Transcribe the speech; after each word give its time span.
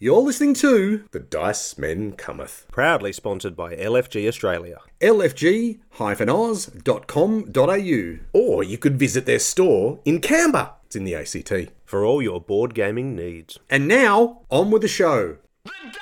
You're 0.00 0.22
listening 0.22 0.54
to 0.54 1.04
The 1.12 1.20
Dice 1.20 1.78
Men 1.78 2.14
Cometh. 2.14 2.66
Proudly 2.72 3.12
sponsored 3.12 3.54
by 3.54 3.76
LFG 3.76 4.26
Australia. 4.26 4.78
lfg-oz.com.au 5.00 5.78
Or 8.32 8.64
you 8.64 8.76
could 8.76 8.98
visit 8.98 9.24
their 9.24 9.38
store 9.38 10.00
in 10.04 10.20
Canberra. 10.20 10.72
It's 10.86 10.96
in 10.96 11.04
the 11.04 11.14
ACT. 11.14 11.70
For 11.84 12.04
all 12.04 12.20
your 12.20 12.40
board 12.40 12.74
gaming 12.74 13.14
needs. 13.14 13.60
And 13.70 13.86
now, 13.86 14.40
on 14.50 14.72
with 14.72 14.82
the 14.82 14.88
show. 14.88 15.36
The 15.64 15.70
Dice 15.84 15.94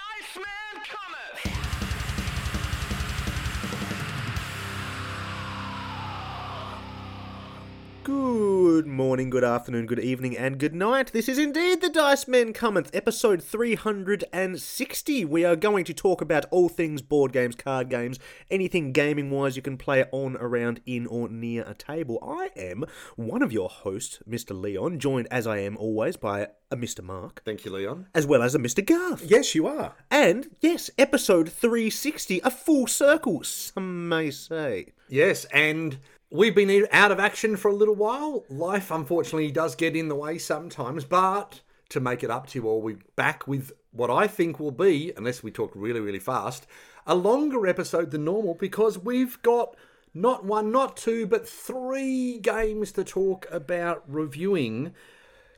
Good 8.33 8.87
morning, 8.87 9.29
good 9.29 9.45
afternoon, 9.45 9.85
good 9.85 9.99
evening, 10.01 10.39
and 10.39 10.57
good 10.59 10.75
night. 10.75 11.13
This 11.13 11.29
is 11.29 11.37
indeed 11.37 11.83
the 11.83 11.91
Dice 11.91 12.27
Men 12.27 12.55
Cometh, 12.55 12.89
episode 12.95 13.43
360. 13.43 15.25
We 15.27 15.45
are 15.45 15.55
going 15.55 15.85
to 15.85 15.93
talk 15.93 16.23
about 16.23 16.47
all 16.51 16.71
things 16.71 17.03
board 17.03 17.35
games, 17.35 17.55
card 17.55 17.91
games, 17.91 18.19
anything 18.51 18.93
gaming 18.93 19.31
wise 19.31 19.55
you 19.55 19.61
can 19.61 19.77
play 19.77 20.07
on, 20.13 20.39
around, 20.39 20.81
in, 20.87 21.07
or 21.07 21.29
near 21.29 21.63
a 21.65 21.75
table. 21.75 22.19
I 22.23 22.49
am 22.57 22.87
one 23.17 23.43
of 23.43 23.53
your 23.53 23.69
hosts, 23.69 24.21
Mr. 24.27 24.59
Leon, 24.59 24.99
joined 24.99 25.29
as 25.31 25.47
I 25.47 25.59
am 25.59 25.77
always 25.77 26.17
by 26.17 26.49
a 26.71 26.77
Mr. 26.77 27.03
Mark, 27.05 27.43
Thank 27.45 27.67
you, 27.67 27.71
Leon. 27.71 28.07
as 28.15 28.27
well 28.27 28.43
as 28.43 28.55
a 28.55 28.59
Mr. 28.59 28.83
Garth. 28.85 29.31
Yes, 29.31 29.55
you 29.55 29.67
are. 29.67 29.93
And 30.11 30.49
yes, 30.63 30.89
episode 30.97 31.53
360, 31.53 32.41
a 32.43 32.51
full 32.51 32.87
circle, 32.87 33.45
some 33.45 34.09
may 34.09 34.31
say. 34.31 34.95
Yes, 35.07 35.45
and 35.53 35.99
we've 36.33 36.55
been 36.55 36.87
out 36.93 37.13
of 37.13 37.21
action 37.21 37.57
for 37.57 37.71
a 37.71 37.75
little 37.75 37.95
while. 37.95 38.45
Life, 38.49 38.91
unfortunately, 38.91 39.51
does 39.51 39.75
get 39.75 39.95
in 39.95 40.09
the 40.09 40.17
way 40.17 40.39
sometimes, 40.39 41.05
but 41.05 41.61
to 41.91 42.01
make 42.01 42.25
it 42.25 42.31
up 42.31 42.47
to 42.49 42.59
you 42.59 42.67
all, 42.67 42.81
we're 42.81 42.99
back 43.17 43.47
with 43.47 43.73
what 43.93 44.11
I 44.11 44.27
think 44.27 44.59
will 44.59 44.71
be, 44.71 45.13
unless 45.17 45.43
we 45.43 45.51
talk 45.51 45.73
really, 45.75 46.01
really 46.01 46.19
fast, 46.19 46.67
a 47.07 47.15
longer 47.15 47.67
episode 47.67 48.11
than 48.11 48.25
normal 48.25 48.55
because 48.55 48.99
we've 48.99 49.41
got 49.43 49.77
not 50.15 50.45
one, 50.45 50.73
not 50.73 50.97
two, 50.97 51.27
but 51.27 51.47
three 51.47 52.39
games 52.39 52.93
to 52.93 53.05
talk 53.05 53.47
about 53.51 54.03
reviewing. 54.09 54.95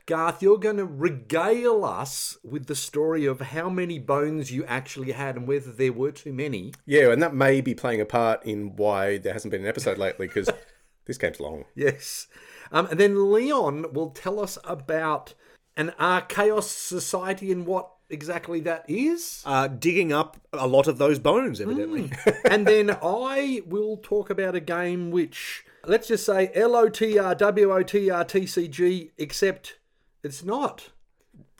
Garth, 0.05 0.43
you're 0.43 0.59
going 0.59 0.77
to 0.77 0.85
regale 0.85 1.83
us 1.83 2.37
with 2.43 2.67
the 2.67 2.75
story 2.75 3.25
of 3.25 3.41
how 3.41 3.69
many 3.69 3.97
bones 3.97 4.51
you 4.51 4.63
actually 4.65 5.13
had 5.13 5.35
and 5.35 5.47
whether 5.47 5.71
there 5.71 5.93
were 5.93 6.11
too 6.11 6.31
many. 6.31 6.73
Yeah, 6.85 7.11
and 7.11 7.23
that 7.23 7.33
may 7.33 7.59
be 7.59 7.73
playing 7.73 8.01
a 8.01 8.05
part 8.05 8.45
in 8.45 8.75
why 8.75 9.17
there 9.17 9.33
hasn't 9.33 9.51
been 9.51 9.61
an 9.61 9.67
episode 9.67 9.97
lately 9.97 10.27
because 10.27 10.47
this 11.05 11.17
game's 11.17 11.39
long. 11.39 11.65
Yes. 11.73 12.27
Um, 12.71 12.85
and 12.87 12.99
then 12.99 13.31
Leon 13.31 13.93
will 13.93 14.11
tell 14.11 14.39
us 14.39 14.59
about 14.63 15.33
an 15.75 15.91
Archeos 15.99 16.63
society 16.63 17.51
and 17.51 17.65
what 17.65 17.89
exactly 18.07 18.59
that 18.61 18.85
is. 18.87 19.41
Uh, 19.43 19.67
digging 19.67 20.13
up 20.13 20.37
a 20.53 20.67
lot 20.67 20.87
of 20.87 20.99
those 20.99 21.17
bones, 21.17 21.59
evidently. 21.59 22.11
and 22.49 22.67
then 22.67 22.95
I 23.01 23.63
will 23.65 23.97
talk 23.97 24.29
about 24.29 24.53
a 24.53 24.59
game 24.59 25.09
which, 25.09 25.65
let's 25.83 26.07
just 26.07 26.27
say 26.27 26.51
L 26.53 26.75
O 26.75 26.89
T 26.89 27.17
R 27.17 27.33
W 27.33 27.73
O 27.73 27.81
T 27.81 28.11
R 28.11 28.23
T 28.23 28.45
C 28.45 28.67
G, 28.67 29.11
except 29.17 29.79
it's 30.25 30.43
not. 30.43 30.89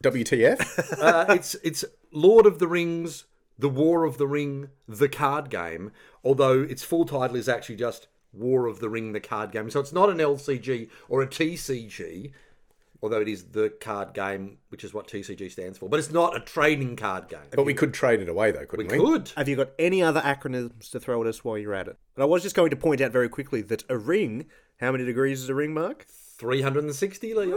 WTF? 0.03 0.99
Uh, 1.02 1.33
it's 1.33 1.55
it's 1.63 1.85
Lord 2.11 2.45
of 2.45 2.59
the 2.59 2.67
Rings, 2.67 3.25
The 3.57 3.69
War 3.69 4.03
of 4.03 4.17
the 4.17 4.27
Ring, 4.27 4.69
the 4.88 5.09
card 5.09 5.49
game. 5.49 5.91
Although 6.23 6.61
its 6.63 6.83
full 6.83 7.05
title 7.05 7.35
is 7.35 7.47
actually 7.47 7.75
just 7.75 8.07
War 8.33 8.67
of 8.67 8.80
the 8.80 8.89
Ring, 8.89 9.13
the 9.13 9.19
card 9.19 9.52
game. 9.52 9.69
So 9.69 9.80
it's 9.80 9.94
not 9.94 10.09
an 10.09 10.17
LCG 10.17 10.89
or 11.07 11.22
a 11.22 11.27
TCG, 11.27 12.31
although 13.02 13.22
it 13.22 13.27
is 13.27 13.44
the 13.52 13.69
card 13.69 14.13
game, 14.13 14.57
which 14.69 14.83
is 14.83 14.94
what 14.94 15.07
TCG 15.07 15.52
stands 15.52 15.77
for. 15.77 15.88
But 15.89 16.00
it's 16.00 16.11
not 16.11 16.35
a 16.35 16.39
trading 16.39 16.95
card 16.95 17.29
game. 17.29 17.39
but 17.52 17.66
we 17.66 17.73
could 17.73 17.94
trade 17.94 18.19
it 18.19 18.29
away 18.29 18.52
though, 18.52 18.66
couldn't 18.66 18.91
we? 18.91 19.00
we? 19.00 19.05
could. 19.05 19.31
Have 19.38 19.47
you 19.47 19.55
got 19.55 19.69
any 19.79 20.02
other 20.02 20.22
acronyms 20.22 20.89
to 20.91 21.00
throw 21.00 21.22
at 21.22 21.27
us 21.27 21.44
while 21.44 21.57
you're 21.57 21.75
at 21.75 21.88
it? 21.88 21.97
But 22.16 22.23
I 22.23 22.25
was 22.25 22.44
just 22.44 22.55
going 22.55 22.72
to 22.72 22.75
point 22.75 23.02
out 23.02 23.11
very 23.11 23.29
quickly 23.29 23.61
that 23.63 23.83
a 23.89 23.97
ring, 23.97 24.47
how 24.79 24.91
many 24.91 25.06
degrees 25.06 25.41
is 25.41 25.50
a 25.50 25.56
ring, 25.56 25.73
Mark? 25.73 26.06
360, 26.38 27.34
Leon. 27.34 27.51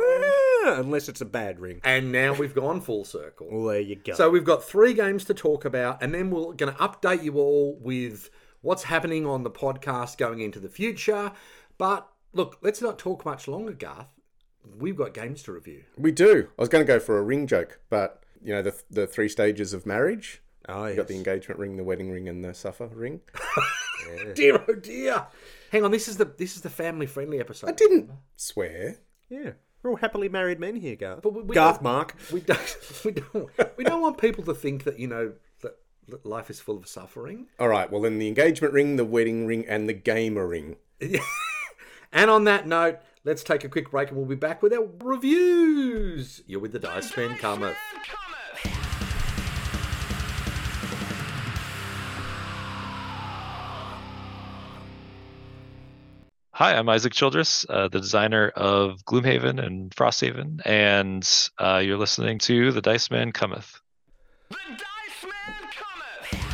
Unless 0.80 1.08
it's 1.08 1.20
a 1.20 1.26
bad 1.26 1.58
ring. 1.60 1.80
And 1.84 2.12
now 2.12 2.34
we've 2.34 2.54
gone 2.54 2.80
full 2.80 3.04
circle. 3.04 3.48
Well, 3.50 3.64
there 3.66 3.80
you 3.80 3.96
go. 3.96 4.14
So 4.14 4.30
we've 4.30 4.44
got 4.44 4.64
three 4.64 4.94
games 4.94 5.24
to 5.26 5.34
talk 5.34 5.64
about, 5.64 6.02
and 6.02 6.14
then 6.14 6.30
we're 6.30 6.52
going 6.52 6.72
to 6.72 6.78
update 6.78 7.22
you 7.22 7.34
all 7.36 7.78
with 7.80 8.30
what's 8.60 8.84
happening 8.84 9.26
on 9.26 9.42
the 9.44 9.50
podcast 9.50 10.18
going 10.18 10.40
into 10.40 10.60
the 10.60 10.68
future. 10.68 11.32
But 11.78 12.08
look, 12.32 12.58
let's 12.62 12.82
not 12.82 12.98
talk 12.98 13.24
much 13.24 13.48
longer, 13.48 13.72
Garth. 13.72 14.08
We've 14.78 14.96
got 14.96 15.14
games 15.14 15.42
to 15.44 15.52
review. 15.52 15.84
We 15.96 16.12
do. 16.12 16.48
I 16.58 16.62
was 16.62 16.68
going 16.68 16.84
to 16.84 16.92
go 16.92 16.98
for 17.00 17.18
a 17.18 17.22
ring 17.22 17.46
joke, 17.46 17.80
but 17.88 18.22
you 18.42 18.52
know 18.52 18.62
the 18.62 18.74
the 18.90 19.06
three 19.06 19.28
stages 19.28 19.72
of 19.72 19.86
marriage. 19.86 20.42
Ah, 20.68 20.82
oh, 20.82 20.86
You 20.86 20.96
got 20.96 21.08
the 21.08 21.16
engagement 21.16 21.58
ring, 21.58 21.76
the 21.78 21.84
wedding 21.84 22.10
ring, 22.10 22.28
and 22.28 22.44
the 22.44 22.52
suffer 22.52 22.86
ring. 22.86 23.20
Dear 24.34 24.62
oh 24.68 24.74
dear. 24.74 25.26
Hang 25.70 25.84
on, 25.84 25.90
this 25.90 26.08
is 26.08 26.16
the 26.16 26.24
this 26.24 26.56
is 26.56 26.62
the 26.62 26.70
family 26.70 27.06
friendly 27.06 27.40
episode. 27.40 27.68
I 27.68 27.72
didn't 27.72 28.10
swear. 28.36 28.96
yeah. 29.28 29.52
We're 29.82 29.90
all 29.90 29.96
happily 29.96 30.28
married 30.28 30.58
men 30.58 30.76
here, 30.76 30.96
Garth. 30.96 31.22
But 31.22 31.34
we- 31.34 31.42
we 31.42 31.54
Garth, 31.54 31.76
don't- 31.76 31.82
Mark. 31.84 32.14
We 32.32 32.40
don't 32.40 32.76
we 33.04 33.12
don't 33.12 33.48
we 33.76 33.84
don't 33.84 34.00
want 34.00 34.18
people 34.18 34.44
to 34.44 34.54
think 34.54 34.84
that 34.84 34.98
you 34.98 35.06
know 35.06 35.32
that, 35.62 35.76
that 36.08 36.26
life 36.26 36.50
is 36.50 36.60
full 36.60 36.76
of 36.76 36.86
suffering. 36.88 37.46
All 37.60 37.68
right. 37.68 37.90
Well, 37.90 38.02
then 38.02 38.18
the 38.18 38.28
engagement 38.28 38.72
ring, 38.74 38.96
the 38.96 39.04
wedding 39.04 39.46
ring, 39.46 39.64
and 39.68 39.88
the 39.88 39.94
gamer 39.94 40.46
ring. 40.46 40.76
And 42.10 42.30
on 42.30 42.44
that 42.44 42.66
note, 42.66 43.00
let's 43.24 43.42
take 43.44 43.64
a 43.64 43.68
quick 43.68 43.90
break 43.90 44.08
and 44.08 44.16
we'll 44.16 44.24
be 44.24 44.34
back 44.34 44.62
with 44.62 44.72
our 44.72 44.88
reviews. 45.04 46.42
You're 46.46 46.58
with 46.58 46.72
the 46.72 46.78
Dice 46.78 47.14
Men 47.14 47.36
Cometh. 47.36 47.60
Man 47.60 47.74
cometh! 48.02 48.37
Hi, 56.58 56.74
I'm 56.74 56.88
Isaac 56.88 57.12
Childres, 57.12 57.64
uh, 57.70 57.86
the 57.86 58.00
designer 58.00 58.48
of 58.48 59.04
Gloomhaven 59.04 59.64
and 59.64 59.94
Frosthaven, 59.94 60.60
and 60.64 61.24
uh, 61.56 61.76
you're 61.76 61.96
listening 61.96 62.40
to 62.40 62.72
The 62.72 62.82
Dice 62.82 63.12
Man 63.12 63.30
Cometh. 63.30 63.80
The 64.48 64.56
Dice 64.70 65.22
Man 65.22 65.70
cometh! 65.70 66.48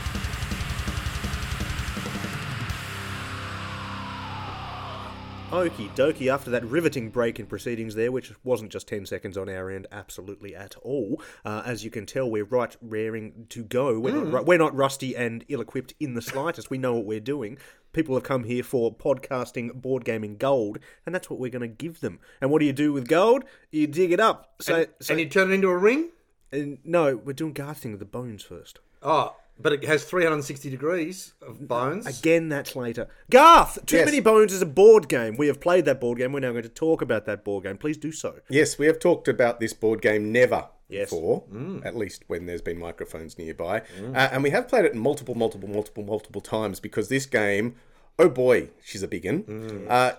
Okie 5.51 5.89
dokie, 5.95 6.31
after 6.31 6.51
that 6.51 6.67
riveting 6.67 7.09
break 7.09 7.41
in 7.41 7.47
proceedings 7.47 7.95
there, 7.95 8.13
which 8.13 8.31
wasn't 8.45 8.73
just 8.73 8.87
10 8.87 9.07
seconds 9.07 9.39
on 9.39 9.49
our 9.49 9.71
end, 9.71 9.87
absolutely 9.91 10.55
at 10.55 10.77
all. 10.83 11.23
Uh, 11.47 11.63
as 11.65 11.83
you 11.83 11.91
can 11.91 12.05
tell, 12.05 12.31
we're 12.31 12.45
right 12.45 12.77
raring 12.83 13.47
to 13.49 13.65
go. 13.65 13.99
We're, 13.99 14.23
not, 14.23 14.45
we're 14.45 14.59
not 14.59 14.77
rusty 14.77 15.17
and 15.17 15.47
ill 15.49 15.63
equipped 15.63 15.95
in 15.99 16.13
the 16.13 16.21
slightest. 16.21 16.69
We 16.69 16.77
know 16.77 16.93
what 16.93 17.07
we're 17.07 17.21
doing. 17.21 17.57
People 17.95 18.15
have 18.17 18.25
come 18.25 18.45
here 18.45 18.63
for 18.63 18.95
podcasting, 18.95 19.73
board 19.73 20.05
gaming 20.05 20.37
gold, 20.37 20.79
and 21.07 21.15
that's 21.15 21.31
what 21.31 21.39
we're 21.41 21.51
going 21.51 21.63
to 21.63 21.69
give 21.69 22.01
them. 22.01 22.19
And 22.41 22.51
what 22.51 22.59
do 22.59 22.67
you 22.67 22.73
do 22.73 22.93
with 22.93 23.09
gold? 23.09 23.45
You 23.71 23.87
dig 23.87 24.13
it 24.13 24.21
up. 24.21 24.57
So, 24.61 24.75
And, 24.75 24.89
so 25.01 25.15
and 25.15 25.21
you 25.21 25.29
turn 25.29 25.51
it 25.51 25.55
into 25.55 25.69
a 25.69 25.79
ring? 25.79 26.11
and 26.53 26.79
no, 26.85 27.17
we're 27.17 27.33
doing 27.33 27.53
garthing 27.53 27.93
of 27.95 27.99
the 27.99 28.05
bones 28.05 28.43
first. 28.43 28.79
Oh, 29.03 29.35
but 29.59 29.73
it 29.73 29.85
has 29.85 30.05
360 30.05 30.71
degrees 30.71 31.35
of 31.43 31.67
bones. 31.67 32.07
Again, 32.07 32.49
that's 32.49 32.75
later. 32.75 33.09
Garth, 33.31 33.85
Too 33.87 33.97
Yes. 33.97 34.07
Many 34.07 34.21
Bones 34.21 34.53
is 34.53 34.63
a 34.63 34.67
board 34.67 35.09
game. 35.09 35.37
We 35.37 35.47
have 35.47 35.61
played 35.61 35.85
that 35.85 36.01
board 36.01 36.19
game. 36.19 36.33
We're 36.33 36.41
now 36.41 36.51
going 36.51 36.65
to 36.65 36.69
talk 36.69 37.03
about 37.03 37.25
that 37.27 37.45
board 37.45 37.65
game. 37.65 37.77
Please 37.79 37.97
do 37.97 38.11
so. 38.13 38.41
Yes, 38.49 38.79
we 38.79 38.87
have 38.87 38.99
talked 38.99 39.29
about 39.29 39.61
this 39.61 39.73
board 39.73 40.03
game 40.03 40.33
never 40.33 40.69
Yes. 40.89 41.11
before, 41.11 41.45
at 41.85 41.97
least 41.97 42.25
when 42.27 42.47
there's 42.47 42.61
been 42.63 42.79
microphones 42.79 43.39
nearby. 43.39 43.83
Uh, 43.99 44.29
and 44.33 44.43
we 44.43 44.51
have 44.51 44.69
played 44.69 44.85
it 44.85 44.95
multiple, 44.95 45.35
multiple, 45.35 45.69
multiple, 45.69 46.05
multiple 46.05 46.41
times 46.41 46.79
because 46.81 47.09
this 47.09 47.27
game, 47.27 47.75
oh 48.19 48.29
boy, 48.29 48.69
she's 48.83 49.03
a 49.03 49.09
big 49.09 49.25
one. 49.25 49.87
Uh, 49.89 50.13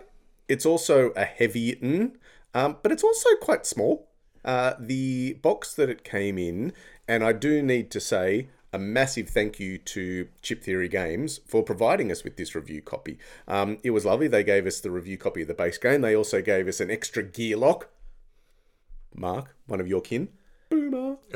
it's 0.48 0.66
also 0.66 1.09
a 1.12 1.24
heavy 1.26 1.76
one, 1.81 2.18
um, 2.53 2.78
but 2.81 2.92
it's 2.92 3.03
also 3.03 3.30
quite 3.42 3.66
small. 3.66 4.08
Uh, 4.44 4.74
the 4.80 5.34
box 5.42 5.74
that 5.74 5.90
it 5.90 6.03
came 6.03 6.38
in, 6.38 6.74
and 7.08 7.24
I 7.24 7.32
do 7.34 7.62
need 7.64 7.90
to 7.91 8.00
say 8.00 8.50
a 8.73 8.78
massive 8.78 9.29
thank 9.29 9.59
you 9.59 9.78
to 9.78 10.28
Chip 10.41 10.62
Theory 10.64 10.90
Games 10.90 11.40
for 11.47 11.64
providing 11.64 12.12
us 12.12 12.23
with 12.23 12.35
this 12.38 12.53
review 12.53 12.82
copy. 12.82 13.17
Um, 13.47 13.78
it 13.84 13.91
was 13.91 14.03
lovely. 14.06 14.28
They 14.28 14.44
gave 14.44 14.67
us 14.67 14.82
the 14.82 14.91
review 14.91 15.17
copy 15.17 15.44
of 15.44 15.47
the 15.47 15.53
base 15.53 15.78
game. 15.78 16.02
They 16.02 16.16
also 16.16 16.41
gave 16.41 16.67
us 16.67 16.79
an 16.79 16.91
extra 16.91 17.23
gear 17.23 17.56
lock. 17.58 17.90
Mark, 19.16 19.56
one 19.66 19.79
of 19.79 19.88
your 19.88 20.02
kin. 20.02 20.28
Boomer. 20.76 21.18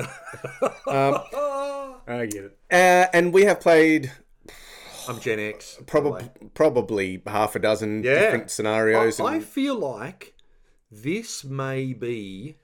I 0.88 2.26
get 2.30 2.44
it. 2.46 2.58
Uh, 2.72 3.08
and 3.14 3.34
we 3.34 3.44
have 3.44 3.60
played 3.60 4.12
I'm 5.08 5.20
Gen 5.20 5.40
X. 5.40 5.80
probably 5.86 6.30
probably 6.54 7.22
half 7.26 7.56
a 7.56 7.60
dozen 7.60 8.04
Yeah. 8.04 8.20
different 8.20 8.52
scenarios. 8.52 9.20
I, 9.20 9.36
I 9.36 9.40
feel 9.40 9.76
like 9.76 10.34
this 10.92 11.44
may 11.44 11.94
be. 11.94 12.58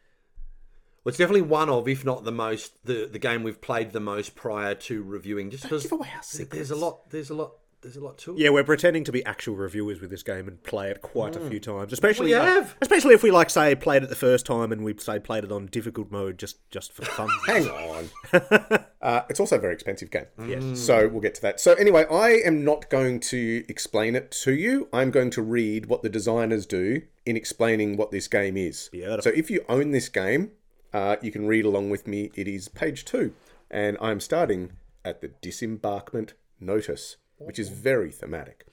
Well, 1.04 1.12
it's 1.12 1.20
definitely 1.20 1.44
one 1.44 1.70
of, 1.70 1.88
if 1.88 2.04
not 2.04 2.24
the 2.24 2.32
most, 2.32 2.84
the, 2.84 3.08
the 3.12 3.20
game 3.20 3.44
we've 3.44 3.62
played 3.62 3.92
the 3.92 4.00
most 4.00 4.34
prior 4.36 4.74
to 4.74 5.04
reviewing. 5.04 5.52
Just 5.52 5.64
because 5.64 5.84
give 5.84 5.92
away 5.92 6.10
our 6.16 6.46
there's 6.46 6.72
a 6.72 6.76
lot, 6.76 7.12
there's 7.12 7.30
a 7.30 7.36
lot, 7.36 7.52
there's 7.86 7.98
a 7.98 8.04
lot 8.04 8.18
to 8.18 8.32
it. 8.34 8.40
Yeah, 8.40 8.50
we're 8.50 8.64
pretending 8.64 9.04
to 9.04 9.12
be 9.12 9.24
actual 9.26 9.56
reviewers 9.56 10.02
with 10.02 10.10
this 10.10 10.24
game 10.24 10.48
and 10.48 10.62
play 10.64 10.90
it 10.90 11.04
quite 11.04 11.36
a 11.36 11.40
few 11.40 11.60
times. 11.60 11.94
Especially, 11.94 12.26
We 12.26 12.32
have. 12.32 12.76
especially 12.82 13.14
if 13.14 13.22
we 13.22 13.30
like 13.30 13.52
say 13.52 13.76
played 13.76 14.02
it 14.02 14.10
the 14.10 14.16
first 14.16 14.46
time 14.46 14.72
and 14.72 14.84
we 14.84 14.98
say 14.98 15.20
played 15.20 15.44
it 15.44 15.52
on 15.52 15.68
difficult 15.68 16.10
mode 16.10 16.40
just 16.40 16.58
just 16.72 16.92
for 16.92 17.06
fun. 17.06 17.30
Hang 17.46 17.68
on. 17.68 18.10
uh, 19.02 19.22
it's 19.30 19.40
also 19.40 19.58
a 19.58 19.60
very 19.60 19.74
expensive 19.74 20.10
game. 20.10 20.26
Yes. 20.48 20.80
So 20.80 21.08
we'll 21.08 21.22
get 21.22 21.36
to 21.36 21.42
that. 21.44 21.60
So 21.60 21.74
anyway, 21.76 22.06
I 22.10 22.42
am 22.44 22.64
not 22.64 22.90
going 22.90 23.20
to 23.20 23.64
explain 23.70 24.16
it 24.16 24.32
to 24.44 24.54
you. 24.54 24.90
I'm 24.92 25.12
going 25.12 25.30
to 25.32 25.44
read 25.44 25.86
what 25.86 26.02
the 26.02 26.10
designers 26.10 26.66
do 26.66 27.04
in 27.24 27.38
explaining 27.38 27.98
what 27.98 28.10
this 28.10 28.28
game 28.28 28.58
is. 28.58 28.90
Beautiful. 28.92 29.22
So 29.22 29.30
if 29.30 29.52
you 29.52 29.64
own 29.70 29.92
this 29.92 30.10
game, 30.10 30.52
uh, 30.92 31.18
you 31.22 31.32
can 31.32 31.46
read 31.46 31.66
along 31.66 31.92
with 31.92 32.08
me. 32.08 32.32
It 32.36 32.48
is 32.48 32.68
page 32.68 33.06
two, 33.06 33.34
and 33.70 33.96
I'm 34.02 34.20
starting 34.20 34.72
at 35.04 35.22
the 35.22 35.28
disembarkment 35.44 36.34
notice, 36.60 37.18
which 37.38 37.60
is 37.60 37.70
very 37.70 38.12
thematic. 38.12 38.66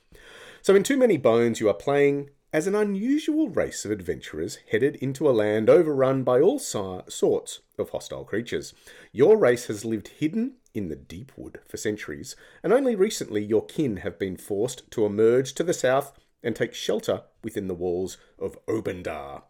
So, 0.60 0.74
in 0.74 0.82
Too 0.82 0.96
Many 0.96 1.16
Bones, 1.16 1.60
you 1.60 1.68
are 1.68 1.74
playing 1.74 2.30
as 2.52 2.66
an 2.66 2.74
unusual 2.74 3.48
race 3.48 3.84
of 3.84 3.90
adventurers 3.90 4.58
headed 4.70 4.96
into 4.96 5.28
a 5.28 5.32
land 5.32 5.70
overrun 5.70 6.22
by 6.22 6.38
all 6.38 6.58
sorts 6.58 7.60
of 7.78 7.90
hostile 7.90 8.24
creatures. 8.24 8.74
Your 9.10 9.38
race 9.38 9.66
has 9.66 9.84
lived 9.84 10.08
hidden 10.08 10.56
in 10.74 10.88
the 10.88 10.96
deep 10.96 11.32
wood 11.36 11.60
for 11.66 11.78
centuries, 11.78 12.36
and 12.62 12.72
only 12.72 12.94
recently 12.94 13.42
your 13.42 13.64
kin 13.64 13.98
have 13.98 14.18
been 14.18 14.36
forced 14.36 14.90
to 14.90 15.06
emerge 15.06 15.54
to 15.54 15.62
the 15.62 15.72
south 15.72 16.12
and 16.42 16.54
take 16.54 16.74
shelter 16.74 17.22
within 17.42 17.68
the 17.68 17.74
walls 17.74 18.18
of 18.38 18.58
Obendar. 18.66 19.42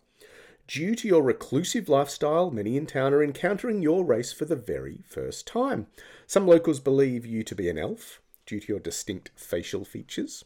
Due 0.68 0.94
to 0.94 1.08
your 1.08 1.22
reclusive 1.22 1.88
lifestyle, 1.88 2.50
many 2.50 2.76
in 2.76 2.86
town 2.86 3.12
are 3.12 3.22
encountering 3.22 3.82
your 3.82 4.04
race 4.04 4.32
for 4.32 4.44
the 4.44 4.56
very 4.56 5.02
first 5.06 5.46
time. 5.46 5.88
Some 6.26 6.46
locals 6.46 6.80
believe 6.80 7.26
you 7.26 7.42
to 7.42 7.54
be 7.54 7.68
an 7.68 7.76
elf, 7.76 8.21
due 8.52 8.60
to 8.60 8.68
your 8.68 8.80
distinct 8.80 9.30
facial 9.34 9.82
features. 9.82 10.44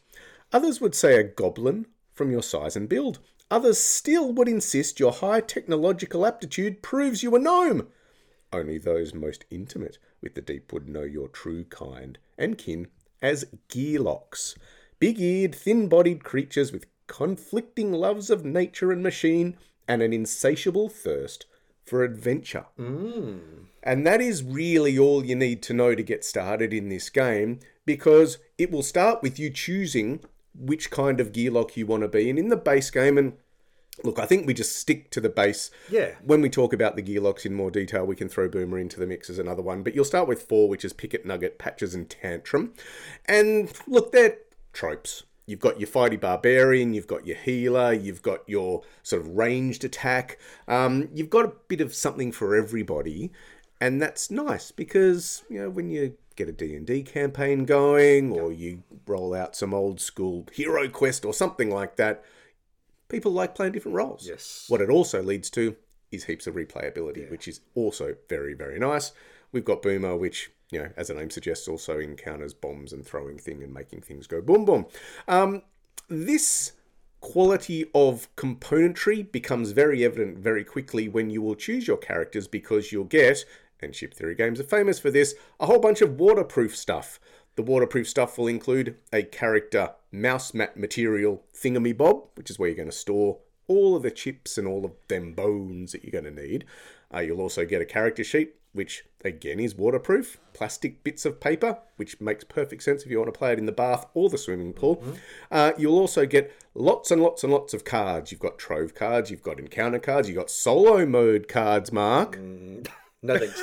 Others 0.53 0.79
would 0.79 0.95
say 0.95 1.19
a 1.19 1.25
goblin 1.25 1.87
from 2.13 2.31
your 2.31 2.41
size 2.41 2.77
and 2.77 2.87
build. 2.87 3.19
Others 3.51 3.79
still 3.79 4.31
would 4.31 4.47
insist 4.47 4.97
your 4.97 5.11
high 5.11 5.41
technological 5.41 6.25
aptitude 6.25 6.81
proves 6.81 7.21
you 7.21 7.35
a 7.35 7.39
gnome. 7.39 7.89
Only 8.53 8.77
those 8.77 9.13
most 9.13 9.43
intimate 9.51 9.97
with 10.21 10.35
the 10.35 10.41
deep 10.41 10.71
would 10.71 10.87
know 10.87 11.03
your 11.03 11.27
true 11.27 11.65
kind 11.65 12.17
and 12.37 12.57
kin 12.57 12.87
as 13.21 13.43
gearlocks. 13.67 14.57
Big 14.99 15.19
eared, 15.19 15.53
thin 15.53 15.89
bodied 15.89 16.23
creatures 16.23 16.71
with 16.71 16.85
conflicting 17.07 17.91
loves 17.91 18.29
of 18.29 18.45
nature 18.45 18.93
and 18.93 19.03
machine 19.03 19.57
and 19.85 20.01
an 20.01 20.13
insatiable 20.13 20.87
thirst 20.87 21.45
for 21.83 22.05
adventure. 22.05 22.67
Mm. 22.79 23.39
And 23.83 24.07
that 24.07 24.21
is 24.21 24.43
really 24.43 24.97
all 24.97 25.25
you 25.25 25.35
need 25.35 25.61
to 25.63 25.73
know 25.73 25.93
to 25.93 26.03
get 26.03 26.23
started 26.23 26.73
in 26.73 26.87
this 26.87 27.09
game 27.09 27.59
because 27.87 28.37
it 28.59 28.69
will 28.69 28.83
start 28.83 29.23
with 29.23 29.39
you 29.39 29.49
choosing 29.49 30.19
which 30.53 30.91
kind 30.91 31.19
of 31.19 31.31
gearlock 31.31 31.75
you 31.75 31.87
want 31.87 32.03
to 32.03 32.07
be. 32.07 32.29
And 32.29 32.37
in 32.37 32.49
the 32.49 32.57
base 32.57 32.91
game, 32.91 33.17
and 33.17 33.33
look, 34.03 34.19
I 34.19 34.25
think 34.25 34.45
we 34.45 34.53
just 34.53 34.75
stick 34.75 35.09
to 35.11 35.21
the 35.21 35.29
base. 35.29 35.71
Yeah. 35.89 36.11
When 36.23 36.41
we 36.41 36.49
talk 36.49 36.73
about 36.73 36.95
the 36.95 37.01
gearlocks 37.01 37.45
in 37.45 37.53
more 37.53 37.71
detail, 37.71 38.05
we 38.05 38.15
can 38.15 38.29
throw 38.29 38.49
Boomer 38.49 38.77
into 38.77 38.99
the 38.99 39.07
mix 39.07 39.29
as 39.29 39.39
another 39.39 39.61
one. 39.61 39.83
But 39.83 39.95
you'll 39.95 40.05
start 40.05 40.27
with 40.27 40.43
four, 40.43 40.67
which 40.69 40.85
is 40.85 40.93
Picket, 40.93 41.25
Nugget, 41.25 41.57
Patches, 41.57 41.95
and 41.95 42.09
Tantrum. 42.09 42.73
And 43.25 43.71
look, 43.87 44.11
they're 44.11 44.37
tropes. 44.73 45.23
You've 45.45 45.61
got 45.61 45.79
your 45.79 45.87
fighty 45.87 46.19
barbarian, 46.19 46.93
you've 46.93 47.07
got 47.07 47.25
your 47.25 47.37
healer, 47.37 47.93
you've 47.93 48.21
got 48.21 48.41
your 48.49 48.83
sort 49.01 49.21
of 49.21 49.29
ranged 49.29 49.85
attack. 49.85 50.39
Um, 50.67 51.07
you've 51.13 51.29
got 51.29 51.45
a 51.45 51.53
bit 51.69 51.79
of 51.79 51.95
something 51.95 52.33
for 52.33 52.53
everybody, 52.53 53.31
and 53.79 54.01
that's 54.01 54.29
nice 54.29 54.71
because 54.71 55.45
you 55.49 55.61
know 55.61 55.69
when 55.69 55.89
you 55.89 56.17
get 56.37 56.47
a 56.47 56.53
D&D 56.53 57.03
campaign 57.03 57.65
going 57.65 58.31
or 58.31 58.53
you 58.53 58.83
roll 59.05 59.33
out 59.33 59.55
some 59.55 59.73
old 59.73 59.99
school 59.99 60.47
hero 60.53 60.87
quest 60.87 61.25
or 61.25 61.33
something 61.33 61.69
like 61.69 61.97
that, 61.97 62.23
people 63.09 63.31
like 63.31 63.55
playing 63.55 63.73
different 63.73 63.95
roles. 63.95 64.25
Yes. 64.25 64.65
What 64.69 64.79
it 64.79 64.89
also 64.89 65.21
leads 65.21 65.49
to 65.51 65.75
is 66.11 66.25
heaps 66.25 66.47
of 66.47 66.55
replayability, 66.55 67.29
which 67.29 67.47
is 67.47 67.59
also 67.75 68.15
very, 68.29 68.53
very 68.53 68.79
nice. 68.79 69.11
We've 69.51 69.65
got 69.65 69.81
Boomer, 69.81 70.15
which, 70.15 70.51
you 70.71 70.79
know, 70.79 70.89
as 70.95 71.07
the 71.07 71.15
name 71.15 71.29
suggests, 71.29 71.67
also 71.67 71.99
encounters 71.99 72.53
bombs 72.53 72.93
and 72.93 73.05
throwing 73.05 73.37
thing 73.37 73.63
and 73.63 73.73
making 73.73 74.01
things 74.01 74.27
go 74.27 74.41
boom 74.41 74.63
boom. 74.63 74.85
Um, 75.27 75.63
this 76.07 76.73
quality 77.19 77.85
of 77.95 78.33
componentry 78.35 79.29
becomes 79.31 79.71
very 79.71 80.05
evident 80.05 80.37
very 80.37 80.63
quickly 80.63 81.09
when 81.09 81.29
you 81.29 81.41
will 81.41 81.55
choose 81.55 81.87
your 81.87 81.97
characters 81.97 82.47
because 82.47 82.91
you'll 82.91 83.03
get, 83.03 83.43
and 83.81 83.93
Chip 83.93 84.13
Theory 84.13 84.35
games 84.35 84.59
are 84.59 84.63
famous 84.63 84.99
for 84.99 85.11
this, 85.11 85.35
a 85.59 85.65
whole 85.65 85.79
bunch 85.79 86.01
of 86.01 86.19
waterproof 86.19 86.75
stuff. 86.75 87.19
The 87.55 87.63
waterproof 87.63 88.07
stuff 88.07 88.37
will 88.37 88.47
include 88.47 88.97
a 89.11 89.23
character 89.23 89.91
mouse 90.11 90.53
mat 90.53 90.77
material 90.77 91.43
thingamy-bob, 91.55 92.23
which 92.35 92.49
is 92.49 92.59
where 92.59 92.69
you're 92.69 92.77
going 92.77 92.89
to 92.89 92.95
store 92.95 93.39
all 93.67 93.95
of 93.95 94.03
the 94.03 94.11
chips 94.11 94.57
and 94.57 94.67
all 94.67 94.85
of 94.85 94.93
them 95.07 95.33
bones 95.33 95.91
that 95.91 96.03
you're 96.03 96.21
going 96.21 96.35
to 96.35 96.41
need. 96.41 96.65
Uh, 97.13 97.19
you'll 97.19 97.41
also 97.41 97.65
get 97.65 97.81
a 97.81 97.85
character 97.85 98.23
sheet, 98.23 98.55
which 98.73 99.05
again 99.23 99.59
is 99.59 99.75
waterproof, 99.75 100.39
plastic 100.53 101.03
bits 101.03 101.25
of 101.25 101.39
paper, 101.39 101.79
which 101.95 102.19
makes 102.21 102.43
perfect 102.43 102.83
sense 102.83 103.03
if 103.03 103.11
you 103.11 103.17
want 103.17 103.33
to 103.33 103.37
play 103.37 103.53
it 103.53 103.59
in 103.59 103.65
the 103.65 103.71
bath 103.71 104.05
or 104.13 104.29
the 104.29 104.37
swimming 104.37 104.73
pool. 104.73 105.03
Uh, 105.51 105.71
you'll 105.77 105.97
also 105.97 106.25
get 106.25 106.53
lots 106.75 107.11
and 107.11 107.21
lots 107.21 107.43
and 107.43 107.51
lots 107.51 107.73
of 107.73 107.83
cards. 107.83 108.31
You've 108.31 108.41
got 108.41 108.57
trove 108.57 108.93
cards, 108.93 109.31
you've 109.31 109.43
got 109.43 109.59
encounter 109.59 109.99
cards, 109.99 110.27
you've 110.27 110.37
got 110.37 110.51
solo 110.51 111.05
mode 111.05 111.47
cards, 111.47 111.91
Mark. 111.91 112.39
No 113.27 113.37
thanks. 113.37 113.61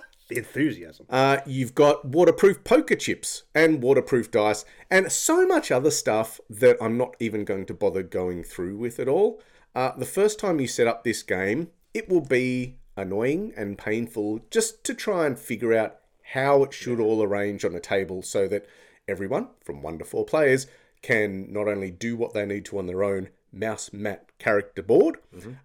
The 0.28 0.38
enthusiasm. 0.38 1.06
Uh, 1.10 1.38
you've 1.44 1.74
got 1.74 2.04
waterproof 2.04 2.62
poker 2.62 2.94
chips 2.94 3.42
and 3.52 3.82
waterproof 3.82 4.30
dice 4.30 4.64
and 4.88 5.10
so 5.10 5.44
much 5.44 5.72
other 5.72 5.90
stuff 5.90 6.38
that 6.48 6.76
I'm 6.80 6.96
not 6.96 7.16
even 7.18 7.44
going 7.44 7.66
to 7.66 7.74
bother 7.74 8.04
going 8.04 8.44
through 8.44 8.76
with 8.76 9.00
at 9.00 9.08
all. 9.08 9.42
Uh, 9.74 9.90
the 9.98 10.06
first 10.06 10.38
time 10.38 10.60
you 10.60 10.68
set 10.68 10.86
up 10.86 11.02
this 11.02 11.24
game, 11.24 11.70
it 11.92 12.08
will 12.08 12.20
be 12.20 12.76
annoying 12.96 13.52
and 13.56 13.76
painful 13.76 14.42
just 14.52 14.84
to 14.84 14.94
try 14.94 15.26
and 15.26 15.36
figure 15.36 15.74
out 15.74 15.96
how 16.22 16.62
it 16.62 16.72
should 16.72 17.00
all 17.00 17.24
arrange 17.24 17.64
on 17.64 17.74
a 17.74 17.80
table 17.80 18.22
so 18.22 18.46
that 18.46 18.66
everyone, 19.08 19.48
from 19.64 19.82
one 19.82 19.98
to 19.98 20.04
four 20.04 20.24
players, 20.24 20.68
can 21.02 21.52
not 21.52 21.66
only 21.66 21.90
do 21.90 22.16
what 22.16 22.34
they 22.34 22.46
need 22.46 22.64
to 22.66 22.78
on 22.78 22.86
their 22.86 23.02
own 23.02 23.30
mouse 23.52 23.92
mat 23.92 24.30
character 24.38 24.82
board, 24.82 25.18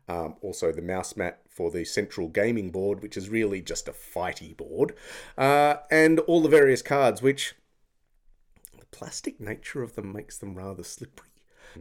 um, 0.07 0.35
also 0.41 0.71
the 0.71 0.81
mouse 0.81 1.15
mat 1.15 1.39
for 1.49 1.71
the 1.71 1.85
central 1.85 2.27
gaming 2.27 2.71
board, 2.71 3.01
which 3.01 3.15
is 3.17 3.29
really 3.29 3.61
just 3.61 3.87
a 3.87 3.93
fighty 3.93 4.55
board, 4.55 4.93
uh, 5.37 5.75
and 5.91 6.19
all 6.21 6.41
the 6.41 6.49
various 6.49 6.81
cards, 6.81 7.21
which 7.21 7.55
the 8.77 8.85
plastic 8.87 9.39
nature 9.39 9.81
of 9.83 9.95
them 9.95 10.11
makes 10.11 10.37
them 10.37 10.55
rather 10.55 10.83
slippery. 10.83 11.29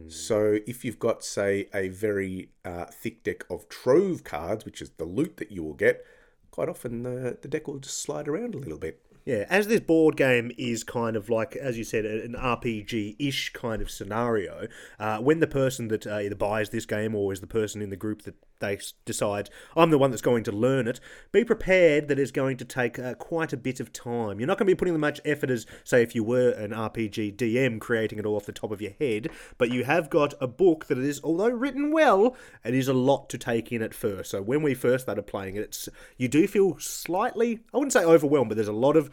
So 0.09 0.59
if 0.67 0.83
you've 0.83 0.99
got, 0.99 1.23
say, 1.23 1.67
a 1.73 1.87
very 1.87 2.49
uh, 2.65 2.85
thick 2.85 3.23
deck 3.23 3.45
of 3.49 3.69
trove 3.69 4.25
cards, 4.25 4.65
which 4.65 4.81
is 4.81 4.89
the 4.91 5.05
loot 5.05 5.37
that 5.37 5.51
you 5.51 5.63
will 5.63 5.73
get, 5.73 6.03
quite 6.51 6.67
often 6.67 7.03
the, 7.03 7.37
the 7.41 7.47
deck 7.47 7.67
will 7.67 7.79
just 7.79 8.01
slide 8.01 8.27
around 8.27 8.55
a 8.55 8.57
little 8.57 8.77
bit. 8.77 9.01
Yeah, 9.25 9.45
as 9.49 9.67
this 9.67 9.79
board 9.79 10.17
game 10.17 10.51
is 10.55 10.83
kind 10.83 11.15
of 11.15 11.31
like, 11.31 11.55
as 11.55 11.79
you 11.79 11.83
said, 11.83 12.05
an 12.05 12.33
RPG 12.33 13.15
ish 13.17 13.51
kind 13.53 13.81
of 13.81 13.89
scenario, 13.89 14.67
uh, 14.99 15.17
when 15.17 15.39
the 15.39 15.47
person 15.47 15.87
that 15.87 16.05
uh, 16.05 16.17
either 16.17 16.35
buys 16.35 16.69
this 16.69 16.85
game 16.85 17.15
or 17.15 17.33
is 17.33 17.41
the 17.41 17.47
person 17.47 17.81
in 17.81 17.89
the 17.89 17.95
group 17.95 18.21
that 18.21 18.35
they 18.59 18.79
decide, 19.05 19.49
I'm 19.75 19.89
the 19.89 19.97
one 19.97 20.11
that's 20.11 20.21
going 20.21 20.43
to 20.45 20.51
learn 20.51 20.87
it, 20.87 20.99
be 21.31 21.43
prepared 21.43 22.07
that 22.07 22.19
it's 22.19 22.31
going 22.31 22.57
to 22.57 22.65
take 22.65 22.97
uh, 22.99 23.15
quite 23.15 23.53
a 23.53 23.57
bit 23.57 23.79
of 23.79 23.91
time. 23.91 24.39
You're 24.39 24.47
not 24.47 24.57
going 24.57 24.67
to 24.67 24.75
be 24.75 24.77
putting 24.77 24.93
as 24.93 24.99
much 24.99 25.21
effort 25.25 25.49
as, 25.49 25.65
say, 25.83 26.01
if 26.01 26.15
you 26.15 26.23
were 26.23 26.51
an 26.51 26.71
RPG 26.71 27.35
DM 27.35 27.79
creating 27.79 28.19
it 28.19 28.25
all 28.25 28.35
off 28.35 28.45
the 28.45 28.51
top 28.51 28.71
of 28.71 28.81
your 28.81 28.93
head, 28.99 29.29
but 29.57 29.71
you 29.71 29.83
have 29.83 30.09
got 30.09 30.33
a 30.39 30.47
book 30.47 30.85
that 30.85 30.97
is, 30.97 31.21
although 31.23 31.49
written 31.49 31.91
well, 31.91 32.35
it 32.63 32.73
is 32.73 32.87
a 32.87 32.93
lot 32.93 33.29
to 33.29 33.37
take 33.37 33.71
in 33.71 33.81
at 33.81 33.93
first. 33.93 34.31
So 34.31 34.41
when 34.41 34.61
we 34.61 34.73
first 34.73 35.05
started 35.05 35.27
playing 35.27 35.55
it, 35.55 35.61
it's 35.61 35.89
you 36.17 36.27
do 36.27 36.47
feel 36.47 36.77
slightly, 36.79 37.59
I 37.73 37.77
wouldn't 37.77 37.93
say 37.93 38.03
overwhelmed, 38.03 38.49
but 38.49 38.55
there's 38.55 38.67
a 38.67 38.73
lot 38.73 38.95
of 38.97 39.09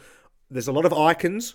there's 0.50 0.68
a 0.68 0.72
lot 0.72 0.84
of 0.84 0.92
icons. 0.92 1.54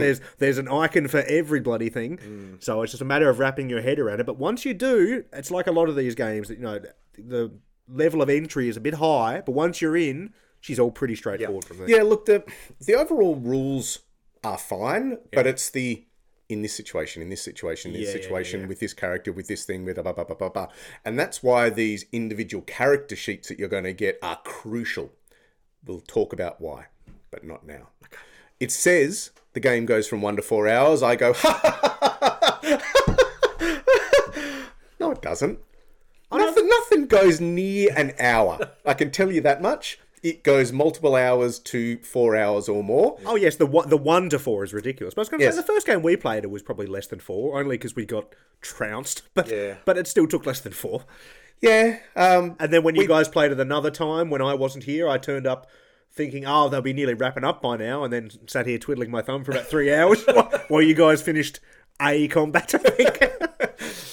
There's 0.00 0.20
there's 0.38 0.56
an 0.58 0.68
icon 0.68 1.06
for 1.08 1.20
every 1.22 1.60
bloody 1.60 1.90
thing. 1.90 2.56
So 2.60 2.80
it's 2.82 2.92
just 2.92 3.02
a 3.02 3.04
matter 3.04 3.28
of 3.28 3.38
wrapping 3.38 3.68
your 3.68 3.82
head 3.82 3.98
around 3.98 4.20
it. 4.20 4.26
But 4.26 4.38
once 4.38 4.64
you 4.64 4.72
do, 4.72 5.24
it's 5.34 5.50
like 5.50 5.66
a 5.66 5.72
lot 5.72 5.90
of 5.90 5.96
these 5.96 6.14
games 6.14 6.48
that 6.48 6.56
you 6.56 6.64
know 6.64 6.80
the 7.18 7.52
level 7.88 8.22
of 8.22 8.28
entry 8.28 8.68
is 8.68 8.76
a 8.76 8.80
bit 8.80 8.94
high, 8.94 9.42
but 9.44 9.52
once 9.52 9.80
you're 9.80 9.96
in, 9.96 10.32
she's 10.60 10.78
all 10.78 10.90
pretty 10.90 11.16
straightforward 11.16 11.64
from 11.64 11.78
there. 11.78 11.88
Yeah, 11.90 12.02
look, 12.02 12.26
the 12.26 12.44
the 12.80 12.94
overall 12.94 13.36
rules 13.36 14.00
are 14.44 14.58
fine, 14.58 15.18
but 15.32 15.46
it's 15.46 15.70
the 15.70 16.04
in 16.48 16.62
this 16.62 16.74
situation, 16.74 17.20
in 17.22 17.28
this 17.28 17.42
situation, 17.42 17.92
in 17.92 18.00
this 18.00 18.08
Yeah, 18.08 18.16
yeah, 18.16 18.22
situation, 18.22 18.68
with 18.68 18.80
this 18.80 18.94
character, 18.94 19.32
with 19.32 19.48
this 19.48 19.64
thing, 19.64 19.84
with 19.84 19.96
blah, 19.96 20.12
blah, 20.12 20.24
blah, 20.24 20.34
blah, 20.34 20.48
blah. 20.48 20.68
And 21.04 21.18
that's 21.18 21.42
why 21.42 21.68
these 21.68 22.06
individual 22.10 22.62
character 22.62 23.14
sheets 23.16 23.48
that 23.48 23.58
you're 23.58 23.68
going 23.68 23.84
to 23.84 23.92
get 23.92 24.18
are 24.22 24.40
crucial. 24.44 25.12
We'll 25.84 26.00
talk 26.00 26.32
about 26.32 26.58
why, 26.58 26.86
but 27.30 27.44
not 27.44 27.66
now. 27.66 27.88
It 28.58 28.72
says 28.72 29.30
the 29.52 29.60
game 29.60 29.84
goes 29.84 30.08
from 30.08 30.22
one 30.22 30.36
to 30.36 30.42
four 30.42 30.66
hours. 30.68 31.02
I 31.02 31.16
go, 31.16 31.34
no, 34.98 35.10
it 35.12 35.20
doesn't. 35.20 35.58
Goes 37.08 37.40
near 37.40 37.92
an 37.96 38.12
hour. 38.20 38.70
I 38.86 38.94
can 38.94 39.10
tell 39.10 39.30
you 39.32 39.40
that 39.42 39.60
much. 39.62 39.98
it 40.20 40.42
goes 40.42 40.72
multiple 40.72 41.14
hours 41.14 41.60
to 41.60 41.96
four 41.98 42.34
hours 42.34 42.68
or 42.68 42.82
more. 42.82 43.18
Oh 43.24 43.36
yes, 43.36 43.54
the 43.56 43.66
one, 43.66 43.88
the 43.88 43.96
one 43.96 44.28
to 44.30 44.38
four 44.38 44.64
is 44.64 44.72
ridiculous. 44.74 45.14
But 45.14 45.20
I 45.20 45.22
was 45.22 45.28
going 45.28 45.38
to 45.40 45.44
Yes. 45.44 45.54
say 45.54 45.60
the 45.60 45.66
first 45.66 45.86
game 45.86 46.02
we 46.02 46.16
played 46.16 46.42
it 46.44 46.50
was 46.50 46.60
probably 46.62 46.86
less 46.86 47.06
than 47.06 47.20
four, 47.20 47.58
only 47.60 47.76
because 47.76 47.94
we 47.94 48.04
got 48.04 48.34
trounced. 48.60 49.22
But 49.34 49.48
Yeah. 49.48 49.74
but 49.84 49.96
it 49.96 50.06
still 50.08 50.26
took 50.26 50.44
less 50.44 50.60
than 50.60 50.72
four. 50.72 51.04
Yeah, 51.60 51.98
um, 52.16 52.56
And 52.60 52.72
then 52.72 52.82
when 52.82 52.94
you 52.96 53.06
guys 53.06 53.28
played 53.28 53.52
it 53.52 53.60
another 53.60 53.90
time, 53.92 54.28
when 54.30 54.42
I 54.42 54.54
wasn't 54.54 54.84
here, 54.84 55.08
I 55.08 55.18
turned 55.18 55.46
up 55.46 55.68
thinking, 56.12 56.44
oh, 56.46 56.68
they'll 56.68 56.82
be 56.82 56.92
nearly 56.92 57.14
wrapping 57.14 57.44
up 57.44 57.62
by 57.62 57.76
now, 57.76 58.02
and 58.04 58.12
then 58.12 58.30
sat 58.48 58.66
here 58.66 58.78
twiddling 58.78 59.10
my 59.12 59.22
thumb 59.22 59.44
for 59.44 59.52
about 59.52 59.66
three 59.66 59.92
hours 59.94 60.24
while, 60.26 60.50
while 60.68 60.82
you 60.82 60.94
guys 60.94 61.22
finished 61.22 61.60
a 62.00 62.26
combat. 62.28 62.74
I 62.74 62.78
think. 62.78 63.22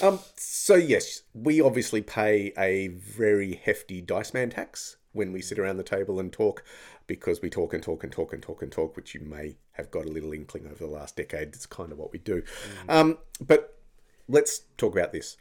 So 0.66 0.74
yes, 0.74 1.22
we 1.32 1.60
obviously 1.60 2.02
pay 2.02 2.52
a 2.58 2.88
very 2.88 3.54
hefty 3.54 4.00
dice 4.00 4.34
man 4.34 4.50
tax 4.50 4.96
when 5.12 5.30
we 5.30 5.40
sit 5.40 5.60
around 5.60 5.76
the 5.76 5.84
table 5.84 6.18
and 6.18 6.32
talk, 6.32 6.64
because 7.06 7.40
we 7.40 7.48
talk 7.48 7.72
and 7.72 7.80
talk 7.80 8.02
and 8.02 8.10
talk 8.10 8.32
and 8.32 8.42
talk 8.42 8.62
and 8.62 8.72
talk, 8.72 8.96
which 8.96 9.14
you 9.14 9.20
may 9.20 9.58
have 9.74 9.92
got 9.92 10.06
a 10.06 10.10
little 10.10 10.32
inkling 10.32 10.66
over 10.66 10.74
the 10.74 10.88
last 10.88 11.14
decade. 11.14 11.54
It's 11.54 11.66
kind 11.66 11.92
of 11.92 11.98
what 11.98 12.10
we 12.10 12.18
do. 12.18 12.42
Um, 12.88 13.18
but 13.40 13.78
let's 14.26 14.62
talk 14.76 14.92
about 14.92 15.12
this. 15.12 15.36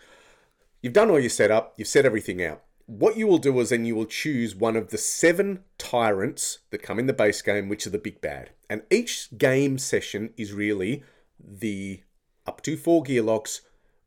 You've 0.83 0.93
done 0.93 1.09
all 1.09 1.19
your 1.19 1.31
setup. 1.31 1.73
You've 1.75 1.87
set 1.87 2.05
everything 2.05 2.43
out. 2.43 2.61
What 2.85 3.17
you 3.17 3.25
will 3.25 3.39
do 3.39 3.59
is 3.61 3.69
then 3.71 3.83
you 3.83 3.95
will 3.95 4.05
choose 4.05 4.55
one 4.55 4.75
of 4.75 4.91
the 4.91 4.99
seven 4.99 5.63
tyrants 5.79 6.59
that 6.69 6.83
come 6.83 6.99
in 6.99 7.07
the 7.07 7.13
base 7.13 7.41
game, 7.41 7.67
which 7.67 7.87
are 7.87 7.89
the 7.89 7.97
big 7.97 8.21
bad. 8.21 8.51
And 8.69 8.83
each 8.91 9.35
game 9.35 9.79
session 9.79 10.35
is 10.37 10.53
really 10.53 11.03
the 11.43 12.03
up 12.45 12.61
to 12.61 12.77
four 12.77 13.03
gearlocks 13.03 13.61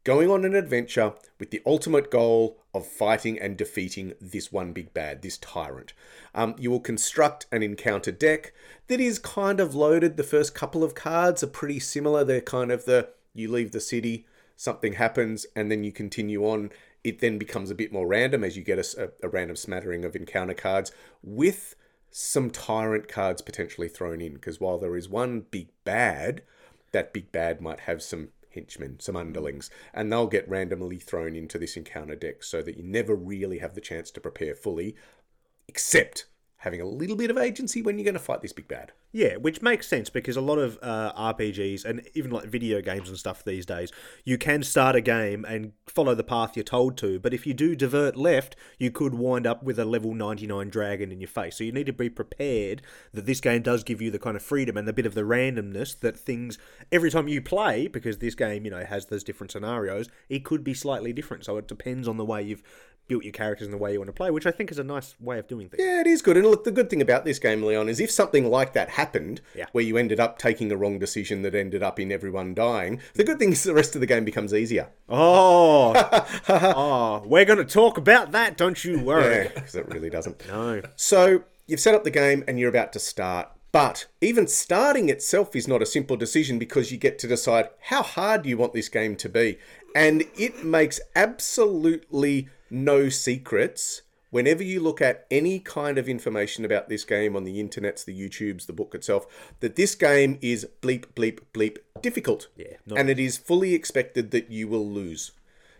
going 0.09 0.31
on 0.31 0.43
an 0.43 0.55
adventure 0.55 1.12
with 1.38 1.50
the 1.50 1.61
ultimate 1.67 2.11
goal 2.11 2.57
of 2.73 2.87
fighting 2.87 3.38
and 3.38 3.59
defeating 3.59 4.15
this 4.23 4.50
one 4.50 4.73
big 4.73 4.95
bad, 4.95 5.21
this 5.21 5.37
tyrant. 5.37 5.93
Um, 6.35 6.55
you 6.59 6.71
will 6.71 6.81
construct 6.81 7.45
an 7.53 7.62
encounter 7.62 8.11
deck 8.11 8.55
that 8.87 9.00
is 9.00 9.19
kind 9.19 9.61
of 9.61 9.75
loaded. 9.75 10.17
The 10.17 10.23
first 10.23 10.55
couple 10.55 10.83
of 10.83 10.95
cards 10.95 11.43
are 11.43 11.47
pretty 11.47 11.79
similar. 11.79 12.25
They're 12.25 12.41
kind 12.41 12.73
of 12.73 12.87
the 12.87 13.11
you 13.35 13.53
leave 13.53 13.73
the 13.73 13.81
city, 13.81 14.25
something 14.57 14.95
happens, 14.95 15.45
and 15.55 15.71
then 15.71 15.85
you 15.85 15.93
continue 15.93 16.43
on. 16.43 16.71
It 17.05 17.19
then 17.19 17.37
becomes 17.37 17.71
a 17.71 17.75
bit 17.75 17.93
more 17.93 18.07
random 18.07 18.43
as 18.43 18.57
you 18.57 18.65
get 18.65 18.79
a 18.79 19.29
random 19.29 19.57
smattering 19.57 20.07
of 20.07 20.17
encounter 20.17 20.55
cards 20.55 20.91
with 21.23 21.75
some 22.11 22.49
tyrant 22.49 23.09
cards 23.09 23.43
potentially 23.43 23.88
thrown 23.88 24.23
in. 24.23 24.33
Because 24.33 24.59
while 24.59 24.79
there 24.79 24.97
is 24.97 25.07
one 25.07 25.45
big 25.50 25.69
bad, 25.85 26.41
that 26.93 27.12
big 27.12 27.31
bad 27.31 27.61
might 27.61 27.81
have 27.81 28.03
some 28.03 28.29
henchmen, 28.59 28.99
some 29.00 29.17
underlings, 29.17 29.71
and 29.95 30.12
they'll 30.12 30.27
get 30.27 30.49
randomly 30.49 30.99
thrown 30.99 31.37
into 31.37 31.59
this 31.59 31.77
encounter 31.77 32.17
deck 32.17 32.43
so 32.43 32.61
that 32.62 32.77
you 32.77 32.83
never 32.83 33.15
really 33.15 33.59
have 33.59 33.75
the 33.75 33.81
chance 33.81 34.11
to 34.11 34.21
prepare 34.21 34.55
fully, 34.55 34.97
except 35.69 36.27
having 36.59 36.81
a 36.81 36.85
little 36.85 37.15
bit 37.15 37.31
of 37.31 37.38
agency 37.38 37.83
when 37.83 37.99
you're 37.99 38.05
going 38.05 38.15
to 38.15 38.21
fight 38.21 38.43
this 38.43 38.53
big 38.53 38.67
bad. 38.67 38.91
Yeah, 39.12 39.37
which 39.37 39.62
makes 39.62 39.87
sense 39.87 40.11
because 40.11 40.37
a 40.37 40.41
lot 40.41 40.59
of 40.59 40.77
uh, 40.83 41.12
RPGs 41.12 41.85
and 41.85 42.03
even 42.15 42.33
like 42.33 42.47
video 42.47 42.83
games 42.83 43.09
and 43.09 43.17
stuff 43.17 43.45
these 43.45 43.65
days, 43.65 43.93
you 44.25 44.38
can 44.38 44.65
start 44.65 44.97
a 44.97 45.00
game 45.00 45.45
and 45.45 45.73
follow 45.87 46.17
the 46.17 46.25
path 46.25 46.57
you're 46.57 46.65
told 46.65 46.97
to, 46.99 47.21
but 47.21 47.33
if 47.33 47.47
you 47.47 47.55
do 47.55 47.77
divert 47.77 48.17
left, 48.17 48.57
you 48.77 48.91
could 48.91 49.15
wind 49.15 49.47
up 49.47 49.62
with 49.62 49.79
a 49.79 49.85
level 49.85 50.15
99 50.15 50.69
dragon 50.69 51.12
in 51.12 51.21
your 51.21 51.29
face. 51.29 51.59
So 51.59 51.65
you 51.65 51.71
need 51.71 51.87
to 51.87 51.93
be 51.93 52.11
prepared 52.11 52.83
that 53.12 53.25
this 53.25 53.41
game 53.41 53.62
does 53.62 53.85
give 53.85 54.03
you 54.03 54.11
the 54.11 54.19
kind 54.19 54.37
of 54.37 54.43
freedom 54.43 54.77
and 54.77 54.88
a 54.88 54.93
bit 54.93 55.07
of 55.07 55.15
the 55.15 55.23
randomness 55.23 55.99
that 56.00 56.19
things 56.19 56.59
every 56.91 57.12
time 57.12 57.29
you 57.29 57.41
play 57.41 57.87
because 57.87 58.19
this 58.19 58.35
game, 58.35 58.65
you 58.65 58.73
know, 58.73 58.85
has 58.85 59.07
those 59.07 59.23
different 59.23 59.53
scenarios, 59.53 60.09
it 60.29 60.45
could 60.45 60.65
be 60.65 60.75
slightly 60.75 61.12
different. 61.12 61.45
So 61.45 61.57
it 61.57 61.69
depends 61.69 62.09
on 62.09 62.17
the 62.17 62.25
way 62.25 62.43
you've 62.43 62.65
built 63.09 63.25
your 63.25 63.33
characters 63.33 63.67
in 63.67 63.73
the 63.73 63.79
way 63.79 63.93
you 63.93 63.99
want 63.99 64.09
to 64.09 64.12
play, 64.12 64.31
which 64.31 64.47
I 64.47 64.50
think 64.50 64.71
is 64.71 64.79
a 64.79 64.85
nice 64.85 65.15
way 65.19 65.38
of 65.38 65.49
doing 65.49 65.69
things. 65.69 65.83
Yeah, 65.83 66.00
it 66.03 66.07
is 66.07 66.23
good. 66.23 66.37
And 66.37 66.47
look, 66.47 66.65
the 66.65 66.71
good 66.71 66.91
thing 66.91 67.00
about 67.03 67.25
this 67.25 67.38
game, 67.38 67.62
Leon, 67.62 67.88
is 67.88 67.99
if 68.00 68.11
something 68.11 68.49
like 68.50 68.75
that 68.75 68.91
happened, 68.91 69.41
Yeah. 69.55 69.67
where 69.73 69.83
you 69.85 69.97
ended 69.97 70.21
up 70.21 70.38
taking 70.38 70.71
a 70.71 70.77
wrong 70.77 70.99
decision 70.99 71.43
that 71.43 71.55
ended 71.55 71.83
up 71.83 71.99
in 71.99 72.12
everyone 72.12 72.55
dying, 72.55 73.00
the 73.15 73.25
good 73.25 73.38
thing 73.38 73.53
is 73.53 73.62
the 73.65 73.75
rest 73.75 73.95
of 73.95 74.00
the 74.00 74.07
game 74.07 74.25
becomes 74.25 74.53
easier. 74.55 74.88
Oh, 75.09 75.95
oh, 76.49 77.23
we're 77.27 77.45
going 77.45 77.59
to 77.59 77.65
talk 77.65 77.97
about 77.99 78.33
that. 78.33 78.57
Don't 78.57 78.85
you 78.85 79.00
worry. 79.00 79.50
because 79.55 79.75
it 79.75 79.88
really 79.88 80.11
doesn't. 80.11 80.43
No. 80.49 80.83
So 80.97 81.45
you've 81.67 81.81
set 81.81 81.95
up 81.95 82.05
the 82.05 82.11
game 82.11 82.45
and 82.47 82.59
you're 82.59 82.69
about 82.69 82.93
to 82.95 82.99
start. 82.99 83.49
But 83.71 84.07
even 84.21 84.49
starting 84.49 85.09
itself 85.09 85.55
is 85.55 85.69
not 85.69 85.83
a 85.83 85.87
simple 85.87 86.17
decision 86.17 86.59
because 86.59 86.91
you 86.91 86.97
get 86.99 87.19
to 87.21 87.29
decide 87.29 87.69
how 87.81 88.03
hard 88.03 88.47
you 88.47 88.57
want 88.57 88.73
this 88.73 88.88
game 88.88 89.15
to 89.17 89.29
be. 89.29 89.59
And 89.95 90.25
it 90.38 90.65
makes 90.65 91.00
absolutely 91.15 92.49
no 92.71 93.09
secrets 93.09 94.03
whenever 94.31 94.63
you 94.63 94.79
look 94.81 95.01
at 95.01 95.27
any 95.31 95.59
kind 95.59 95.97
of 95.97 96.09
information 96.09 96.65
about 96.65 96.89
this 96.89 97.05
game 97.05 97.35
on 97.35 97.45
the 97.45 97.63
internets, 97.63 98.05
the 98.05 98.19
YouTubes, 98.19 98.67
the 98.67 98.73
book 98.75 98.95
itself, 98.95 99.27
that 99.61 99.77
this 99.77 99.95
game 99.95 100.39
is 100.43 100.67
bleep, 100.83 101.07
bleep, 101.15 101.41
bleep 101.55 101.79
difficult. 102.03 102.49
Yeah, 102.57 102.75
not- 102.87 102.99
And 102.99 103.09
it 103.11 103.19
is 103.19 103.39
fully 103.39 103.75
expected 103.75 104.31
that 104.33 104.51
you 104.51 104.69
will 104.69 104.87
lose 104.89 105.33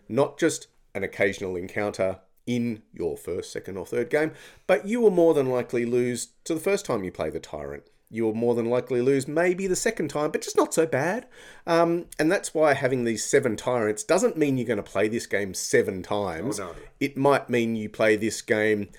not 0.07 0.39
just 0.39 0.67
an 0.95 1.03
occasional 1.03 1.55
encounter 1.55 2.19
in 2.47 2.81
your 2.91 3.15
first, 3.15 3.51
second, 3.51 3.77
or 3.77 3.85
third 3.85 4.09
game, 4.09 4.31
but 4.65 4.87
you 4.87 4.99
will 4.99 5.11
more 5.11 5.35
than 5.35 5.47
likely 5.49 5.85
lose 5.85 6.29
to 6.45 6.55
the 6.55 6.59
first 6.59 6.83
time 6.85 7.03
you 7.03 7.11
play 7.11 7.29
the 7.29 7.39
Tyrant. 7.39 7.83
You 8.11 8.23
will 8.23 8.33
more 8.33 8.55
than 8.55 8.69
likely 8.69 9.01
lose 9.01 9.27
maybe 9.27 9.67
the 9.67 9.75
second 9.75 10.09
time, 10.09 10.31
but 10.31 10.41
just 10.41 10.57
not 10.57 10.73
so 10.73 10.87
bad. 10.87 11.27
Um, 11.67 12.05
and 12.17 12.31
that's 12.31 12.53
why 12.55 12.73
having 12.73 13.03
these 13.03 13.23
seven 13.23 13.55
Tyrants 13.55 14.03
doesn't 14.03 14.35
mean 14.37 14.57
you're 14.57 14.65
going 14.67 14.77
to 14.77 14.83
play 14.83 15.07
this 15.07 15.27
game 15.27 15.53
seven 15.53 16.01
times. 16.01 16.57
no. 16.57 16.73
It 16.99 17.15
might 17.15 17.49
mean 17.49 17.75
you 17.75 17.87
play 17.87 18.15
this 18.15 18.41
game 18.41 18.89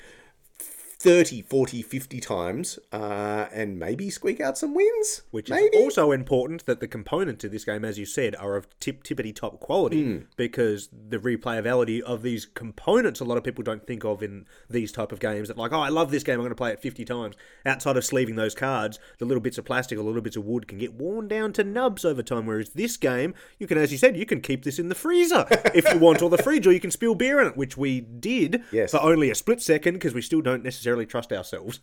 30, 1.01 1.41
40, 1.41 1.81
50 1.81 2.21
times 2.21 2.79
uh, 2.93 3.47
and 3.55 3.79
maybe 3.79 4.11
squeak 4.11 4.39
out 4.39 4.59
some 4.59 4.75
wins. 4.75 5.23
Which 5.31 5.49
maybe. 5.49 5.75
is 5.79 5.83
also 5.85 6.13
important 6.13 6.67
that 6.67 6.81
the 6.81 6.87
components 6.87 7.43
of 7.43 7.53
this 7.53 7.65
game, 7.65 7.87
as 7.87 7.99
you 7.99 8.05
said, 8.05 8.37
are 8.37 8.55
of 8.55 8.67
tip 8.81 9.03
tippity 9.03 9.35
top 9.35 9.61
quality 9.61 10.03
Hmm. 10.05 10.19
because 10.37 10.91
the 10.93 11.17
replayability 11.19 12.03
of 12.03 12.21
these 12.23 12.45
components 12.45 13.19
a 13.21 13.25
lot 13.25 13.39
of 13.39 13.45
people 13.45 13.65
don't 13.65 13.87
think 13.87 14.05
of 14.05 14.23
in 14.23 14.45
these 14.69 14.93
type 14.93 15.11
of 15.11 15.21
games 15.21 15.49
that 15.49 15.57
like, 15.57 15.73
oh 15.73 15.81
I 15.81 15.89
love 15.89 16.11
this 16.11 16.23
game, 16.23 16.39
I'm 16.39 16.45
gonna 16.45 16.55
play 16.55 16.71
it 16.73 16.81
fifty 16.83 17.07
times. 17.07 17.35
Outside 17.65 17.97
of 17.97 18.05
sleeving 18.05 18.35
those 18.37 18.55
cards, 18.55 18.99
the 19.19 19.25
little 19.25 19.41
bits 19.41 19.57
of 19.57 19.65
plastic 19.65 19.99
or 19.99 20.03
little 20.03 20.21
bits 20.21 20.37
of 20.37 20.45
wood 20.45 20.69
can 20.69 20.77
get 20.77 20.93
worn 20.93 21.29
down 21.29 21.55
to 21.55 21.65
nubs 21.65 22.05
over 22.05 22.23
time, 22.23 22.45
whereas 22.45 22.71
this 22.71 22.99
game, 22.99 23.33
you 23.59 23.67
can 23.67 23.79
as 23.79 23.91
you 23.91 23.97
said, 23.97 24.19
you 24.19 24.27
can 24.27 24.43
keep 24.43 24.65
this 24.65 24.79
in 24.79 24.91
the 24.91 24.95
freezer 24.95 25.47
if 25.75 25.91
you 25.91 25.99
want, 25.99 26.21
or 26.21 26.29
the 26.29 26.37
fridge, 26.43 26.67
or 26.67 26.73
you 26.73 26.81
can 26.81 26.91
spill 26.91 27.15
beer 27.15 27.41
in 27.41 27.47
it, 27.47 27.57
which 27.57 27.79
we 27.79 28.03
did 28.03 28.63
Yes. 28.71 28.91
for 28.91 29.01
only 29.03 29.31
a 29.31 29.35
split 29.35 29.63
second 29.63 29.95
because 29.95 30.13
we 30.13 30.21
still 30.21 30.43
don't 30.43 30.63
necessarily 30.63 30.90
trust 31.07 31.33
ourselves 31.33 31.81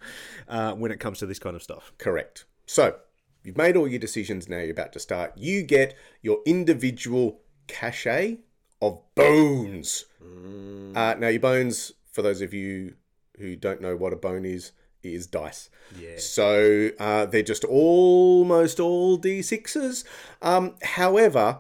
uh, 0.48 0.74
when 0.74 0.92
it 0.92 1.00
comes 1.00 1.20
to 1.20 1.26
this 1.26 1.40
kind 1.40 1.56
of 1.56 1.64
stuff. 1.64 1.92
Correct. 1.98 2.46
So, 2.66 2.96
you've 3.44 3.58
made 3.58 3.78
all 3.78 3.88
your 3.88 4.00
decisions 4.00 4.50
now, 4.50 4.58
you're 4.60 4.72
about 4.72 4.94
to 4.94 5.00
start. 5.00 5.34
You 5.38 5.64
get 5.64 5.96
your 6.22 6.40
individual 6.46 7.42
cachet 7.68 8.40
of 8.82 9.02
bones. 9.16 10.06
Uh, 10.22 11.16
now, 11.18 11.28
your 11.28 11.40
bones, 11.40 11.94
for 12.12 12.22
those 12.22 12.42
of 12.42 12.54
you 12.54 12.96
who 13.38 13.56
don't 13.56 13.82
know 13.82 13.96
what 13.96 14.14
a 14.14 14.18
bone 14.18 14.46
is, 14.46 14.72
is 15.04 15.28
dice. 15.28 15.70
Yeah. 15.98 16.18
So, 16.18 16.90
uh, 17.00 17.26
they're 17.28 17.44
just 17.44 17.64
almost 17.64 18.80
all 18.80 19.18
D6s. 19.20 20.04
Um, 20.42 20.76
however, 20.82 21.60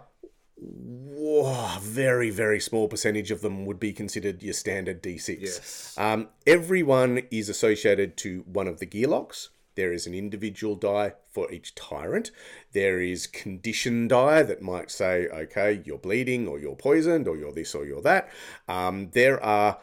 Whoa, 0.60 1.78
very, 1.82 2.30
very 2.30 2.60
small 2.60 2.88
percentage 2.88 3.32
of 3.32 3.42
them 3.42 3.66
would 3.66 3.80
be 3.80 3.94
considered 3.94 4.42
your 4.42 4.54
standard 4.54 5.04
D6. 5.04 5.38
Yes. 5.40 5.96
Um, 5.98 6.30
everyone 6.48 7.22
is 7.30 7.50
associated 7.50 8.18
to 8.18 8.44
one 8.48 8.68
of 8.68 8.80
the 8.80 8.86
gear 8.86 9.08
locks. 9.08 9.50
There 9.76 9.94
is 9.94 10.08
an 10.08 10.16
individual 10.16 10.76
die 10.76 11.14
for 11.32 11.52
each 11.52 11.76
tyrant. 11.76 12.32
There 12.74 13.00
is 13.00 13.28
condition 13.28 14.08
die 14.08 14.42
that 14.42 14.64
might 14.64 14.90
say, 14.90 15.28
okay, 15.28 15.84
you're 15.86 16.00
bleeding, 16.00 16.48
or 16.48 16.58
you're 16.58 16.76
poisoned, 16.76 17.28
or 17.28 17.38
you're 17.38 17.54
this, 17.54 17.76
or 17.76 17.86
you're 17.86 18.02
that. 18.02 18.28
Um, 18.68 19.12
there 19.12 19.42
are 19.44 19.78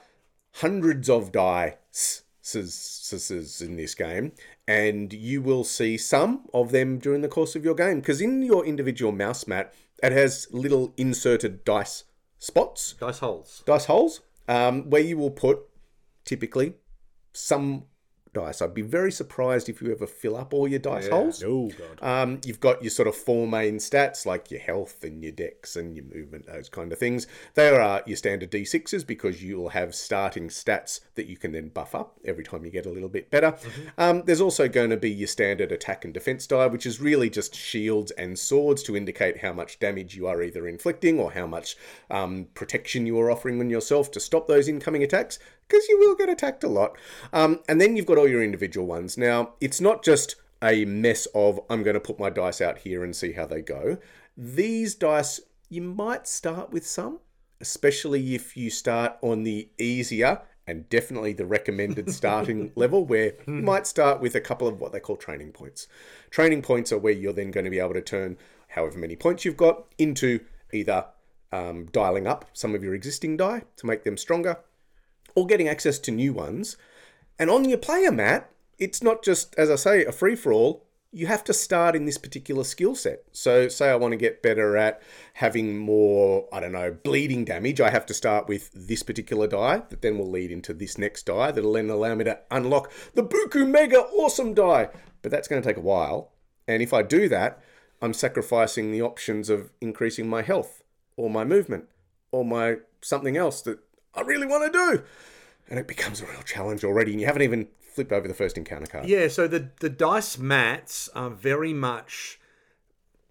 hundreds 0.55 1.09
of 1.09 1.31
die 1.31 1.77
s- 1.93 2.23
s- 2.43 2.57
s- 3.13 3.31
s- 3.31 3.61
in 3.61 3.77
this 3.77 3.95
game, 3.95 4.33
and 4.67 5.13
you 5.13 5.41
will 5.41 5.63
see 5.63 5.97
some 5.97 6.49
of 6.53 6.73
them 6.73 6.99
during 6.99 7.21
the 7.21 7.29
course 7.29 7.55
of 7.55 7.65
your 7.65 7.77
game. 7.77 8.01
Because 8.01 8.21
in 8.21 8.43
your 8.43 8.67
individual 8.67 9.13
mouse 9.13 9.47
mat, 9.47 9.73
it 10.03 10.13
has 10.13 10.49
little 10.51 10.93
inserted 10.97 11.65
dice 11.65 12.05
spots 12.39 12.95
Dice 13.01 13.19
holes. 13.19 13.63
dice 13.67 13.87
holes 13.87 14.21
um, 14.49 14.91
where 14.91 15.03
you 15.03 15.17
will 15.17 15.31
put 15.31 15.61
typically 16.25 16.75
some 17.33 17.85
dice. 18.35 18.61
I'd 18.61 18.75
be 18.75 18.83
very 18.83 19.11
surprised 19.11 19.71
if 19.71 19.81
you 19.81 19.91
ever 19.91 20.07
fill 20.07 20.37
up 20.37 20.53
all 20.53 20.69
your 20.69 20.81
dice 20.81 21.09
holes. 21.09 21.43
Oh 21.43 21.71
god. 21.71 22.03
Um, 22.03 22.41
you've 22.45 22.61
got 22.61 22.83
your 22.83 22.91
sort 22.91 23.09
of 23.09 23.17
four 23.17 23.49
main 23.49 23.79
stats 23.79 24.27
like 24.27 24.51
your 24.51 24.61
health 24.61 25.03
and 25.03 25.23
your 25.23 25.33
dex 25.33 25.77
and 25.77 25.97
your 25.97 26.05
movement, 26.05 26.47
those 26.47 26.69
kind 26.69 26.93
of 26.93 26.99
things. 26.99 27.27
There 27.55 27.81
are 27.81 28.03
your 28.05 28.19
standard 28.19 28.51
d6s 28.51 29.07
because 29.07 29.43
you'll 29.43 29.71
have 29.71 29.95
starting 29.95 30.49
stats 30.49 31.01
that 31.15 31.27
you 31.27 31.39
can 31.39 31.53
then 31.53 31.69
buff 31.69 31.95
up 31.95 32.19
every 32.25 32.45
time 32.45 32.65
you 32.65 32.71
get 32.71 32.85
a 32.85 32.91
little 32.91 33.09
bit 33.09 33.31
better. 33.31 33.57
Um, 33.97 34.23
there's 34.27 34.41
also 34.41 34.69
going 34.69 34.91
to 34.91 34.97
be 34.97 35.11
your 35.11 35.29
standard 35.29 35.73
attack 35.73 36.05
and 36.05 36.13
defense 36.13 36.47
die, 36.47 36.67
which 36.67 36.85
is 36.85 37.01
really 37.01 37.31
just 37.31 37.55
shields 37.55 38.11
and 38.13 38.39
swords 38.39 38.83
to 38.83 38.97
indicate 38.97 39.39
how 39.39 39.53
much 39.53 39.79
damage 39.79 40.17
you 40.17 40.27
are 40.27 40.43
either 40.43 40.67
inflicting 40.67 41.19
or 41.19 41.33
how 41.33 41.47
much 41.47 41.77
um, 42.11 42.49
protection 42.55 43.07
you 43.07 43.19
are 43.21 43.31
offering 43.31 43.61
on 43.61 43.71
yourself 43.71 44.11
to 44.11 44.21
stop 44.21 44.49
those 44.49 44.69
incoming 44.69 45.03
attacks. 45.03 45.39
Because 45.67 45.89
you 45.89 45.99
will 45.99 46.15
get 46.15 46.29
attacked 46.29 46.65
a 46.65 46.69
lot. 46.69 46.97
Um, 47.33 47.61
and 47.69 47.81
then 47.81 47.97
you've 47.97 48.07
got 48.07 48.19
all 48.19 48.29
your 48.29 48.43
individual 48.43 48.87
ones. 48.87 49.17
Now, 49.19 49.55
it's 49.61 49.81
not 49.81 50.05
just 50.05 50.37
a 50.63 50.85
mess 50.85 51.27
of 51.35 51.61
I'm 51.69 51.83
going 51.83 51.95
to 51.95 52.01
put 52.01 52.19
my 52.19 52.31
dice 52.31 52.61
out 52.61 52.79
here 52.79 53.05
and 53.05 53.15
see 53.15 53.33
how 53.33 53.47
they 53.47 53.61
go. 53.61 53.99
These 54.37 54.95
dice, 54.95 55.41
you 55.69 55.83
might 55.83 56.27
start 56.27 56.71
with 56.71 56.87
some, 56.87 57.21
especially 57.61 58.35
if 58.35 58.57
you 58.57 58.71
start 58.71 59.17
on 59.23 59.45
the 59.45 59.69
easier 59.79 60.43
and 60.67 60.89
definitely 60.89 61.35
the 61.35 61.45
recommended 61.45 62.11
starting 62.13 62.73
level, 62.75 63.05
where 63.05 63.35
you 63.47 63.53
might 63.53 63.87
start 63.87 64.21
with 64.21 64.35
a 64.35 64.41
couple 64.41 64.67
of 64.67 64.81
what 64.81 64.93
they 64.93 65.01
call 65.01 65.17
training 65.17 65.53
points. 65.53 65.87
Training 66.31 66.63
points 66.63 66.91
are 66.91 66.99
where 66.99 67.13
you're 67.13 67.35
then 67.35 67.51
going 67.51 67.65
to 67.65 67.71
be 67.71 67.79
able 67.79 67.93
to 67.95 68.01
turn 68.01 68.39
however 68.69 68.99
many 68.99 69.15
points 69.15 69.45
you've 69.45 69.57
got 69.57 69.85
into 69.99 70.41
either 70.73 71.07
um, 71.53 71.87
dialing 71.93 72.27
up 72.27 72.47
some 72.53 72.75
of 72.75 72.83
your 72.83 72.95
existing 72.95 73.37
die 73.37 73.63
to 73.77 73.87
make 73.87 74.05
them 74.05 74.17
stronger, 74.17 74.59
or 75.35 75.47
getting 75.47 75.69
access 75.69 75.99
to 76.01 76.11
new 76.11 76.33
ones. 76.33 76.77
And 77.39 77.51
on 77.51 77.69
your 77.69 77.79
player 77.79 78.13
mat, 78.13 78.51
it's 78.79 79.03
not 79.03 79.23
just, 79.23 79.55
as 79.57 79.71
I 79.71 79.77
say, 79.77 80.05
a 80.05 80.13
free 80.13 80.37
for 80.37 80.53
all. 80.53 80.85
You 81.13 81.27
have 81.29 81.45
to 81.45 81.53
start 81.53 81.95
in 81.95 82.07
this 82.07 82.19
particular 82.19 82.65
skill 82.65 82.97
set. 82.97 83.23
So, 83.31 83.69
say 83.69 83.89
I 83.89 83.95
want 83.95 84.13
to 84.13 84.17
get 84.17 84.43
better 84.43 84.77
at 84.77 85.01
having 85.35 85.79
more, 85.79 86.49
I 86.53 86.59
don't 86.59 86.73
know, 86.73 86.91
bleeding 86.91 87.45
damage. 87.45 87.81
I 87.81 87.91
have 87.91 88.07
to 88.07 88.15
start 88.15 88.49
with 88.49 88.71
this 88.75 89.05
particular 89.05 89.47
die 89.47 89.83
that 89.91 90.03
then 90.03 90.19
will 90.19 90.31
lead 90.31 90.51
into 90.51 90.75
this 90.75 90.99
next 90.99 91.27
die 91.27 91.53
that'll 91.53 91.73
then 91.73 91.89
allow 91.89 92.17
me 92.17 92.25
to 92.25 92.41
unlock 92.51 92.91
the 93.15 93.23
Buku 93.23 93.69
Mega 93.69 94.01
Awesome 94.01 94.55
die. 94.55 94.89
But 95.23 95.31
that's 95.31 95.47
going 95.47 95.63
to 95.63 95.69
take 95.69 95.77
a 95.77 95.81
while. 95.81 96.33
And 96.67 96.83
if 96.83 96.93
I 96.93 97.03
do 97.03 97.29
that, 97.29 97.63
I'm 98.03 98.13
sacrificing 98.13 98.91
the 98.91 99.03
options 99.03 99.49
of 99.49 99.71
increasing 99.81 100.29
my 100.29 100.43
health 100.43 100.83
or 101.17 101.31
my 101.31 101.45
movement 101.45 101.85
or 102.33 102.45
my 102.45 102.79
something 103.01 103.37
else 103.37 103.63
that 103.63 103.79
I 104.17 104.21
really 104.23 104.47
want 104.47 104.73
to 104.73 104.79
do. 104.79 105.03
And 105.69 105.79
it 105.79 105.87
becomes 105.87 106.21
a 106.21 106.27
real 106.27 106.43
challenge 106.43 106.85
already, 106.85 107.13
and 107.13 107.21
you 107.21 107.27
haven't 107.27 107.43
even 107.43 107.69
flipped 107.81 108.13
over 108.13 108.29
the 108.29 108.35
first 108.35 108.59
encounter 108.59 108.87
card. 108.87 109.09
Yeah, 109.09 109.29
so 109.29 109.49
the 109.49 109.71
the 109.81 109.89
dice 109.89 110.37
mats 110.39 111.09
are 111.15 111.31
very 111.31 111.73
much, 111.73 112.39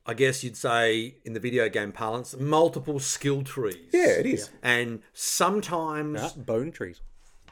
I 0.06 0.14
guess 0.16 0.44
you'd 0.44 0.58
say 0.58 1.16
in 1.24 1.34
the 1.34 1.40
video 1.40 1.70
game 1.70 1.92
parlance, 1.92 2.36
multiple 2.38 3.00
skill 3.00 3.44
trees. 3.44 3.78
Yeah, 3.94 4.08
it 4.20 4.26
is. 4.26 4.50
And 4.64 5.02
sometimes, 5.14 6.20
Ah, 6.22 6.32
bone 6.38 6.72
trees. 6.72 7.02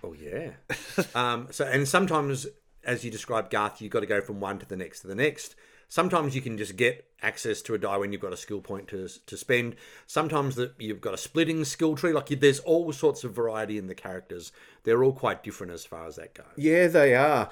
oh 0.03 0.13
yeah, 0.13 0.51
um, 1.15 1.47
so 1.51 1.65
and 1.65 1.87
sometimes, 1.87 2.47
as 2.83 3.03
you 3.05 3.11
described, 3.11 3.51
Garth, 3.51 3.81
you've 3.81 3.91
got 3.91 3.99
to 3.99 4.05
go 4.07 4.19
from 4.21 4.39
one 4.39 4.57
to 4.59 4.65
the 4.65 4.75
next 4.75 5.01
to 5.01 5.07
the 5.07 5.15
next. 5.15 5.55
Sometimes 5.91 6.35
you 6.35 6.41
can 6.41 6.57
just 6.57 6.77
get 6.77 7.05
access 7.21 7.61
to 7.61 7.73
a 7.73 7.77
die 7.77 7.97
when 7.97 8.13
you've 8.13 8.21
got 8.21 8.31
a 8.31 8.37
skill 8.37 8.61
point 8.61 8.87
to 8.87 9.09
to 9.25 9.35
spend. 9.35 9.75
Sometimes 10.07 10.55
that 10.55 10.73
you've 10.79 11.01
got 11.01 11.13
a 11.13 11.17
splitting 11.17 11.65
skill 11.65 11.97
tree. 11.97 12.13
Like 12.13 12.29
there's 12.29 12.61
all 12.61 12.93
sorts 12.93 13.25
of 13.25 13.33
variety 13.35 13.77
in 13.77 13.87
the 13.87 13.93
characters. 13.93 14.53
They're 14.83 15.03
all 15.03 15.11
quite 15.11 15.43
different 15.43 15.73
as 15.73 15.83
far 15.83 16.07
as 16.07 16.15
that 16.15 16.33
goes. 16.33 16.45
Yeah, 16.55 16.87
they 16.87 17.13
are. 17.13 17.49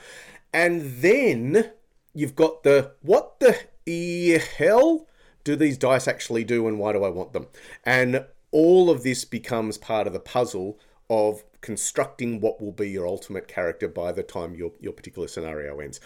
And 0.54 1.02
then 1.02 1.72
you've 2.14 2.38
got 2.38 2.64
the 2.64 2.94
what 3.02 3.42
the 3.42 4.42
hell 4.58 5.06
do 5.44 5.58
these 5.58 5.78
dice 5.78 6.08
actually 6.08 6.46
do 6.46 6.66
and 6.66 6.80
why 6.80 6.94
do 6.94 7.04
I 7.04 7.10
want 7.10 7.34
them? 7.34 7.48
And 7.84 8.26
all 8.52 8.90
of 8.90 9.04
this 9.04 9.26
becomes 9.26 9.78
part 9.78 10.08
of 10.08 10.14
the 10.14 10.20
puzzle 10.22 10.80
of 11.10 11.44
constructing 11.60 12.40
what 12.40 12.62
will 12.62 12.72
be 12.72 12.90
your 12.90 13.06
ultimate 13.06 13.50
character 13.50 13.90
by 13.90 14.14
the 14.14 14.24
time 14.24 14.56
your, 14.56 14.72
your 14.80 14.94
particular 14.94 15.28
scenario 15.28 15.82
ends. 15.82 16.00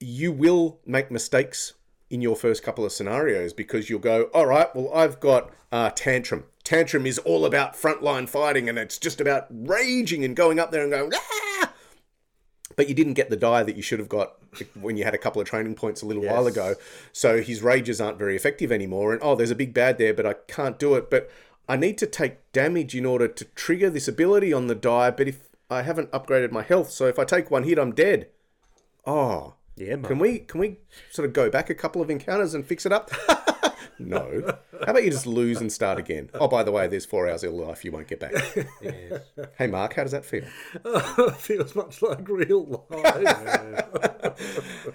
You 0.00 0.32
will 0.32 0.80
make 0.84 1.10
mistakes 1.10 1.74
in 2.10 2.20
your 2.20 2.36
first 2.36 2.62
couple 2.62 2.84
of 2.84 2.92
scenarios 2.92 3.52
because 3.52 3.90
you'll 3.90 3.98
go, 3.98 4.24
all 4.34 4.46
right, 4.46 4.74
well, 4.74 4.92
I've 4.94 5.18
got 5.20 5.50
uh, 5.72 5.90
Tantrum. 5.90 6.44
Tantrum 6.62 7.06
is 7.06 7.18
all 7.18 7.44
about 7.44 7.74
frontline 7.74 8.28
fighting 8.28 8.68
and 8.68 8.78
it's 8.78 8.98
just 8.98 9.20
about 9.20 9.46
raging 9.50 10.24
and 10.24 10.36
going 10.36 10.58
up 10.58 10.70
there 10.70 10.82
and 10.82 10.90
going, 10.92 11.12
ah! 11.14 11.72
but 12.76 12.88
you 12.88 12.94
didn't 12.94 13.14
get 13.14 13.30
the 13.30 13.36
die 13.36 13.62
that 13.62 13.76
you 13.76 13.82
should 13.82 13.98
have 13.98 14.08
got 14.08 14.34
when 14.74 14.96
you 14.96 15.04
had 15.04 15.14
a 15.14 15.18
couple 15.18 15.40
of 15.40 15.48
training 15.48 15.74
points 15.74 16.02
a 16.02 16.06
little 16.06 16.22
while 16.22 16.46
ago. 16.46 16.74
So 17.12 17.40
his 17.40 17.62
rages 17.62 18.00
aren't 18.00 18.18
very 18.18 18.36
effective 18.36 18.70
anymore. 18.70 19.12
And 19.12 19.22
oh, 19.22 19.34
there's 19.34 19.50
a 19.50 19.56
big 19.56 19.74
bad 19.74 19.98
there, 19.98 20.14
but 20.14 20.26
I 20.26 20.34
can't 20.46 20.78
do 20.78 20.94
it. 20.94 21.10
But 21.10 21.30
I 21.68 21.76
need 21.76 21.98
to 21.98 22.06
take 22.06 22.52
damage 22.52 22.94
in 22.94 23.06
order 23.06 23.28
to 23.28 23.44
trigger 23.44 23.90
this 23.90 24.08
ability 24.08 24.52
on 24.52 24.66
the 24.66 24.74
die. 24.74 25.10
But 25.10 25.28
if 25.28 25.48
I 25.70 25.82
haven't 25.82 26.12
upgraded 26.12 26.52
my 26.52 26.62
health, 26.62 26.90
so 26.90 27.06
if 27.06 27.18
I 27.18 27.24
take 27.24 27.50
one 27.50 27.64
hit, 27.64 27.78
I'm 27.78 27.92
dead. 27.92 28.28
Oh, 29.04 29.54
Yeah, 29.76 29.96
man. 29.96 30.04
can 30.04 30.18
we 30.18 30.38
can 30.40 30.60
we 30.60 30.78
sort 31.10 31.26
of 31.26 31.34
go 31.34 31.50
back 31.50 31.70
a 31.70 31.74
couple 31.74 32.00
of 32.00 32.10
encounters 32.10 32.54
and 32.54 32.66
fix 32.66 32.86
it 32.86 32.92
up? 32.92 33.10
no. 33.98 34.42
How 34.84 34.92
about 34.92 35.04
you 35.04 35.10
just 35.10 35.26
lose 35.26 35.60
and 35.60 35.70
start 35.70 35.98
again? 35.98 36.30
Oh, 36.34 36.48
by 36.48 36.62
the 36.62 36.72
way, 36.72 36.86
there's 36.86 37.04
four 37.04 37.28
hours 37.28 37.44
of 37.44 37.52
your 37.52 37.66
life 37.66 37.84
you 37.84 37.92
won't 37.92 38.08
get 38.08 38.20
back. 38.20 38.34
Hey, 39.58 39.66
Mark, 39.66 39.94
how 39.94 40.02
does 40.02 40.12
that 40.12 40.24
feel? 40.24 40.44
feels 41.38 41.74
much 41.74 42.02
like 42.02 42.26
real 42.28 42.86
life. 42.90 44.34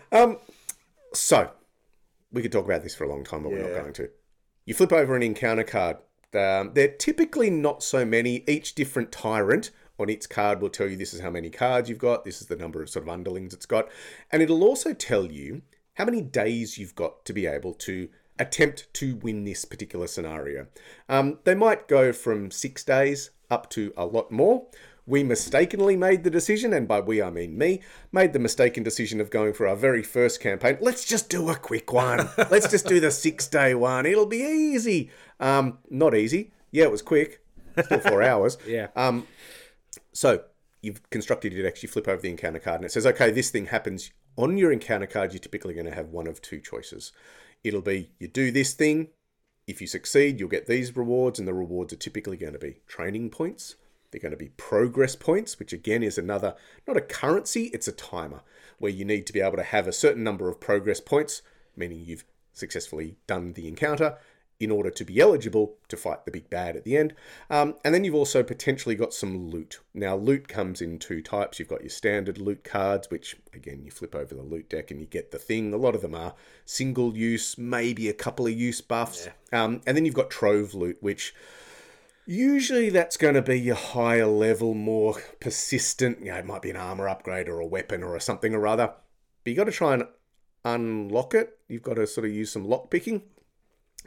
um, 0.11 0.37
So, 1.13 1.51
we 2.31 2.41
could 2.41 2.51
talk 2.51 2.65
about 2.65 2.83
this 2.83 2.95
for 2.95 3.03
a 3.03 3.09
long 3.09 3.23
time, 3.23 3.43
but 3.43 3.51
we're 3.51 3.61
not 3.61 3.81
going 3.81 3.93
to. 3.93 4.09
You 4.65 4.73
flip 4.73 4.91
over 4.91 5.15
an 5.15 5.23
encounter 5.23 5.63
card. 5.63 5.97
Um, 6.33 6.71
they're 6.73 6.93
typically 6.93 7.49
not 7.49 7.83
so 7.83 8.05
many. 8.05 8.43
Each 8.47 8.73
different 8.73 9.11
tyrant 9.11 9.71
on 10.01 10.09
its 10.09 10.27
card 10.27 10.61
will 10.61 10.69
tell 10.69 10.87
you 10.87 10.97
this 10.97 11.13
is 11.13 11.21
how 11.21 11.29
many 11.29 11.49
cards 11.49 11.89
you've 11.89 11.99
got, 11.99 12.25
this 12.25 12.41
is 12.41 12.47
the 12.47 12.55
number 12.55 12.81
of 12.81 12.89
sort 12.89 13.03
of 13.03 13.09
underlings 13.09 13.53
it's 13.53 13.65
got, 13.65 13.89
and 14.31 14.41
it'll 14.41 14.63
also 14.63 14.93
tell 14.93 15.25
you 15.25 15.61
how 15.95 16.05
many 16.05 16.21
days 16.21 16.77
you've 16.77 16.95
got 16.95 17.25
to 17.25 17.33
be 17.33 17.45
able 17.45 17.73
to 17.73 18.09
attempt 18.39 18.91
to 18.95 19.15
win 19.17 19.43
this 19.43 19.65
particular 19.65 20.07
scenario. 20.07 20.67
Um, 21.07 21.39
they 21.43 21.55
might 21.55 21.87
go 21.87 22.11
from 22.11 22.49
six 22.49 22.83
days 22.83 23.29
up 23.49 23.69
to 23.71 23.93
a 23.95 24.05
lot 24.05 24.31
more. 24.31 24.65
We 25.05 25.23
mistakenly 25.23 25.97
made 25.97 26.23
the 26.23 26.29
decision, 26.29 26.73
and 26.73 26.87
by 26.87 27.01
we 27.01 27.21
I 27.21 27.29
mean 27.31 27.57
me, 27.57 27.81
made 28.11 28.33
the 28.33 28.39
mistaken 28.39 28.83
decision 28.83 29.19
of 29.19 29.29
going 29.29 29.53
for 29.53 29.67
our 29.67 29.75
very 29.75 30.03
first 30.03 30.39
campaign. 30.39 30.77
Let's 30.79 31.05
just 31.05 31.29
do 31.29 31.49
a 31.49 31.55
quick 31.55 31.91
one. 31.91 32.29
Let's 32.49 32.69
just 32.69 32.87
do 32.87 32.99
the 32.99 33.11
six 33.11 33.47
day 33.47 33.75
one. 33.75 34.05
It'll 34.05 34.27
be 34.27 34.41
easy. 34.41 35.11
Um, 35.39 35.79
not 35.89 36.15
easy. 36.15 36.51
Yeah, 36.71 36.85
it 36.85 36.91
was 36.91 37.01
quick. 37.01 37.43
Still 37.83 37.99
four 37.99 38.21
hours. 38.31 38.57
Yeah. 38.67 38.87
Um, 38.95 39.27
so 40.13 40.43
you've 40.81 41.07
constructed 41.09 41.53
your 41.53 41.63
deck, 41.63 41.81
you 41.83 41.89
flip 41.89 42.07
over 42.07 42.21
the 42.21 42.29
encounter 42.29 42.59
card, 42.59 42.77
and 42.77 42.85
it 42.85 42.91
says, 42.91 43.05
okay, 43.05 43.31
this 43.31 43.49
thing 43.49 43.67
happens. 43.67 44.11
On 44.37 44.57
your 44.57 44.71
encounter 44.71 45.07
card, 45.07 45.33
you're 45.33 45.39
typically 45.39 45.73
going 45.73 45.85
to 45.85 45.95
have 45.95 46.09
one 46.09 46.27
of 46.27 46.41
two 46.41 46.59
choices. 46.59 47.11
It'll 47.63 47.81
be 47.81 48.11
you 48.19 48.27
do 48.27 48.51
this 48.51 48.73
thing. 48.73 49.09
If 49.67 49.79
you 49.79 49.87
succeed, 49.87 50.39
you'll 50.39 50.49
get 50.49 50.67
these 50.67 50.95
rewards, 50.95 51.37
and 51.37 51.47
the 51.47 51.53
rewards 51.53 51.93
are 51.93 51.97
typically 51.97 52.37
going 52.37 52.53
to 52.53 52.59
be 52.59 52.81
training 52.87 53.29
points. 53.29 53.75
They're 54.11 54.21
going 54.21 54.31
to 54.31 54.37
be 54.37 54.49
progress 54.49 55.15
points, 55.15 55.59
which 55.59 55.71
again 55.71 56.03
is 56.03 56.17
another, 56.17 56.55
not 56.87 56.97
a 56.97 57.01
currency, 57.01 57.65
it's 57.67 57.87
a 57.87 57.93
timer, 57.93 58.41
where 58.77 58.91
you 58.91 59.05
need 59.05 59.25
to 59.27 59.33
be 59.33 59.39
able 59.39 59.57
to 59.57 59.63
have 59.63 59.87
a 59.87 59.93
certain 59.93 60.23
number 60.23 60.49
of 60.49 60.59
progress 60.59 60.99
points, 60.99 61.41
meaning 61.77 62.03
you've 62.05 62.25
successfully 62.53 63.15
done 63.27 63.53
the 63.53 63.67
encounter, 63.67 64.17
in 64.61 64.71
order 64.71 64.91
to 64.91 65.03
be 65.03 65.19
eligible 65.19 65.75
to 65.87 65.97
fight 65.97 66.23
the 66.25 66.31
big 66.31 66.49
bad 66.49 66.75
at 66.75 66.83
the 66.83 66.95
end. 66.95 67.13
Um, 67.49 67.75
and 67.83 67.93
then 67.93 68.03
you've 68.03 68.15
also 68.15 68.43
potentially 68.43 68.95
got 68.95 69.13
some 69.13 69.49
loot. 69.49 69.79
Now, 69.93 70.15
loot 70.15 70.47
comes 70.47 70.81
in 70.81 70.99
two 70.99 71.21
types. 71.21 71.57
You've 71.57 71.67
got 71.67 71.81
your 71.81 71.89
standard 71.89 72.37
loot 72.37 72.63
cards, 72.63 73.09
which 73.09 73.35
again, 73.53 73.81
you 73.83 73.89
flip 73.89 74.13
over 74.13 74.35
the 74.35 74.43
loot 74.43 74.69
deck 74.69 74.91
and 74.91 74.99
you 74.99 75.07
get 75.07 75.31
the 75.31 75.39
thing. 75.39 75.73
A 75.73 75.77
lot 75.77 75.95
of 75.95 76.01
them 76.01 76.13
are 76.13 76.35
single 76.65 77.17
use, 77.17 77.57
maybe 77.57 78.07
a 78.07 78.13
couple 78.13 78.45
of 78.45 78.53
use 78.53 78.81
buffs. 78.81 79.27
Um, 79.51 79.81
and 79.87 79.97
then 79.97 80.05
you've 80.05 80.13
got 80.13 80.29
trove 80.29 80.73
loot, 80.73 80.97
which 81.01 81.33
Usually 82.27 82.89
that's 82.89 83.17
going 83.17 83.33
to 83.33 83.41
be 83.41 83.59
your 83.59 83.75
higher 83.75 84.27
level, 84.27 84.75
more 84.75 85.15
persistent. 85.39 86.19
You 86.19 86.31
know, 86.31 86.37
it 86.37 86.45
might 86.45 86.61
be 86.61 86.69
an 86.69 86.77
armor 86.77 87.09
upgrade 87.09 87.49
or 87.49 87.59
a 87.59 87.65
weapon 87.65 88.03
or 88.03 88.15
a 88.15 88.21
something 88.21 88.53
or 88.53 88.67
other. 88.67 88.93
But 89.43 89.49
you've 89.49 89.57
got 89.57 89.63
to 89.63 89.71
try 89.71 89.95
and 89.95 90.03
unlock 90.63 91.33
it. 91.33 91.57
You've 91.67 91.81
got 91.81 91.95
to 91.95 92.05
sort 92.05 92.25
of 92.25 92.31
use 92.31 92.51
some 92.51 92.63
lock 92.63 92.91
picking. 92.91 93.23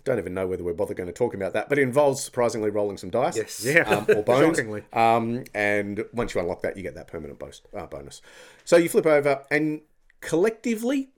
Don't 0.04 0.18
even 0.18 0.34
know 0.34 0.46
whether 0.46 0.62
we're 0.62 0.74
bothered 0.74 0.98
going 0.98 1.06
to 1.06 1.14
talk 1.14 1.34
about 1.34 1.54
that, 1.54 1.68
but 1.68 1.78
it 1.78 1.82
involves 1.82 2.22
surprisingly 2.22 2.68
rolling 2.68 2.98
some 2.98 3.08
dice. 3.08 3.36
Yes. 3.36 3.64
Yeah. 3.64 3.82
Um, 3.82 4.06
or 4.08 4.22
bones. 4.24 4.58
Shockingly. 4.58 4.82
Um, 4.92 5.44
and 5.54 6.04
once 6.12 6.34
you 6.34 6.40
unlock 6.40 6.62
that, 6.62 6.76
you 6.76 6.82
get 6.82 6.94
that 6.94 7.08
permanent 7.08 7.38
bonus. 7.38 7.62
Uh, 7.74 7.86
bonus. 7.86 8.20
So 8.64 8.76
you 8.76 8.88
flip 8.90 9.06
over, 9.06 9.42
and 9.50 9.80
collectively, 10.20 11.08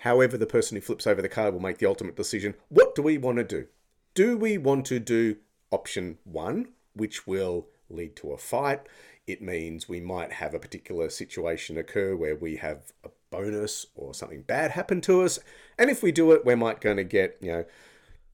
however, 0.00 0.36
the 0.36 0.46
person 0.46 0.76
who 0.76 0.80
flips 0.80 1.06
over 1.06 1.22
the 1.22 1.28
card 1.28 1.54
will 1.54 1.60
make 1.60 1.78
the 1.78 1.86
ultimate 1.86 2.16
decision. 2.16 2.54
What 2.68 2.94
do 2.94 3.02
we 3.02 3.18
want 3.18 3.38
to 3.38 3.44
do? 3.44 3.66
Do 4.14 4.36
we 4.36 4.58
want 4.58 4.86
to 4.86 4.98
do 4.98 5.36
option 5.70 6.18
one, 6.24 6.68
which 6.94 7.26
will 7.26 7.68
lead 7.88 8.16
to 8.16 8.32
a 8.32 8.38
fight? 8.38 8.80
It 9.26 9.40
means 9.40 9.88
we 9.88 10.00
might 10.00 10.32
have 10.32 10.54
a 10.54 10.58
particular 10.58 11.08
situation 11.08 11.78
occur 11.78 12.14
where 12.14 12.36
we 12.36 12.56
have 12.56 12.92
a 13.04 13.08
bonus 13.30 13.86
or 13.94 14.14
something 14.14 14.42
bad 14.42 14.72
happen 14.72 15.00
to 15.02 15.22
us. 15.22 15.38
And 15.78 15.90
if 15.90 16.02
we 16.02 16.12
do 16.12 16.32
it, 16.32 16.44
we 16.44 16.54
might 16.54 16.80
going 16.80 16.98
to 16.98 17.04
get, 17.04 17.38
you 17.40 17.50
know, 17.50 17.64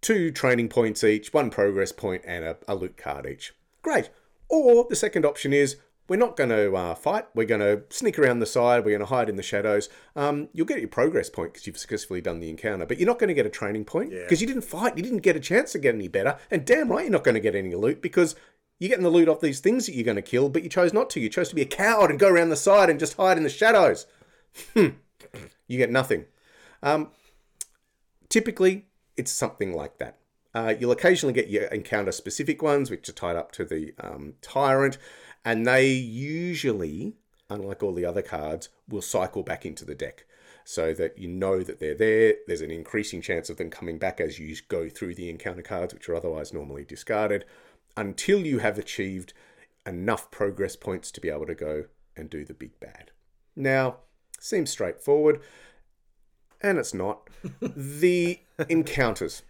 two 0.01 0.31
training 0.31 0.69
points 0.69 1.05
each, 1.05 1.33
one 1.33 1.51
progress 1.51 1.93
point, 1.93 2.23
and 2.27 2.45
a, 2.45 2.57
a 2.67 2.75
loot 2.75 2.97
card 2.97 3.27
each. 3.27 3.53
Great. 3.83 4.11
Or 4.49 4.87
the 4.89 4.97
second 4.97 5.25
option 5.25 5.53
is 5.53 5.77
we're 6.09 6.17
not 6.17 6.37
going 6.37 6.51
to 6.51 6.75
uh, 6.75 6.95
fight. 6.97 7.27
We're 7.35 7.47
going 7.47 7.61
to 7.61 7.83
sneak 7.89 8.19
around 8.19 8.41
the 8.41 8.47
side. 8.47 8.85
We're 8.85 8.99
going 8.99 9.09
to 9.09 9.15
hide 9.15 9.29
in 9.29 9.37
the 9.37 9.45
shadows. 9.45 9.89
Um, 10.17 10.49
you'll 10.53 10.67
get 10.67 10.81
your 10.81 10.89
progress 10.89 11.31
point 11.31 11.53
because 11.53 11.69
you've 11.69 11.79
successfully 11.79 12.21
done 12.21 12.41
the 12.41 12.51
encounter, 12.51 12.85
but 12.85 12.99
you're 12.99 13.07
not 13.07 13.21
going 13.21 13.29
to 13.29 13.35
get 13.35 13.47
a 13.47 13.51
training 13.51 13.85
point 13.85 14.11
because 14.11 14.41
you 14.41 14.47
didn't 14.49 14.65
fight. 14.65 14.97
You 14.97 15.05
didn't 15.05 15.19
get 15.19 15.37
a 15.37 15.41
chance 15.41 15.71
to 15.73 15.79
get 15.79 15.95
any 15.95 16.09
better. 16.09 16.37
And 16.51 16.65
damn 16.65 16.89
right, 16.91 17.03
you're 17.03 17.13
not 17.13 17.23
going 17.23 17.37
to 17.37 17.41
get 17.41 17.55
any 17.55 17.75
loot 17.77 18.03
because 18.03 18.35
You're 18.81 18.89
getting 18.89 19.05
the 19.05 19.11
loot 19.11 19.29
off 19.29 19.41
these 19.41 19.61
things 19.61 19.87
that 19.87 19.95
you're 19.95 20.05
going 20.05 20.17
to 20.17 20.23
kill, 20.23 20.49
but 20.49 20.63
you 20.65 20.71
chose 20.71 20.95
not 20.95 21.11
to. 21.11 21.21
You 21.21 21.29
chose 21.29 21.51
to 21.51 21.55
be 21.55 21.61
a 21.61 21.67
coward 21.67 22.11
and 22.11 22.19
go 22.19 22.29
around 22.29 22.49
the 22.49 22.57
side 22.57 22.89
and 22.89 22.99
just 22.99 23.17
hide 23.17 23.37
in 23.37 23.45
the 23.45 23.51
shadows. 23.51 24.07
Hmm. 24.75 24.89
you 25.69 25.77
get 25.77 25.91
nothing. 25.91 26.25
Um, 26.83 27.11
typically, 28.31 28.87
it's 29.21 29.31
something 29.31 29.75
like 29.75 29.99
that. 29.99 30.17
Uh, 30.55 30.75
you'll 30.81 30.91
occasionally 30.91 31.33
get 31.33 31.49
your 31.49 31.65
encounter 31.65 32.11
specific 32.11 32.63
ones, 32.63 32.91
which 32.91 33.09
are 33.09 33.13
tied 33.13 33.37
up 33.37 33.53
to 33.53 33.65
the 33.65 33.95
um, 34.01 34.35
tyrant, 34.41 34.99
and 35.45 35.67
they 35.67 35.87
usually, 35.89 37.15
unlike 37.49 37.83
all 37.83 37.95
the 37.95 38.05
other 38.05 38.23
cards, 38.23 38.71
will 38.89 39.03
cycle 39.03 39.43
back 39.43 39.65
into 39.65 39.85
the 39.85 39.95
deck 39.95 40.25
so 40.65 40.93
that 40.95 41.19
you 41.19 41.29
know 41.29 41.63
that 41.63 41.79
they're 41.79 41.95
there. 41.95 42.35
There's 42.47 42.63
an 42.63 42.71
increasing 42.71 43.21
chance 43.21 43.51
of 43.51 43.59
them 43.59 43.71
coming 43.71 43.99
back 43.99 44.21
as 44.21 44.39
you 44.39 44.57
go 44.69 44.89
through 44.89 45.15
the 45.15 45.29
encounter 45.29 45.63
cards, 45.63 45.95
which 45.95 46.09
are 46.09 46.17
otherwise 46.17 46.53
normally 46.53 46.85
discarded, 46.85 47.45
until 47.97 48.41
you 48.41 48.59
have 48.59 48.79
achieved 48.79 49.33
enough 49.87 50.31
progress 50.31 50.77
points 50.77 51.11
to 51.13 51.21
be 51.21 51.29
able 51.29 51.47
to 51.47 51.55
go 51.55 51.85
and 52.17 52.31
do 52.31 52.45
the 52.45 52.55
big 52.55 52.79
bad. 52.81 53.11
Now, 53.55 53.99
seems 54.41 54.71
straightforward, 54.71 55.41
and 56.61 56.79
it's 56.79 56.95
not. 56.95 57.29
the 57.61 58.41
encounters. 58.69 59.43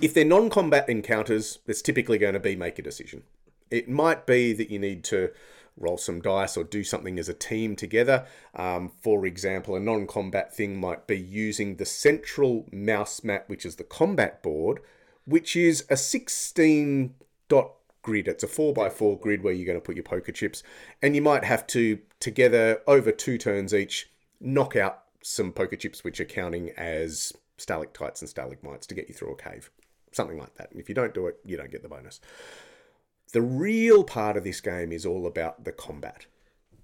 If 0.00 0.14
they're 0.14 0.24
non 0.24 0.50
combat 0.50 0.88
encounters, 0.88 1.58
it's 1.66 1.82
typically 1.82 2.18
going 2.18 2.34
to 2.34 2.40
be 2.40 2.56
make 2.56 2.78
a 2.78 2.82
decision. 2.82 3.24
It 3.70 3.88
might 3.88 4.26
be 4.26 4.52
that 4.52 4.70
you 4.70 4.78
need 4.78 5.02
to 5.04 5.30
roll 5.76 5.96
some 5.96 6.20
dice 6.20 6.56
or 6.56 6.64
do 6.64 6.84
something 6.84 7.18
as 7.18 7.28
a 7.28 7.34
team 7.34 7.74
together. 7.74 8.26
Um, 8.54 8.92
for 9.00 9.26
example, 9.26 9.74
a 9.74 9.80
non 9.80 10.06
combat 10.06 10.54
thing 10.54 10.78
might 10.78 11.06
be 11.06 11.18
using 11.18 11.76
the 11.76 11.86
central 11.86 12.66
mouse 12.72 13.24
mat, 13.24 13.44
which 13.48 13.64
is 13.64 13.76
the 13.76 13.84
combat 13.84 14.42
board, 14.42 14.80
which 15.24 15.56
is 15.56 15.84
a 15.88 15.96
16 15.96 17.14
dot 17.48 17.72
grid. 18.02 18.28
It's 18.28 18.44
a 18.44 18.48
4x4 18.48 19.20
grid 19.20 19.42
where 19.42 19.52
you're 19.52 19.66
going 19.66 19.78
to 19.78 19.84
put 19.84 19.96
your 19.96 20.04
poker 20.04 20.32
chips, 20.32 20.62
and 21.00 21.14
you 21.14 21.22
might 21.22 21.44
have 21.44 21.66
to, 21.68 21.98
together 22.20 22.82
over 22.86 23.12
two 23.12 23.38
turns 23.38 23.72
each, 23.72 24.10
knock 24.40 24.76
out 24.76 25.04
some 25.22 25.52
poker 25.52 25.76
chips 25.76 26.02
which 26.02 26.20
are 26.20 26.24
counting 26.24 26.70
as 26.70 27.32
stalactites 27.62 28.20
and 28.20 28.28
stalagmites 28.28 28.86
to 28.88 28.94
get 28.94 29.08
you 29.08 29.14
through 29.14 29.32
a 29.32 29.36
cave. 29.36 29.70
Something 30.12 30.38
like 30.38 30.54
that. 30.56 30.70
And 30.70 30.80
if 30.80 30.88
you 30.88 30.94
don't 30.94 31.14
do 31.14 31.26
it, 31.26 31.36
you 31.44 31.56
don't 31.56 31.70
get 31.70 31.82
the 31.82 31.88
bonus. 31.88 32.20
The 33.32 33.40
real 33.40 34.04
part 34.04 34.36
of 34.36 34.44
this 34.44 34.60
game 34.60 34.92
is 34.92 35.06
all 35.06 35.26
about 35.26 35.64
the 35.64 35.72
combat. 35.72 36.26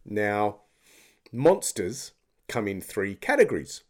Now, 0.04 0.60
monsters 1.30 2.12
come 2.48 2.66
in 2.66 2.80
three 2.80 3.14
categories. 3.14 3.82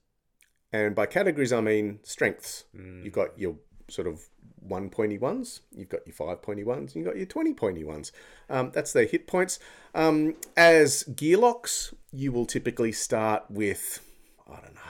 And 0.72 0.94
by 0.94 1.07
categories, 1.07 1.53
I 1.53 1.61
mean 1.61 2.01
strengths. 2.03 2.64
You've 3.05 3.14
got 3.14 3.38
your 3.38 3.57
sort 3.88 4.07
of 4.07 4.29
one 4.61 4.90
pointy 4.90 5.18
ones, 5.18 5.62
you've 5.74 5.88
got 5.88 6.07
your 6.07 6.14
five 6.14 6.42
pointy 6.42 6.64
ones, 6.64 6.94
and 6.94 7.03
you've 7.03 7.12
got 7.12 7.16
your 7.16 7.27
20 7.27 7.55
pointy 7.55 7.85
ones. 7.85 8.12
Um, 8.51 8.70
that's 8.74 8.92
their 8.92 9.07
hit 9.07 9.27
points. 9.27 9.59
Um, 9.94 10.35
as 10.57 11.05
gearlocks, 11.05 11.94
you 12.12 12.33
will 12.33 12.46
typically 12.46 12.92
start 12.92 13.44
with, 13.48 14.01
I 14.46 14.57
don't 14.57 14.74
know, 14.74 14.81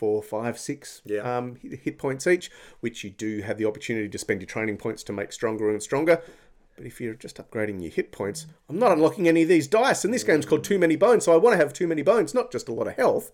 four, 0.00 0.22
five, 0.22 0.58
six 0.58 1.02
Yeah. 1.04 1.36
um, 1.36 1.56
hit 1.62 1.80
hit 1.80 1.98
points 1.98 2.26
each, 2.26 2.50
which 2.80 3.04
you 3.04 3.10
do 3.10 3.42
have 3.42 3.58
the 3.58 3.66
opportunity 3.66 4.08
to 4.08 4.18
spend 4.18 4.40
your 4.40 4.46
training 4.46 4.78
points 4.78 5.02
to 5.04 5.12
make 5.12 5.30
stronger 5.32 5.68
and 5.70 5.82
stronger. 5.82 6.22
But 6.76 6.86
if 6.86 7.00
you're 7.02 7.12
just 7.26 7.36
upgrading 7.36 7.82
your 7.82 7.90
hit 7.90 8.10
points, 8.10 8.46
I'm 8.68 8.78
not 8.78 8.92
unlocking 8.92 9.28
any 9.28 9.42
of 9.42 9.48
these 9.48 9.68
dice. 9.68 10.04
And 10.06 10.14
this 10.14 10.24
game's 10.24 10.46
called 10.46 10.64
Too 10.64 10.78
Many 10.78 10.96
Bones, 10.96 11.24
so 11.24 11.34
I 11.34 11.36
want 11.36 11.52
to 11.52 11.58
have 11.58 11.74
too 11.74 11.86
many 11.86 12.00
bones, 12.02 12.32
not 12.32 12.50
just 12.50 12.68
a 12.68 12.72
lot 12.72 12.88
of 12.88 12.94
health. 12.96 13.30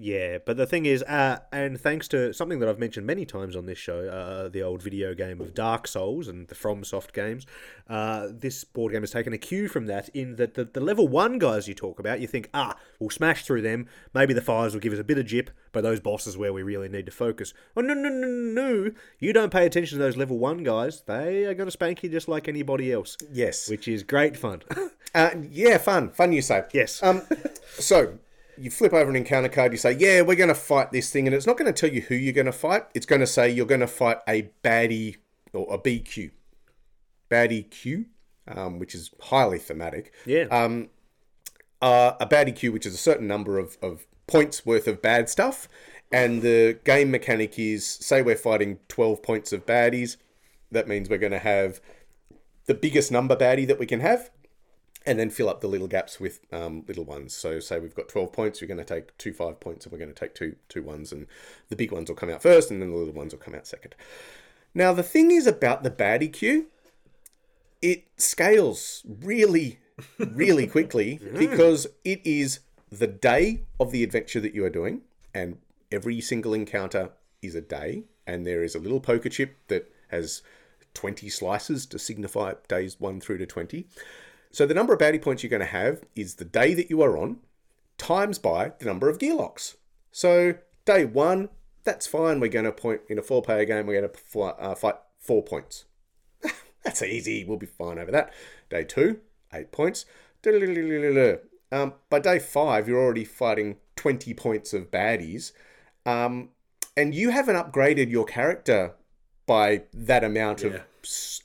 Yeah, 0.00 0.38
but 0.46 0.56
the 0.56 0.64
thing 0.66 0.86
is, 0.86 1.02
uh, 1.02 1.40
and 1.50 1.80
thanks 1.80 2.06
to 2.08 2.32
something 2.32 2.60
that 2.60 2.68
I've 2.68 2.78
mentioned 2.78 3.04
many 3.04 3.24
times 3.26 3.56
on 3.56 3.66
this 3.66 3.78
show, 3.78 4.06
uh, 4.06 4.48
the 4.48 4.62
old 4.62 4.80
video 4.80 5.12
game 5.12 5.40
of 5.40 5.54
Dark 5.54 5.88
Souls 5.88 6.28
and 6.28 6.46
the 6.46 6.54
FromSoft 6.54 7.12
games, 7.12 7.46
uh, 7.88 8.28
this 8.30 8.62
board 8.62 8.92
game 8.92 9.02
has 9.02 9.10
taken 9.10 9.32
a 9.32 9.38
cue 9.38 9.66
from 9.66 9.86
that 9.86 10.08
in 10.10 10.36
that 10.36 10.54
the, 10.54 10.64
the 10.64 10.78
level 10.80 11.08
one 11.08 11.38
guys 11.40 11.66
you 11.66 11.74
talk 11.74 11.98
about, 11.98 12.20
you 12.20 12.28
think, 12.28 12.48
ah, 12.54 12.76
we'll 13.00 13.10
smash 13.10 13.44
through 13.44 13.62
them, 13.62 13.88
maybe 14.14 14.32
the 14.32 14.40
fires 14.40 14.72
will 14.72 14.80
give 14.80 14.92
us 14.92 15.00
a 15.00 15.04
bit 15.04 15.18
of 15.18 15.26
jip, 15.26 15.50
but 15.72 15.80
those 15.82 15.98
bosses 15.98 16.36
where 16.38 16.52
we 16.52 16.62
really 16.62 16.88
need 16.88 17.06
to 17.06 17.12
focus. 17.12 17.52
Oh, 17.76 17.80
no, 17.80 17.92
no, 17.92 18.08
no, 18.08 18.26
no, 18.28 18.62
no. 18.84 18.90
You 19.18 19.32
don't 19.32 19.50
pay 19.52 19.66
attention 19.66 19.98
to 19.98 20.04
those 20.04 20.16
level 20.16 20.38
one 20.38 20.62
guys, 20.62 21.02
they 21.06 21.44
are 21.46 21.54
going 21.54 21.66
to 21.66 21.72
spank 21.72 22.04
you 22.04 22.08
just 22.08 22.28
like 22.28 22.46
anybody 22.46 22.92
else, 22.92 23.16
Yes. 23.32 23.68
which 23.68 23.88
is 23.88 24.04
great 24.04 24.36
fun. 24.36 24.62
Uh, 25.14 25.30
yeah, 25.50 25.78
fun. 25.78 26.10
Fun, 26.10 26.32
you 26.32 26.42
say. 26.42 26.64
yes. 26.72 27.02
Um, 27.02 27.22
so 27.70 28.18
you 28.60 28.70
flip 28.70 28.92
over 28.92 29.08
an 29.10 29.16
encounter 29.16 29.48
card. 29.48 29.72
You 29.72 29.78
say, 29.78 29.92
"Yeah, 29.92 30.22
we're 30.22 30.36
going 30.36 30.48
to 30.48 30.54
fight 30.54 30.92
this 30.92 31.10
thing," 31.10 31.26
and 31.26 31.34
it's 31.34 31.46
not 31.46 31.56
going 31.56 31.72
to 31.72 31.78
tell 31.78 31.94
you 31.94 32.02
who 32.02 32.14
you're 32.14 32.32
going 32.32 32.46
to 32.46 32.52
fight. 32.52 32.84
It's 32.94 33.06
going 33.06 33.20
to 33.20 33.26
say 33.26 33.50
you're 33.50 33.66
going 33.66 33.80
to 33.80 33.86
fight 33.86 34.18
a 34.28 34.50
baddie 34.62 35.16
or 35.52 35.72
a 35.72 35.78
BQ, 35.78 36.30
baddie 37.30 37.70
Q, 37.70 38.06
um, 38.46 38.78
which 38.78 38.94
is 38.94 39.10
highly 39.22 39.58
thematic. 39.58 40.12
yeah. 40.26 40.44
Um, 40.50 40.88
uh, 41.80 42.14
a 42.20 42.26
baddie 42.26 42.54
Q, 42.54 42.72
which 42.72 42.86
is 42.86 42.94
a 42.94 42.98
certain 42.98 43.28
number 43.28 43.58
of, 43.58 43.78
of 43.80 44.06
points 44.26 44.66
worth 44.66 44.88
of 44.88 45.00
bad 45.00 45.28
stuff. 45.28 45.68
And 46.10 46.42
the 46.42 46.78
game 46.84 47.10
mechanic 47.10 47.58
is 47.58 47.86
say 47.86 48.22
we're 48.22 48.36
fighting 48.36 48.78
12 48.88 49.22
points 49.22 49.52
of 49.52 49.66
baddies. 49.66 50.16
That 50.72 50.88
means 50.88 51.08
we're 51.08 51.18
going 51.18 51.32
to 51.32 51.38
have 51.38 51.80
the 52.66 52.74
biggest 52.74 53.12
number 53.12 53.36
baddie 53.36 53.66
that 53.66 53.78
we 53.78 53.86
can 53.86 54.00
have 54.00 54.30
and 55.08 55.18
then 55.18 55.30
fill 55.30 55.48
up 55.48 55.62
the 55.62 55.68
little 55.68 55.88
gaps 55.88 56.20
with 56.20 56.40
um, 56.52 56.84
little 56.86 57.04
ones. 57.04 57.32
So 57.32 57.60
say 57.60 57.80
we've 57.80 57.94
got 57.94 58.10
12 58.10 58.30
points, 58.30 58.60
we're 58.60 58.68
going 58.68 58.76
to 58.76 58.84
take 58.84 59.16
two 59.16 59.32
five 59.32 59.58
points 59.58 59.86
and 59.86 59.92
we're 59.92 59.98
going 59.98 60.12
to 60.12 60.20
take 60.20 60.34
two 60.34 60.56
two 60.68 60.82
ones 60.82 61.12
and 61.12 61.26
the 61.70 61.76
big 61.76 61.90
ones 61.90 62.10
will 62.10 62.16
come 62.16 62.28
out 62.28 62.42
first 62.42 62.70
and 62.70 62.82
then 62.82 62.90
the 62.90 62.96
little 62.96 63.14
ones 63.14 63.32
will 63.32 63.40
come 63.40 63.54
out 63.54 63.66
second. 63.66 63.94
Now 64.74 64.92
the 64.92 65.02
thing 65.02 65.30
is 65.30 65.46
about 65.46 65.82
the 65.82 65.90
baddie 65.90 66.30
queue, 66.30 66.66
it 67.80 68.04
scales 68.18 69.02
really, 69.22 69.78
really 70.18 70.66
quickly 70.66 71.18
because 71.38 71.86
it 72.04 72.20
is 72.22 72.60
the 72.90 73.06
day 73.06 73.62
of 73.80 73.92
the 73.92 74.04
adventure 74.04 74.40
that 74.40 74.54
you 74.54 74.64
are 74.64 74.70
doing, 74.70 75.00
and 75.32 75.56
every 75.90 76.20
single 76.20 76.52
encounter 76.52 77.10
is 77.40 77.54
a 77.54 77.60
day, 77.62 78.02
and 78.26 78.46
there 78.46 78.62
is 78.62 78.74
a 78.74 78.78
little 78.78 79.00
poker 79.00 79.30
chip 79.30 79.56
that 79.68 79.90
has 80.08 80.42
20 80.94 81.28
slices 81.28 81.86
to 81.86 81.98
signify 81.98 82.54
days 82.66 82.98
1 82.98 83.20
through 83.20 83.38
to 83.38 83.46
20. 83.46 83.86
So 84.50 84.66
the 84.66 84.74
number 84.74 84.92
of 84.92 84.98
baddie 84.98 85.20
points 85.20 85.42
you're 85.42 85.50
going 85.50 85.60
to 85.60 85.66
have 85.66 86.04
is 86.14 86.36
the 86.36 86.44
day 86.44 86.74
that 86.74 86.90
you 86.90 87.02
are 87.02 87.16
on 87.18 87.38
times 87.96 88.38
by 88.38 88.72
the 88.78 88.86
number 88.86 89.08
of 89.08 89.18
gear 89.18 89.34
locks. 89.34 89.76
So 90.10 90.54
day 90.84 91.04
1, 91.04 91.48
that's 91.84 92.06
fine. 92.06 92.40
We're 92.40 92.48
going 92.48 92.64
to 92.64 92.72
point 92.72 93.02
in 93.08 93.18
a 93.18 93.22
four 93.22 93.42
player 93.42 93.64
game, 93.64 93.86
we're 93.86 94.00
going 94.00 94.12
to 94.12 94.18
fly, 94.18 94.50
uh, 94.50 94.74
fight 94.74 94.96
4 95.20 95.42
points. 95.42 95.84
That's 96.84 97.02
easy. 97.02 97.44
We'll 97.44 97.58
be 97.58 97.66
fine 97.66 97.98
over 97.98 98.10
that. 98.10 98.32
Day 98.70 98.84
two, 98.84 99.20
eight 99.52 99.72
points. 99.72 100.06
Um, 101.70 101.92
by 102.08 102.18
day 102.18 102.38
five, 102.38 102.88
you're 102.88 102.98
already 102.98 103.26
fighting 103.26 103.76
20 103.96 104.32
points 104.32 104.72
of 104.72 104.90
baddies. 104.90 105.52
Um, 106.06 106.48
and 106.96 107.14
you 107.14 107.28
haven't 107.28 107.56
upgraded 107.56 108.08
your 108.08 108.24
character 108.24 108.94
by 109.44 109.82
that 109.92 110.24
amount 110.24 110.64
of 110.64 110.80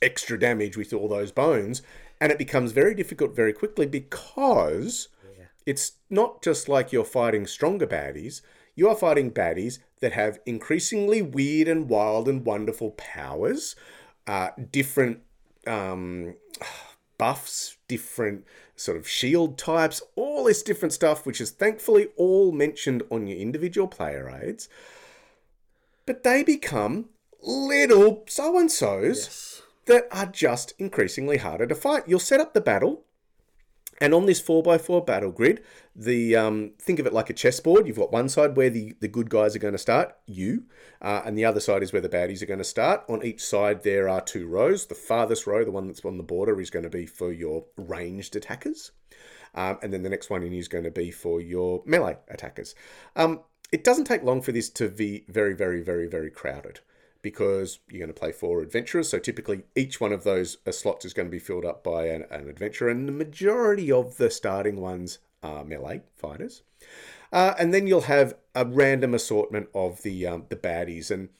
extra 0.00 0.38
damage 0.38 0.78
with 0.78 0.94
all 0.94 1.08
those 1.08 1.30
bones. 1.30 1.82
And 2.24 2.32
it 2.32 2.38
becomes 2.38 2.72
very 2.72 2.94
difficult 2.94 3.36
very 3.36 3.52
quickly 3.52 3.84
because 3.84 5.08
it's 5.66 5.92
not 6.08 6.42
just 6.42 6.70
like 6.70 6.90
you're 6.90 7.04
fighting 7.04 7.46
stronger 7.46 7.86
baddies. 7.86 8.40
You 8.74 8.88
are 8.88 8.96
fighting 8.96 9.30
baddies 9.30 9.80
that 10.00 10.12
have 10.12 10.38
increasingly 10.46 11.20
weird 11.20 11.68
and 11.68 11.86
wild 11.86 12.26
and 12.26 12.42
wonderful 12.42 12.92
powers, 12.92 13.76
uh, 14.26 14.52
different 14.72 15.18
um, 15.66 16.36
buffs, 17.18 17.76
different 17.88 18.46
sort 18.74 18.96
of 18.96 19.06
shield 19.06 19.58
types, 19.58 20.00
all 20.16 20.44
this 20.44 20.62
different 20.62 20.94
stuff, 20.94 21.26
which 21.26 21.42
is 21.42 21.50
thankfully 21.50 22.08
all 22.16 22.52
mentioned 22.52 23.02
on 23.10 23.26
your 23.26 23.36
individual 23.36 23.86
player 23.86 24.30
aids. 24.42 24.66
But 26.06 26.22
they 26.22 26.42
become 26.42 27.10
little 27.42 28.24
so 28.28 28.58
and 28.58 28.72
so's 28.72 29.53
that 29.86 30.08
are 30.10 30.26
just 30.26 30.74
increasingly 30.78 31.38
harder 31.38 31.66
to 31.66 31.74
fight. 31.74 32.04
You'll 32.06 32.20
set 32.20 32.40
up 32.40 32.54
the 32.54 32.60
battle, 32.60 33.04
and 34.00 34.12
on 34.12 34.26
this 34.26 34.42
4x4 34.42 35.06
battle 35.06 35.30
grid, 35.30 35.62
the 35.94 36.34
um, 36.34 36.72
think 36.78 36.98
of 36.98 37.06
it 37.06 37.12
like 37.12 37.30
a 37.30 37.34
chessboard. 37.34 37.86
You've 37.86 37.96
got 37.96 38.12
one 38.12 38.28
side 38.28 38.56
where 38.56 38.70
the, 38.70 38.94
the 39.00 39.08
good 39.08 39.30
guys 39.30 39.54
are 39.54 39.60
going 39.60 39.72
to 39.72 39.78
start, 39.78 40.16
you, 40.26 40.64
uh, 41.00 41.22
and 41.24 41.38
the 41.38 41.44
other 41.44 41.60
side 41.60 41.82
is 41.82 41.92
where 41.92 42.02
the 42.02 42.08
baddies 42.08 42.42
are 42.42 42.46
going 42.46 42.58
to 42.58 42.64
start. 42.64 43.04
On 43.08 43.24
each 43.24 43.44
side, 43.44 43.82
there 43.82 44.08
are 44.08 44.20
two 44.20 44.46
rows. 44.46 44.86
The 44.86 44.94
farthest 44.94 45.46
row, 45.46 45.64
the 45.64 45.70
one 45.70 45.86
that's 45.86 46.04
on 46.04 46.16
the 46.16 46.24
border, 46.24 46.60
is 46.60 46.70
going 46.70 46.82
to 46.82 46.90
be 46.90 47.06
for 47.06 47.32
your 47.32 47.66
ranged 47.76 48.34
attackers. 48.34 48.90
Um, 49.54 49.78
and 49.82 49.92
then 49.92 50.02
the 50.02 50.10
next 50.10 50.30
one 50.30 50.42
in 50.42 50.52
is 50.52 50.66
going 50.66 50.84
to 50.84 50.90
be 50.90 51.12
for 51.12 51.40
your 51.40 51.82
melee 51.86 52.16
attackers. 52.28 52.74
Um, 53.14 53.40
it 53.70 53.84
doesn't 53.84 54.04
take 54.04 54.24
long 54.24 54.42
for 54.42 54.52
this 54.52 54.68
to 54.70 54.88
be 54.88 55.24
very, 55.28 55.54
very, 55.54 55.80
very, 55.80 56.08
very 56.08 56.30
crowded 56.30 56.80
because 57.24 57.80
you're 57.88 57.98
going 57.98 58.14
to 58.14 58.20
play 58.20 58.32
four 58.32 58.60
adventurers. 58.60 59.08
So 59.08 59.18
typically, 59.18 59.62
each 59.74 59.98
one 59.98 60.12
of 60.12 60.24
those 60.24 60.58
uh, 60.66 60.72
slots 60.72 61.06
is 61.06 61.14
going 61.14 61.26
to 61.26 61.32
be 61.32 61.38
filled 61.38 61.64
up 61.64 61.82
by 61.82 62.08
an, 62.08 62.26
an 62.30 62.50
adventurer, 62.50 62.90
and 62.90 63.08
the 63.08 63.12
majority 63.12 63.90
of 63.90 64.18
the 64.18 64.30
starting 64.30 64.78
ones 64.78 65.18
are 65.42 65.64
melee 65.64 66.02
fighters. 66.14 66.62
Uh, 67.32 67.54
and 67.58 67.72
then 67.72 67.86
you'll 67.86 68.02
have 68.02 68.34
a 68.54 68.66
random 68.66 69.14
assortment 69.14 69.68
of 69.74 70.02
the 70.02 70.26
um, 70.26 70.44
the 70.50 70.56
baddies, 70.56 71.10
and 71.10 71.30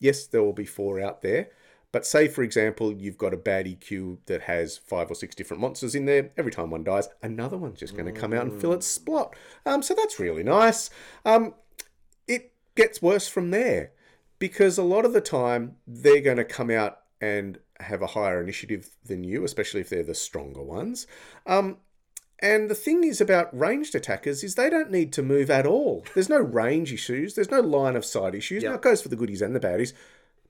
yes, 0.00 0.26
there 0.26 0.42
will 0.42 0.52
be 0.52 0.66
four 0.66 1.00
out 1.00 1.22
there, 1.22 1.48
But 1.92 2.06
say, 2.06 2.28
for 2.28 2.42
example, 2.42 2.92
you've 2.92 3.18
got 3.18 3.34
a 3.34 3.36
baddie 3.36 3.78
queue 3.78 4.18
that 4.26 4.42
has 4.42 4.78
five 4.78 5.10
or 5.10 5.14
six 5.14 5.34
different 5.34 5.60
monsters 5.60 5.94
in 5.94 6.04
there. 6.04 6.30
Every 6.36 6.52
time 6.52 6.70
one 6.70 6.84
dies, 6.84 7.08
another 7.22 7.56
one's 7.56 7.80
just 7.80 7.96
going 7.96 8.12
to 8.12 8.20
come 8.20 8.32
out 8.32 8.44
and 8.44 8.60
fill 8.60 8.72
its 8.72 8.86
spot. 8.86 9.34
Um, 9.66 9.82
so 9.82 9.94
that's 9.94 10.20
really 10.20 10.44
nice. 10.44 10.90
Um, 11.24 11.54
it 12.28 12.52
gets 12.76 13.02
worse 13.02 13.26
from 13.26 13.50
there 13.50 13.90
because 14.40 14.76
a 14.76 14.82
lot 14.82 15.04
of 15.04 15.12
the 15.12 15.20
time 15.20 15.76
they're 15.86 16.20
going 16.20 16.38
to 16.38 16.44
come 16.44 16.70
out 16.70 16.98
and 17.20 17.60
have 17.78 18.02
a 18.02 18.08
higher 18.08 18.42
initiative 18.42 18.90
than 19.04 19.22
you, 19.22 19.44
especially 19.44 19.80
if 19.80 19.88
they're 19.88 20.02
the 20.02 20.14
stronger 20.14 20.62
ones. 20.62 21.06
Um, 21.46 21.76
and 22.40 22.70
the 22.70 22.74
thing 22.74 23.04
is 23.04 23.20
about 23.20 23.56
ranged 23.56 23.94
attackers 23.94 24.42
is 24.42 24.54
they 24.54 24.70
don't 24.70 24.90
need 24.90 25.12
to 25.12 25.22
move 25.22 25.50
at 25.50 25.66
all. 25.66 26.04
There's 26.14 26.30
no 26.30 26.38
range 26.38 26.92
issues. 26.92 27.34
There's 27.34 27.50
no 27.50 27.60
line 27.60 27.96
of 27.96 28.04
sight 28.04 28.34
issues. 28.34 28.64
Now 28.64 28.74
it 28.74 28.82
goes 28.82 29.02
for 29.02 29.08
the 29.08 29.16
goodies 29.16 29.42
and 29.42 29.54
the 29.54 29.60
baddies, 29.60 29.92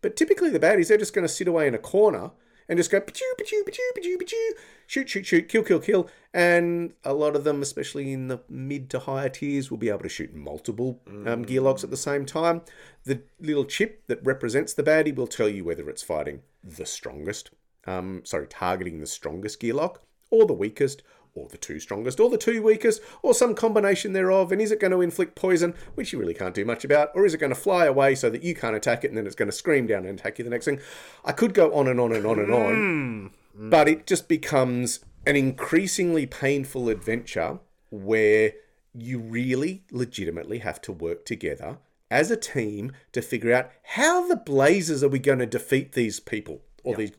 but 0.01 0.17
typically 0.17 0.51
the 0.51 0.61
baddies 0.61 0.89
they're 0.89 0.97
just 0.97 1.15
going 1.15 1.27
to 1.27 1.33
sit 1.33 1.49
away 1.49 1.67
in 1.67 1.75
a 1.75 1.79
corner 1.79 2.31
and 2.71 2.79
just 2.79 2.91
go 2.91 3.01
pachoo 3.01 3.21
pachoo 3.37 3.63
pachoo 3.67 4.53
shoot 4.87 5.09
shoot 5.09 5.27
shoot, 5.27 5.49
kill 5.49 5.65
kill 5.65 5.81
kill. 5.81 6.09
And 6.33 6.93
a 7.05 7.13
lot 7.13 7.35
of 7.35 7.43
them, 7.43 7.63
especially 7.63 8.13
in 8.13 8.29
the 8.29 8.41
mid 8.49 8.89
to 8.91 9.01
higher 9.01 9.29
tiers, 9.29 9.71
will 9.71 9.79
be 9.79 9.89
able 9.89 10.05
to 10.05 10.09
shoot 10.09 10.33
multiple 10.33 11.01
um, 11.27 11.43
gear 11.43 11.63
locks 11.63 11.83
at 11.83 11.91
the 11.91 11.97
same 11.97 12.25
time. 12.25 12.63
The 13.05 13.23
little 13.41 13.65
chip 13.65 14.05
that 14.07 14.25
represents 14.25 14.73
the 14.73 14.85
baddie 14.85 15.15
will 15.15 15.27
tell 15.27 15.49
you 15.49 15.65
whether 15.65 15.91
it's 15.91 16.05
fighting 16.05 16.43
the 16.63 16.87
strongest, 16.87 17.51
um, 17.87 18.23
sorry, 18.25 18.47
targeting 18.47 19.01
the 19.01 19.07
strongest 19.07 19.59
gear 19.59 19.75
lock 19.75 20.03
or 20.31 20.47
the 20.47 20.53
weakest 20.53 21.03
or 21.35 21.49
the 21.49 21.59
two 21.59 21.81
strongest, 21.81 22.21
or 22.21 22.31
the 22.31 22.39
two 22.39 22.63
weakest, 22.63 23.01
or 23.23 23.35
some 23.35 23.55
combination 23.55 24.13
thereof. 24.13 24.53
And 24.53 24.61
is 24.61 24.73
it 24.73 24.81
going 24.81 24.93
to 24.93 25.01
inflict 25.01 25.35
poison, 25.35 25.75
which 25.95 26.13
you 26.13 26.19
really 26.19 26.35
can't 26.35 26.55
do 26.55 26.65
much 26.65 26.85
about, 26.85 27.11
or 27.15 27.25
is 27.27 27.35
it 27.35 27.39
going 27.39 27.55
to 27.55 27.59
fly 27.59 27.87
away 27.87 28.15
so 28.15 28.31
that 28.31 28.43
you 28.43 28.55
can't 28.55 28.77
attack 28.77 29.05
it 29.05 29.09
and 29.09 29.17
then 29.17 29.27
it's 29.27 29.37
going 29.37 29.51
to 29.51 29.57
scream 29.57 29.87
down 29.87 30.05
and 30.07 30.19
attack 30.19 30.39
you 30.39 30.45
the 30.45 30.51
next 30.51 30.65
thing? 30.65 30.81
I 31.25 31.33
could 31.33 31.55
go 31.55 31.73
on 31.75 31.89
and 31.89 32.01
on 32.01 32.13
and 32.13 32.27
on 32.27 32.39
and 32.39 32.53
on, 32.53 33.31
hmm. 33.57 33.71
but 33.71 33.89
it 33.89 34.07
just 34.07 34.29
becomes 34.29 35.01
an 35.27 35.37
increasingly 35.37 36.27
painful 36.27 36.89
adventure 36.89 37.59
where 37.91 38.53
you 38.95 39.19
really 39.19 39.85
legitimately 39.91 40.59
have 40.59 40.81
to 40.83 40.93
work 40.93 41.25
together 41.25 41.79
as 42.11 42.31
a 42.31 42.37
team 42.37 42.93
to 43.13 43.23
figure 43.23 43.53
out 43.53 43.71
how 43.83 44.27
the 44.27 44.37
blazes 44.37 45.05
are 45.05 45.09
we 45.09 45.19
going 45.19 45.39
to 45.39 45.47
defeat 45.47 45.93
these 45.93 46.19
people 46.19 46.61
or 46.83 46.97
these 46.97 47.13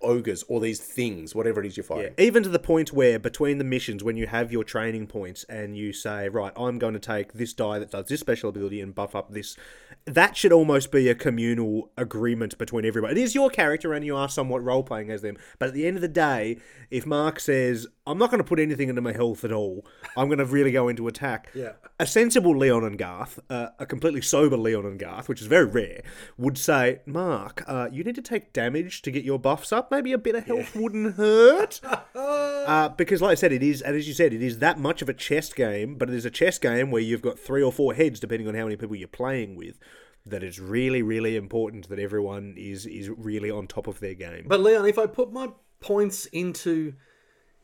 ogres 0.00 0.44
or 0.48 0.60
these 0.60 0.80
things, 0.80 1.34
whatever 1.34 1.60
it 1.60 1.66
is 1.66 1.76
you're 1.76 1.84
fighting. 1.84 2.14
Even 2.18 2.42
to 2.42 2.48
the 2.48 2.58
point 2.58 2.92
where 2.92 3.18
between 3.18 3.58
the 3.58 3.64
missions, 3.64 4.04
when 4.04 4.16
you 4.16 4.26
have 4.26 4.52
your 4.52 4.64
training 4.64 5.06
points 5.06 5.44
and 5.44 5.76
you 5.76 5.92
say, 5.92 6.28
right, 6.28 6.52
I'm 6.56 6.78
going 6.78 6.94
to 6.94 7.00
take 7.00 7.32
this 7.32 7.52
die 7.52 7.78
that 7.78 7.90
does 7.90 8.06
this 8.06 8.20
special 8.20 8.48
ability 8.50 8.80
and 8.80 8.94
buff 8.94 9.14
up 9.14 9.32
this, 9.32 9.56
that 10.04 10.36
should 10.36 10.52
almost 10.52 10.92
be 10.92 11.08
a 11.08 11.14
communal 11.14 11.90
agreement 11.96 12.56
between 12.58 12.84
everybody. 12.84 13.20
It 13.20 13.24
is 13.24 13.34
your 13.34 13.50
character 13.50 13.92
and 13.92 14.04
you 14.04 14.16
are 14.16 14.28
somewhat 14.28 14.62
role 14.62 14.82
playing 14.82 15.10
as 15.10 15.22
them. 15.22 15.36
But 15.58 15.68
at 15.68 15.74
the 15.74 15.86
end 15.86 15.96
of 15.96 16.02
the 16.02 16.08
day, 16.08 16.58
if 16.90 17.04
Mark 17.04 17.40
says, 17.40 17.86
I'm 18.06 18.18
not 18.18 18.30
going 18.30 18.42
to 18.42 18.48
put 18.48 18.60
anything 18.60 18.88
into 18.88 19.02
my 19.02 19.12
health 19.12 19.44
at 19.44 19.52
all, 19.52 19.84
I'm 20.16 20.28
going 20.28 20.38
to 20.38 20.44
really 20.44 20.70
go 20.70 20.88
into 20.88 21.08
attack. 21.08 21.50
Yeah. 21.54 21.72
A 22.00 22.06
sensible 22.06 22.56
Leon 22.56 22.84
and 22.84 22.96
Garth, 22.96 23.40
uh, 23.50 23.68
a 23.78 23.84
completely 23.84 24.22
sober 24.22 24.56
Leon 24.56 24.86
and 24.86 24.98
Garth, 24.98 25.28
which 25.28 25.40
is 25.40 25.46
very 25.46 25.66
rare, 25.66 26.02
would 26.36 26.56
say, 26.56 27.00
Mark, 27.04 27.64
uh, 27.66 27.88
you 27.92 28.04
need 28.04 28.14
to 28.14 28.22
take 28.22 28.52
damage 28.52 29.02
to 29.02 29.10
get 29.10 29.24
your 29.24 29.38
buffs 29.38 29.72
up. 29.72 29.87
Maybe 29.90 30.12
a 30.12 30.18
bit 30.18 30.34
of 30.34 30.44
health 30.44 30.74
wouldn't 30.76 31.16
hurt. 31.16 31.80
uh, 32.14 32.88
because, 32.90 33.22
like 33.22 33.32
I 33.32 33.34
said, 33.34 33.52
it 33.52 33.62
is, 33.62 33.82
and 33.82 33.96
as 33.96 34.06
you 34.06 34.14
said, 34.14 34.32
it 34.32 34.42
is 34.42 34.58
that 34.58 34.78
much 34.78 35.02
of 35.02 35.08
a 35.08 35.14
chess 35.14 35.52
game, 35.52 35.96
but 35.96 36.08
it 36.08 36.14
is 36.14 36.24
a 36.24 36.30
chess 36.30 36.58
game 36.58 36.90
where 36.90 37.02
you've 37.02 37.22
got 37.22 37.38
three 37.38 37.62
or 37.62 37.72
four 37.72 37.94
heads, 37.94 38.20
depending 38.20 38.48
on 38.48 38.54
how 38.54 38.64
many 38.64 38.76
people 38.76 38.96
you're 38.96 39.08
playing 39.08 39.56
with. 39.56 39.78
That 40.26 40.42
it's 40.42 40.58
really, 40.58 41.00
really 41.00 41.36
important 41.36 41.88
that 41.88 41.98
everyone 41.98 42.54
is 42.58 42.84
is 42.84 43.08
really 43.08 43.50
on 43.50 43.66
top 43.66 43.86
of 43.86 44.00
their 44.00 44.14
game. 44.14 44.44
But 44.46 44.60
Leon, 44.60 44.86
if 44.86 44.98
I 44.98 45.06
put 45.06 45.32
my 45.32 45.48
points 45.80 46.26
into 46.26 46.94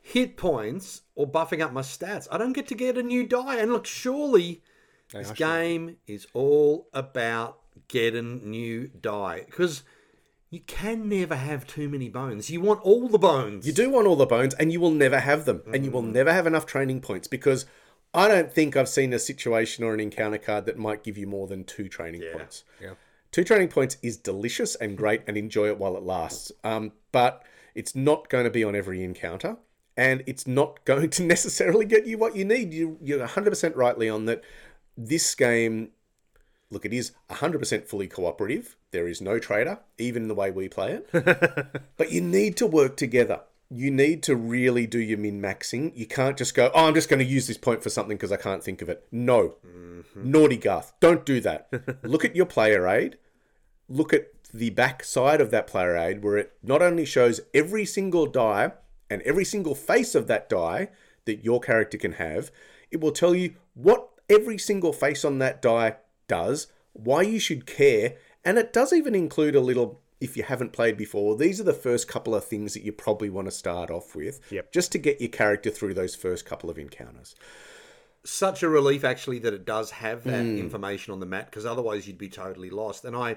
hit 0.01 0.37
points 0.37 1.03
or 1.15 1.27
buffing 1.27 1.63
up 1.63 1.73
my 1.73 1.83
stats, 1.83 2.29
I 2.31 2.39
don't 2.39 2.53
get 2.53 2.69
to 2.69 2.75
get 2.75 2.97
a 2.97 3.03
new 3.03 3.27
die. 3.27 3.57
And 3.57 3.73
look, 3.73 3.87
surely 3.87 4.63
this 5.13 5.33
game 5.33 5.97
is 6.07 6.27
all 6.33 6.89
about 6.93 7.59
getting 7.89 8.51
new 8.51 8.89
die 8.89 9.43
because 9.47 9.83
you 10.55 10.61
can 10.61 11.09
never 11.09 11.35
have 11.35 11.67
too 11.67 11.89
many 11.89 12.09
bones. 12.09 12.49
You 12.49 12.61
want 12.61 12.81
all 12.83 13.09
the 13.09 13.19
bones. 13.19 13.67
You 13.67 13.73
do 13.73 13.91
want 13.91 14.07
all 14.07 14.15
the 14.15 14.25
bones, 14.25 14.55
and 14.55 14.73
you 14.73 14.79
will 14.79 14.93
never 14.93 15.19
have 15.19 15.47
them, 15.47 15.63
and 15.73 15.85
you 15.85 15.91
will 15.91 16.01
never 16.01 16.33
have 16.33 16.47
enough 16.47 16.65
training 16.65 17.01
points 17.01 17.27
because 17.27 17.67
I 18.15 18.29
don't 18.29 18.53
think 18.53 18.77
I've 18.77 18.89
seen 18.89 19.13
a 19.13 19.19
situation 19.19 19.83
or 19.83 19.93
an 19.93 19.99
encounter 19.99 20.39
card 20.39 20.67
that 20.67 20.79
might 20.79 21.03
give 21.03 21.19
you 21.19 21.27
more 21.27 21.49
than 21.49 21.65
two 21.65 21.89
training 21.89 22.23
points. 22.33 22.63
Yeah. 22.81 22.93
Two 23.33 23.43
training 23.43 23.67
points 23.67 23.97
is 24.01 24.17
delicious 24.17 24.77
and 24.77 24.97
great, 24.97 25.23
and 25.27 25.37
enjoy 25.37 25.67
it 25.67 25.79
while 25.79 25.97
it 25.97 26.05
lasts. 26.05 26.53
Um, 26.63 26.93
but 27.11 27.43
it's 27.75 27.97
not 27.97 28.29
going 28.29 28.45
to 28.45 28.51
be 28.51 28.63
on 28.63 28.77
every 28.77 29.03
encounter, 29.03 29.57
and 29.97 30.23
it's 30.25 30.47
not 30.47 30.79
going 30.85 31.11
to 31.11 31.25
necessarily 31.25 31.85
get 31.85 32.07
you 32.07 32.17
what 32.17 32.37
you 32.37 32.45
need. 32.45 32.73
You, 32.73 32.97
you're 33.03 33.27
100% 33.27 33.75
rightly 33.75 34.09
on 34.09 34.27
that. 34.27 34.45
This 34.97 35.35
game 35.35 35.91
look, 36.71 36.85
it 36.85 36.93
is 36.93 37.13
100% 37.31 37.87
fully 37.87 38.09
cooperative. 38.09 38.77
There 38.91 39.09
is 39.09 39.21
no 39.21 39.39
trader, 39.39 39.81
even 39.99 40.23
in 40.23 40.29
the 40.29 40.35
way 40.35 40.51
we 40.51 40.69
play 40.69 41.01
it. 41.01 41.87
but 41.97 42.13
you 42.13 42.21
need 42.21 42.57
to 42.59 42.67
work 42.67 42.97
together. 42.97 43.41
You 43.71 43.91
need 43.91 44.23
to 44.25 44.37
really 44.37 44.87
do 44.87 44.99
your 44.99 45.19
min 45.19 45.41
maxing. 45.41 45.93
You 45.97 46.07
can't 46.07 46.37
just 46.37 46.55
go, 46.55 46.71
oh, 46.75 46.87
I'm 46.87 46.95
just 46.95 47.09
going 47.09 47.19
to 47.19 47.25
use 47.25 47.47
this 47.47 47.59
point 47.59 47.83
for 47.83 47.91
something 47.91 48.17
because 48.17 48.33
I 48.33 48.37
can't 48.37 48.63
think 48.63 48.83
of 48.83 48.89
it. 48.89 49.07
No. 49.11 49.55
Mm-hmm. 49.67 50.31
Naughty 50.31 50.57
Garth. 50.57 50.93
Don't 51.01 51.25
do 51.25 51.41
that. 51.41 51.69
Look 52.03 52.25
at 52.25 52.37
your 52.37 52.47
player 52.47 52.87
aid. 52.87 53.19
Look 53.89 54.13
at 54.13 54.29
the 54.53 54.71
back 54.71 55.03
side 55.03 55.41
of 55.41 55.51
that 55.51 55.67
player 55.67 55.97
aid 55.97 56.23
where 56.23 56.37
it 56.37 56.53
not 56.63 56.83
only 56.83 57.05
shows 57.05 57.41
every 57.53 57.85
single 57.85 58.27
die 58.27 58.73
and 59.11 59.21
every 59.23 59.45
single 59.45 59.75
face 59.75 60.15
of 60.15 60.29
that 60.29 60.49
die 60.49 60.89
that 61.25 61.45
your 61.45 61.61
character 61.61 61.99
can 61.99 62.13
have, 62.13 62.51
it 62.91 63.01
will 63.01 63.13
tell 63.13 63.35
you 63.35 63.55
what 63.75 64.09
every 64.29 64.59
single 64.59 64.93
face 64.93 65.25
on 65.25 65.39
that 65.39 65.61
die 65.61 65.97
does, 66.29 66.67
why 66.93 67.23
you 67.23 67.39
should 67.39 67.67
care, 67.67 68.17
and 68.45 68.59
it 68.59 68.73
does 68.73 68.93
even 68.93 69.15
include 69.15 69.55
a 69.55 69.61
little 69.61 70.01
if 70.21 70.37
you 70.37 70.43
haven't 70.43 70.73
played 70.73 70.97
before, 70.97 71.37
these 71.37 71.61
are 71.61 71.65
the 71.65 71.75
first 71.75 72.09
couple 72.09 72.35
of 72.35 72.45
things 72.45 72.73
that 72.73 72.83
you 72.83 72.93
probably 72.93 73.29
want 73.29 73.47
to 73.47 73.51
start 73.51 73.91
off 73.91 74.17
with. 74.17 74.41
Yep. 74.51 74.73
Just 74.73 74.91
to 74.93 74.99
get 74.99 75.21
your 75.21 75.29
character 75.29 75.71
through 75.71 75.93
those 75.95 76.15
first 76.15 76.47
couple 76.47 76.71
of 76.71 76.79
encounters. 76.79 77.35
such 78.25 78.63
a 78.63 78.69
relief 78.69 79.05
actually 79.05 79.39
that 79.41 79.53
it 79.53 79.67
does 79.67 79.91
have 79.91 80.25
that 80.25 80.47
information 80.47 81.13
on 81.13 81.21
the 81.21 81.27
mat 81.27 81.47
because 81.51 81.67
otherwise 81.67 82.07
you'd 82.07 82.17
be 82.17 82.29
totally 82.29 82.71
lost. 82.71 83.05
And 83.05 83.15
I, 83.15 83.37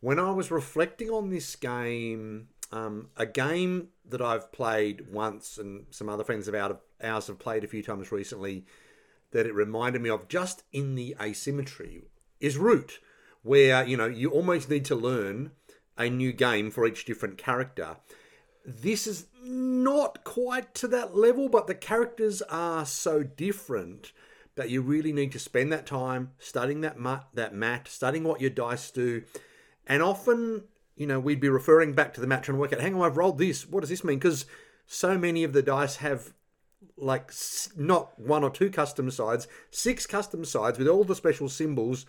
when 0.00 0.18
I 0.18 0.30
was 0.30 0.50
reflecting 0.50 1.10
on 1.10 1.28
this 1.28 1.54
game, 1.56 2.48
um, 2.72 3.08
a 3.16 3.26
game 3.26 3.88
that 4.08 4.22
I've 4.22 4.50
played 4.50 5.12
once 5.12 5.58
and 5.58 5.86
some 5.90 6.08
other 6.08 6.24
friends 6.24 6.48
of 6.48 6.54
ours 6.54 7.26
have 7.26 7.38
played 7.38 7.64
a 7.64 7.68
few 7.68 7.82
times 7.82 8.10
recently, 8.10 8.64
that 9.32 9.46
it 9.46 9.54
reminded 9.54 10.02
me 10.02 10.10
of 10.10 10.28
just 10.28 10.64
in 10.72 10.94
the 10.94 11.14
asymmetry 11.20 12.02
is 12.40 12.56
Root, 12.56 13.00
where 13.42 13.86
you 13.86 13.96
know 13.96 14.06
you 14.06 14.30
almost 14.30 14.70
need 14.70 14.84
to 14.86 14.94
learn 14.94 15.52
a 15.96 16.08
new 16.08 16.32
game 16.32 16.70
for 16.70 16.86
each 16.86 17.04
different 17.04 17.38
character. 17.38 17.96
This 18.64 19.06
is 19.06 19.26
not 19.42 20.24
quite 20.24 20.74
to 20.76 20.88
that 20.88 21.16
level, 21.16 21.48
but 21.48 21.66
the 21.66 21.74
characters 21.74 22.42
are 22.42 22.84
so 22.84 23.22
different 23.22 24.12
that 24.56 24.70
you 24.70 24.82
really 24.82 25.12
need 25.12 25.32
to 25.32 25.38
spend 25.38 25.72
that 25.72 25.86
time 25.86 26.32
studying 26.38 26.80
that 26.82 26.98
mat, 26.98 27.26
that 27.34 27.54
mat, 27.54 27.88
studying 27.88 28.24
what 28.24 28.40
your 28.40 28.50
dice 28.50 28.90
do, 28.90 29.22
and 29.86 30.02
often, 30.02 30.64
you 30.96 31.06
know, 31.06 31.18
we'd 31.20 31.40
be 31.40 31.48
referring 31.48 31.94
back 31.94 32.12
to 32.12 32.20
the 32.20 32.26
mat 32.26 32.48
and 32.48 32.58
work 32.58 32.72
out, 32.72 32.80
hang 32.80 32.94
on, 32.94 33.02
I've 33.02 33.16
rolled 33.16 33.38
this. 33.38 33.66
What 33.66 33.80
does 33.80 33.88
this 33.88 34.04
mean? 34.04 34.18
Because 34.18 34.46
so 34.86 35.16
many 35.16 35.44
of 35.44 35.52
the 35.52 35.62
dice 35.62 35.96
have 35.96 36.34
like 36.96 37.32
not 37.76 38.18
one 38.18 38.44
or 38.44 38.50
two 38.50 38.70
custom 38.70 39.10
sides, 39.10 39.48
six 39.70 40.06
custom 40.06 40.44
sides 40.44 40.78
with 40.78 40.88
all 40.88 41.04
the 41.04 41.14
special 41.14 41.48
symbols 41.48 42.06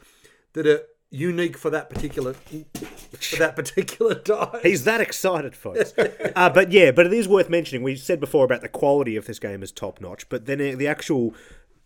that 0.53 0.67
are 0.67 0.81
unique 1.11 1.57
for 1.57 1.69
that 1.69 1.89
particular 1.89 2.33
for 2.33 3.35
that 3.37 3.55
particular 3.55 4.13
die. 4.23 4.59
He's 4.63 4.83
that 4.83 5.01
excited, 5.01 5.55
folks. 5.55 5.93
uh, 5.97 6.49
but 6.49 6.71
yeah, 6.71 6.91
but 6.91 7.05
it 7.05 7.13
is 7.13 7.27
worth 7.27 7.49
mentioning. 7.49 7.83
We 7.83 7.95
said 7.95 8.19
before 8.19 8.45
about 8.45 8.61
the 8.61 8.69
quality 8.69 9.15
of 9.15 9.25
this 9.25 9.39
game 9.39 9.63
is 9.63 9.71
top 9.71 9.99
notch, 10.01 10.29
but 10.29 10.45
then 10.45 10.61
uh, 10.61 10.75
the 10.75 10.87
actual 10.87 11.33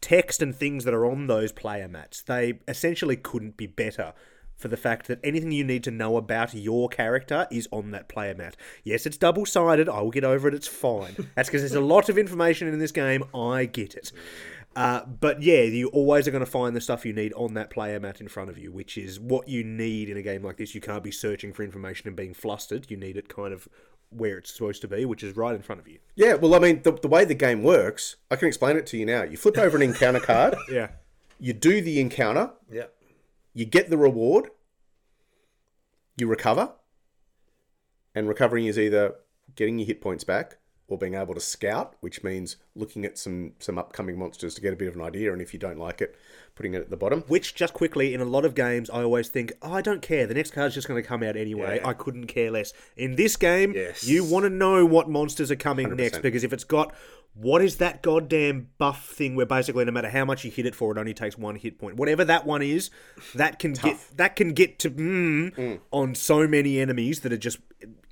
text 0.01 0.41
and 0.41 0.53
things 0.53 0.83
that 0.83 0.93
are 0.93 1.05
on 1.05 1.27
those 1.27 1.51
player 1.51 1.87
mats, 1.87 2.21
they 2.21 2.59
essentially 2.67 3.15
couldn't 3.15 3.55
be 3.55 3.67
better. 3.67 4.13
For 4.63 4.69
the 4.69 4.77
fact 4.77 5.07
that 5.07 5.19
anything 5.25 5.51
you 5.51 5.65
need 5.65 5.83
to 5.83 5.91
know 5.91 6.15
about 6.15 6.53
your 6.53 6.87
character 6.87 7.47
is 7.51 7.67
on 7.69 7.91
that 7.91 8.07
player 8.07 8.33
mat. 8.33 8.55
Yes, 8.85 9.05
it's 9.05 9.17
double 9.17 9.45
sided. 9.45 9.89
I 9.89 9.99
will 9.99 10.09
get 10.09 10.23
over 10.23 10.47
it. 10.47 10.53
It's 10.53 10.69
fine. 10.69 11.27
That's 11.35 11.49
because 11.49 11.61
there's 11.63 11.75
a 11.75 11.81
lot 11.81 12.07
of 12.07 12.17
information 12.17 12.69
in 12.69 12.79
this 12.79 12.93
game. 12.93 13.25
I 13.35 13.65
get 13.65 13.93
it. 13.93 14.13
Uh, 14.73 15.03
but 15.05 15.43
yeah, 15.43 15.63
you 15.63 15.89
always 15.89 16.29
are 16.29 16.31
going 16.31 16.45
to 16.45 16.49
find 16.49 16.73
the 16.77 16.79
stuff 16.79 17.05
you 17.05 17.11
need 17.11 17.33
on 17.33 17.55
that 17.55 17.69
player 17.71 17.99
mat 17.99 18.21
in 18.21 18.29
front 18.29 18.49
of 18.49 18.57
you, 18.57 18.71
which 18.71 18.97
is 18.97 19.19
what 19.19 19.49
you 19.49 19.65
need 19.65 20.09
in 20.09 20.15
a 20.15 20.21
game 20.21 20.43
like 20.45 20.55
this. 20.55 20.73
You 20.73 20.79
can't 20.79 21.03
be 21.03 21.11
searching 21.11 21.51
for 21.51 21.61
information 21.61 22.07
and 22.07 22.15
being 22.15 22.33
flustered. 22.33 22.89
You 22.89 22.95
need 22.95 23.17
it 23.17 23.27
kind 23.27 23.53
of 23.53 23.67
where 24.11 24.37
it's 24.37 24.53
supposed 24.53 24.79
to 24.83 24.87
be, 24.87 25.03
which 25.03 25.23
is 25.23 25.35
right 25.35 25.53
in 25.55 25.61
front 25.61 25.81
of 25.81 25.89
you. 25.89 25.99
Yeah, 26.15 26.35
well, 26.35 26.55
I 26.55 26.59
mean, 26.59 26.83
the, 26.83 26.93
the 26.93 27.09
way 27.09 27.25
the 27.25 27.33
game 27.35 27.63
works, 27.63 28.15
I 28.31 28.37
can 28.37 28.47
explain 28.47 28.77
it 28.77 28.85
to 28.87 28.97
you 28.97 29.05
now. 29.05 29.23
You 29.23 29.35
flip 29.35 29.57
over 29.57 29.75
an 29.75 29.83
encounter 29.83 30.21
card, 30.21 30.55
Yeah. 30.71 30.87
you 31.39 31.51
do 31.51 31.81
the 31.81 31.99
encounter, 31.99 32.51
yeah. 32.71 32.85
You 33.53 33.65
get 33.65 33.89
the 33.89 33.97
reward, 33.97 34.49
you 36.17 36.27
recover, 36.27 36.71
And 38.15 38.27
recovering 38.27 38.65
is 38.65 38.77
either 38.77 39.15
getting 39.55 39.79
your 39.79 39.87
hit 39.87 40.01
points 40.01 40.23
back 40.23 40.57
or 40.87 40.97
being 40.97 41.15
able 41.15 41.33
to 41.33 41.39
scout, 41.39 41.95
which 42.01 42.23
means 42.23 42.57
looking 42.75 43.05
at 43.05 43.17
some 43.17 43.53
some 43.57 43.77
upcoming 43.79 44.19
monsters 44.19 44.53
to 44.55 44.61
get 44.61 44.73
a 44.73 44.75
bit 44.75 44.87
of 44.89 44.95
an 44.95 45.01
idea. 45.01 45.31
And 45.33 45.41
if 45.41 45.53
you 45.53 45.59
don't 45.59 45.79
like 45.79 46.01
it, 46.01 46.15
putting 46.55 46.73
it 46.75 46.81
at 46.81 46.89
the 46.91 46.97
bottom. 46.97 47.21
Which, 47.27 47.55
just 47.55 47.73
quickly, 47.73 48.13
in 48.13 48.21
a 48.21 48.25
lot 48.25 48.45
of 48.45 48.53
games, 48.53 48.89
I 48.89 49.01
always 49.01 49.29
think, 49.29 49.53
oh, 49.61 49.73
I 49.73 49.81
don't 49.81 50.01
care. 50.01 50.27
The 50.27 50.33
next 50.35 50.51
card's 50.51 50.75
just 50.75 50.87
going 50.87 51.01
to 51.01 51.07
come 51.07 51.23
out 51.23 51.35
anyway. 51.35 51.79
Yeah. 51.81 51.87
I 51.87 51.93
couldn't 51.93 52.27
care 52.27 52.51
less. 52.51 52.73
In 52.97 53.15
this 53.15 53.35
game, 53.37 53.73
Yes. 53.73 54.03
you 54.03 54.23
want 54.23 54.43
to 54.43 54.49
know 54.49 54.85
what 54.85 55.09
monsters 55.09 55.49
are 55.49 55.55
coming 55.55 55.87
100%. 55.87 55.95
next 55.97 56.21
because 56.21 56.43
if 56.43 56.53
it's 56.53 56.65
got 56.65 56.93
what 57.33 57.61
is 57.63 57.77
that 57.77 58.03
goddamn 58.03 58.69
buff 58.77 59.07
thing 59.09 59.35
where 59.35 59.45
basically 59.45 59.85
no 59.85 59.91
matter 59.91 60.09
how 60.09 60.23
much 60.23 60.45
you 60.45 60.51
hit 60.51 60.65
it 60.65 60.75
for, 60.75 60.91
it 60.91 60.99
only 60.99 61.13
takes 61.13 61.37
one 61.37 61.55
hit 61.55 61.79
point. 61.79 61.95
Whatever 61.97 62.23
that 62.25 62.45
one 62.45 62.61
is, 62.61 62.91
that 63.33 63.57
can 63.59 63.73
get 63.73 63.97
that 64.15 64.35
can 64.35 64.53
get 64.53 64.79
to 64.79 64.91
mm, 64.91 65.79
on 65.91 66.15
so 66.15 66.47
many 66.47 66.79
enemies 66.79 67.21
that 67.21 67.33
are 67.33 67.37
just. 67.37 67.57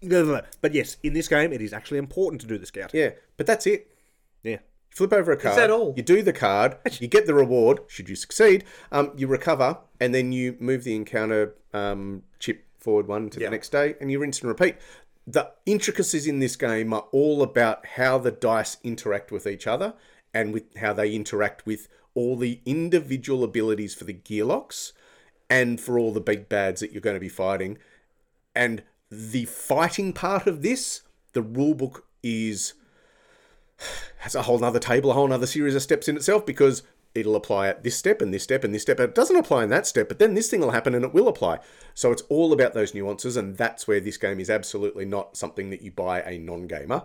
But 0.01 0.73
yes, 0.73 0.97
in 1.03 1.13
this 1.13 1.27
game, 1.27 1.53
it 1.53 1.61
is 1.61 1.73
actually 1.73 1.99
important 1.99 2.41
to 2.41 2.47
do 2.47 2.57
the 2.57 2.65
scout. 2.65 2.91
Yeah, 2.93 3.11
but 3.37 3.45
that's 3.45 3.67
it. 3.67 3.91
Yeah. 4.43 4.57
Flip 4.89 5.13
over 5.13 5.31
a 5.31 5.37
card. 5.37 5.53
Is 5.53 5.57
that 5.57 5.71
all? 5.71 5.93
You 5.95 6.03
do 6.03 6.21
the 6.21 6.33
card. 6.33 6.77
You 6.99 7.07
get 7.07 7.25
the 7.25 7.33
reward. 7.33 7.79
Should 7.87 8.09
you 8.09 8.15
succeed, 8.15 8.65
um, 8.91 9.11
you 9.15 9.27
recover, 9.27 9.77
and 10.01 10.13
then 10.13 10.33
you 10.33 10.57
move 10.59 10.83
the 10.83 10.95
encounter 10.95 11.55
um, 11.73 12.23
chip 12.39 12.65
forward 12.77 13.07
one 13.07 13.29
to 13.29 13.39
Yeah. 13.39 13.47
the 13.47 13.51
next 13.51 13.71
day, 13.71 13.95
and 14.01 14.11
you 14.11 14.19
rinse 14.19 14.41
and 14.41 14.49
repeat. 14.49 14.75
The 15.27 15.51
intricacies 15.65 16.27
in 16.27 16.39
this 16.39 16.55
game 16.55 16.93
are 16.93 17.05
all 17.11 17.43
about 17.43 17.85
how 17.85 18.17
the 18.17 18.31
dice 18.31 18.77
interact 18.83 19.31
with 19.31 19.45
each 19.45 19.67
other, 19.67 19.93
and 20.33 20.53
with 20.53 20.75
how 20.77 20.93
they 20.93 21.13
interact 21.13 21.65
with 21.65 21.87
all 22.13 22.35
the 22.35 22.59
individual 22.65 23.43
abilities 23.43 23.93
for 23.93 24.03
the 24.03 24.13
gearlocs, 24.13 24.93
and 25.49 25.79
for 25.79 25.99
all 25.99 26.11
the 26.11 26.21
big 26.21 26.49
bads 26.49 26.81
that 26.81 26.91
you're 26.91 27.01
going 27.01 27.15
to 27.15 27.19
be 27.19 27.29
fighting. 27.29 27.77
And 28.55 28.83
the 29.09 29.45
fighting 29.45 30.13
part 30.13 30.47
of 30.47 30.61
this, 30.61 31.01
the 31.33 31.43
rulebook 31.43 32.01
is 32.23 32.73
has 34.19 34.35
a 34.35 34.43
whole 34.43 34.59
nother 34.59 34.79
table, 34.79 35.11
a 35.11 35.13
whole 35.13 35.27
nother 35.27 35.45
series 35.45 35.75
of 35.75 35.81
steps 35.81 36.07
in 36.07 36.15
itself 36.15 36.45
because 36.45 36.83
it'll 37.13 37.35
apply 37.35 37.67
at 37.67 37.83
this 37.83 37.97
step 37.97 38.21
and 38.21 38.33
this 38.33 38.43
step 38.43 38.63
and 38.63 38.73
this 38.73 38.81
step. 38.83 38.97
But 38.97 39.09
it 39.09 39.15
doesn't 39.15 39.35
apply 39.35 39.63
in 39.63 39.69
that 39.69 39.87
step, 39.87 40.07
but 40.07 40.19
then 40.19 40.33
this 40.33 40.49
thing 40.49 40.61
will 40.61 40.71
happen 40.71 40.95
and 40.95 41.05
it 41.05 41.13
will 41.13 41.27
apply. 41.27 41.59
So 41.93 42.11
it's 42.11 42.23
all 42.23 42.53
about 42.53 42.73
those 42.73 42.93
nuances, 42.93 43.37
and 43.37 43.57
that's 43.57 43.87
where 43.87 43.99
this 43.99 44.17
game 44.17 44.39
is 44.39 44.49
absolutely 44.49 45.05
not 45.05 45.37
something 45.37 45.69
that 45.69 45.81
you 45.81 45.91
buy 45.91 46.21
a 46.21 46.37
non 46.37 46.67
gamer 46.67 47.03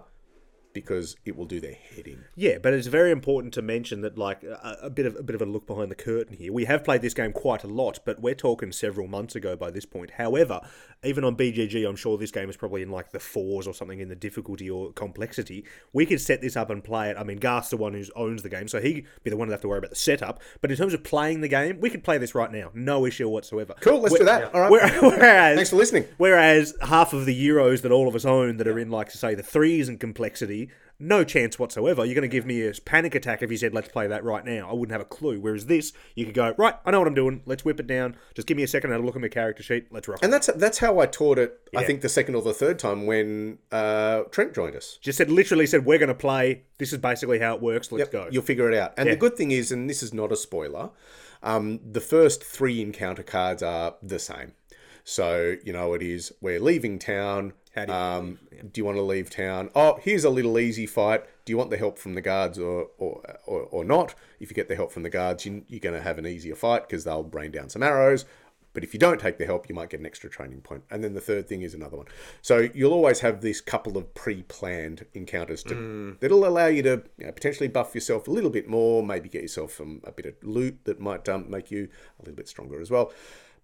because 0.83 1.17
it 1.25 1.37
will 1.37 1.47
do 1.47 1.59
their 1.61 1.75
head 1.95 2.07
in. 2.07 2.25
Yeah, 2.35 2.59
but 2.59 2.75
it's 2.75 2.87
very 2.87 3.11
important 3.11 3.55
to 3.55 3.63
mention 3.63 4.03
that, 4.03 4.17
like, 4.19 4.43
a, 4.45 4.79
a 4.83 4.91
bit 4.91 5.07
of 5.07 5.17
a 5.17 5.23
bit 5.23 5.35
of 5.35 5.43
a 5.43 5.47
look 5.47 5.67
behind 5.67 5.91
the 5.91 5.95
curtain 5.97 6.37
here. 6.37 6.53
We 6.53 6.67
have 6.67 6.85
played 6.85 7.03
this 7.03 7.15
game 7.15 7.33
quite 7.33 7.65
a 7.65 7.67
lot, 7.67 8.01
but 8.05 8.21
we're 8.21 8.35
talking 8.35 8.73
several 8.73 9.07
months 9.09 9.35
ago 9.35 9.57
by 9.57 9.71
this 9.71 9.85
point. 9.87 10.13
However, 10.13 10.61
even 11.03 11.25
on 11.25 11.37
BGG, 11.37 11.89
I'm 11.89 11.97
sure 11.97 12.19
this 12.19 12.31
game 12.31 12.51
is 12.51 12.57
probably 12.57 12.83
in 12.83 12.91
like 12.91 13.11
the 13.13 13.21
fours 13.21 13.67
or 13.67 13.75
something 13.75 14.01
in 14.01 14.09
the 14.09 14.15
difficulty 14.15 14.69
or 14.69 14.93
complexity. 14.93 15.65
We 15.93 16.05
could 16.07 16.21
set 16.21 16.41
this 16.41 16.57
up 16.57 16.71
and 16.71 16.83
play 16.85 17.11
it. 17.11 17.17
I 17.17 17.25
mean, 17.25 17.39
Garth's 17.39 17.71
the 17.71 17.77
one 17.77 17.95
who 17.95 18.05
owns 18.15 18.43
the 18.43 18.49
game, 18.49 18.69
so 18.69 18.81
he'd 18.81 19.07
be 19.25 19.31
the 19.31 19.37
one 19.37 19.49
to 19.49 19.53
have 19.53 19.61
to 19.63 19.69
worry 19.69 19.79
about 19.79 19.91
the 19.91 19.97
setup. 19.97 20.41
But 20.61 20.71
in 20.71 20.77
terms 20.77 20.95
of 20.95 21.03
playing 21.03 21.41
the 21.41 21.49
game, 21.49 21.81
we 21.81 21.91
could 21.91 22.05
play 22.05 22.19
this 22.19 22.35
right 22.35 22.53
now, 22.53 22.71
no 22.75 23.07
issue 23.07 23.29
whatsoever. 23.29 23.75
Cool, 23.81 24.01
let's 24.01 24.15
Whe- 24.15 24.19
do 24.19 24.25
that. 24.27 24.55
All 24.55 24.61
right. 24.61 24.71
Where- 24.71 25.01
Whereas, 25.01 25.57
Thanks 25.57 25.71
for 25.71 25.77
listening. 25.77 26.05
Whereas 26.19 26.75
half 26.83 27.13
of 27.13 27.25
the 27.27 27.49
Euros 27.49 27.83
that 27.83 27.93
all 27.93 28.09
of 28.09 28.15
us 28.15 28.25
own 28.25 28.57
that 28.59 28.67
are 28.69 28.79
in, 28.79 28.91
like, 28.91 29.11
to 29.11 29.19
say, 29.19 29.35
the 29.35 29.43
threes 29.43 29.89
and 29.89 29.99
complexity, 30.01 30.66
no 30.99 31.25
chance 31.25 31.59
whatsoever. 31.59 32.05
You're 32.05 32.15
going 32.15 32.23
to 32.23 32.29
give 32.29 32.47
me 32.47 32.63
a 32.67 32.73
panic 32.85 33.15
attack 33.15 33.43
if 33.43 33.51
you 33.51 33.57
said, 33.57 33.75
let's 33.75 33.89
play 33.89 34.07
that 34.07 34.25
right 34.25 34.45
now. 34.45 34.71
I 34.71 34.73
wouldn't 34.73 34.93
have 34.93 35.01
a 35.01 35.05
clue. 35.05 35.39
Whereas 35.41 35.67
this, 35.67 35.93
you 36.15 36.25
could 36.25 36.35
go, 36.35 36.55
right, 36.57 36.75
I 36.85 36.91
know 36.91 36.99
what 36.99 37.09
I'm 37.09 37.15
doing. 37.15 37.43
Let's 37.45 37.65
whip 37.65 37.79
it 37.81 37.87
down. 37.87 38.17
Just 38.35 38.49
give 38.49 38.57
me 38.57 38.63
a 38.63 38.69
second 38.69 38.91
and 38.93 39.01
I'll 39.01 39.05
look 39.07 39.17
at 39.17 39.23
my 39.23 39.29
character 39.29 39.63
sheet. 39.63 39.89
Let's 39.91 40.09
rock. 40.09 40.21
And 40.23 40.33
that's 40.33 40.47
that's 40.57 40.79
how 40.79 40.99
I 40.99 41.07
taught 41.07 41.39
it. 41.39 41.61
I 41.77 41.85
think 41.85 42.01
the 42.01 42.09
second 42.09 42.35
or 42.35 42.43
the 42.43 42.55
third 42.55 42.79
time 42.79 43.07
when 43.07 43.59
uh, 43.71 44.23
Trent 44.31 44.55
joined 44.55 44.77
us. 44.77 44.99
Just 45.03 45.19
said, 45.19 45.31
literally 45.31 45.67
said, 45.67 45.85
we're 45.85 45.99
going 45.99 46.09
to 46.09 46.15
play. 46.15 46.63
This 46.79 46.93
is 46.93 46.99
basically 46.99 47.39
how 47.39 47.55
it 47.55 47.61
works. 47.63 47.93
Let's 47.93 48.09
go. 48.11 48.29
You'll 48.31 48.43
figure 48.43 48.71
it 48.71 48.79
out. 48.79 48.95
And 48.97 49.07
Yeah. 49.07 49.15
the 49.15 49.21
good 49.21 49.37
thing 49.37 49.51
is, 49.51 49.71
and 49.73 49.91
this 49.91 50.03
is 50.03 50.15
not 50.15 50.33
a 50.33 50.37
spoiler, 50.37 50.91
um, 51.43 51.81
the 51.85 52.01
first 52.01 52.43
three 52.43 52.81
encounter 52.81 53.23
cards 53.23 53.63
are 53.63 53.97
the 54.03 54.19
same. 54.19 54.53
So 55.05 55.57
you 55.65 55.73
know 55.73 55.95
it 55.95 56.03
is. 56.03 56.33
We're 56.41 56.59
leaving 56.59 56.99
town. 56.99 57.53
How 57.77 57.85
do 57.85 57.93
you 57.93 57.99
um, 57.99 58.39
do 58.73 58.81
you 58.81 58.85
want 58.85 58.97
to 58.97 59.03
leave 59.03 59.31
town? 59.31 59.71
Oh, 59.75 59.99
here's 60.03 60.25
a 60.25 60.31
little 60.31 60.59
easy 60.59 60.87
fight. 60.87 61.25
Do 61.45 61.53
you 61.53 61.59
want 61.59 61.71
the 61.71 61.77
help 61.77 61.99
from 61.99 62.15
the 62.15 62.23
guards 62.23 62.59
or 62.59 62.89
or, 62.99 63.23
or, 63.47 63.63
or 63.63 63.85
not? 63.85 64.15
If 64.41 64.51
you 64.51 64.55
get 64.55 64.69
the 64.69 64.77
help 64.77 64.91
from 64.93 65.03
the 65.03 65.11
guards, 65.11 65.45
you, 65.45 65.65
you're 65.69 65.81
going 65.81 65.95
to 65.95 66.03
have 66.03 66.19
an 66.19 66.27
easier 66.27 66.55
fight 66.55 66.89
because 66.89 67.05
they'll 67.05 67.25
rain 67.25 67.51
down 67.51 67.69
some 67.69 67.83
arrows. 67.83 68.25
But 68.73 68.85
if 68.85 68.93
you 68.93 69.01
don't 69.01 69.19
take 69.19 69.39
the 69.39 69.47
help, 69.47 69.71
you 69.71 69.75
might 69.75 69.89
get 69.89 70.01
an 70.01 70.07
extra 70.07 70.29
training 70.29 70.61
point. 70.61 70.85
And 70.91 71.03
then 71.03 71.15
the 71.15 71.21
third 71.21 71.49
thing 71.49 71.63
is 71.63 71.73
another 71.73 71.97
one. 71.97 72.09
So 72.43 72.69
you'll 72.75 72.93
always 72.93 73.21
have 73.21 73.41
this 73.41 73.63
couple 73.63 73.97
of 73.97 74.13
pre-planned 74.15 75.07
encounters 75.15 75.63
to, 75.63 75.75
that'll 76.21 76.47
allow 76.47 76.67
you 76.67 76.83
to 76.83 77.03
you 77.17 77.25
know, 77.25 77.33
potentially 77.33 77.69
buff 77.69 77.95
yourself 77.95 78.29
a 78.29 78.31
little 78.31 78.51
bit 78.51 78.69
more, 78.69 79.03
maybe 79.03 79.31
get 79.31 79.41
yourself 79.41 79.73
some, 79.73 80.03
a 80.05 80.13
bit 80.13 80.27
of 80.27 80.35
loot 80.43 80.79
that 80.85 81.01
might 81.01 81.27
um, 81.27 81.49
make 81.49 81.71
you 81.71 81.89
a 82.19 82.23
little 82.23 82.37
bit 82.37 82.49
stronger 82.49 82.79
as 82.79 82.91
well. 82.91 83.15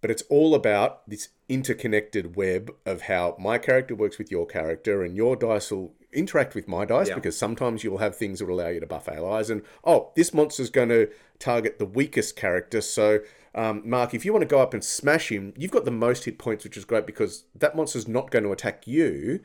But 0.02 0.10
it's 0.10 0.22
all 0.28 0.54
about 0.54 1.08
this 1.08 1.28
interconnected 1.48 2.36
web 2.36 2.70
of 2.84 3.02
how 3.02 3.36
my 3.38 3.56
character 3.56 3.94
works 3.94 4.18
with 4.18 4.30
your 4.30 4.46
character, 4.46 5.02
and 5.02 5.16
your 5.16 5.36
dice 5.36 5.70
will 5.70 5.94
interact 6.12 6.54
with 6.54 6.68
my 6.68 6.84
dice 6.84 7.08
because 7.10 7.38
sometimes 7.38 7.82
you'll 7.82 7.98
have 7.98 8.14
things 8.14 8.38
that 8.38 8.46
will 8.46 8.60
allow 8.60 8.68
you 8.68 8.80
to 8.80 8.86
buff 8.86 9.08
allies. 9.08 9.48
And 9.48 9.62
oh, 9.84 10.10
this 10.14 10.34
monster's 10.34 10.70
going 10.70 10.90
to 10.90 11.08
target 11.38 11.78
the 11.78 11.86
weakest 11.86 12.36
character. 12.36 12.80
So, 12.80 13.20
um, 13.54 13.82
Mark, 13.84 14.12
if 14.12 14.24
you 14.24 14.32
want 14.32 14.42
to 14.42 14.46
go 14.46 14.60
up 14.60 14.74
and 14.74 14.84
smash 14.84 15.30
him, 15.30 15.54
you've 15.56 15.70
got 15.70 15.84
the 15.84 15.90
most 15.90 16.24
hit 16.24 16.38
points, 16.38 16.64
which 16.64 16.76
is 16.76 16.84
great 16.84 17.06
because 17.06 17.44
that 17.54 17.76
monster's 17.76 18.08
not 18.08 18.30
going 18.30 18.44
to 18.44 18.52
attack 18.52 18.86
you 18.86 19.40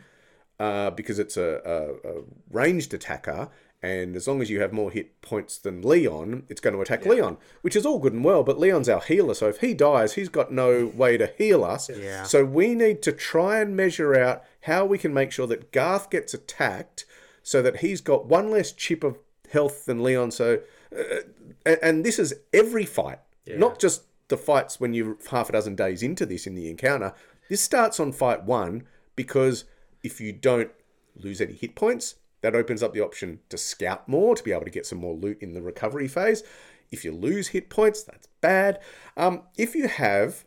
uh, 0.59 0.89
because 0.89 1.19
it's 1.19 1.37
a, 1.37 1.61
a, 1.65 2.09
a 2.09 2.23
ranged 2.51 2.93
attacker. 2.93 3.49
And 3.81 4.15
as 4.15 4.27
long 4.27 4.41
as 4.41 4.49
you 4.49 4.59
have 4.61 4.73
more 4.73 4.89
hit 4.89 5.21
points 5.21 5.57
than 5.59 5.83
Leon, 5.83 6.43
it's 6.49 6.59
going 6.59 6.75
to 6.75 6.81
attack 6.81 7.05
Leon, 7.05 7.37
which 7.61 7.75
is 7.75 7.85
all 7.85 7.99
good 7.99 8.13
and 8.13 8.23
well. 8.23 8.43
But 8.43 8.59
Leon's 8.59 8.89
our 8.89 9.01
healer, 9.01 9.35
so 9.35 9.49
if 9.49 9.59
he 9.59 9.75
dies, 9.75 10.13
he's 10.13 10.29
got 10.29 10.51
no 10.51 10.87
way 10.87 11.15
to 11.17 11.31
heal 11.37 11.63
us. 11.63 11.87
Yeah. 11.89 12.23
So 12.23 12.43
we 12.43 12.73
need 12.73 13.03
to 13.03 13.11
try 13.11 13.59
and 13.59 13.75
measure 13.75 14.19
out 14.19 14.43
how 14.61 14.85
we 14.85 14.97
can 14.97 15.13
make 15.13 15.31
sure 15.31 15.45
that 15.47 15.71
Garth 15.71 16.09
gets 16.09 16.33
attacked, 16.33 17.05
so 17.43 17.61
that 17.61 17.77
he's 17.77 18.01
got 18.01 18.25
one 18.25 18.49
less 18.49 18.71
chip 18.71 19.03
of 19.03 19.19
health 19.51 19.85
than 19.85 20.01
Leon. 20.03 20.31
So, 20.31 20.59
uh, 20.91 21.21
and, 21.65 21.77
and 21.83 22.05
this 22.05 22.17
is 22.17 22.33
every 22.51 22.85
fight, 22.85 23.19
not 23.47 23.79
just 23.79 24.03
the 24.27 24.37
fights 24.37 24.79
when 24.79 24.93
you're 24.93 25.17
half 25.29 25.49
a 25.49 25.53
dozen 25.53 25.75
days 25.75 26.01
into 26.03 26.25
this 26.25 26.47
in 26.47 26.55
the 26.55 26.69
encounter. 26.69 27.13
This 27.47 27.61
starts 27.61 27.99
on 27.99 28.11
fight 28.11 28.43
one 28.43 28.87
because 29.15 29.65
if 30.03 30.19
you 30.19 30.33
don't 30.33 30.71
lose 31.15 31.39
any 31.39 31.53
hit 31.53 31.75
points, 31.75 32.15
that 32.41 32.55
opens 32.55 32.83
up 32.83 32.93
the 32.93 33.01
option 33.01 33.39
to 33.49 33.57
scout 33.57 34.07
more 34.07 34.35
to 34.35 34.43
be 34.43 34.51
able 34.51 34.63
to 34.65 34.69
get 34.69 34.85
some 34.85 34.99
more 34.99 35.15
loot 35.15 35.37
in 35.41 35.53
the 35.53 35.61
recovery 35.61 36.07
phase. 36.07 36.43
If 36.91 37.03
you 37.03 37.11
lose 37.11 37.49
hit 37.49 37.69
points, 37.69 38.03
that's 38.03 38.27
bad. 38.41 38.79
Um, 39.17 39.43
if 39.57 39.75
you 39.75 39.87
have 39.87 40.45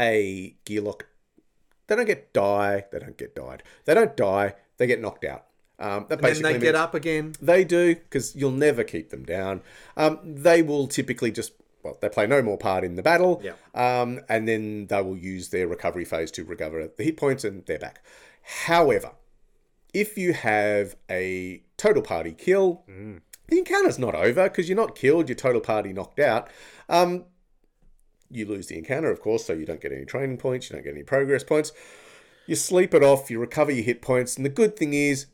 a 0.00 0.56
gear 0.64 0.80
lock, 0.80 1.06
they 1.86 1.96
don't 1.96 2.06
get 2.06 2.32
die, 2.32 2.84
they 2.90 2.98
don't 2.98 3.16
get 3.16 3.34
died. 3.34 3.62
They 3.84 3.94
don't 3.94 4.16
die, 4.16 4.54
they 4.78 4.86
get 4.86 5.00
knocked 5.00 5.24
out. 5.24 5.44
Um, 5.78 5.88
that 5.88 5.94
And 5.98 6.08
then 6.08 6.18
basically 6.20 6.42
they 6.42 6.52
means- 6.54 6.62
get 6.64 6.74
up 6.74 6.94
again. 6.94 7.34
they 7.40 7.62
do 7.64 7.94
because 7.94 8.34
you'll 8.34 8.50
never 8.50 8.82
keep 8.82 9.10
them 9.10 9.24
down. 9.24 9.62
Um, 9.96 10.18
they 10.24 10.62
will 10.62 10.86
typically 10.88 11.30
just 11.30 11.52
well, 11.82 11.96
they 12.00 12.08
play 12.08 12.26
no 12.26 12.42
more 12.42 12.58
part 12.58 12.82
in 12.82 12.96
the 12.96 13.02
battle. 13.02 13.40
Yeah. 13.44 13.52
Um, 13.74 14.20
and 14.28 14.48
then 14.48 14.86
they 14.88 15.00
will 15.02 15.16
use 15.16 15.50
their 15.50 15.68
recovery 15.68 16.04
phase 16.04 16.32
to 16.32 16.42
recover 16.44 16.88
the 16.96 17.04
hit 17.04 17.16
points, 17.16 17.44
and 17.44 17.64
they're 17.66 17.78
back. 17.78 18.02
However, 18.42 19.12
if 19.96 20.18
you 20.18 20.34
have 20.34 20.94
a 21.10 21.62
total 21.78 22.02
party 22.02 22.32
kill, 22.32 22.82
the 23.48 23.56
encounter's 23.58 23.98
not 23.98 24.14
over 24.14 24.44
because 24.44 24.68
you're 24.68 24.76
not 24.76 24.94
killed. 24.94 25.26
Your 25.30 25.36
total 25.36 25.62
party 25.62 25.94
knocked 25.94 26.20
out. 26.20 26.50
Um, 26.90 27.24
you 28.30 28.44
lose 28.44 28.66
the 28.66 28.76
encounter, 28.76 29.10
of 29.10 29.22
course, 29.22 29.46
so 29.46 29.54
you 29.54 29.64
don't 29.64 29.80
get 29.80 29.92
any 29.92 30.04
training 30.04 30.36
points. 30.36 30.68
You 30.68 30.76
don't 30.76 30.84
get 30.84 30.92
any 30.92 31.02
progress 31.02 31.42
points. 31.42 31.72
You 32.46 32.56
sleep 32.56 32.92
it 32.92 33.02
off. 33.02 33.30
You 33.30 33.40
recover 33.40 33.70
your 33.70 33.84
hit 33.84 34.02
points, 34.02 34.36
and 34.36 34.44
the 34.44 34.50
good 34.50 34.76
thing 34.76 34.92
is 34.92 35.26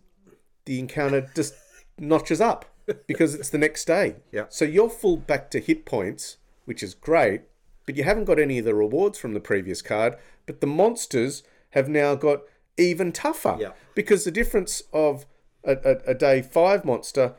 the 0.65 0.79
encounter 0.79 1.29
just 1.35 1.55
notches 1.99 2.41
up 2.41 2.65
because 3.09 3.35
it's 3.35 3.51
the 3.51 3.59
next 3.59 3.85
day. 3.87 4.17
Yeah. 4.31 4.45
So 4.49 4.65
you're 4.65 4.89
full 4.89 5.17
back 5.17 5.51
to 5.51 5.59
hit 5.59 5.85
points, 5.85 6.37
which 6.67 6.85
is 6.85 6.95
great, 6.95 7.43
but 7.85 7.97
you 7.97 8.05
haven't 8.05 8.27
got 8.27 8.39
any 8.39 8.61
of 8.61 8.65
the 8.65 8.77
rewards 8.77 9.19
from 9.19 9.35
the 9.35 9.41
previous 9.41 9.83
card. 9.83 10.15
But 10.47 10.61
the 10.61 10.69
monsters 10.69 11.43
have 11.71 11.89
now 11.89 12.15
got 12.15 12.43
even 12.77 13.13
tougher. 13.13 13.57
Yeah. 13.61 13.73
Because 13.95 14.25
the 14.25 14.31
difference 14.31 14.83
of 14.93 15.27
a, 15.65 15.73
a, 15.85 16.11
a 16.11 16.15
day 16.15 16.43
five 16.43 16.85
monster 16.85 17.35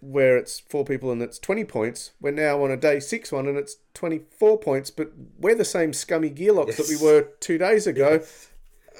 where 0.00 0.36
it's 0.36 0.60
four 0.60 0.84
people 0.84 1.10
and 1.10 1.20
it's 1.22 1.38
20 1.40 1.64
points, 1.64 2.12
we're 2.20 2.30
now 2.30 2.62
on 2.62 2.70
a 2.70 2.76
day 2.76 3.00
six 3.00 3.32
one 3.32 3.48
and 3.48 3.58
it's 3.58 3.76
24 3.94 4.58
points, 4.58 4.90
but 4.90 5.10
we're 5.38 5.56
the 5.56 5.64
same 5.64 5.92
scummy 5.92 6.30
gearlocs 6.30 6.76
that 6.76 6.88
we 6.88 6.96
were 6.96 7.28
two 7.40 7.58
days 7.58 7.86
ago. 7.86 8.22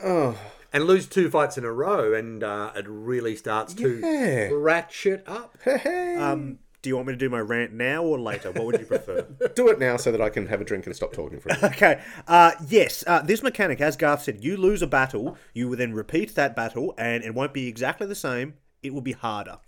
Oh. 0.02 0.36
And 0.72 0.84
lose 0.84 1.06
two 1.06 1.30
fights 1.30 1.56
in 1.56 1.64
a 1.64 1.72
row, 1.72 2.12
and 2.12 2.44
uh, 2.44 2.72
it 2.76 2.84
really 2.86 3.36
starts 3.36 3.72
to 3.74 4.00
Yeah. 4.00 4.50
ratchet 4.52 5.24
up. 5.26 5.56
Hey. 5.64 6.16
Um, 6.16 6.58
Do 6.88 6.90
you 6.90 6.96
want 6.96 7.08
me 7.08 7.12
to 7.12 7.18
do 7.18 7.28
my 7.28 7.40
rant 7.40 7.74
now 7.74 8.02
or 8.02 8.18
later? 8.18 8.50
What 8.50 8.64
would 8.64 8.80
you 8.80 8.86
prefer? 8.86 9.20
Do 9.54 9.68
it 9.68 9.78
now 9.78 9.98
so 9.98 10.10
that 10.10 10.22
I 10.22 10.30
can 10.30 10.46
have 10.46 10.62
a 10.62 10.64
drink 10.64 10.86
and 10.86 10.96
stop 10.96 11.12
talking 11.12 11.38
for 11.38 11.50
a 11.50 11.56
minute. 11.56 11.72
Okay. 11.72 12.00
Uh, 12.26 12.52
yes, 12.66 13.04
uh, 13.06 13.20
this 13.20 13.42
mechanic, 13.42 13.82
as 13.82 13.94
Garth 13.94 14.22
said, 14.22 14.42
you 14.42 14.56
lose 14.56 14.80
a 14.80 14.86
battle, 14.86 15.36
you 15.52 15.68
will 15.68 15.76
then 15.76 15.92
repeat 15.92 16.34
that 16.34 16.56
battle, 16.56 16.94
and 16.96 17.22
it 17.22 17.34
won't 17.34 17.52
be 17.52 17.68
exactly 17.68 18.06
the 18.06 18.14
same. 18.14 18.54
It 18.82 18.94
will 18.94 19.02
be 19.02 19.12
harder. 19.12 19.58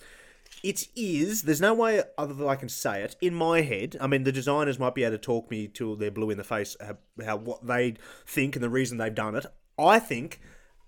It 0.62 0.88
is. 0.96 1.42
There's 1.42 1.60
no 1.60 1.74
way 1.74 2.02
other 2.16 2.32
than 2.32 2.48
I 2.48 2.54
can 2.54 2.70
say 2.70 3.02
it 3.02 3.16
in 3.20 3.34
my 3.34 3.60
head. 3.60 3.98
I 4.00 4.06
mean, 4.06 4.24
the 4.24 4.32
designers 4.32 4.78
might 4.78 4.94
be 4.94 5.04
able 5.04 5.18
to 5.18 5.18
talk 5.18 5.50
me 5.50 5.68
till 5.68 5.96
they're 5.96 6.10
blue 6.10 6.30
in 6.30 6.38
the 6.38 6.42
face 6.42 6.74
how, 6.80 6.96
how 7.22 7.36
what 7.36 7.66
they 7.66 7.96
think 8.26 8.56
and 8.56 8.62
the 8.62 8.70
reason 8.70 8.96
they've 8.96 9.14
done 9.14 9.34
it. 9.36 9.44
I 9.78 9.98
think 9.98 10.40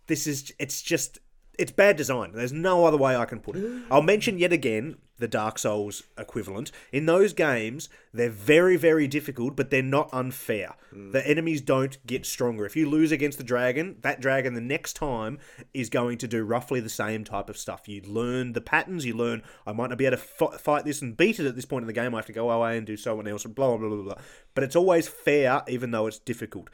this 0.07 0.27
is. 0.27 0.51
It's 0.59 0.81
just. 0.81 1.19
It's 1.59 1.73
bad 1.73 1.99
design. 1.99 2.33
There's 2.33 2.55
no 2.55 2.87
other 2.87 2.97
way 2.97 3.15
I 3.15 3.27
can 3.27 3.39
put 3.39 3.57
it. 3.57 3.83
I'll 3.91 4.01
mention 4.01 4.39
yet 4.39 4.55
again 4.55 4.97
the 5.19 5.29
Dark 5.29 5.59
Souls 5.59 6.03
equivalent. 6.19 6.73
In 6.91 7.07
those 7.07 7.33
games, 7.33 7.89
they're 8.13 8.29
very, 8.29 8.77
very 8.77 9.07
difficult, 9.07 9.57
but 9.57 9.71
they're 9.71 9.83
not 9.83 10.09
unfair. 10.13 10.75
The 10.93 11.27
enemies 11.27 11.61
don't 11.61 12.05
get 12.07 12.27
stronger. 12.27 12.67
If 12.67 12.77
you 12.77 12.89
lose 12.89 13.13
against 13.13 13.39
the 13.39 13.45
dragon, 13.45 13.97
that 14.01 14.21
dragon 14.21 14.55
the 14.55 14.61
next 14.61 14.95
time 14.95 15.39
is 15.73 15.89
going 15.89 16.19
to 16.19 16.29
do 16.29 16.45
roughly 16.45 16.81
the 16.81 16.89
same 16.89 17.25
type 17.25 17.49
of 17.49 17.57
stuff. 17.57 17.89
You 17.89 18.03
learn 18.03 18.53
the 18.53 18.61
patterns, 18.61 19.07
you 19.07 19.15
learn, 19.15 19.43
I 19.67 19.73
might 19.73 19.91
not 19.91 19.99
be 19.99 20.07
able 20.07 20.17
to 20.17 20.23
fi- 20.23 20.57
fight 20.57 20.85
this 20.85 21.01
and 21.01 21.17
beat 21.17 21.39
it 21.39 21.47
at 21.47 21.57
this 21.57 21.65
point 21.65 21.85
in 21.85 21.87
the 21.87 21.93
game. 21.93 22.15
I 22.15 22.19
have 22.19 22.27
to 22.27 22.33
go 22.33 22.51
away 22.51 22.77
and 22.77 22.87
do 22.87 22.97
someone 22.97 23.29
else, 23.29 23.45
and 23.45 23.55
blah, 23.55 23.77
blah, 23.77 23.89
blah, 23.89 24.03
blah. 24.03 24.23
But 24.55 24.65
it's 24.65 24.77
always 24.77 25.09
fair, 25.09 25.63
even 25.69 25.91
though 25.91 26.07
it's 26.07 26.19
difficult 26.19 26.69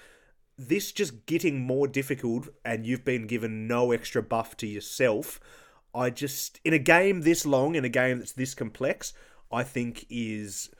this 0.59 0.91
just 0.91 1.24
getting 1.26 1.61
more 1.61 1.86
difficult 1.86 2.49
and 2.64 2.84
you've 2.84 3.05
been 3.05 3.28
given 3.28 3.68
no 3.68 3.93
extra 3.93 4.20
buff 4.20 4.57
to 4.57 4.66
yourself, 4.66 5.39
I 5.95 6.11
just 6.11 6.61
in 6.64 6.72
a 6.72 6.78
game 6.78 7.22
this 7.22 7.45
long, 7.47 7.74
in 7.74 7.84
a 7.84 7.89
game 7.89 8.18
that's 8.18 8.32
this 8.32 8.55
complex, 8.55 9.12
I 9.51 9.62
think 9.62 10.07
is 10.11 10.70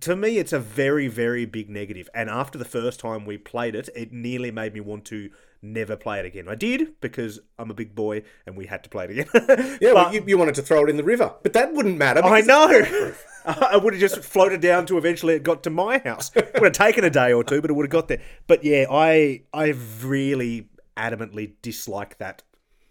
to 0.00 0.14
me 0.14 0.38
it's 0.38 0.52
a 0.52 0.58
very 0.58 1.08
very 1.08 1.46
big 1.46 1.70
negative. 1.70 2.08
And 2.14 2.28
after 2.28 2.58
the 2.58 2.64
first 2.64 3.00
time 3.00 3.24
we 3.24 3.38
played 3.38 3.74
it, 3.74 3.88
it 3.94 4.12
nearly 4.12 4.50
made 4.50 4.74
me 4.74 4.80
want 4.80 5.04
to 5.06 5.30
never 5.62 5.96
play 5.96 6.20
it 6.20 6.26
again. 6.26 6.48
I 6.48 6.54
did 6.54 7.00
because 7.00 7.40
I'm 7.58 7.70
a 7.70 7.74
big 7.74 7.94
boy 7.94 8.22
and 8.46 8.56
we 8.56 8.66
had 8.66 8.84
to 8.84 8.90
play 8.90 9.04
it 9.04 9.10
again. 9.10 9.78
Yeah, 9.80 9.92
well, 9.92 10.14
you, 10.14 10.24
you 10.26 10.38
wanted 10.38 10.54
to 10.56 10.62
throw 10.62 10.84
it 10.84 10.90
in 10.90 10.96
the 10.96 11.04
river, 11.04 11.34
but 11.42 11.52
that 11.52 11.72
wouldn't 11.72 11.98
matter. 11.98 12.22
I 12.24 12.40
know. 12.40 13.12
I 13.46 13.76
would 13.76 13.94
have 13.94 14.00
just 14.00 14.22
floated 14.24 14.60
down 14.60 14.86
to 14.86 14.98
eventually 14.98 15.34
it 15.34 15.42
got 15.42 15.62
to 15.64 15.70
my 15.70 15.98
house. 15.98 16.30
It 16.34 16.52
would 16.54 16.64
have 16.64 16.72
taken 16.72 17.04
a 17.04 17.10
day 17.10 17.32
or 17.32 17.44
two, 17.44 17.60
but 17.60 17.70
it 17.70 17.74
would 17.74 17.84
have 17.84 17.90
got 17.90 18.08
there. 18.08 18.20
But 18.46 18.64
yeah, 18.64 18.86
I 18.90 19.42
I 19.52 19.74
really 20.02 20.68
adamantly 20.96 21.52
dislike 21.62 22.18
that 22.18 22.42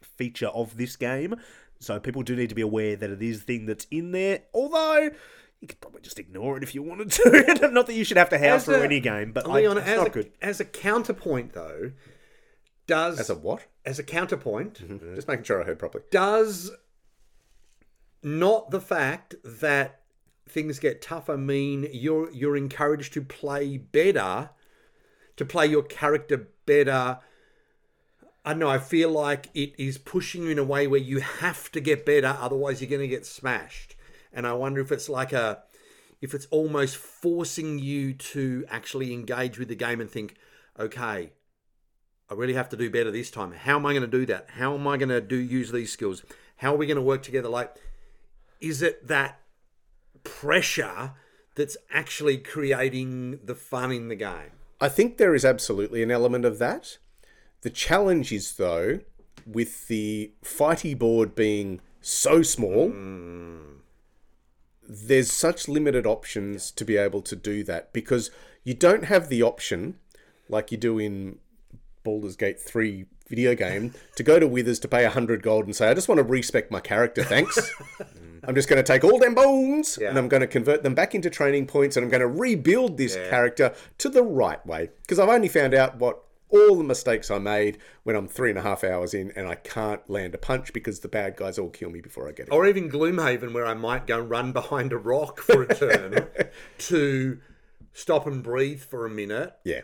feature 0.01 0.47
of 0.47 0.77
this 0.77 0.95
game. 0.95 1.35
So 1.85 1.99
people 1.99 2.23
do 2.23 2.35
need 2.35 2.49
to 2.49 2.55
be 2.55 2.61
aware 2.61 2.95
that 2.95 3.09
it 3.09 3.21
is 3.21 3.37
a 3.37 3.41
thing 3.41 3.65
that's 3.67 3.85
in 3.91 4.11
there. 4.11 4.41
Although 4.53 5.11
you 5.61 5.67
could 5.67 5.79
probably 5.79 6.01
just 6.01 6.19
ignore 6.19 6.57
it 6.57 6.63
if 6.63 6.75
you 6.75 6.83
wanted 6.83 7.11
to. 7.11 7.69
Not 7.71 7.87
that 7.87 7.93
you 7.93 8.03
should 8.03 8.17
have 8.17 8.29
to 8.29 8.37
house 8.37 8.61
As 8.61 8.65
through 8.65 8.81
any 8.81 8.99
game, 8.99 9.31
but 9.31 9.47
I, 9.47 9.53
Leon, 9.53 9.77
it's 9.77 9.87
as 9.87 9.97
not 9.97 10.07
a, 10.07 10.09
good. 10.09 10.31
as 10.41 10.59
a 10.59 10.65
counterpoint, 10.65 11.53
though, 11.53 11.91
does 12.87 13.19
As 13.19 13.29
a 13.29 13.35
what? 13.35 13.65
as 13.85 13.99
a 13.99 14.03
counterpoint, 14.03 14.81
mm-hmm. 14.83 15.15
Just 15.15 15.27
making 15.27 15.45
sure 15.45 15.61
I 15.61 15.65
heard 15.65 15.79
properly. 15.79 16.03
does 16.11 16.71
not 18.23 18.71
the 18.71 18.81
fact 18.81 19.35
that 19.43 20.01
things 20.49 20.79
get 20.79 21.01
tougher 21.01 21.37
mean 21.37 21.87
you're 21.91 22.31
you're 22.31 22.57
encouraged 22.57 23.13
to 23.13 23.21
play 23.21 23.77
better, 23.77 24.49
to 25.37 25.45
play 25.45 25.67
your 25.67 25.83
character 25.83 26.47
better. 26.65 27.19
I 28.45 28.53
know. 28.53 28.69
I 28.69 28.77
feel 28.77 29.09
like 29.09 29.49
it 29.55 29.73
is 29.79 29.97
pushing 29.97 30.43
you 30.43 30.49
in 30.49 30.59
a 30.59 30.63
way 30.63 30.85
where 30.85 30.99
you 30.99 31.19
have 31.19 31.71
to 31.71 31.81
get 31.81 32.05
better, 32.05 32.37
otherwise 32.39 32.79
you're 32.79 32.89
going 32.89 33.01
to 33.01 33.07
get 33.07 33.25
smashed. 33.25 33.95
And 34.31 34.45
I 34.45 34.53
wonder 34.53 34.81
if 34.81 34.91
it's 34.91 35.09
like 35.09 35.33
a, 35.33 35.63
if 36.21 36.35
it's 36.35 36.45
almost 36.51 36.95
forcing 36.95 37.79
you 37.79 38.13
to 38.13 38.63
actually 38.69 39.13
engage 39.13 39.57
with 39.57 39.69
the 39.69 39.75
game 39.75 39.99
and 39.99 40.09
think, 40.09 40.35
okay, 40.79 41.31
I 42.29 42.33
really 42.35 42.53
have 42.53 42.69
to 42.69 42.77
do 42.77 42.91
better 42.91 43.09
this 43.09 43.31
time. 43.31 43.51
How 43.51 43.77
am 43.77 43.85
I 43.87 43.93
going 43.93 44.09
to 44.09 44.17
do 44.19 44.27
that? 44.27 44.49
How 44.51 44.75
am 44.75 44.87
I 44.87 44.97
going 44.97 45.09
to 45.09 45.21
do 45.21 45.37
use 45.37 45.71
these 45.71 45.91
skills? 45.91 46.23
How 46.57 46.75
are 46.75 46.77
we 46.77 46.85
going 46.85 46.97
to 46.97 47.01
work 47.01 47.23
together? 47.23 47.49
Like, 47.49 47.75
is 48.61 48.83
it 48.83 49.07
that 49.07 49.39
pressure 50.23 51.13
that's 51.55 51.77
actually 51.91 52.37
creating 52.37 53.39
the 53.43 53.55
fun 53.55 53.91
in 53.91 54.07
the 54.07 54.15
game? 54.15 54.51
I 54.79 54.89
think 54.89 55.17
there 55.17 55.33
is 55.33 55.45
absolutely 55.45 56.03
an 56.03 56.11
element 56.11 56.45
of 56.45 56.59
that. 56.59 56.97
The 57.65 57.71
challenge 57.71 58.31
is, 58.31 58.57
though, 58.57 58.99
with 59.43 59.87
the 59.87 60.33
fighty 60.43 60.95
board 60.95 61.33
being 61.33 61.81
so 61.99 62.43
small, 62.43 62.93
there's 64.87 65.31
such 65.31 65.67
limited 65.67 66.05
options 66.05 66.69
to 66.69 66.85
be 66.85 66.95
able 66.95 67.23
to 67.23 67.35
do 67.35 67.63
that 67.63 67.91
because 67.91 68.29
you 68.63 68.75
don't 68.75 69.05
have 69.05 69.29
the 69.29 69.41
option, 69.41 69.95
like 70.47 70.71
you 70.71 70.77
do 70.77 70.99
in 70.99 71.39
Baldur's 72.03 72.35
Gate 72.35 72.61
3 72.61 73.07
video 73.29 73.55
game, 73.55 73.95
to 74.15 74.21
go 74.21 74.37
to 74.37 74.47
Withers 74.47 74.77
to 74.81 74.87
pay 74.87 75.01
100 75.01 75.41
gold 75.41 75.65
and 75.65 75.75
say, 75.75 75.89
I 75.89 75.95
just 75.95 76.07
want 76.07 76.19
to 76.19 76.23
respec 76.23 76.69
my 76.69 76.79
character, 76.79 77.23
thanks. 77.23 77.57
I'm 78.43 78.53
just 78.53 78.69
going 78.69 78.77
to 78.77 78.83
take 78.83 79.03
all 79.03 79.17
them 79.17 79.33
bones 79.33 79.97
and 79.97 80.19
I'm 80.19 80.27
going 80.27 80.41
to 80.41 80.47
convert 80.47 80.83
them 80.83 80.93
back 80.93 81.15
into 81.15 81.31
training 81.31 81.65
points 81.65 81.97
and 81.97 82.03
I'm 82.03 82.11
going 82.11 82.21
to 82.21 82.27
rebuild 82.27 82.97
this 82.97 83.15
character 83.15 83.73
to 83.97 84.09
the 84.09 84.21
right 84.21 84.63
way. 84.67 84.91
Because 85.01 85.17
I've 85.17 85.29
only 85.29 85.47
found 85.47 85.73
out 85.73 85.97
what 85.97 86.21
all 86.55 86.75
the 86.77 86.83
mistakes 86.83 87.29
I 87.29 87.37
made 87.37 87.77
when 88.03 88.15
I'm 88.15 88.27
three 88.27 88.49
and 88.49 88.59
a 88.59 88.61
half 88.61 88.83
hours 88.83 89.13
in 89.13 89.31
and 89.35 89.47
I 89.47 89.55
can't 89.55 90.07
land 90.09 90.33
a 90.35 90.37
punch 90.37 90.73
because 90.73 90.99
the 91.01 91.07
bad 91.07 91.35
guys 91.35 91.59
all 91.59 91.69
kill 91.69 91.89
me 91.89 92.01
before 92.01 92.27
I 92.27 92.31
get 92.31 92.47
it. 92.47 92.51
Or 92.53 92.65
even 92.65 92.89
Gloomhaven, 92.89 93.53
where 93.53 93.65
I 93.65 93.73
might 93.73 94.07
go 94.07 94.19
run 94.19 94.51
behind 94.51 94.91
a 94.93 94.97
rock 94.97 95.39
for 95.41 95.63
a 95.63 95.75
turn 95.75 96.27
to 96.79 97.39
stop 97.93 98.25
and 98.27 98.43
breathe 98.43 98.81
for 98.81 99.05
a 99.05 99.09
minute, 99.09 99.53
Yeah. 99.63 99.81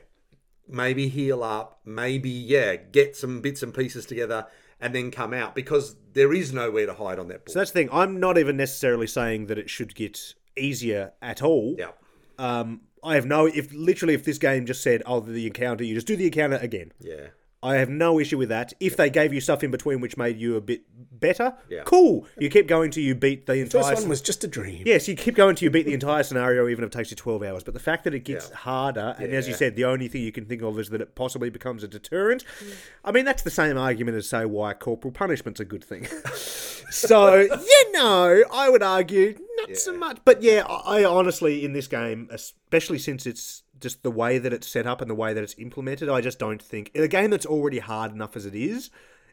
maybe 0.68 1.08
heal 1.08 1.44
up, 1.44 1.80
maybe, 1.86 2.30
yeah, 2.30 2.76
get 2.76 3.16
some 3.16 3.42
bits 3.42 3.64
and 3.64 3.74
pieces 3.74 4.06
together 4.06 4.48
and 4.80 4.96
then 4.96 5.12
come 5.12 5.34
out 5.34 5.54
because 5.56 5.96
there 6.14 6.34
is 6.34 6.52
nowhere 6.54 6.86
to 6.88 6.94
hide 6.94 7.20
on 7.20 7.28
that 7.28 7.46
board. 7.46 7.52
So 7.52 7.60
that's 7.60 7.72
the 7.72 7.80
thing. 7.82 7.90
I'm 7.92 8.20
not 8.20 8.38
even 8.38 8.58
necessarily 8.58 9.08
saying 9.08 9.46
that 9.48 9.58
it 9.60 9.70
should 9.70 9.94
get 9.96 10.34
easier 10.58 11.14
at 11.22 11.42
all. 11.42 11.76
yeah. 11.78 11.92
Um, 12.40 12.82
I 13.04 13.16
have 13.16 13.26
no 13.26 13.47
if 13.47 13.74
literally 13.74 14.14
if 14.14 14.24
this 14.24 14.38
game 14.38 14.66
just 14.66 14.82
said, 14.82 15.02
"Oh, 15.06 15.20
the 15.20 15.47
encounter," 15.47 15.84
you 15.84 15.95
just 15.95 16.08
do 16.08 16.16
the 16.16 16.26
encounter 16.26 16.58
again. 16.58 16.91
Yeah. 16.99 17.28
I 17.64 17.76
have 17.76 17.89
no 17.89 18.20
issue 18.20 18.38
with 18.39 18.49
that. 18.49 18.74
If 18.80 18.97
they 18.97 19.09
gave 19.09 19.34
you 19.34 19.39
stuff 19.39 19.64
in 19.64 19.70
between 19.70 20.01
which 20.01 20.18
made 20.18 20.38
you 20.38 20.55
a 20.55 20.62
bit 20.62 20.82
better, 21.12 21.53
Yeah. 21.70 21.84
cool. 21.84 22.28
You 22.39 22.49
keep 22.49 22.68
going 22.68 22.89
till 22.89 23.03
you 23.03 23.14
beat 23.14 23.45
the 23.45 23.53
entire. 23.53 23.84
First 23.84 24.01
one 24.01 24.09
was 24.09 24.22
just 24.22 24.43
a 24.43 24.47
dream. 24.47 24.82
Yes, 24.86 25.07
you 25.07 25.16
keep 25.16 25.36
going 25.36 25.55
till 25.55 25.66
you 25.68 25.70
beat 25.70 25.86
the 25.86 25.93
entire 25.93 26.24
scenario, 26.24 26.68
even 26.68 26.84
if 26.84 26.88
it 26.88 26.93
takes 26.93 27.12
you 27.12 27.18
12 27.18 27.43
hours. 27.43 27.64
But 27.64 27.76
the 27.76 27.80
fact 27.80 28.03
that 28.05 28.16
it 28.16 28.22
gets 28.22 28.49
harder, 28.49 29.16
and 29.20 29.32
as 29.32 29.47
you 29.47 29.53
said, 29.53 29.76
the 29.76 29.86
only 29.86 30.07
thing 30.07 30.24
you 30.24 30.32
can 30.32 30.45
think 30.45 30.64
of 30.64 30.80
is 30.80 30.89
that 30.89 31.01
it 31.01 31.14
possibly 31.14 31.51
becomes 31.51 31.84
a 31.84 31.88
deterrent. 31.88 32.43
Mm. 32.64 32.74
I 33.05 33.12
mean, 33.12 33.26
that's 33.26 33.43
the 33.43 33.51
same 33.51 33.78
argument 33.78 34.18
as, 34.18 34.28
say, 34.28 34.45
why 34.45 34.74
corporal 34.74 35.12
punishment's 35.12 35.59
a 35.59 35.66
good 35.66 35.84
thing. 35.84 36.07
so, 36.89 37.36
you 37.41 37.91
know, 37.91 38.43
I 38.51 38.70
would 38.70 38.82
argue 38.84 39.38
not 39.57 39.78
so 39.78 39.95
much. 39.95 40.18
But 40.26 40.41
yeah, 40.41 40.66
I, 40.68 41.01
I 41.01 41.03
honestly, 41.05 41.64
in 41.64 41.74
this 41.74 41.88
game, 41.88 42.28
especially 42.32 42.97
since 42.97 43.28
it's 43.28 43.64
just 43.82 44.04
the 44.04 44.12
way 44.12 44.38
that 44.38 44.54
it's 44.54 44.68
set 44.68 44.88
up 44.88 45.02
and 45.02 45.10
the 45.10 45.16
way 45.16 45.34
that 45.34 45.44
it's 45.44 45.56
implemented, 45.58 46.10
I 46.10 46.22
just 46.22 46.40
don't 46.40 46.62
think. 46.62 46.92
In 46.94 47.04
a 47.04 47.08
game 47.08 47.32
that's 47.32 47.46
already 47.46 47.80
hard 47.80 48.12
enough 48.12 48.36
as 48.36 48.46
it 48.46 48.56
is, 48.56 48.90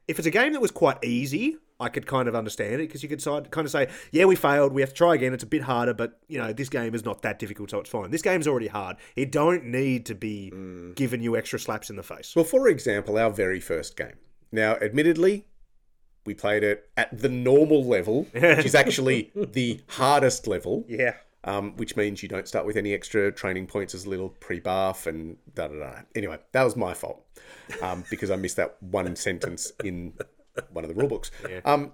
if 0.09 0.19
it's 0.19 0.27
a 0.27 0.31
game 0.31 0.55
that 0.55 0.61
was 0.61 0.71
quite 0.71 1.05
easy, 1.05 1.59
I 1.81 1.89
could 1.89 2.07
kind 2.07 2.29
of 2.29 2.35
understand 2.35 2.75
it 2.75 2.89
because 2.89 3.03
you 3.03 3.09
could 3.09 3.23
kind 3.23 3.65
of 3.65 3.71
say, 3.71 3.89
yeah, 4.11 4.25
we 4.25 4.35
failed, 4.35 4.73
we 4.73 4.81
have 4.81 4.91
to 4.91 4.97
try 4.97 5.15
again. 5.15 5.33
It's 5.33 5.45
a 5.45 5.47
bit 5.47 5.63
harder, 5.63 5.95
but 5.95 6.19
you 6.27 6.39
know, 6.39 6.53
this 6.53 6.69
game 6.69 6.95
is 6.95 7.05
not 7.05 7.23
that 7.23 7.39
difficult, 7.39 7.71
so 7.71 7.81
it's 7.81 7.91
fine. 7.91 8.11
This 8.11 8.23
game's 8.23 8.49
already 8.49 8.67
hard. 8.67 8.97
It 9.15 9.31
don't 9.31 9.67
need 9.67 10.07
to 10.07 10.15
be 10.15 10.51
mm. 10.53 10.95
giving 10.97 11.23
you 11.23 11.37
extra 11.37 11.61
slaps 11.61 11.91
in 11.91 11.97
the 11.97 12.03
face. 12.03 12.35
Well, 12.35 12.45
for 12.45 12.69
example, 12.69 13.17
our 13.17 13.31
very 13.31 13.61
first 13.61 13.97
game. 13.97 14.17
Now, 14.51 14.75
admittedly, 14.77 15.47
we 16.25 16.35
played 16.35 16.65
it 16.65 16.89
at 16.97 17.17
the 17.17 17.29
normal 17.29 17.85
level, 17.85 18.25
which 18.33 18.65
is 18.65 18.75
actually 18.75 19.31
the 19.35 19.81
hardest 19.89 20.47
level. 20.49 20.85
Yeah. 20.89 21.15
Um, 21.45 21.77
which 21.77 21.97
means 21.97 22.21
you 22.21 22.29
don't 22.29 22.49
start 22.49 22.67
with 22.67 22.77
any 22.77 22.93
extra 22.93 23.31
training 23.31 23.69
points 23.69 23.95
as 23.95 24.05
a 24.05 24.11
little 24.11 24.29
pre-buff 24.29 25.07
and 25.07 25.37
da 25.55 25.69
da 25.69 25.79
da. 25.79 26.01
Anyway, 26.17 26.37
that 26.51 26.65
was 26.65 26.75
my 26.75 26.95
fault 26.95 27.25
um, 27.81 28.05
because 28.11 28.31
I 28.31 28.37
missed 28.37 28.57
that 28.57 28.77
one 28.83 29.15
sentence 29.15 29.73
in 29.85 30.15
one 30.73 30.85
of 30.85 30.89
the 30.89 30.97
rule 30.97 31.09
books. 31.09 31.31
Um, 31.65 31.93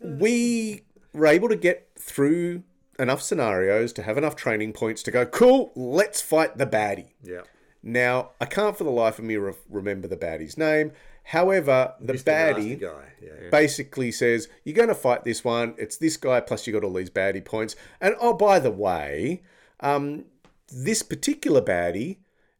we 0.00 0.84
were 1.12 1.26
able 1.26 1.48
to 1.48 1.56
get 1.56 1.88
through 1.98 2.62
enough 2.98 3.22
scenarios 3.22 3.92
to 3.94 4.02
have 4.02 4.16
enough 4.16 4.36
training 4.36 4.72
points 4.72 5.02
to 5.02 5.10
go, 5.10 5.26
cool, 5.26 5.72
let's 5.74 6.20
fight 6.20 6.58
the 6.58 6.66
baddie. 6.66 7.12
Yeah. 7.22 7.42
Now, 7.82 8.30
I 8.40 8.44
can't 8.44 8.76
for 8.76 8.84
the 8.84 8.90
life 8.90 9.18
of 9.18 9.24
me 9.24 9.36
re- 9.36 9.54
remember 9.68 10.06
the 10.06 10.16
baddie's 10.16 10.58
name. 10.58 10.92
However, 11.24 11.94
the 12.00 12.14
Nasty 12.14 12.30
baddie 12.30 12.80
guy. 12.80 13.12
Yeah. 13.22 13.50
basically 13.50 14.10
says, 14.10 14.48
You're 14.64 14.74
going 14.76 14.88
to 14.88 14.94
fight 14.94 15.24
this 15.24 15.44
one. 15.44 15.74
It's 15.78 15.96
this 15.96 16.16
guy, 16.16 16.40
plus 16.40 16.66
you 16.66 16.72
got 16.72 16.84
all 16.84 16.94
these 16.94 17.10
baddie 17.10 17.44
points. 17.44 17.76
And 18.00 18.14
oh, 18.20 18.34
by 18.34 18.58
the 18.58 18.70
way, 18.70 19.42
um, 19.80 20.24
this 20.72 21.02
particular 21.02 21.60
baddie, 21.62 22.18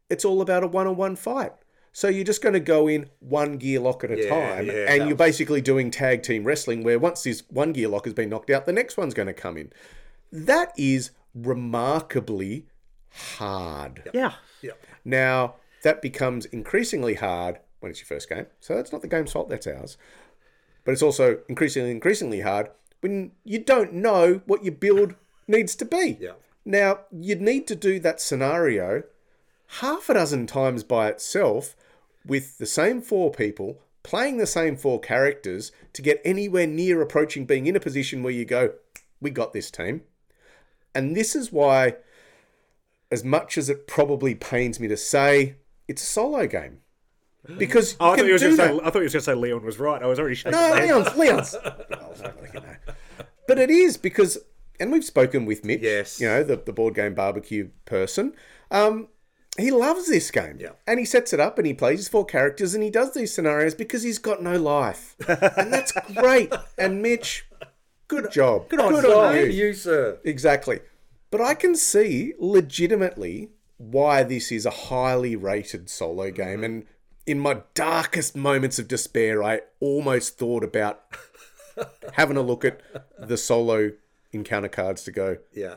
it's 0.09 0.23
all 0.25 0.41
about 0.41 0.63
a 0.63 0.67
one 0.67 0.87
on 0.87 0.95
one 0.95 1.15
fight. 1.15 1.53
So 1.93 2.07
you're 2.07 2.23
just 2.23 2.41
going 2.41 2.53
to 2.53 2.61
go 2.61 2.87
in 2.87 3.09
one 3.19 3.57
gear 3.57 3.81
lock 3.81 4.03
at 4.05 4.11
a 4.11 4.23
Yeah, 4.23 4.29
time, 4.29 4.67
yeah, 4.67 4.85
and 4.87 5.07
you're 5.07 5.17
basically 5.17 5.59
doing 5.59 5.91
tag 5.91 6.23
team 6.23 6.45
wrestling, 6.45 6.83
where 6.83 6.97
once 6.97 7.23
this 7.23 7.43
one 7.49 7.73
gear 7.73 7.89
lock 7.89 8.05
has 8.05 8.13
been 8.13 8.29
knocked 8.29 8.49
out, 8.49 8.65
the 8.65 8.71
next 8.71 8.95
one's 8.95 9.13
going 9.13 9.27
to 9.27 9.33
come 9.33 9.57
in. 9.57 9.73
that 10.31 10.71
is 10.77 11.11
remarkably 11.35 12.67
hard. 13.09 14.09
Yeah. 14.13 14.33
Now, 15.03 15.55
that 15.83 16.01
becomes 16.01 16.45
increasingly 16.45 17.15
hard 17.15 17.59
when 17.81 17.89
it's 17.89 17.99
your 17.99 18.07
first 18.07 18.29
game. 18.29 18.45
So 18.61 18.75
that's 18.75 18.91
not 18.91 19.01
the 19.01 19.07
game's 19.07 19.33
fault, 19.33 19.49
that's 19.49 19.67
ours. 19.67 19.97
But 20.85 20.93
it's 20.93 21.03
also 21.03 21.39
increasingly, 21.49 21.91
increasingly 21.91 22.41
hard 22.41 22.69
when 23.01 23.31
you 23.43 23.59
don't 23.59 23.93
know 23.93 24.41
what 24.45 24.63
your 24.63 24.73
build 24.73 25.15
needs 25.47 25.75
to 25.75 25.85
be. 25.85 26.17
Yeah. 26.19 26.33
Now, 26.63 26.99
you'd 27.11 27.41
need 27.41 27.67
to 27.67 27.75
do 27.75 27.99
that 27.99 28.21
scenario 28.21 29.03
half 29.79 30.09
a 30.09 30.13
dozen 30.13 30.47
times 30.47 30.83
by 30.83 31.09
itself 31.09 31.75
with 32.25 32.57
the 32.57 32.65
same 32.65 33.01
four 33.01 33.31
people 33.31 33.79
playing 34.03 34.37
the 34.37 34.47
same 34.47 34.75
four 34.75 34.99
characters 34.99 35.71
to 35.93 36.01
get 36.01 36.21
anywhere 36.25 36.67
near 36.67 37.01
approaching 37.01 37.45
being 37.45 37.67
in 37.67 37.75
a 37.75 37.79
position 37.79 38.23
where 38.23 38.33
you 38.33 38.45
go, 38.45 38.73
we 39.19 39.29
got 39.29 39.53
this 39.53 39.69
team. 39.69 40.01
And 40.93 41.15
this 41.15 41.35
is 41.35 41.51
why, 41.51 41.95
as 43.11 43.23
much 43.23 43.57
as 43.57 43.69
it 43.69 43.87
probably 43.87 44.35
pains 44.35 44.79
me 44.79 44.87
to 44.87 44.97
say, 44.97 45.55
it's 45.87 46.01
a 46.01 46.05
solo 46.05 46.47
game. 46.47 46.79
Because 47.57 47.95
Oh, 47.99 48.11
I 48.11 48.17
thought, 48.17 48.25
you 48.27 48.33
was 48.33 48.43
gonna 48.43 48.55
say. 48.55 48.63
I 48.83 48.89
thought 48.89 48.95
you 48.99 49.03
was 49.03 49.13
going 49.13 49.21
to 49.21 49.21
say 49.21 49.33
Leon 49.33 49.63
was 49.65 49.79
right. 49.79 50.01
I 50.01 50.05
was 50.05 50.19
already 50.19 50.35
shaking 50.35 50.51
No, 50.59 50.69
my 50.69 50.79
head. 50.81 51.17
Leon's, 51.17 51.17
Leon's. 51.17 51.55
But 53.47 53.59
it 53.59 53.69
is 53.69 53.97
because, 53.97 54.37
and 54.79 54.91
we've 54.91 55.03
spoken 55.03 55.45
with 55.45 55.65
Mitch, 55.65 55.81
Yes. 55.81 56.21
you 56.21 56.27
know, 56.27 56.43
the, 56.43 56.55
the 56.57 56.71
board 56.71 56.95
game 56.95 57.13
barbecue 57.13 57.69
person. 57.85 58.33
Um, 58.69 59.09
he 59.57 59.71
loves 59.71 60.07
this 60.07 60.31
game. 60.31 60.57
Yeah. 60.59 60.69
And 60.87 60.99
he 60.99 61.05
sets 61.05 61.33
it 61.33 61.39
up 61.41 61.57
and 61.57 61.67
he 61.67 61.73
plays 61.73 61.99
his 61.99 62.07
four 62.07 62.25
characters 62.25 62.73
and 62.73 62.83
he 62.83 62.89
does 62.89 63.13
these 63.13 63.33
scenarios 63.33 63.75
because 63.75 64.03
he's 64.03 64.19
got 64.19 64.41
no 64.41 64.55
life. 64.57 65.15
and 65.27 65.73
that's 65.73 65.91
great. 66.15 66.53
And 66.77 67.01
Mitch, 67.01 67.45
good 68.07 68.31
job. 68.31 68.69
Good 68.69 68.79
on 68.79 68.93
Oh, 69.05 69.31
you. 69.31 69.45
you, 69.47 69.73
sir. 69.73 70.19
Exactly. 70.23 70.79
But 71.31 71.41
I 71.41 71.53
can 71.53 71.75
see 71.75 72.33
legitimately 72.39 73.49
why 73.77 74.23
this 74.23 74.51
is 74.51 74.65
a 74.65 74.69
highly 74.71 75.35
rated 75.35 75.89
solo 75.89 76.31
game. 76.31 76.63
And 76.63 76.85
in 77.31 77.39
my 77.39 77.61
darkest 77.73 78.35
moments 78.35 78.77
of 78.77 78.87
despair, 78.89 79.41
I 79.41 79.61
almost 79.79 80.37
thought 80.37 80.63
about 80.65 81.01
having 82.13 82.35
a 82.35 82.41
look 82.41 82.65
at 82.65 82.81
the 83.17 83.37
solo 83.37 83.91
encounter 84.33 84.67
cards 84.67 85.03
to 85.05 85.11
go, 85.11 85.37
Yeah. 85.53 85.75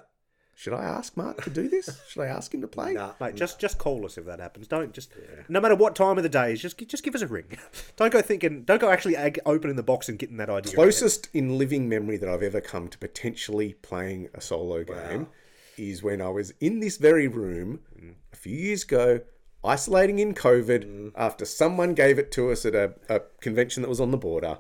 should 0.57 0.73
I 0.73 0.83
ask 0.83 1.17
Mark 1.17 1.45
to 1.45 1.51
do 1.51 1.69
this? 1.69 2.01
Should 2.09 2.23
I 2.23 2.27
ask 2.27 2.53
him 2.53 2.61
to 2.63 2.67
play? 2.67 2.95
Nah. 2.95 3.13
Mate, 3.21 3.37
just 3.37 3.61
just 3.61 3.79
call 3.79 4.05
us 4.05 4.19
if 4.19 4.25
that 4.27 4.41
happens. 4.41 4.67
Don't 4.67 4.93
just 4.93 5.13
no 5.49 5.61
matter 5.61 5.77
what 5.77 5.95
time 5.95 6.17
of 6.17 6.25
the 6.25 6.29
day 6.29 6.53
is, 6.55 6.61
just 6.61 6.77
just 6.89 7.05
give 7.05 7.15
us 7.15 7.23
a 7.23 7.29
ring. 7.29 7.57
Don't 7.97 8.13
go 8.13 8.21
thinking. 8.21 8.65
Don't 8.65 8.81
go 8.81 8.91
actually 8.91 9.17
opening 9.47 9.77
the 9.77 9.83
box 9.85 10.09
and 10.09 10.19
getting 10.19 10.39
that 10.39 10.51
idea. 10.51 10.75
Closest 10.75 11.29
in 11.33 11.57
living 11.57 11.89
memory 11.89 12.17
that 12.17 12.29
I've 12.29 12.43
ever 12.43 12.61
come 12.61 12.89
to 12.89 12.99
potentially 12.99 13.75
playing 13.75 14.29
a 14.35 14.41
solo 14.41 14.83
game 14.83 15.29
is 15.79 16.03
when 16.03 16.21
I 16.21 16.29
was 16.31 16.53
in 16.61 16.81
this 16.81 16.97
very 16.97 17.29
room 17.29 17.81
a 18.33 18.37
few 18.37 18.57
years 18.57 18.83
ago, 18.85 19.21
isolating 19.65 20.19
in 20.19 20.35
COVID 20.35 21.13
after 21.17 21.45
someone 21.45 21.95
gave 21.95 22.19
it 22.19 22.31
to 22.33 22.51
us 22.51 22.65
at 22.65 22.75
a, 22.75 22.95
a 23.09 23.21
convention 23.41 23.83
that 23.83 23.89
was 23.89 24.01
on 24.01 24.11
the 24.11 24.17
border. 24.19 24.59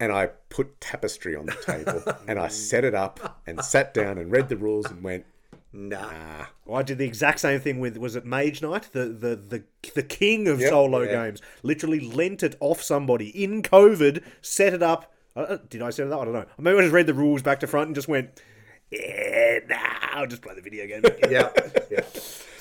And 0.00 0.12
I 0.12 0.26
put 0.48 0.80
tapestry 0.80 1.36
on 1.36 1.46
the 1.46 1.56
table 1.64 2.02
and 2.28 2.38
I 2.38 2.48
set 2.48 2.84
it 2.84 2.94
up 2.94 3.40
and 3.46 3.64
sat 3.64 3.94
down 3.94 4.18
and 4.18 4.30
read 4.30 4.48
the 4.48 4.56
rules 4.56 4.86
and 4.86 5.02
went, 5.02 5.24
Nah. 5.72 6.46
I 6.72 6.82
did 6.84 6.98
the 6.98 7.04
exact 7.04 7.40
same 7.40 7.58
thing 7.58 7.80
with 7.80 7.96
was 7.96 8.14
it 8.14 8.24
Mage 8.24 8.62
Knight, 8.62 8.90
the 8.92 9.06
the 9.06 9.34
the, 9.34 9.64
the 9.94 10.02
king 10.04 10.46
of 10.46 10.60
Yep, 10.60 10.70
solo 10.70 11.02
yeah. 11.02 11.24
games. 11.24 11.42
Literally 11.64 11.98
lent 11.98 12.44
it 12.44 12.56
off 12.60 12.80
somebody 12.80 13.28
in 13.42 13.60
COVID, 13.60 14.22
set 14.40 14.72
it 14.72 14.82
up. 14.84 15.12
Uh, 15.34 15.58
did 15.68 15.82
I 15.82 15.90
set 15.90 16.06
it 16.06 16.12
up? 16.12 16.20
I 16.20 16.24
don't 16.26 16.34
know. 16.34 16.46
Maybe 16.58 16.78
I 16.78 16.82
just 16.82 16.92
read 16.92 17.08
the 17.08 17.14
rules 17.14 17.42
back 17.42 17.58
to 17.60 17.66
front 17.66 17.88
and 17.88 17.94
just 17.96 18.06
went, 18.06 18.40
yeah, 18.90 19.58
nah, 19.68 19.76
I'll 20.12 20.26
just 20.28 20.42
play 20.42 20.54
the 20.54 20.62
video 20.62 20.86
game. 20.86 21.02
Yeah. 21.28 21.50
Yeah. 21.90 22.03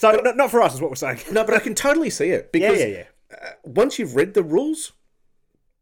So 0.04 0.20
not, 0.22 0.36
not 0.36 0.52
for 0.52 0.62
us, 0.62 0.74
is 0.74 0.82
what 0.82 0.90
we're 0.90 0.96
saying. 0.96 1.20
no, 1.32 1.44
but 1.44 1.54
I 1.54 1.60
can 1.60 1.76
totally 1.76 2.10
see 2.10 2.30
it 2.30 2.50
Yeah, 2.54 2.70
because 2.70 2.80
yeah, 2.80 2.86
yeah. 2.86 3.04
Uh, 3.32 3.52
once 3.64 3.98
you've 3.98 4.16
read 4.16 4.34
the 4.34 4.44
rules, 4.44 4.92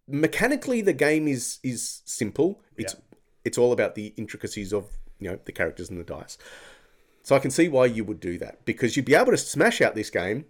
mechanically 0.07 0.81
the 0.81 0.93
game 0.93 1.27
is 1.27 1.59
is 1.63 2.01
simple. 2.05 2.61
It's 2.77 2.95
it's 3.43 3.57
all 3.57 3.71
about 3.71 3.95
the 3.95 4.13
intricacies 4.17 4.73
of 4.73 4.85
you 5.19 5.31
know 5.31 5.39
the 5.43 5.51
characters 5.51 5.89
and 5.89 5.99
the 5.99 6.03
dice. 6.03 6.37
So 7.23 7.35
I 7.35 7.39
can 7.39 7.51
see 7.51 7.67
why 7.67 7.85
you 7.85 8.03
would 8.03 8.19
do 8.19 8.37
that 8.39 8.65
because 8.65 8.95
you'd 8.95 9.05
be 9.05 9.15
able 9.15 9.31
to 9.31 9.37
smash 9.37 9.81
out 9.81 9.95
this 9.95 10.09
game 10.09 10.45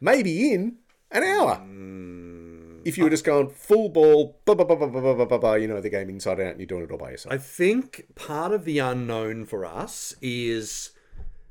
maybe 0.00 0.52
in 0.52 0.76
an 1.10 1.22
hour. 1.22 1.56
Mm, 1.56 2.82
if 2.84 2.98
you 2.98 3.04
were 3.04 3.10
just 3.10 3.24
going 3.24 3.48
full 3.48 3.88
ball, 3.88 4.40
blah, 4.44 4.54
blah, 4.54 4.64
blah, 4.64 4.76
blah, 4.76 4.88
blah, 4.88 5.00
blah, 5.00 5.14
blah, 5.14 5.24
blah, 5.24 5.38
blah, 5.38 5.54
you 5.54 5.68
know 5.68 5.80
the 5.80 5.90
game 5.90 6.10
inside 6.10 6.40
out 6.40 6.52
and 6.52 6.60
you're 6.60 6.66
doing 6.66 6.82
it 6.82 6.90
all 6.90 6.98
by 6.98 7.10
yourself. 7.10 7.32
I 7.32 7.38
think 7.38 8.06
part 8.14 8.52
of 8.52 8.64
the 8.64 8.78
unknown 8.78 9.44
for 9.46 9.64
us 9.64 10.14
is 10.20 10.90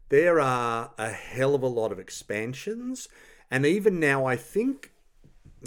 there 0.10 0.39
are 0.39 0.91
a 0.97 1.10
hell 1.10 1.56
of 1.56 1.64
a 1.64 1.68
lot 1.68 1.91
of 1.91 1.99
expansions, 1.99 3.08
and 3.49 3.66
even 3.66 3.99
now, 3.99 4.26
I 4.26 4.36
think 4.36 4.91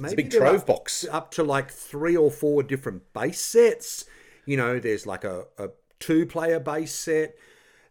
maybe 0.01 0.23
big 0.25 0.31
trove 0.31 0.61
up- 0.61 0.67
box. 0.67 1.07
up 1.11 1.31
to 1.33 1.43
like 1.43 1.71
three 1.71 2.17
or 2.17 2.31
four 2.31 2.63
different 2.63 3.13
base 3.13 3.41
sets. 3.41 4.05
You 4.47 4.57
know, 4.57 4.79
there's 4.79 5.07
like 5.07 5.25
a, 5.25 5.47
a 5.59 5.71
two-player 5.99 6.61
base 6.61 6.95
set. 6.95 7.37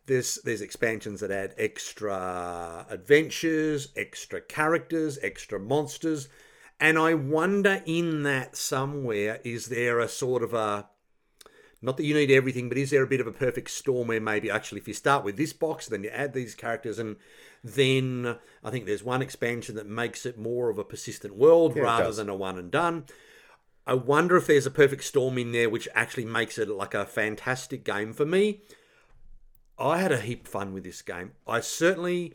There's 0.05 0.39
there's 0.43 0.61
expansions 0.61 1.19
that 1.19 1.31
add 1.31 1.53
extra 1.57 2.85
adventures, 2.89 3.89
extra 3.95 4.39
characters, 4.41 5.19
extra 5.21 5.59
monsters. 5.59 6.29
And 6.79 6.97
I 6.97 7.13
wonder 7.15 7.81
in 7.85 8.23
that 8.23 8.55
somewhere 8.55 9.41
is 9.43 9.67
there 9.67 9.99
a 9.99 10.07
sort 10.07 10.43
of 10.43 10.53
a 10.53 10.87
not 11.81 11.97
that 11.97 12.05
you 12.05 12.13
need 12.13 12.31
everything, 12.31 12.69
but 12.69 12.77
is 12.77 12.89
there 12.89 13.03
a 13.03 13.07
bit 13.07 13.21
of 13.21 13.27
a 13.27 13.31
perfect 13.31 13.69
storm 13.69 14.07
where 14.07 14.19
maybe 14.19 14.49
actually 14.49 14.81
if 14.81 14.87
you 14.87 14.93
start 14.93 15.23
with 15.23 15.37
this 15.37 15.53
box, 15.53 15.87
then 15.87 16.03
you 16.03 16.09
add 16.09 16.33
these 16.33 16.55
characters, 16.55 16.97
and 16.97 17.17
then 17.63 18.37
I 18.63 18.71
think 18.71 18.85
there's 18.85 19.03
one 19.03 19.21
expansion 19.21 19.75
that 19.75 19.87
makes 19.87 20.25
it 20.25 20.37
more 20.37 20.69
of 20.69 20.77
a 20.77 20.83
persistent 20.83 21.35
world 21.35 21.75
rather 21.75 22.11
than 22.11 22.29
a 22.29 22.35
one 22.35 22.57
and 22.57 22.71
done. 22.71 23.05
I 23.85 23.93
wonder 23.93 24.35
if 24.35 24.47
there's 24.47 24.65
a 24.65 24.71
perfect 24.71 25.03
storm 25.05 25.37
in 25.37 25.53
there 25.53 25.69
which 25.69 25.87
actually 25.95 26.25
makes 26.25 26.57
it 26.57 26.67
like 26.67 26.93
a 26.93 27.05
fantastic 27.05 27.85
game 27.85 28.11
for 28.11 28.25
me. 28.25 28.61
I 29.79 29.99
had 29.99 30.11
a 30.11 30.19
heap 30.19 30.45
of 30.45 30.51
fun 30.51 30.73
with 30.73 30.83
this 30.83 31.01
game. 31.01 31.33
I 31.47 31.61
certainly 31.61 32.33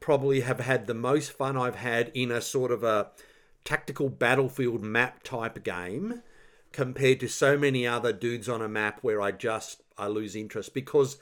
probably 0.00 0.40
have 0.40 0.60
had 0.60 0.86
the 0.86 0.94
most 0.94 1.32
fun 1.32 1.56
I've 1.56 1.76
had 1.76 2.10
in 2.12 2.30
a 2.30 2.40
sort 2.40 2.70
of 2.72 2.82
a 2.82 3.12
tactical 3.64 4.08
battlefield 4.08 4.82
map 4.82 5.22
type 5.22 5.62
game 5.62 6.22
compared 6.72 7.20
to 7.20 7.28
so 7.28 7.58
many 7.58 7.86
other 7.86 8.12
dudes 8.12 8.48
on 8.48 8.62
a 8.62 8.68
map 8.68 8.98
where 9.02 9.20
I 9.20 9.32
just 9.32 9.82
I 9.98 10.06
lose 10.06 10.36
interest 10.36 10.72
because 10.72 11.18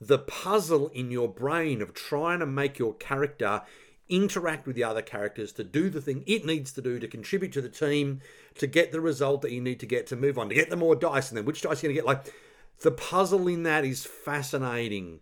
the 0.00 0.18
puzzle 0.18 0.88
in 0.88 1.10
your 1.10 1.28
brain 1.28 1.82
of 1.82 1.94
trying 1.94 2.40
to 2.40 2.46
make 2.46 2.78
your 2.78 2.94
character 2.94 3.62
interact 4.08 4.66
with 4.66 4.76
the 4.76 4.84
other 4.84 5.02
characters 5.02 5.52
to 5.52 5.64
do 5.64 5.88
the 5.88 6.00
thing 6.00 6.22
it 6.26 6.44
needs 6.44 6.72
to 6.72 6.82
do 6.82 6.98
to 6.98 7.08
contribute 7.08 7.52
to 7.52 7.62
the 7.62 7.70
team 7.70 8.20
to 8.54 8.66
get 8.66 8.92
the 8.92 9.00
result 9.00 9.40
that 9.40 9.50
you 9.50 9.62
need 9.62 9.80
to 9.80 9.86
get 9.86 10.06
to 10.06 10.14
move 10.14 10.38
on 10.38 10.48
to 10.48 10.54
get 10.54 10.68
the 10.68 10.76
more 10.76 10.94
dice 10.94 11.30
and 11.30 11.38
then 11.38 11.44
which 11.44 11.62
dice 11.62 11.82
you're 11.82 11.92
going 11.92 11.96
to 11.96 12.00
get 12.02 12.06
like 12.06 12.34
the 12.82 12.90
puzzle 12.90 13.48
in 13.48 13.62
that 13.62 13.84
is 13.84 14.04
fascinating. 14.04 15.20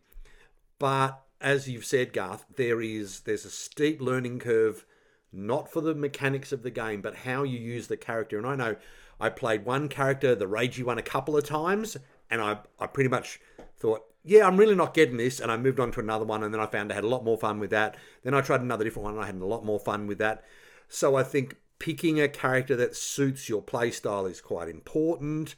But 0.79 1.20
as 1.41 1.68
you've 1.68 1.85
said 1.85 2.12
garth 2.12 2.45
there 2.57 2.81
is 2.81 3.20
there's 3.20 3.45
a 3.45 3.51
steep 3.51 4.01
learning 4.01 4.39
curve 4.39 4.85
not 5.33 5.70
for 5.73 5.81
the 5.81 5.95
mechanics 5.95 6.53
of 6.53 6.62
the 6.62 6.70
game 6.70 7.01
but 7.01 7.16
how 7.16 7.45
you 7.45 7.59
use 7.59 7.87
the 7.87 7.97
character. 7.97 8.37
And 8.37 8.47
i 8.47 8.57
know 8.57 8.77
i 9.23 9.29
played 9.29 9.64
one 9.64 9.89
character 9.89 10.35
the 10.35 10.47
ragey 10.47 10.85
one 10.85 10.99
a 10.99 11.03
couple 11.03 11.37
of 11.37 11.45
times 11.45 11.97
and 12.31 12.41
i 12.41 12.59
i 12.79 12.87
pretty 12.87 13.09
much 13.09 13.41
thought 13.77 14.03
yeah 14.25 14.47
i'm 14.47 14.57
really 14.57 14.75
not 14.75 14.95
getting 14.95 15.16
this 15.16 15.41
and 15.41 15.51
i 15.51 15.57
moved 15.57 15.81
on 15.81 15.91
to 15.91 16.01
another 16.01 16.25
one 16.25 16.43
and 16.43 16.53
then 16.53 16.61
i 16.61 16.66
found 16.66 16.93
i 16.93 16.95
had 16.95 17.05
a 17.05 17.09
lot 17.09 17.25
more 17.25 17.39
fun 17.39 17.59
with 17.59 17.70
that. 17.70 17.97
Then 18.23 18.35
i 18.35 18.41
tried 18.41 18.61
another 18.61 18.85
different 18.85 19.05
one 19.05 19.14
and 19.14 19.23
i 19.23 19.27
had 19.27 19.37
a 19.37 19.47
lot 19.47 19.64
more 19.64 19.81
fun 19.81 20.07
with 20.07 20.18
that. 20.18 20.45
So 20.89 21.16
i 21.16 21.23
think 21.23 21.57
picking 21.79 22.20
a 22.20 22.29
character 22.29 22.77
that 22.77 22.95
suits 22.95 23.49
your 23.49 23.62
playstyle 23.62 24.31
is 24.31 24.41
quite 24.41 24.68
important. 24.68 25.57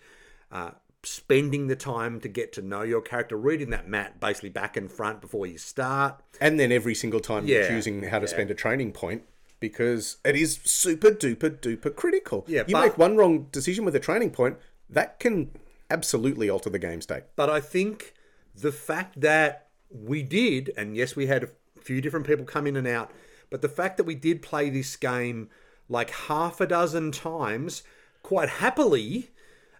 Uh, 0.50 0.70
spending 1.02 1.66
the 1.66 1.76
time 1.76 2.18
to 2.20 2.28
get 2.28 2.50
to 2.54 2.62
know 2.62 2.80
your 2.80 3.02
character, 3.02 3.36
reading 3.36 3.68
that 3.70 3.86
mat 3.86 4.18
basically 4.20 4.48
back 4.48 4.74
and 4.74 4.90
front 4.90 5.20
before 5.20 5.46
you 5.46 5.58
start. 5.58 6.22
And 6.40 6.58
then 6.58 6.72
every 6.72 6.94
single 6.94 7.20
time 7.20 7.46
you're 7.46 7.68
choosing 7.68 8.04
how 8.04 8.20
to 8.20 8.26
spend 8.26 8.50
a 8.50 8.54
training 8.54 8.92
point 8.92 9.24
because 9.68 10.18
it 10.26 10.36
is 10.36 10.60
super 10.62 11.10
duper 11.10 11.48
duper 11.48 11.96
critical. 11.96 12.44
Yeah, 12.46 12.64
you 12.66 12.74
but- 12.74 12.82
make 12.82 12.98
one 12.98 13.16
wrong 13.16 13.46
decision 13.50 13.86
with 13.86 13.96
a 13.96 14.00
training 14.00 14.30
point, 14.30 14.58
that 14.90 15.18
can 15.18 15.52
absolutely 15.90 16.50
alter 16.50 16.68
the 16.68 16.78
game 16.78 17.00
state. 17.00 17.22
But 17.34 17.48
I 17.48 17.60
think 17.60 18.12
the 18.54 18.72
fact 18.72 19.22
that 19.22 19.68
we 19.90 20.22
did, 20.22 20.70
and 20.76 20.94
yes, 20.94 21.16
we 21.16 21.28
had 21.28 21.44
a 21.44 21.48
few 21.80 22.02
different 22.02 22.26
people 22.26 22.44
come 22.44 22.66
in 22.66 22.76
and 22.76 22.86
out, 22.86 23.10
but 23.48 23.62
the 23.62 23.70
fact 23.70 23.96
that 23.96 24.04
we 24.04 24.14
did 24.14 24.42
play 24.42 24.68
this 24.68 24.96
game 24.96 25.48
like 25.88 26.10
half 26.10 26.60
a 26.60 26.66
dozen 26.66 27.10
times 27.10 27.82
quite 28.22 28.50
happily, 28.50 29.30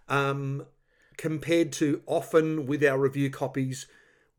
um, 0.09 0.65
compared 1.15 1.71
to 1.73 2.01
often 2.07 2.65
with 2.65 2.83
our 2.83 2.97
review 2.97 3.29
copies, 3.29 3.85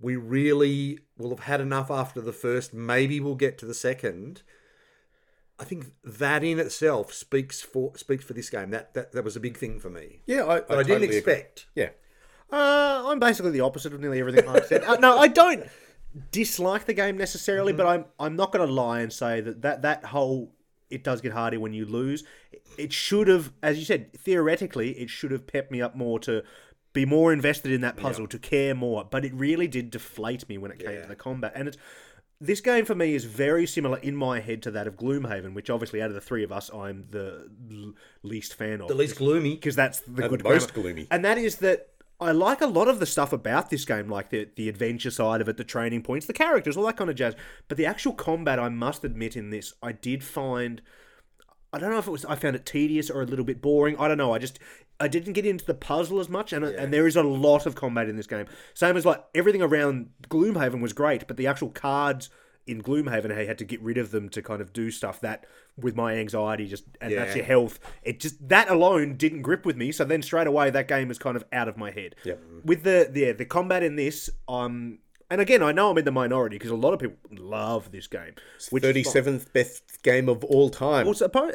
we 0.00 0.16
really 0.16 0.98
will 1.16 1.30
have 1.30 1.44
had 1.44 1.60
enough 1.60 1.88
after 1.88 2.20
the 2.20 2.32
first. 2.32 2.74
Maybe 2.74 3.20
we'll 3.20 3.36
get 3.36 3.58
to 3.58 3.66
the 3.66 3.74
second. 3.74 4.42
I 5.58 5.64
think 5.64 5.86
that 6.04 6.44
in 6.44 6.58
itself 6.58 7.12
speaks 7.12 7.62
for 7.62 7.96
speaks 7.96 8.24
for 8.24 8.34
this 8.34 8.50
game. 8.50 8.70
That 8.70 8.94
that, 8.94 9.12
that 9.12 9.24
was 9.24 9.36
a 9.36 9.40
big 9.40 9.56
thing 9.56 9.80
for 9.80 9.90
me. 9.90 10.20
Yeah, 10.26 10.44
I, 10.44 10.60
But 10.60 10.78
I, 10.78 10.82
didn't 10.82 10.88
totally 10.88 11.06
agree. 11.06 11.16
expect. 11.18 11.66
Yeah. 11.74 11.90
Uh, 12.52 13.04
I'm 13.06 13.18
basically 13.18 13.50
the 13.50 13.60
opposite 13.60 13.92
of 13.92 14.00
nearly 14.00 14.20
everything 14.20 14.44
Mark 14.46 14.64
said. 14.66 14.84
Uh, 14.86 14.96
no, 14.96 15.18
I 15.18 15.28
don't 15.28 15.64
dislike 16.30 16.84
the 16.84 16.94
game 16.94 17.16
necessarily, 17.16 17.72
but 17.72 17.86
I'm 17.86 18.04
I'm 18.18 18.36
not 18.36 18.52
going 18.52 18.66
to 18.66 18.72
lie 18.72 19.00
and 19.00 19.12
say 19.12 19.40
that, 19.40 19.62
that 19.62 19.82
that 19.82 20.04
whole 20.04 20.52
it 20.90 21.02
does 21.02 21.20
get 21.20 21.32
harder 21.32 21.58
when 21.58 21.72
you 21.72 21.84
lose. 21.86 22.22
It 22.78 22.92
should 22.92 23.28
have, 23.28 23.52
as 23.62 23.78
you 23.78 23.84
said, 23.84 24.12
theoretically, 24.12 24.92
it 24.92 25.10
should 25.10 25.32
have 25.32 25.46
pepped 25.46 25.72
me 25.72 25.82
up 25.82 25.96
more 25.96 26.20
to 26.20 26.42
be 26.92 27.04
more 27.04 27.32
invested 27.32 27.72
in 27.72 27.80
that 27.80 27.96
puzzle, 27.96 28.26
to 28.28 28.38
care 28.38 28.74
more. 28.74 29.04
But 29.04 29.24
it 29.24 29.34
really 29.34 29.66
did 29.66 29.90
deflate 29.90 30.48
me 30.48 30.58
when 30.58 30.70
it 30.70 30.78
came 30.78 31.02
to 31.02 31.08
the 31.08 31.16
combat, 31.16 31.52
and 31.54 31.68
it's. 31.68 31.78
This 32.40 32.60
game 32.60 32.84
for 32.84 32.94
me 32.94 33.14
is 33.14 33.24
very 33.24 33.66
similar 33.66 33.96
in 33.98 34.14
my 34.14 34.40
head 34.40 34.62
to 34.64 34.70
that 34.72 34.86
of 34.86 34.96
Gloomhaven, 34.96 35.54
which 35.54 35.70
obviously 35.70 36.02
out 36.02 36.08
of 36.10 36.14
the 36.14 36.20
three 36.20 36.44
of 36.44 36.52
us, 36.52 36.70
I'm 36.72 37.06
the 37.10 37.48
l- 37.72 37.94
least 38.22 38.54
fan 38.54 38.82
of 38.82 38.88
The 38.88 38.94
least 38.94 39.16
gloomy. 39.16 39.54
because 39.54 39.74
that's 39.74 40.00
the 40.00 40.22
And 40.24 40.30
good 40.30 40.44
most 40.44 40.74
grammar. 40.74 40.88
gloomy. 40.88 41.06
And 41.10 41.24
that 41.24 41.38
is 41.38 41.56
that 41.56 41.88
I 42.20 42.32
like 42.32 42.60
a 42.60 42.66
lot 42.66 42.88
of 42.88 42.98
the 42.98 43.06
stuff 43.06 43.32
about 43.32 43.70
this 43.70 43.84
game, 43.84 44.08
like 44.08 44.30
the 44.30 44.48
the 44.56 44.68
adventure 44.68 45.10
side 45.10 45.40
of 45.40 45.48
it, 45.48 45.56
the 45.56 45.64
training 45.64 46.02
points, 46.02 46.26
the 46.26 46.32
characters, 46.32 46.76
all 46.76 46.84
that 46.86 46.96
kind 46.96 47.08
of 47.10 47.16
jazz. 47.16 47.34
But 47.68 47.76
the 47.78 47.86
actual 47.86 48.12
combat, 48.12 48.58
I 48.58 48.68
must 48.70 49.04
admit, 49.04 49.36
in 49.36 49.50
this, 49.50 49.72
I 49.82 49.92
did 49.92 50.22
find. 50.24 50.82
I 51.72 51.78
don't 51.78 51.90
know 51.90 51.98
if 51.98 52.06
it 52.06 52.10
was 52.10 52.24
I 52.24 52.36
found 52.36 52.56
it 52.56 52.64
tedious 52.64 53.10
or 53.10 53.22
a 53.22 53.26
little 53.26 53.44
bit 53.44 53.60
boring. 53.60 53.98
I 53.98 54.08
don't 54.08 54.18
know. 54.18 54.32
I 54.32 54.38
just 54.38 54.58
I 54.98 55.08
didn't 55.08 55.34
get 55.34 55.46
into 55.46 55.64
the 55.64 55.74
puzzle 55.74 56.20
as 56.20 56.28
much, 56.28 56.52
and 56.52 56.64
and 56.64 56.92
there 56.92 57.06
is 57.06 57.16
a 57.16 57.22
lot 57.22 57.66
of 57.66 57.74
combat 57.74 58.08
in 58.08 58.16
this 58.16 58.26
game. 58.26 58.46
Same 58.74 58.96
as 58.96 59.04
like 59.04 59.22
everything 59.34 59.62
around 59.62 60.10
Gloomhaven 60.28 60.80
was 60.80 60.92
great, 60.92 61.26
but 61.26 61.36
the 61.36 61.46
actual 61.46 61.70
cards 61.70 62.30
in 62.66 62.82
Gloomhaven, 62.82 63.32
how 63.32 63.40
you 63.40 63.46
had 63.46 63.58
to 63.58 63.64
get 63.64 63.80
rid 63.80 63.96
of 63.96 64.10
them 64.10 64.28
to 64.30 64.42
kind 64.42 64.60
of 64.60 64.72
do 64.72 64.90
stuff 64.90 65.20
that 65.20 65.44
with 65.76 65.94
my 65.94 66.14
anxiety 66.14 66.66
just 66.66 66.84
and 67.00 67.12
that's 67.12 67.36
your 67.36 67.44
health. 67.44 67.78
It 68.02 68.20
just 68.20 68.48
that 68.48 68.68
alone 68.68 69.16
didn't 69.16 69.42
grip 69.42 69.64
with 69.64 69.76
me. 69.76 69.92
So 69.92 70.04
then 70.04 70.22
straight 70.22 70.46
away 70.46 70.70
that 70.70 70.88
game 70.88 71.10
is 71.10 71.18
kind 71.18 71.36
of 71.36 71.44
out 71.52 71.68
of 71.68 71.76
my 71.76 71.90
head. 71.90 72.16
Yep. 72.24 72.40
With 72.64 72.82
the 72.82 73.08
the 73.10 73.32
the 73.32 73.44
combat 73.44 73.82
in 73.82 73.96
this, 73.96 74.30
um, 74.48 74.98
and 75.30 75.40
again 75.40 75.62
I 75.62 75.72
know 75.72 75.90
I'm 75.90 75.98
in 75.98 76.04
the 76.04 76.10
minority 76.12 76.56
because 76.56 76.70
a 76.70 76.76
lot 76.76 76.92
of 76.94 77.00
people 77.00 77.16
love 77.30 77.92
this 77.92 78.06
game. 78.06 78.34
Thirty 78.82 79.02
seventh 79.12 79.52
best 79.52 80.02
game 80.02 80.28
of 80.28 80.44
all 80.44 80.68
time. 80.70 81.06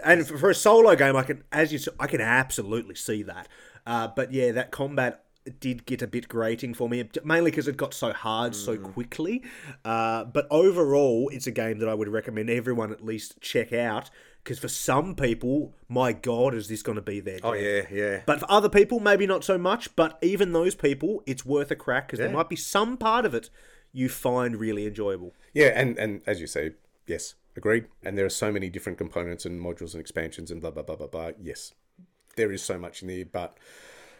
And 0.03 0.27
for, 0.27 0.49
a 0.49 0.55
solo 0.55 0.95
game, 0.95 1.15
I 1.15 1.23
can, 1.23 1.43
as 1.51 1.71
you, 1.73 1.79
I 1.99 2.07
can 2.07 2.21
absolutely 2.21 2.95
see 2.95 3.23
that. 3.23 3.47
Uh, 3.85 4.07
but 4.15 4.31
yeah, 4.31 4.51
that 4.51 4.71
combat 4.71 5.23
did 5.59 5.85
get 5.87 6.03
a 6.03 6.07
bit 6.07 6.27
grating 6.27 6.73
for 6.73 6.87
me, 6.87 7.03
mainly 7.23 7.49
because 7.49 7.67
it 7.67 7.75
got 7.75 7.93
so 7.95 8.13
hard 8.13 8.53
so 8.55 8.77
Mm. 8.77 8.83
quickly. 8.93 9.43
Uh, 9.83 10.23
but 10.25 10.45
overall, 10.51 11.29
it's 11.33 11.47
a 11.47 11.51
game 11.51 11.79
that 11.79 11.89
I 11.89 11.95
would 11.95 12.07
recommend 12.09 12.49
everyone 12.49 12.91
at 12.91 13.03
least 13.03 13.41
check 13.41 13.73
out. 13.73 14.11
Because 14.43 14.59
for 14.59 14.67
some 14.67 15.15
people, 15.15 15.73
my 15.87 16.13
god, 16.13 16.55
is 16.55 16.67
this 16.67 16.81
going 16.81 16.95
to 16.95 17.01
be 17.01 17.19
their 17.19 17.39
Oh 17.43 17.53
yeah, 17.53 17.83
yeah. 17.91 18.21
But 18.25 18.39
for 18.39 18.49
other 18.49 18.69
people, 18.69 18.99
maybe 18.99 19.27
not 19.27 19.43
so 19.43 19.57
much. 19.57 19.95
But 19.95 20.17
even 20.21 20.51
those 20.51 20.73
people, 20.73 21.21
it's 21.25 21.45
worth 21.45 21.69
a 21.69 21.75
crack 21.75 22.07
because 22.07 22.19
there 22.19 22.29
might 22.29 22.49
be 22.49 22.55
some 22.55 22.97
part 22.97 23.25
of 23.25 23.35
it 23.35 23.49
you 23.93 24.09
find 24.09 24.55
really 24.55 24.85
enjoyable. 24.87 25.33
Yeah, 25.53 25.71
and 25.75 25.97
and 25.97 26.21
as 26.25 26.39
you 26.39 26.47
say, 26.47 26.71
yes, 27.07 27.35
agreed. 27.55 27.85
And 28.03 28.17
there 28.17 28.25
are 28.25 28.29
so 28.29 28.51
many 28.51 28.69
different 28.69 28.97
components 28.97 29.45
and 29.45 29.59
modules 29.59 29.93
and 29.93 30.01
expansions 30.01 30.51
and 30.51 30.61
blah 30.61 30.71
blah 30.71 30.83
blah 30.83 30.95
blah 30.95 31.07
blah. 31.07 31.31
Yes, 31.41 31.73
there 32.35 32.51
is 32.51 32.61
so 32.61 32.77
much 32.77 33.01
in 33.01 33.07
there. 33.07 33.25
But 33.25 33.57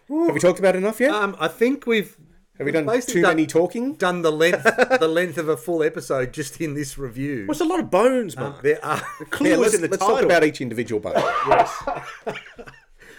have 0.10 0.34
we 0.34 0.40
talked 0.40 0.60
about 0.60 0.76
enough 0.76 1.00
yet? 1.00 1.12
Um, 1.12 1.36
I 1.40 1.48
think 1.48 1.86
we've 1.86 2.18
have 2.62 2.66
we 2.66 2.72
done 2.72 3.02
too 3.02 3.22
many 3.22 3.48
talking? 3.48 3.96
done 3.96 4.22
the 4.22 4.32
length 4.32 4.64
the 5.00 5.08
length 5.08 5.38
of 5.38 5.50
a 5.50 5.58
full 5.58 5.84
episode 5.84 6.34
just 6.34 6.62
in 6.62 6.74
this 6.74 6.98
review. 6.98 7.46
Well, 7.48 7.52
it's 7.52 7.62
a 7.62 7.66
lot 7.66 7.80
of 7.80 7.90
bones, 7.90 8.38
Mark. 8.38 8.62
There 8.62 8.84
are 8.84 9.00
Clue 9.30 9.50
Yeah, 9.50 9.56
let's, 9.58 9.74
in 9.74 9.82
the 9.82 9.88
let's 9.88 10.00
title. 10.00 10.18
talk 10.18 10.26
about 10.26 10.44
each 10.44 10.62
individual 10.62 11.02
bone. 11.02 11.16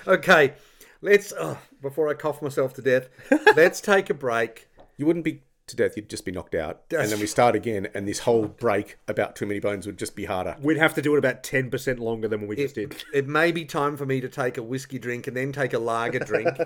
okay. 0.07 0.55
Let's 1.01 1.33
oh, 1.39 1.59
before 1.81 2.09
I 2.09 2.15
cough 2.15 2.41
myself 2.41 2.75
to 2.75 2.83
death. 2.83 3.09
let's 3.57 3.81
take 3.81 4.09
a 4.11 4.15
break. 4.15 4.69
You 4.97 5.07
wouldn't 5.07 5.25
be 5.25 5.43
to 5.67 5.77
death; 5.77 5.97
you'd 5.97 6.09
just 6.09 6.25
be 6.25 6.31
knocked 6.31 6.55
out, 6.55 6.83
and 6.97 7.11
then 7.11 7.19
we 7.19 7.27
start 7.27 7.57
again. 7.57 7.89
And 7.95 8.07
this 8.07 8.21
whole 8.21 8.47
break 8.47 8.99
about 9.09 9.35
too 9.35 9.47
many 9.47 9.59
bones 9.59 9.87
would 9.87 9.99
just 9.99 10.15
be 10.15 10.27
harder. 10.27 10.57
We'd 10.61 10.77
have 10.77 10.95
to 10.95 11.03
do 11.03 11.15
it 11.15 11.19
about 11.19 11.43
ten 11.43 11.71
percent 11.71 11.99
longer 11.99 12.29
than 12.29 12.41
what 12.41 12.51
we 12.51 12.57
just 12.57 12.77
did. 12.77 13.03
It 13.13 13.27
may 13.27 13.51
be 13.51 13.65
time 13.65 13.97
for 13.97 14.07
me 14.07 14.21
to 14.21 14.29
take 14.29 14.57
a 14.57 14.63
whiskey 14.63 15.01
drink 15.01 15.27
and 15.27 15.37
then 15.37 15.51
take 15.53 15.73
a 15.73 15.79
lager 15.81 16.21
drink, 16.21 16.57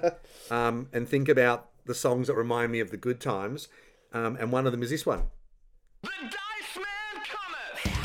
um, 0.51 0.89
and 0.93 1.09
think 1.09 1.31
about 1.31 1.71
the 1.87 1.95
songs 1.95 2.27
that 2.27 2.35
remind 2.35 2.73
me 2.73 2.81
of 2.81 2.91
the 2.91 2.97
good 2.97 3.21
times. 3.21 3.69
Um, 4.13 4.37
and 4.37 4.53
one 4.53 4.67
of 4.67 4.73
them 4.73 4.83
is 4.83 4.91
this 4.91 5.07
one. 5.07 5.23
The 6.03 6.09
Dice 6.23 6.77
Man 6.77 7.23
cometh! 7.25 7.97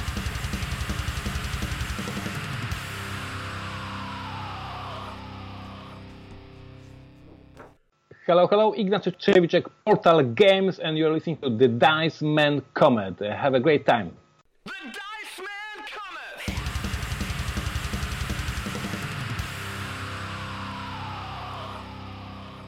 Hello, 8.26 8.48
hello, 8.48 8.74
Ignacy 8.74 9.16
Trzewiczek, 9.18 9.66
Portal 9.86 10.24
Games, 10.24 10.80
and 10.80 10.98
you're 10.98 11.12
listening 11.12 11.38
to 11.38 11.50
The 11.50 11.68
Dice 11.68 12.22
Men 12.22 12.62
Cometh. 12.74 13.22
Uh, 13.22 13.36
Have 13.36 13.54
a 13.54 13.60
great 13.60 13.86
time. 13.86 14.12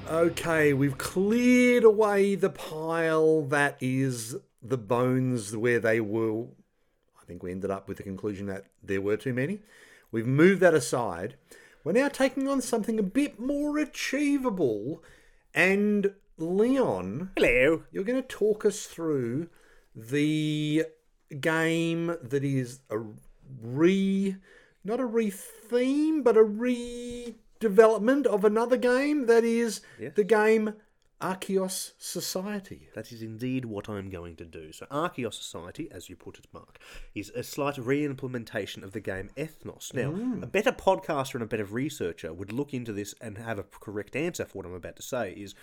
Okay, 0.09 0.73
we've 0.73 0.97
cleared 0.97 1.85
away 1.85 2.35
the 2.35 2.49
pile 2.49 3.41
that 3.43 3.77
is 3.79 4.35
the 4.61 4.77
bones 4.77 5.55
where 5.55 5.79
they 5.79 6.01
were. 6.01 6.43
I 7.19 7.25
think 7.25 7.41
we 7.41 7.51
ended 7.51 7.71
up 7.71 7.87
with 7.87 7.97
the 7.97 8.03
conclusion 8.03 8.47
that 8.47 8.65
there 8.83 9.01
were 9.01 9.15
too 9.15 9.33
many. 9.33 9.59
We've 10.11 10.27
moved 10.27 10.59
that 10.59 10.73
aside. 10.73 11.35
We're 11.83 11.93
now 11.93 12.09
taking 12.09 12.47
on 12.49 12.61
something 12.61 12.99
a 12.99 13.03
bit 13.03 13.39
more 13.39 13.77
achievable. 13.77 15.01
And 15.53 16.13
Leon, 16.37 17.31
Hello. 17.37 17.83
you're 17.91 18.03
going 18.03 18.21
to 18.21 18.27
talk 18.27 18.65
us 18.65 18.85
through 18.85 19.49
the 19.95 20.85
game 21.39 22.17
that 22.21 22.43
is 22.43 22.81
a 22.89 22.99
re 23.61 24.35
not 24.83 24.99
a 24.99 25.05
re-theme 25.05 26.21
but 26.23 26.35
a 26.35 26.43
redevelopment 27.63 28.25
of 28.25 28.45
another 28.45 28.77
game 28.77 29.25
that 29.27 29.43
is 29.43 29.81
the 30.15 30.23
game 30.23 30.73
Archeos 31.21 31.93
Society. 31.97 32.89
That 32.95 33.13
is 33.13 33.21
indeed 33.21 33.63
what 33.63 33.87
I'm 33.87 34.09
going 34.09 34.35
to 34.37 34.45
do. 34.45 34.73
So, 34.73 34.85
Archeos 34.87 35.35
Society, 35.35 35.87
as 35.89 36.09
you 36.09 36.17
put 36.17 36.37
it, 36.37 36.47
Mark, 36.51 36.79
is 37.15 37.29
a 37.29 37.43
slight 37.43 37.77
re 37.77 38.03
implementation 38.03 38.83
of 38.83 38.91
the 38.91 38.99
game 38.99 39.29
Ethnos. 39.37 39.93
Now, 39.93 40.11
mm. 40.11 40.43
a 40.43 40.47
better 40.47 40.73
podcaster 40.73 41.35
and 41.35 41.43
a 41.43 41.47
better 41.47 41.65
researcher 41.65 42.33
would 42.33 42.51
look 42.51 42.73
into 42.73 42.91
this 42.91 43.15
and 43.21 43.37
have 43.37 43.57
a 43.57 43.63
correct 43.63 44.17
answer 44.17 44.43
for 44.43 44.57
what 44.57 44.65
I'm 44.65 44.73
about 44.73 44.97
to 44.97 45.01
say. 45.01 45.31
Is 45.31 45.55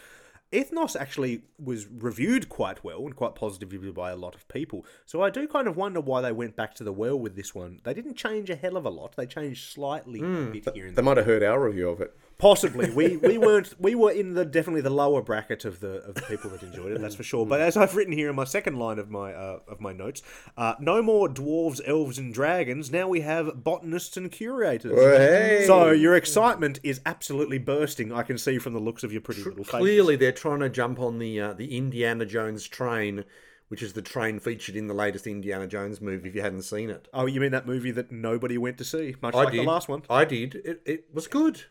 Ethnos 0.53 0.99
actually 0.99 1.43
was 1.63 1.87
reviewed 1.87 2.49
quite 2.49 2.83
well 2.83 3.01
and 3.01 3.15
quite 3.15 3.37
positively 3.37 3.93
by 3.93 4.11
a 4.11 4.17
lot 4.17 4.35
of 4.35 4.49
people. 4.49 4.85
So 5.07 5.23
I 5.23 5.31
do 5.31 5.47
kind 5.47 5.69
of 5.69 5.77
wonder 5.77 6.01
why 6.01 6.21
they 6.23 6.33
went 6.33 6.57
back 6.57 6.75
to 6.77 6.85
the 6.85 6.93
well 6.93 7.19
with 7.19 7.37
this 7.37 7.55
one. 7.55 7.81
They 7.85 7.95
didn't 7.95 8.15
change 8.15 8.51
a 8.51 8.57
hell 8.57 8.77
of 8.77 8.85
a 8.85 8.91
lot. 8.91 9.15
They 9.17 9.27
changed 9.27 9.73
slightly 9.73 10.19
hmm, 10.19 10.49
a 10.49 10.51
bit 10.51 10.75
here 10.75 10.87
and 10.89 10.97
They 10.97 11.03
might 11.03 11.19
have 11.19 11.27
heard 11.27 11.45
our 11.45 11.65
review 11.65 11.89
of 11.89 12.01
it. 12.01 12.17
Possibly, 12.41 12.91
we 12.91 13.17
we 13.23 13.39
weren't 13.39 13.75
we 13.79 13.95
were 13.95 14.11
in 14.11 14.35
the 14.35 14.45
definitely 14.45 14.81
the 14.81 14.91
lower 14.91 15.23
bracket 15.23 15.65
of 15.65 15.81
the 15.81 15.99
of 16.03 16.15
the 16.15 16.23
people 16.23 16.51
that 16.51 16.63
enjoyed 16.63 16.93
it. 16.93 17.01
That's 17.01 17.15
for 17.15 17.23
sure. 17.23 17.45
But 17.47 17.61
as 17.61 17.77
I've 17.77 17.95
written 17.95 18.13
here 18.13 18.31
in 18.31 18.37
my 18.37 18.45
second 18.45 18.79
line 18.79 18.99
of 18.99 19.11
my 19.11 19.33
uh, 19.33 19.61
of 19.69 19.81
my 19.81 19.93
notes, 19.93 20.23
uh, 20.57 20.75
no 20.81 21.03
more 21.03 21.29
dwarves, 21.29 21.81
elves, 21.87 22.19
and 22.19 22.33
dragons. 22.33 22.91
Now 22.91 23.09
we 23.09 23.21
have 23.21 23.63
botanists 23.63 24.17
and 24.17 24.33
curators. 24.33 24.99
Hey! 24.99 25.65
So 25.67 25.91
your 25.91 26.17
excitement 26.17 26.81
is 26.83 27.01
absolutely 27.07 27.59
bursting. 27.59 28.13
I 28.13 28.23
can 28.23 28.39
see 28.39 28.59
from 28.59 28.73
the 28.73 28.81
looks 28.81 29.05
of 29.05 29.13
your 29.13 29.21
pretty 29.21 29.43
little 29.43 29.65
face. 29.65 29.79
Clearly, 29.81 30.17
they're 30.17 30.33
trying 30.33 30.61
to 30.61 30.69
jump 30.71 30.99
on 30.99 31.19
the 31.19 31.41
uh, 31.41 31.53
the 31.53 31.77
Indiana 31.77 32.25
Jones 32.25 32.67
train, 32.67 33.25
which 33.69 33.83
is 33.83 33.93
the 33.93 34.03
train 34.03 34.41
featured 34.41 34.77
in 34.77 34.87
the 34.87 34.95
latest 34.95 35.27
Indiana 35.27 35.67
Jones 35.67 36.01
movie. 36.01 36.29
If 36.29 36.35
you 36.35 36.41
hadn't 36.43 36.63
seen 36.63 36.89
it, 36.89 37.07
Oh, 37.13 37.27
you 37.27 37.41
mean 37.41 37.53
that 37.53 37.67
movie 37.67 37.91
that 37.91 38.11
nobody 38.11 38.57
went 38.57 38.79
to 38.79 38.85
see, 38.85 39.15
much 39.21 39.35
I 39.35 39.45
like 39.45 39.51
did. 39.53 39.61
the 39.61 39.65
last 39.65 39.89
one? 39.89 40.03
I 40.09 40.25
did. 40.25 40.55
It, 40.55 40.81
it 40.87 41.05
was 41.13 41.27
good. 41.27 41.65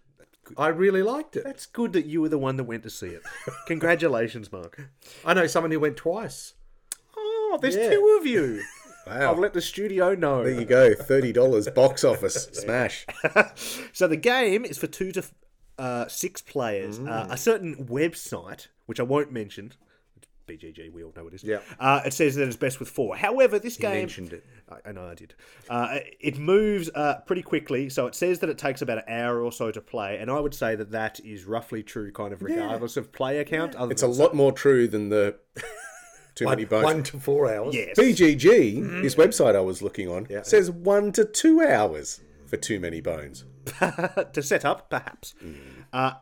I 0.58 0.68
really 0.68 1.04
liked 1.04 1.36
it. 1.36 1.44
That's 1.44 1.66
good 1.66 1.94
that 1.94 2.06
you 2.06 2.22
were 2.22 2.30
the 2.30 2.38
one 2.38 2.58
that 2.58 2.64
went 2.66 2.84
to 2.84 2.90
see 2.90 3.08
it. 3.08 3.22
Congratulations, 3.68 4.52
Mark. 4.52 4.80
I 5.26 5.34
know 5.34 5.48
someone 5.48 5.72
who 5.72 5.80
went 5.80 5.98
twice. 5.98 6.54
Oh, 7.18 7.58
there's 7.62 7.76
Yeah. 7.76 7.90
two 7.92 8.18
of 8.20 8.26
you. 8.26 8.62
Wow. 9.08 9.32
I've 9.32 9.40
let 9.40 9.54
the 9.54 9.62
studio 9.62 10.14
know. 10.14 10.44
There 10.44 10.54
you 10.60 10.66
go. 10.66 10.94
Thirty 10.94 11.32
dollars 11.34 11.68
box 11.70 12.04
office 12.04 12.36
smash. 12.54 13.06
So 13.94 14.08
the 14.08 14.18
game 14.18 14.66
is 14.66 14.78
for 14.78 14.88
two 14.88 15.12
to 15.14 15.24
uh, 15.80 16.08
six 16.08 16.42
players. 16.42 17.00
Uh, 17.00 17.28
a 17.30 17.38
certain 17.38 17.88
website, 17.88 18.68
which 18.86 19.00
I 19.00 19.04
won't 19.04 19.32
mention, 19.32 19.74
BGG, 20.50 20.92
we 20.92 21.04
all 21.04 21.14
know 21.16 21.24
what 21.26 21.34
it 21.34 21.38
is. 21.38 21.44
Yeah. 21.44 21.60
Uh, 21.80 22.02
it 22.06 22.14
says 22.14 22.36
that 22.36 22.48
it's 22.48 22.56
best 22.58 22.80
with 22.80 22.90
four. 22.90 23.16
However, 23.16 23.60
this 23.60 23.78
game 23.78 23.94
mentioned 23.94 24.34
it. 24.34 24.46
I, 24.70 24.90
I 24.90 24.92
know 24.92 25.08
I 25.08 25.16
did. 25.16 25.36
Uh, 25.70 26.00
it 26.20 26.38
moves 26.38 26.90
uh, 26.96 27.22
pretty 27.26 27.42
quickly, 27.44 27.90
so 27.90 28.08
it 28.08 28.16
says 28.16 28.40
that 28.40 28.50
it 28.50 28.58
takes 28.58 28.82
about 28.82 28.98
an 29.00 29.04
hour 29.08 29.42
or 29.44 29.52
so 29.52 29.72
to 29.72 29.82
play, 29.82 30.18
and 30.20 30.30
I 30.32 30.40
would 30.40 30.54
say 30.56 30.76
that 30.76 30.92
that 30.92 31.20
is 31.22 31.46
roughly 31.46 31.84
true, 31.84 32.12
kind 32.12 32.34
of 32.34 32.42
regardless 32.42 32.98
of 32.98 33.12
player 33.12 33.44
count. 33.44 33.76
Other 33.76 33.92
It's 33.92 34.04
a 34.04 34.08
than 34.08 34.18
lot 34.18 34.34
more 34.36 34.52
true 34.52 34.88
than 34.88 35.10
the 35.10 35.38
too 36.36 36.46
many 36.46 36.64
One, 36.66 36.70
bones. 36.70 36.84
one 36.86 37.04
to 37.04 37.20
four 37.20 37.54
hours. 37.54 37.76
yes. 37.76 37.98
BGG, 37.98 39.02
this 39.02 39.16
website 39.16 39.56
I 39.56 39.62
was 39.62 39.82
looking 39.82 40.10
on, 40.10 40.28
says 40.44 40.72
one 40.72 41.12
to 41.14 41.26
two 41.26 41.62
hours 41.62 42.22
for 42.46 42.58
too 42.58 42.80
many 42.80 43.02
bones. 43.02 43.46
to 43.80 44.42
set 44.42 44.66
up, 44.66 44.90
perhaps. 44.90 45.36
Uh, 45.94 46.14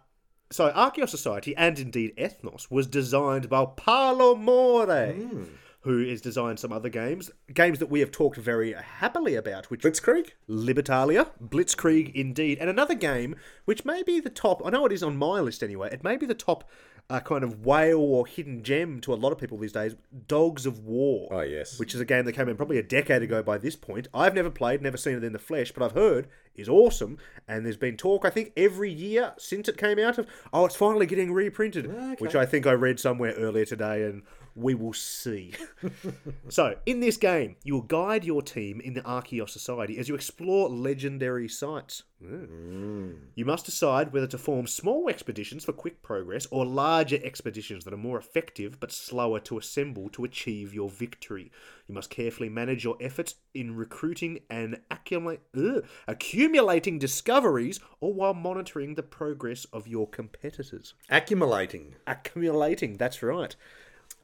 So 0.50 0.72
Archeos 0.72 1.10
Society 1.10 1.56
and 1.56 1.78
indeed 1.78 2.16
Ethnos 2.18 2.72
was 2.72 2.88
designed 2.88 3.50
by 3.50 3.66
Paolo 3.66 4.36
Mori, 4.36 5.14
hmm. 5.14 5.44
Who 5.82 6.06
has 6.08 6.22
designed 6.22 6.60
some 6.60 6.74
other 6.74 6.90
games, 6.90 7.32
games 7.54 7.80
that 7.80 7.90
we 7.90 8.00
have 8.00 8.12
talked 8.12 8.38
very 8.38 8.74
happily 8.74 9.36
about, 9.36 9.70
which 9.70 9.82
Blitzkrieg? 9.82 10.32
Libertalia, 10.50 11.30
Blitzkrieg 11.42 12.14
indeed, 12.14 12.58
and 12.60 12.70
another 12.70 12.96
game 12.96 13.36
which 13.66 13.86
may 13.86 14.04
be 14.04 14.20
the 14.20 14.30
top. 14.30 14.62
I 14.66 14.70
know 14.70 14.86
it 14.86 14.92
is 14.92 15.04
on 15.04 15.18
my 15.18 15.40
list 15.40 15.64
anyway. 15.64 15.90
It 15.92 16.04
may 16.04 16.18
be 16.18 16.26
the 16.26 16.34
top 16.34 16.70
uh, 17.10 17.20
kind 17.22 17.44
of 17.44 17.66
whale 17.66 18.00
or 18.00 18.28
hidden 18.28 18.64
gem 18.64 19.00
to 19.02 19.14
a 19.14 19.16
lot 19.16 19.32
of 19.32 19.38
people 19.38 19.58
these 19.58 19.72
days. 19.72 19.96
Dogs 20.28 20.66
of 20.66 20.80
War. 20.80 21.30
Oh, 21.32 21.42
yes. 21.42 21.80
Which 21.80 21.96
is 21.96 22.02
a 22.02 22.06
game 22.06 22.26
that 22.26 22.34
came 22.34 22.50
in 22.50 22.58
probably 22.58 22.80
a 22.80 22.84
decade 22.84 23.22
ago 23.22 23.42
by 23.42 23.58
this 23.58 23.76
point. 23.76 24.08
I've 24.14 24.34
never 24.34 24.50
played, 24.50 24.82
never 24.82 24.98
seen 24.98 25.16
it 25.16 25.24
in 25.24 25.32
the 25.32 25.40
flesh, 25.40 25.72
but 25.72 25.84
I've 25.84 25.94
heard 25.94 26.28
is 26.56 26.68
awesome. 26.68 27.18
And 27.48 27.66
there's 27.66 27.78
been 27.78 27.96
talk, 27.96 28.26
I 28.26 28.30
think, 28.30 28.52
every 28.58 28.92
year 28.92 29.34
since 29.38 29.70
it 29.70 29.78
came 29.78 30.00
out 30.00 30.18
of, 30.18 30.28
oh, 30.52 30.66
it's 30.66 30.76
finally 30.76 31.06
getting 31.06 31.32
reprinted, 31.32 32.20
which 32.20 32.36
I 32.36 32.46
think 32.46 32.68
I 32.68 32.74
read 32.74 33.00
somewhere 33.00 33.34
earlier 33.34 33.66
today, 33.66 34.04
and 34.04 34.24
we 34.58 34.74
will 34.74 34.94
see. 34.94 35.54
so, 36.50 36.76
in 36.86 37.00
this 37.00 37.16
game, 37.16 37.56
you 37.64 37.76
will 37.76 37.82
guide 37.84 38.26
your 38.26 38.42
team 38.42 38.82
in 38.82 38.94
the 38.94 39.02
Archeos 39.02 39.52
Society 39.52 39.98
as 40.00 40.10
you 40.10 40.16
explore 40.16 40.68
legendary 40.68 41.48
sites. 41.48 42.04
Hmm. 42.26 43.12
You 43.36 43.46
must 43.46 43.66
decide 43.66 44.12
whether 44.12 44.26
to 44.26 44.40
form 44.40 44.66
small 44.66 45.08
expeditions 45.08 45.64
for 45.64 45.74
quick 45.74 46.02
progress 46.02 46.48
or 46.50 46.66
larger 46.66 47.20
expeditions 47.24 47.86
that 47.86 47.94
are 47.94 47.98
more 47.98 48.18
effective 48.18 48.80
but 48.80 48.92
slower 48.92 49.40
to 49.42 49.60
assemble 49.60 50.10
to 50.10 50.24
achieve 50.24 50.74
your 50.74 50.90
victory. 50.90 51.52
You 51.88 51.94
must 51.94 52.10
carefully 52.10 52.50
manage 52.50 52.84
your 52.84 52.98
efforts 53.00 53.36
in 53.54 53.76
recruiting 53.76 54.40
and 54.50 54.82
accumulate, 54.90 55.42
ugh, 55.56 55.86
accumulating 56.08 56.98
discoveries 56.98 57.80
or 58.00 58.14
while 58.14 58.34
monitoring 58.34 58.96
the 58.96 59.04
progress 59.04 59.66
of 59.66 59.88
your 59.88 60.10
competitors. 60.10 60.96
Accumulating. 61.12 61.96
Accumulating, 62.08 62.98
that's 62.98 63.22
right. 63.22 63.56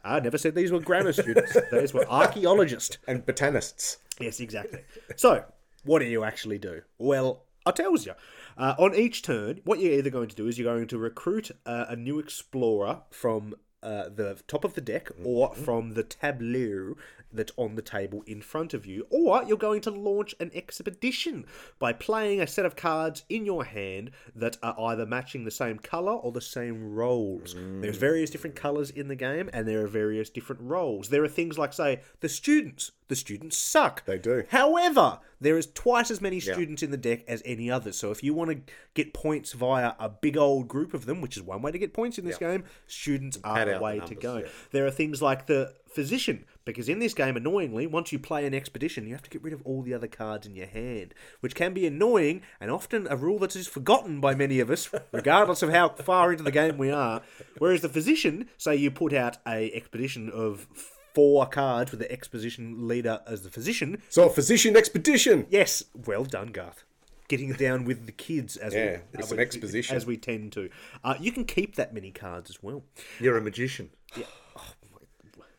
I 0.04 0.20
never 0.20 0.38
said 0.38 0.56
these 0.56 0.72
were 0.72 0.80
grammar 0.80 1.14
students. 1.14 1.58
These 1.72 1.94
were 1.94 2.06
archaeologists. 2.10 2.98
And 3.08 3.26
botanists. 3.26 3.98
Yes, 4.20 4.40
exactly. 4.40 4.82
So, 5.16 5.46
what 5.86 6.00
do 6.00 6.06
you 6.06 6.24
actually 6.24 6.58
do? 6.58 6.82
Well, 6.98 7.44
I 7.66 7.72
tells 7.72 8.06
you. 8.06 8.14
Uh, 8.58 8.76
on 8.78 8.94
each 8.94 9.24
turn, 9.24 9.62
what 9.64 9.80
you're 9.80 9.94
either 9.94 10.10
going 10.10 10.30
to 10.30 10.36
do 10.36 10.48
is 10.48 10.60
you're 10.60 10.72
going 10.72 10.88
to 10.88 10.98
recruit 10.98 11.52
uh, 11.66 11.86
a 11.88 11.96
new 11.96 12.20
explorer 12.20 13.02
from 13.10 13.56
uh, 13.82 14.10
the 14.10 14.38
top 14.48 14.64
of 14.64 14.76
the 14.76 14.82
deck 14.82 15.10
or 15.24 15.54
from 15.56 15.94
the 15.94 16.04
tableau 16.04 16.96
that's 17.34 17.52
on 17.58 17.76
the 17.76 17.82
table 17.82 18.24
in 18.28 18.42
front 18.42 18.74
of 18.74 18.86
you, 18.86 19.06
or 19.10 19.44
you're 19.44 19.58
going 19.58 19.82
to 19.82 19.92
launch 19.92 20.36
an 20.40 20.52
expedition 20.54 21.46
by 21.80 21.94
playing 21.94 22.42
a 22.42 22.48
set 22.48 22.66
of 22.66 22.76
cards 22.76 23.24
in 23.30 23.46
your 23.46 23.66
hand 23.66 24.12
that 24.36 24.58
are 24.62 24.80
either 24.92 25.06
matching 25.06 25.44
the 25.46 25.52
same 25.52 25.78
color 25.80 26.14
or 26.14 26.32
the 26.32 26.42
same 26.42 26.94
roles. 26.94 27.56
There's 27.56 27.98
various 27.98 28.30
different 28.30 28.56
colors 28.56 28.90
in 28.90 29.08
the 29.08 29.16
game, 29.16 29.50
and 29.54 29.68
there 29.68 29.84
are 29.84 29.88
various 29.88 30.30
different 30.30 30.62
roles. 30.62 31.10
There 31.10 31.24
are 31.24 31.28
things 31.30 31.58
like, 31.58 31.74
say, 31.74 32.02
the 32.20 32.30
students. 32.30 32.92
The 33.10 33.16
students 33.18 33.58
suck. 33.58 34.06
They 34.06 34.18
do. 34.18 34.44
However, 34.50 35.20
there 35.40 35.58
is 35.58 35.68
twice 35.68 36.10
as 36.10 36.22
many 36.22 36.40
students 36.40 36.82
in 36.82 36.90
the 36.90 36.98
deck 36.98 37.24
as 37.28 37.44
any 37.46 37.70
other. 37.70 37.92
So 37.92 38.12
if 38.12 38.24
you 38.24 38.34
want 38.34 38.52
to 38.52 38.74
get 38.94 39.14
points 39.14 39.52
via 39.52 39.94
a 40.00 40.08
big 40.10 40.38
old 40.38 40.68
group 40.68 40.94
of 40.94 41.06
them, 41.06 41.20
which 41.22 41.36
is 41.36 41.44
one 41.44 41.62
way 41.62 41.72
to 41.72 41.78
get 41.78 41.94
points 41.94 42.18
in 42.18 42.26
this 42.26 42.38
game, 42.38 42.64
students 42.88 43.38
are 43.44 43.58
Pad 43.58 43.68
the 43.68 43.80
way 43.80 44.00
to 44.00 44.16
go. 44.16 44.38
yeah. 44.38 44.48
There 44.72 44.88
are 44.88 44.92
things 44.92 45.22
like 45.22 45.46
the 45.48 45.76
physician, 45.94 46.46
because 46.66 46.90
in 46.90 47.00
this 47.00 47.14
game, 47.14 47.36
annoyingly, 47.38 47.88
once 47.88 48.12
you 48.12 48.20
play 48.20 48.46
an 48.46 48.54
expedition, 48.54 49.06
you 49.08 49.14
have 49.14 49.22
to 49.24 49.30
get 49.30 49.44
rid 49.44 49.54
of 49.54 49.62
all 49.66 49.82
the 49.82 49.94
other 49.94 50.08
cards 50.08 50.46
in 50.48 50.56
your 50.56 50.68
hand, 50.68 51.14
which 51.42 51.56
can 51.56 51.74
be 51.74 51.86
annoying 51.88 52.42
and 52.60 52.72
often 52.72 53.08
a 53.10 53.16
rule 53.16 53.40
that 53.40 53.56
is 53.56 53.68
forgotten 53.68 54.20
by 54.20 54.34
many 54.36 54.60
of 54.60 54.70
us, 54.70 54.90
regardless 55.12 55.62
of 55.62 55.70
how 55.72 55.90
far 55.90 56.32
into 56.32 56.44
the 56.44 56.52
game 56.52 56.78
we 56.78 56.92
are. 56.92 57.22
Whereas 57.58 57.82
the 57.82 57.90
physician, 57.90 58.50
say 58.58 58.76
you 58.76 58.92
put 58.92 59.14
out 59.14 59.38
a 59.48 59.72
expedition 59.74 60.30
of 60.30 60.68
four 61.14 61.46
cards 61.46 61.92
with 61.92 62.00
the 62.00 62.12
exposition 62.12 62.88
leader 62.88 63.20
as 63.28 63.44
the 63.44 63.50
physician, 63.52 64.02
So, 64.10 64.30
physician 64.30 64.76
expedition. 64.76 65.46
Yes, 65.50 65.84
well 65.94 66.24
done, 66.24 66.48
Garth. 66.48 66.84
Getting 67.28 67.54
down 67.54 67.86
with 67.86 68.06
the 68.08 68.12
kids 68.12 68.58
as 68.58 68.74
Yeah, 68.74 68.98
we, 69.14 69.20
it's 69.20 69.32
an 69.32 69.38
we- 69.38 69.44
exposition. 69.44 69.96
as 69.96 70.06
we 70.06 70.18
tend 70.18 70.52
to. 70.54 70.70
Uh, 71.04 71.16
you 71.20 71.32
can 71.32 71.46
keep 71.46 71.76
that 71.76 71.94
many 71.94 72.12
cards 72.12 72.50
as 72.50 72.62
well. 72.64 72.84
You're 73.20 73.38
a 73.38 73.42
magician. 73.42 73.92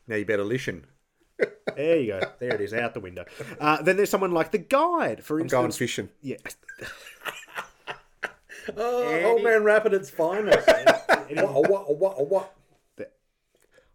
Now 0.06 0.16
you 0.16 0.24
better 0.24 0.44
listen. 0.44 0.86
There 1.76 1.98
you 1.98 2.06
go. 2.06 2.20
There 2.38 2.54
it 2.54 2.60
is, 2.60 2.72
out 2.72 2.94
the 2.94 3.00
window. 3.00 3.24
Uh, 3.58 3.82
then 3.82 3.96
there's 3.96 4.10
someone 4.10 4.30
like 4.30 4.52
the 4.52 4.58
guide, 4.58 5.24
for 5.24 5.38
Going 5.38 5.44
instance. 5.46 5.76
fishing. 5.76 6.08
Yeah, 6.22 6.36
Oh, 8.76 9.22
old 9.24 9.42
man 9.42 9.64
rap 9.64 9.84
at 9.84 9.92
its 9.92 10.08
finest. 10.08 10.66
what, 11.30 11.68
what, 11.68 11.96
what, 11.98 12.30
what? 12.30 12.54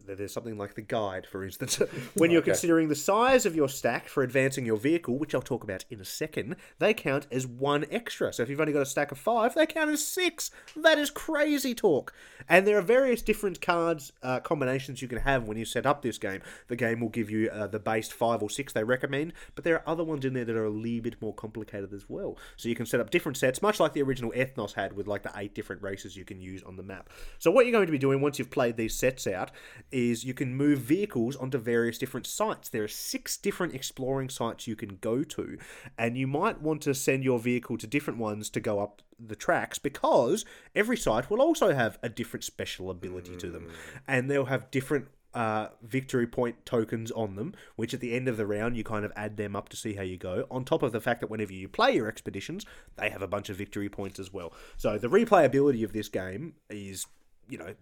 There's 0.06 0.32
something 0.32 0.58
like 0.58 0.74
the 0.74 0.82
guide, 0.82 1.26
for 1.26 1.44
instance. 1.44 1.76
when 2.14 2.30
you're 2.30 2.42
considering 2.42 2.88
the 2.88 2.94
size 2.94 3.46
of 3.46 3.54
your 3.54 3.68
stack 3.68 4.08
for 4.08 4.22
advancing 4.22 4.66
your 4.66 4.76
vehicle, 4.76 5.18
which 5.18 5.34
I'll 5.34 5.42
talk 5.42 5.62
about 5.62 5.84
in 5.90 6.00
a 6.00 6.04
second, 6.04 6.56
they 6.78 6.94
count 6.94 7.26
as 7.30 7.46
one 7.46 7.84
extra. 7.90 8.32
So 8.32 8.42
if 8.42 8.48
you've 8.48 8.60
only 8.60 8.72
got 8.72 8.82
a 8.82 8.86
stack 8.86 9.12
of 9.12 9.18
five, 9.18 9.54
they 9.54 9.66
count 9.66 9.90
as 9.90 10.04
six. 10.04 10.50
That 10.74 10.98
is 10.98 11.10
crazy 11.10 11.74
talk. 11.74 12.12
And 12.48 12.66
there 12.66 12.78
are 12.78 12.82
various 12.82 13.22
different 13.22 13.60
cards 13.60 14.12
uh, 14.22 14.40
combinations 14.40 15.02
you 15.02 15.08
can 15.08 15.18
have 15.18 15.44
when 15.44 15.56
you 15.56 15.64
set 15.64 15.86
up 15.86 16.02
this 16.02 16.18
game. 16.18 16.40
The 16.68 16.76
game 16.76 17.00
will 17.00 17.08
give 17.08 17.30
you 17.30 17.50
uh, 17.50 17.66
the 17.66 17.78
base 17.78 18.08
five 18.08 18.42
or 18.42 18.50
six 18.50 18.72
they 18.72 18.84
recommend, 18.84 19.32
but 19.54 19.64
there 19.64 19.76
are 19.76 19.88
other 19.88 20.04
ones 20.04 20.24
in 20.24 20.32
there 20.32 20.44
that 20.44 20.56
are 20.56 20.64
a 20.64 20.70
little 20.70 21.00
bit 21.00 21.20
more 21.20 21.34
complicated 21.34 21.92
as 21.92 22.06
well. 22.08 22.36
So 22.56 22.68
you 22.68 22.74
can 22.74 22.86
set 22.86 23.00
up 23.00 23.10
different 23.10 23.36
sets, 23.36 23.62
much 23.62 23.78
like 23.78 23.92
the 23.92 24.02
original 24.02 24.32
Ethnos 24.32 24.72
had 24.72 24.94
with 24.94 25.06
like 25.06 25.22
the 25.22 25.32
eight 25.36 25.54
different 25.54 25.82
races 25.82 26.16
you 26.16 26.24
can 26.24 26.40
use 26.40 26.62
on 26.62 26.76
the 26.76 26.82
map. 26.82 27.10
So 27.38 27.50
what 27.50 27.66
you're 27.66 27.72
going 27.72 27.86
to 27.86 27.92
be 27.92 27.98
doing 27.98 28.20
once 28.20 28.38
you've 28.38 28.50
played 28.50 28.76
these 28.76 28.94
sets 28.94 29.26
out 29.26 29.50
is 29.92 30.24
you 30.24 30.34
can 30.34 30.54
move 30.54 30.80
vehicles 30.80 31.36
onto 31.36 31.58
various 31.58 31.98
different 31.98 32.26
sites. 32.26 32.68
There 32.68 32.84
are 32.84 32.88
six 32.88 33.36
different 33.36 33.74
exploring 33.74 34.28
sites 34.28 34.66
you 34.66 34.76
can 34.76 34.98
go 35.00 35.22
to, 35.24 35.58
and 35.98 36.16
you 36.16 36.26
might 36.26 36.60
want 36.60 36.82
to 36.82 36.94
send 36.94 37.24
your 37.24 37.38
vehicle 37.38 37.78
to 37.78 37.86
different 37.86 38.18
ones 38.18 38.50
to 38.50 38.60
go 38.60 38.80
up 38.80 39.02
the 39.18 39.36
tracks 39.36 39.78
because 39.78 40.44
every 40.74 40.96
site 40.96 41.30
will 41.30 41.42
also 41.42 41.74
have 41.74 41.98
a 42.02 42.08
different 42.08 42.44
special 42.44 42.90
ability 42.90 43.36
to 43.36 43.50
them, 43.50 43.68
and 44.06 44.30
they'll 44.30 44.46
have 44.46 44.70
different 44.70 45.08
uh, 45.34 45.68
victory 45.82 46.26
point 46.26 46.64
tokens 46.66 47.10
on 47.12 47.36
them, 47.36 47.54
which 47.76 47.94
at 47.94 48.00
the 48.00 48.14
end 48.14 48.28
of 48.28 48.36
the 48.36 48.46
round 48.46 48.76
you 48.76 48.84
kind 48.84 49.04
of 49.04 49.12
add 49.14 49.36
them 49.36 49.54
up 49.54 49.68
to 49.68 49.76
see 49.76 49.94
how 49.94 50.02
you 50.02 50.16
go. 50.16 50.46
On 50.50 50.64
top 50.64 50.82
of 50.82 50.92
the 50.92 51.00
fact 51.00 51.20
that 51.20 51.30
whenever 51.30 51.52
you 51.52 51.68
play 51.68 51.94
your 51.94 52.08
expeditions, 52.08 52.66
they 52.96 53.10
have 53.10 53.22
a 53.22 53.28
bunch 53.28 53.48
of 53.48 53.56
victory 53.56 53.88
points 53.88 54.18
as 54.18 54.32
well. 54.32 54.52
So 54.76 54.98
the 54.98 55.08
replayability 55.08 55.84
of 55.84 55.92
this 55.92 56.08
game 56.08 56.54
is, 56.68 57.06
you 57.48 57.58
know, 57.58 57.74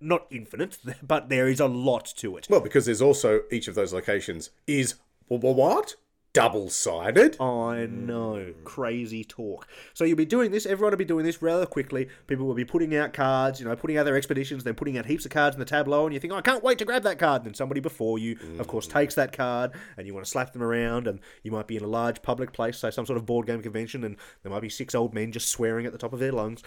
not 0.00 0.26
infinite, 0.30 0.78
but 1.02 1.28
there 1.28 1.48
is 1.48 1.60
a 1.60 1.66
lot 1.66 2.12
to 2.16 2.36
it. 2.36 2.46
Well, 2.50 2.60
because 2.60 2.86
there's 2.86 3.02
also 3.02 3.42
each 3.50 3.68
of 3.68 3.74
those 3.74 3.92
locations 3.92 4.50
is 4.66 4.94
wh- 5.28 5.40
wh- 5.40 5.56
what? 5.56 5.94
Double 6.32 6.68
sided? 6.68 7.40
I 7.40 7.86
know, 7.86 8.52
crazy 8.62 9.24
talk. 9.24 9.66
So 9.94 10.04
you'll 10.04 10.18
be 10.18 10.26
doing 10.26 10.50
this. 10.50 10.66
Everyone 10.66 10.90
will 10.90 10.98
be 10.98 11.06
doing 11.06 11.24
this 11.24 11.40
rather 11.40 11.64
quickly. 11.64 12.08
People 12.26 12.44
will 12.44 12.54
be 12.54 12.66
putting 12.66 12.94
out 12.94 13.14
cards, 13.14 13.58
you 13.58 13.64
know, 13.64 13.74
putting 13.74 13.96
out 13.96 14.04
their 14.04 14.18
expeditions, 14.18 14.62
then 14.62 14.74
putting 14.74 14.98
out 14.98 15.06
heaps 15.06 15.24
of 15.24 15.30
cards 15.30 15.56
in 15.56 15.60
the 15.60 15.64
tableau, 15.64 16.04
and 16.04 16.12
you 16.12 16.20
think, 16.20 16.34
oh, 16.34 16.36
I 16.36 16.42
can't 16.42 16.62
wait 16.62 16.76
to 16.76 16.84
grab 16.84 17.04
that 17.04 17.18
card. 17.18 17.40
And 17.40 17.46
then 17.46 17.54
somebody 17.54 17.80
before 17.80 18.18
you, 18.18 18.38
of 18.58 18.66
course, 18.68 18.86
takes 18.86 19.14
that 19.14 19.32
card, 19.32 19.70
and 19.96 20.06
you 20.06 20.12
want 20.12 20.26
to 20.26 20.30
slap 20.30 20.52
them 20.52 20.62
around, 20.62 21.06
and 21.08 21.20
you 21.42 21.50
might 21.50 21.66
be 21.68 21.78
in 21.78 21.82
a 21.82 21.88
large 21.88 22.20
public 22.20 22.52
place, 22.52 22.76
say 22.76 22.90
some 22.90 23.06
sort 23.06 23.16
of 23.16 23.24
board 23.24 23.46
game 23.46 23.62
convention, 23.62 24.04
and 24.04 24.18
there 24.42 24.52
might 24.52 24.60
be 24.60 24.68
six 24.68 24.94
old 24.94 25.14
men 25.14 25.32
just 25.32 25.48
swearing 25.48 25.86
at 25.86 25.92
the 25.92 25.98
top 25.98 26.12
of 26.12 26.18
their 26.18 26.32
lungs. 26.32 26.62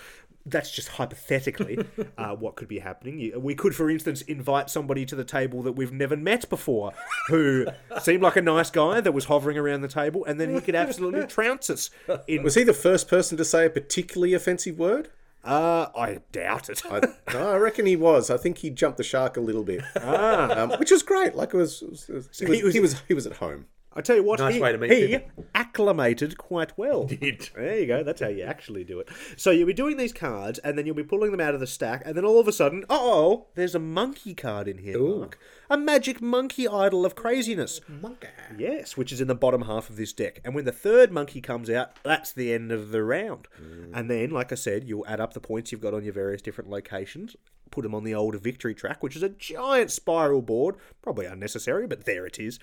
That's 0.50 0.72
just 0.72 0.90
hypothetically 0.90 1.80
uh, 2.18 2.36
what 2.36 2.56
could 2.56 2.68
be 2.68 2.80
happening. 2.80 3.32
We 3.42 3.56
could, 3.56 3.76
for 3.76 3.90
instance, 3.90 4.22
invite 4.24 4.70
somebody 4.70 5.06
to 5.06 5.16
the 5.16 5.24
table 5.24 5.62
that 5.64 5.74
we've 5.74 5.92
never 5.94 6.16
met 6.18 6.50
before, 6.50 6.94
who 7.28 7.66
seemed 8.02 8.24
like 8.24 8.36
a 8.36 8.42
nice 8.42 8.70
guy 8.70 9.02
that 9.02 9.12
was 9.14 9.26
hovering 9.26 9.58
around 9.58 9.82
the 9.82 9.88
table, 9.88 10.26
and 10.26 10.40
then 10.40 10.54
he 10.54 10.62
could 10.62 10.76
absolutely 10.76 11.26
trounce 11.28 11.70
us. 11.70 11.90
In 12.28 12.44
Was 12.44 12.56
he 12.56 12.64
the 12.64 12.74
first 12.74 13.08
person 13.08 13.38
to 13.38 13.46
say 13.46 13.66
a 13.66 13.70
particularly 13.70 14.34
offensive 14.34 14.78
word? 14.80 15.10
uh, 15.46 15.88
I 15.96 16.20
doubt 16.34 16.70
it. 16.70 16.82
I, 16.92 17.00
no, 17.34 17.52
I 17.52 17.56
reckon 17.58 17.86
he 17.86 17.96
was. 17.96 18.30
I 18.30 18.36
think 18.36 18.58
he 18.58 18.70
jumped 18.70 18.98
the 18.98 19.06
shark 19.06 19.38
a 19.38 19.40
little 19.42 19.64
bit, 19.64 19.82
um, 20.04 20.72
which 20.80 20.92
was 20.92 21.02
great. 21.02 21.34
Like 21.34 21.54
it 21.54 21.58
was, 21.58 21.82
it 21.82 21.90
was- 21.90 22.10
it 22.10 22.14
was- 22.16 22.40
he, 22.40 22.46
was, 22.64 22.74
he 22.74 22.80
was 22.82 23.02
he 23.08 23.14
was 23.14 23.26
at 23.26 23.38
home. 23.38 23.68
I 23.94 24.02
tell 24.02 24.16
you 24.16 24.24
what, 24.24 24.40
Nice 24.40 24.54
he, 24.56 24.62
way 24.62 24.72
to 24.72 24.78
meet 24.78 24.92
he 24.92 25.08
people. 25.08 25.46
acclimated 25.56 26.38
quite 26.38 26.78
well. 26.78 27.06
Did. 27.06 27.50
There 27.56 27.80
you 27.80 27.88
go. 27.88 28.04
That's 28.04 28.22
how 28.22 28.28
you 28.28 28.44
actually 28.44 28.84
do 28.84 29.00
it. 29.00 29.10
So 29.36 29.50
you'll 29.50 29.66
be 29.68 29.74
doing 29.74 29.98
these 29.98 30.14
cards, 30.14 30.60
and 30.60 30.78
then 30.78 30.86
you'll 30.86 30.96
be 30.96 31.04
pulling 31.04 31.32
them 31.32 31.42
out 31.42 31.54
of 31.56 31.60
the 31.60 31.68
stack, 31.68 32.04
and 32.06 32.16
then 32.16 32.24
all 32.24 32.40
of 32.40 32.48
a 32.48 32.52
sudden, 32.52 32.86
oh, 32.90 33.48
there's 33.56 33.74
a 33.76 33.80
monkey 33.80 34.36
card 34.36 34.68
in 34.68 34.78
here, 34.78 35.00
Mark. 35.00 35.40
A 35.72 35.78
magic 35.78 36.20
monkey 36.20 36.68
idol 36.68 37.06
of 37.06 37.14
craziness. 37.14 37.80
Monkey. 37.88 38.28
Yes, 38.58 38.98
which 38.98 39.12
is 39.12 39.22
in 39.22 39.28
the 39.28 39.36
bottom 39.36 39.62
half 39.62 39.90
of 39.90 39.98
this 39.98 40.14
deck. 40.14 40.42
And 40.44 40.56
when 40.56 40.66
the 40.66 40.72
third 40.72 41.12
monkey 41.12 41.42
comes 41.42 41.70
out, 41.70 41.92
that's 42.02 42.34
the 42.34 42.52
end 42.52 42.72
of 42.72 42.90
the 42.90 43.04
round. 43.04 43.48
And 43.94 44.10
then, 44.10 44.32
like 44.32 44.52
I 44.52 44.56
said, 44.56 44.86
you'll 44.86 45.06
add 45.08 45.20
up 45.20 45.34
the 45.34 45.40
points 45.40 45.72
you've 45.72 45.82
got 45.82 45.94
on 45.94 46.04
your 46.04 46.14
various 46.14 46.42
different 46.42 46.72
locations, 46.72 47.36
put 47.70 47.84
them 47.84 47.94
on 47.94 48.04
the 48.04 48.16
old 48.16 48.36
victory 48.42 48.74
track, 48.74 49.04
which 49.04 49.16
is 49.16 49.22
a 49.22 49.30
giant 49.30 49.92
spiral 49.92 50.42
board, 50.42 50.76
probably 51.04 51.28
unnecessary, 51.28 51.86
but 51.86 52.06
there 52.06 52.26
it 52.26 52.40
is. 52.40 52.58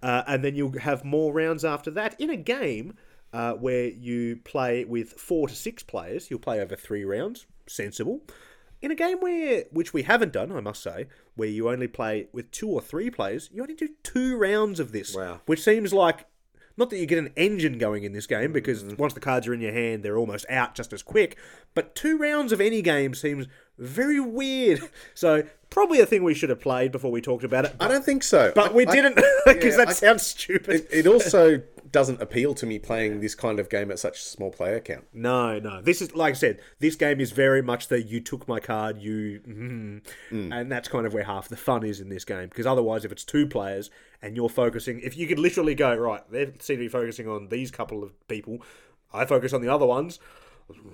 Uh, 0.00 0.22
and 0.28 0.44
then 0.44 0.54
you'll 0.54 0.78
have 0.78 1.04
more 1.04 1.32
rounds 1.32 1.64
after 1.64 1.90
that 1.90 2.18
in 2.20 2.30
a 2.30 2.36
game. 2.36 2.94
Uh, 3.34 3.54
where 3.54 3.86
you 3.86 4.36
play 4.44 4.84
with 4.84 5.14
four 5.14 5.48
to 5.48 5.54
six 5.54 5.82
players, 5.82 6.30
you'll 6.30 6.38
play 6.38 6.60
over 6.60 6.76
three 6.76 7.02
rounds, 7.02 7.46
sensible. 7.66 8.20
In 8.82 8.90
a 8.90 8.94
game 8.94 9.18
where, 9.20 9.64
which 9.70 9.94
we 9.94 10.02
haven't 10.02 10.32
done, 10.32 10.52
I 10.52 10.60
must 10.60 10.82
say, 10.82 11.06
where 11.36 11.48
you 11.48 11.70
only 11.70 11.88
play 11.88 12.26
with 12.32 12.50
two 12.50 12.68
or 12.68 12.80
three 12.82 13.10
players, 13.10 13.48
you 13.52 13.62
only 13.62 13.74
do 13.74 13.88
two 14.02 14.36
rounds 14.36 14.80
of 14.80 14.92
this. 14.92 15.14
Wow. 15.14 15.40
Which 15.46 15.62
seems 15.62 15.92
like, 15.94 16.26
not 16.76 16.90
that 16.90 16.98
you 16.98 17.06
get 17.06 17.18
an 17.18 17.32
engine 17.36 17.78
going 17.78 18.02
in 18.04 18.12
this 18.12 18.26
game, 18.26 18.52
because 18.52 18.82
Mm. 18.82 18.98
once 18.98 19.14
the 19.14 19.20
cards 19.20 19.46
are 19.46 19.54
in 19.54 19.60
your 19.60 19.72
hand, 19.72 20.02
they're 20.02 20.18
almost 20.18 20.44
out 20.50 20.74
just 20.74 20.92
as 20.92 21.02
quick. 21.02 21.36
But 21.74 21.94
two 21.94 22.18
rounds 22.18 22.50
of 22.52 22.60
any 22.60 22.82
game 22.82 23.14
seems 23.14 23.46
very 23.78 24.20
weird. 24.20 24.80
So, 25.14 25.44
probably 25.70 26.00
a 26.00 26.06
thing 26.06 26.24
we 26.24 26.34
should 26.34 26.50
have 26.50 26.60
played 26.60 26.90
before 26.90 27.10
we 27.12 27.20
talked 27.20 27.44
about 27.44 27.64
it. 27.64 27.74
I 27.80 27.86
don't 27.88 28.04
think 28.04 28.22
so. 28.22 28.50
But 28.54 28.74
we 28.74 28.86
I- 28.86 28.92
didn't, 28.92 29.14
because 29.46 29.64
yeah, 29.76 29.84
that 29.84 29.88
I- 29.88 29.92
sounds 29.92 30.26
stupid. 30.26 30.86
It, 30.90 31.06
it 31.06 31.06
also 31.06 31.62
doesn't 31.90 32.20
appeal 32.22 32.54
to 32.54 32.64
me 32.66 32.78
playing 32.78 33.20
this 33.20 33.34
kind 33.34 33.60
of 33.60 33.68
game 33.68 33.90
at 33.90 33.98
such 33.98 34.18
a 34.18 34.22
small 34.22 34.50
player 34.50 34.80
count. 34.80 35.04
No, 35.12 35.58
no. 35.58 35.82
This 35.82 36.00
is 36.02 36.14
like 36.16 36.30
I 36.32 36.36
said. 36.36 36.60
This 36.80 36.96
game 36.96 37.20
is 37.20 37.30
very 37.32 37.60
much 37.62 37.88
the 37.88 38.02
you 38.02 38.20
took 38.20 38.48
my 38.48 38.58
card, 38.60 38.98
you, 38.98 39.40
mm, 39.48 40.00
and 40.32 40.72
that's 40.72 40.88
kind 40.88 41.06
of 41.06 41.12
where 41.14 41.24
half 41.24 41.48
the 41.48 41.56
fun 41.56 41.84
is 41.84 42.00
in 42.00 42.08
this 42.08 42.24
game. 42.24 42.48
Because 42.48 42.66
otherwise, 42.66 43.04
if 43.04 43.12
it's 43.12 43.24
two 43.24 43.46
players 43.46 43.90
and 44.22 44.34
you're 44.36 44.48
focusing, 44.48 45.00
if 45.00 45.16
you 45.16 45.26
could 45.26 45.38
literally 45.38 45.74
go 45.74 45.94
right, 45.94 46.22
they 46.30 46.46
seem 46.58 46.76
to 46.78 46.84
be 46.84 46.88
focusing 46.88 47.28
on 47.28 47.48
these 47.48 47.70
couple 47.70 48.02
of 48.02 48.12
people, 48.28 48.62
I 49.12 49.24
focus 49.26 49.52
on 49.52 49.60
the 49.62 49.68
other 49.68 49.86
ones. 49.86 50.18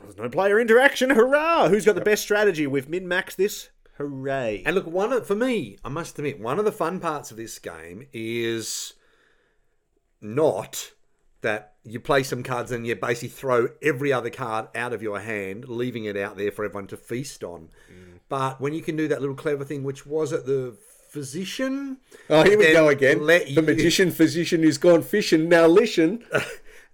There's 0.02 0.16
no 0.16 0.28
player 0.28 0.60
interaction. 0.60 1.10
Hurrah! 1.10 1.68
Who's 1.68 1.84
got 1.84 1.94
the 1.94 2.00
best 2.00 2.22
strategy? 2.22 2.66
We've 2.66 2.88
min 2.88 3.06
maxed 3.06 3.36
this. 3.36 3.70
Hooray! 3.96 4.62
And 4.64 4.74
look, 4.74 4.86
one 4.86 5.12
of, 5.12 5.26
for 5.26 5.34
me, 5.34 5.76
I 5.84 5.88
must 5.88 6.18
admit, 6.18 6.40
one 6.40 6.58
of 6.58 6.64
the 6.64 6.72
fun 6.72 7.00
parts 7.00 7.30
of 7.30 7.36
this 7.36 7.58
game 7.58 8.06
is 8.12 8.94
not 10.20 10.92
that 11.40 11.74
you 11.84 12.00
play 12.00 12.22
some 12.22 12.42
cards 12.42 12.72
and 12.72 12.86
you 12.86 12.94
basically 12.96 13.28
throw 13.28 13.68
every 13.82 14.12
other 14.12 14.30
card 14.30 14.68
out 14.74 14.92
of 14.92 15.02
your 15.02 15.20
hand, 15.20 15.68
leaving 15.68 16.04
it 16.04 16.16
out 16.16 16.36
there 16.36 16.50
for 16.50 16.64
everyone 16.64 16.86
to 16.88 16.96
feast 16.96 17.44
on. 17.44 17.68
Mm. 17.92 18.20
But 18.28 18.60
when 18.60 18.72
you 18.72 18.82
can 18.82 18.96
do 18.96 19.08
that 19.08 19.20
little 19.20 19.36
clever 19.36 19.64
thing, 19.64 19.84
which 19.84 20.04
was 20.04 20.32
it 20.32 20.46
the 20.46 20.76
physician? 21.10 21.98
Oh, 22.28 22.42
here 22.42 22.58
we 22.58 22.72
go 22.72 22.88
again. 22.88 23.24
let 23.24 23.46
the 23.46 23.52
you- 23.52 23.62
magician 23.62 24.10
physician 24.10 24.62
who's 24.62 24.78
gone 24.78 25.02
fishing 25.02 25.48
now 25.48 25.66
listen. 25.66 26.24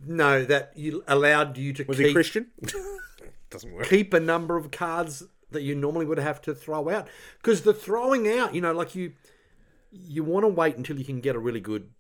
No, 0.07 0.45
that 0.45 0.73
you 0.77 1.05
allowed 1.07 1.57
you 1.57 1.73
to 1.75 1.85
Was 1.85 1.97
keep, 1.97 2.09
he 2.09 2.13
Christian? 2.13 2.51
Doesn't 3.51 3.73
work. 3.73 3.89
keep 3.89 4.13
a 4.13 4.21
number 4.21 4.57
of 4.57 4.71
cards 4.71 5.23
that 5.51 5.63
you 5.63 5.75
normally 5.75 6.07
would 6.07 6.19
have 6.19 6.43
to 6.43 6.55
throw 6.55 6.89
out 6.89 7.09
because 7.39 7.63
the 7.63 7.73
throwing 7.73 8.29
out, 8.29 8.55
you 8.55 8.61
know, 8.61 8.73
like 8.73 8.95
you 8.95 9.13
you 9.91 10.25
want 10.25 10.45
to 10.45 10.49
wait 10.49 10.77
until 10.77 10.99
you 10.99 11.05
can 11.05 11.21
get 11.21 11.37
a 11.37 11.39
really 11.39 11.61
good 11.61 11.91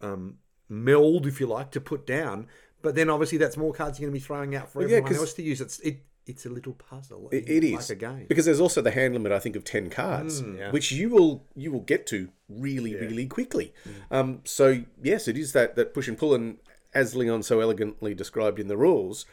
um, 0.00 0.38
meld, 0.68 1.26
if 1.26 1.40
you 1.40 1.46
like, 1.46 1.70
to 1.72 1.80
put 1.80 2.06
down. 2.06 2.46
But 2.80 2.94
then 2.94 3.10
obviously 3.10 3.38
that's 3.38 3.56
more 3.56 3.72
cards 3.72 3.98
you're 3.98 4.08
going 4.08 4.18
to 4.18 4.22
be 4.22 4.26
throwing 4.26 4.54
out 4.54 4.70
for 4.70 4.78
Well, 4.78 4.88
yeah, 4.88 4.98
else 4.98 5.34
to 5.34 5.42
use. 5.42 5.60
It's 5.60 5.78
it 5.80 6.04
it's 6.26 6.44
a 6.44 6.50
little 6.50 6.74
puzzle. 6.74 7.28
It, 7.32 7.48
it 7.48 7.72
like 7.72 7.80
is 7.80 7.90
a 7.90 7.96
game. 7.96 8.26
because 8.28 8.44
there's 8.44 8.60
also 8.60 8.82
the 8.82 8.90
hand 8.90 9.14
limit. 9.14 9.32
I 9.32 9.38
think 9.38 9.56
of 9.56 9.64
ten 9.64 9.90
cards, 9.90 10.42
which 10.70 10.92
you 10.92 11.08
will 11.08 11.44
you 11.56 11.72
will 11.72 11.80
get 11.80 12.06
to 12.08 12.28
really 12.48 12.94
really 12.94 13.26
quickly. 13.26 13.72
Um, 14.10 14.42
so 14.44 14.84
yes, 15.02 15.26
it 15.26 15.36
is 15.36 15.52
that 15.54 15.74
that 15.76 15.94
push 15.94 16.06
and 16.06 16.16
pull, 16.16 16.34
and 16.34 16.58
as 16.94 17.14
Leon 17.14 17.42
so 17.42 17.60
elegantly 17.60 18.14
described 18.14 18.58
in 18.58 18.68
the 18.68 18.76
rules, 18.76 19.26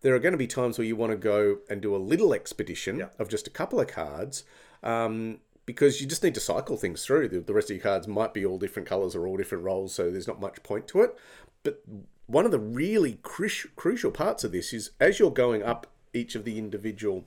there 0.00 0.14
are 0.14 0.18
going 0.18 0.32
to 0.32 0.38
be 0.38 0.46
times 0.46 0.78
where 0.78 0.86
you 0.86 0.96
want 0.96 1.12
to 1.12 1.16
go 1.16 1.58
and 1.70 1.80
do 1.80 1.94
a 1.94 1.98
little 1.98 2.34
expedition 2.34 3.08
of 3.18 3.28
just 3.28 3.46
a 3.46 3.50
couple 3.50 3.80
of 3.80 3.88
cards. 3.88 4.44
Um, 4.82 5.38
because 5.64 6.00
you 6.00 6.06
just 6.06 6.24
need 6.24 6.34
to 6.34 6.40
cycle 6.40 6.76
things 6.76 7.04
through. 7.04 7.28
The, 7.28 7.40
the 7.40 7.54
rest 7.54 7.70
of 7.70 7.76
your 7.76 7.82
cards 7.82 8.08
might 8.08 8.34
be 8.34 8.44
all 8.44 8.58
different 8.58 8.88
colors 8.88 9.14
or 9.14 9.26
all 9.26 9.36
different 9.36 9.64
roles, 9.64 9.94
so 9.94 10.10
there's 10.10 10.26
not 10.26 10.40
much 10.40 10.62
point 10.62 10.88
to 10.88 11.02
it. 11.02 11.16
But 11.62 11.82
one 12.26 12.44
of 12.44 12.50
the 12.50 12.58
really 12.58 13.18
cru- 13.22 13.70
crucial 13.76 14.10
parts 14.10 14.42
of 14.42 14.52
this 14.52 14.72
is 14.72 14.90
as 14.98 15.18
you're 15.18 15.30
going 15.30 15.62
up 15.62 15.86
each 16.12 16.34
of 16.34 16.44
the 16.44 16.58
individual 16.58 17.24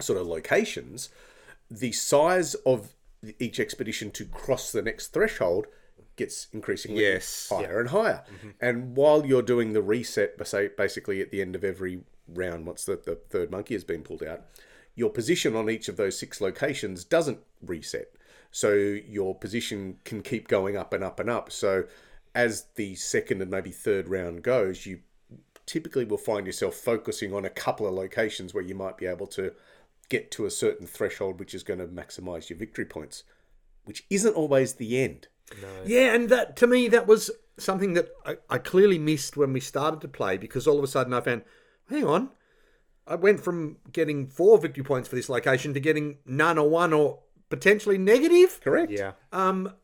sort 0.00 0.20
of 0.20 0.26
locations, 0.26 1.08
the 1.70 1.92
size 1.92 2.54
of 2.66 2.94
each 3.38 3.60
expedition 3.60 4.10
to 4.10 4.24
cross 4.24 4.72
the 4.72 4.82
next 4.82 5.08
threshold 5.08 5.66
gets 6.16 6.48
increasingly 6.52 7.02
Yes. 7.02 7.48
higher 7.50 7.80
and 7.80 7.88
higher. 7.90 8.24
Mm-hmm. 8.28 8.50
And 8.60 8.96
while 8.96 9.24
you're 9.26 9.42
doing 9.42 9.72
the 9.72 9.82
reset, 9.82 10.46
say 10.46 10.68
basically 10.68 11.20
at 11.20 11.30
the 11.30 11.40
end 11.40 11.54
of 11.54 11.64
every 11.64 12.02
round, 12.28 12.66
once 12.66 12.84
the, 12.84 12.96
the 12.96 13.16
third 13.30 13.50
monkey 13.50 13.74
has 13.74 13.84
been 13.84 14.02
pulled 14.02 14.22
out, 14.22 14.42
your 14.94 15.10
position 15.10 15.56
on 15.56 15.70
each 15.70 15.88
of 15.88 15.96
those 15.96 16.18
six 16.18 16.40
locations 16.40 17.04
doesn't 17.04 17.40
reset. 17.64 18.12
So 18.50 18.72
your 18.72 19.34
position 19.34 19.98
can 20.04 20.22
keep 20.22 20.48
going 20.48 20.76
up 20.76 20.92
and 20.92 21.02
up 21.02 21.18
and 21.18 21.30
up. 21.30 21.50
So 21.50 21.84
as 22.34 22.66
the 22.76 22.94
second 22.94 23.40
and 23.40 23.50
maybe 23.50 23.70
third 23.70 24.08
round 24.08 24.42
goes, 24.42 24.84
you 24.84 25.00
typically 25.64 26.04
will 26.04 26.18
find 26.18 26.46
yourself 26.46 26.74
focusing 26.74 27.32
on 27.32 27.44
a 27.44 27.50
couple 27.50 27.86
of 27.86 27.94
locations 27.94 28.52
where 28.52 28.64
you 28.64 28.74
might 28.74 28.98
be 28.98 29.06
able 29.06 29.26
to 29.28 29.52
get 30.08 30.30
to 30.32 30.44
a 30.44 30.50
certain 30.50 30.86
threshold 30.86 31.38
which 31.40 31.54
is 31.54 31.62
going 31.62 31.78
to 31.78 31.86
maximize 31.86 32.50
your 32.50 32.58
victory 32.58 32.84
points, 32.84 33.22
which 33.84 34.04
isn't 34.10 34.34
always 34.34 34.74
the 34.74 34.98
end. 35.02 35.28
Yeah, 35.86 36.14
and 36.14 36.28
that 36.28 36.56
to 36.56 36.66
me 36.66 36.88
that 36.88 37.06
was 37.06 37.30
something 37.58 37.94
that 37.94 38.10
I, 38.24 38.36
I 38.48 38.58
clearly 38.58 38.98
missed 38.98 39.36
when 39.36 39.52
we 39.52 39.60
started 39.60 40.00
to 40.00 40.08
play 40.08 40.36
because 40.36 40.66
all 40.66 40.78
of 40.78 40.84
a 40.84 40.88
sudden 40.88 41.12
I 41.12 41.20
found, 41.20 41.42
hang 41.88 42.04
on, 42.04 42.30
I 43.06 43.16
went 43.16 43.40
from 43.40 43.78
getting 43.92 44.26
four 44.26 44.58
victory 44.58 44.84
points 44.84 45.08
for 45.08 45.16
this 45.16 45.28
location 45.28 45.74
to 45.74 45.80
getting 45.80 46.18
none 46.24 46.58
or 46.58 46.68
one 46.68 46.92
or 46.92 47.20
potentially 47.50 47.98
negative. 47.98 48.60
Correct? 48.62 48.90
Yeah. 48.90 49.12
Um, 49.32 49.74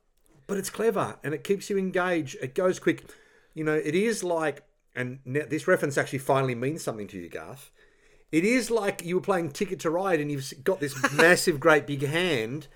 but 0.47 0.57
it's 0.57 0.71
clever 0.71 1.19
and 1.23 1.35
it 1.35 1.45
keeps 1.45 1.69
you 1.69 1.79
engaged. 1.79 2.37
It 2.41 2.55
goes 2.55 2.79
quick. 2.79 3.05
You 3.55 3.65
know, 3.65 3.75
it 3.75 3.95
is 3.95 4.25
like, 4.25 4.63
and 4.95 5.21
now 5.25 5.43
this 5.49 5.69
reference 5.69 5.99
actually 5.99 6.21
finally 6.21 6.55
means 6.55 6.83
something 6.83 7.07
to 7.09 7.19
you, 7.19 7.29
Garth. 7.29 7.71
It 8.31 8.45
is 8.45 8.71
like 8.71 9.05
you 9.05 9.17
were 9.17 9.23
playing 9.23 9.51
Ticket 9.51 9.81
to 9.81 9.91
Ride 9.91 10.21
and 10.21 10.31
you've 10.31 10.53
got 10.65 10.81
this 10.81 11.13
massive, 11.13 11.61
great 11.61 11.87
big 11.87 12.07
hand, 12.07 12.69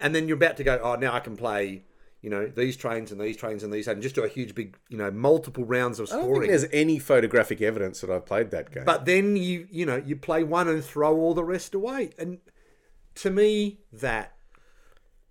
and 0.00 0.14
then 0.14 0.28
you're 0.28 0.36
about 0.36 0.56
to 0.58 0.64
go, 0.64 0.80
oh, 0.82 0.96
now 0.96 1.14
I 1.14 1.20
can 1.20 1.36
play, 1.36 1.84
you 2.26 2.30
know, 2.30 2.48
these 2.48 2.76
trains 2.76 3.12
and 3.12 3.20
these 3.20 3.36
trains 3.36 3.62
and 3.62 3.72
these, 3.72 3.86
and 3.86 4.02
just 4.02 4.16
do 4.16 4.24
a 4.24 4.28
huge, 4.28 4.52
big, 4.52 4.76
you 4.88 4.98
know, 4.98 5.12
multiple 5.12 5.64
rounds 5.64 6.00
of 6.00 6.08
I 6.08 6.16
don't 6.16 6.22
think 6.22 6.32
scoring. 6.32 6.50
there's 6.50 6.66
any 6.72 6.98
photographic 6.98 7.62
evidence 7.62 8.00
that 8.00 8.10
I've 8.10 8.26
played 8.26 8.50
that 8.50 8.72
game. 8.72 8.84
But 8.84 9.04
then 9.04 9.36
you, 9.36 9.68
you 9.70 9.86
know, 9.86 10.02
you 10.04 10.16
play 10.16 10.42
one 10.42 10.66
and 10.66 10.84
throw 10.84 11.16
all 11.16 11.34
the 11.34 11.44
rest 11.44 11.72
away. 11.72 12.10
And 12.18 12.38
to 13.22 13.30
me, 13.30 13.78
that 13.92 14.34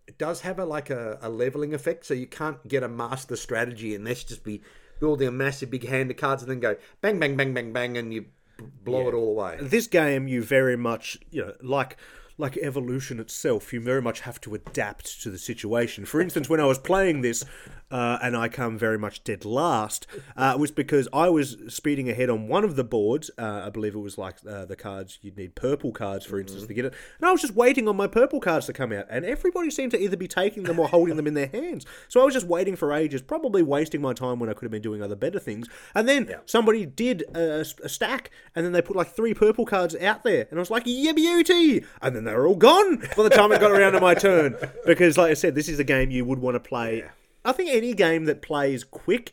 it 0.08 0.18
does 0.18 0.40
have 0.42 0.58
a 0.58 0.64
like 0.64 0.90
a, 0.90 1.20
a 1.22 1.28
leveling 1.28 1.74
effect. 1.74 2.06
So 2.06 2.14
you 2.14 2.28
can't 2.28 2.66
get 2.66 2.82
a 2.82 2.88
master 2.88 3.36
strategy 3.36 3.94
unless 3.94 4.24
just 4.24 4.46
be 4.46 4.62
building 5.02 5.28
a 5.28 5.32
massive 5.32 5.70
big 5.70 5.86
hand 5.86 6.12
of 6.12 6.16
cards 6.16 6.44
and 6.44 6.50
then 6.50 6.62
go 6.62 6.78
bang, 7.02 7.20
bang, 7.20 7.36
bang, 7.36 7.54
bang, 7.54 7.74
bang, 7.74 7.98
and 7.98 8.14
you 8.14 8.22
b- 8.22 8.66
blow 8.86 9.10
it 9.10 9.14
all 9.14 9.32
away. 9.32 9.58
this 9.60 9.88
game 9.88 10.30
you 10.30 10.42
very 10.42 10.78
much 10.78 11.18
you 11.30 11.42
know 11.42 11.54
like 11.62 11.98
like 12.38 12.58
evolution 12.58 13.20
itself 13.20 13.72
you 13.72 13.80
very 13.80 14.02
much 14.02 14.22
have 14.22 14.42
to 14.42 14.54
adapt 14.56 15.22
to 15.22 15.30
the 15.30 15.38
situation. 15.38 16.06
For 16.06 16.22
instance 16.22 16.50
when 16.50 16.60
i 16.60 16.66
was 16.66 16.80
playing 16.80 17.22
this 17.22 17.44
uh, 17.92 18.18
and 18.22 18.36
i 18.36 18.48
come 18.48 18.78
very 18.78 18.98
much 18.98 19.24
dead 19.24 19.46
last 19.46 20.08
uh, 20.36 20.56
was 20.60 20.72
because 20.72 21.08
i 21.14 21.30
was 21.30 21.58
speeding 21.68 22.10
ahead 22.10 22.30
on 22.30 22.48
one 22.48 22.64
of 22.64 22.76
the 22.76 22.84
boards 22.84 23.30
uh, 23.38 23.64
i 23.66 23.70
believe 23.70 23.96
it 23.96 24.00
was 24.00 24.18
like 24.18 24.36
uh, 24.48 24.66
the 24.66 24.76
cards 24.76 25.20
you'd 25.22 25.38
need 25.38 25.56
purple 25.56 25.92
cards 25.92 26.26
for 26.26 26.40
instance 26.40 26.66
to 26.66 26.74
get 26.74 26.86
it. 26.86 26.94
And 27.20 27.28
i 27.28 27.32
was 27.32 27.42
just 27.42 27.56
waiting 27.56 27.88
on 27.88 27.96
my 27.96 28.08
purple 28.08 28.40
cards 28.40 28.66
to 28.68 28.74
come 28.74 28.92
out 28.92 29.06
and 29.10 29.26
everybody 29.26 29.70
seemed 29.70 29.92
to 29.92 30.00
either 30.02 30.18
be 30.18 30.28
taking 30.28 30.64
them 30.64 30.80
or 30.80 30.88
holding 30.88 31.16
them 31.16 31.28
in 31.28 31.34
their 31.34 31.48
hands. 31.48 31.86
So 32.08 32.22
i 32.22 32.26
was 32.26 32.34
just 32.34 32.48
waiting 32.48 32.76
for 32.76 32.92
ages 32.94 33.22
probably 33.22 33.64
wasting 33.64 34.02
my 34.02 34.14
time 34.14 34.40
when 34.40 34.50
i 34.50 34.54
could 34.54 34.64
have 34.64 34.72
been 34.72 34.82
doing 34.82 35.02
other 35.02 35.16
better 35.16 35.40
things. 35.40 35.68
And 35.94 36.08
then 36.08 36.36
somebody 36.46 36.86
did 36.86 37.24
a, 37.34 37.62
a 37.62 37.90
stack 37.90 38.32
and 38.56 38.66
then 38.66 38.74
they 38.74 38.82
put 38.82 38.96
like 38.96 39.10
three 39.10 39.34
purple 39.34 39.66
cards 39.66 39.96
out 39.96 40.24
there 40.24 40.48
and 40.50 40.60
i 40.60 40.62
was 40.62 40.72
like 40.72 40.84
yeah 40.86 41.14
beauty! 41.14 41.86
And 42.02 42.16
then 42.16 42.24
they 42.24 42.34
were 42.34 42.48
all 42.48 42.56
gone 42.56 42.98
by 43.16 43.24
the 43.24 43.30
time 43.30 43.52
it 43.52 43.62
got 43.62 43.72
around 43.72 43.94
to 43.94 44.02
my 44.02 44.14
turn. 44.14 44.56
Because 44.86 45.18
like 45.18 45.32
i 45.32 45.34
said 45.34 45.56
this 45.56 45.70
is 45.70 45.80
a 45.80 45.84
game 45.84 46.12
you 46.12 46.26
would 46.26 46.40
want 46.40 46.56
to 46.56 46.60
play 46.60 47.06
i 47.46 47.52
think 47.52 47.70
any 47.72 47.94
game 47.94 48.26
that 48.26 48.42
plays 48.42 48.84
quick 48.84 49.32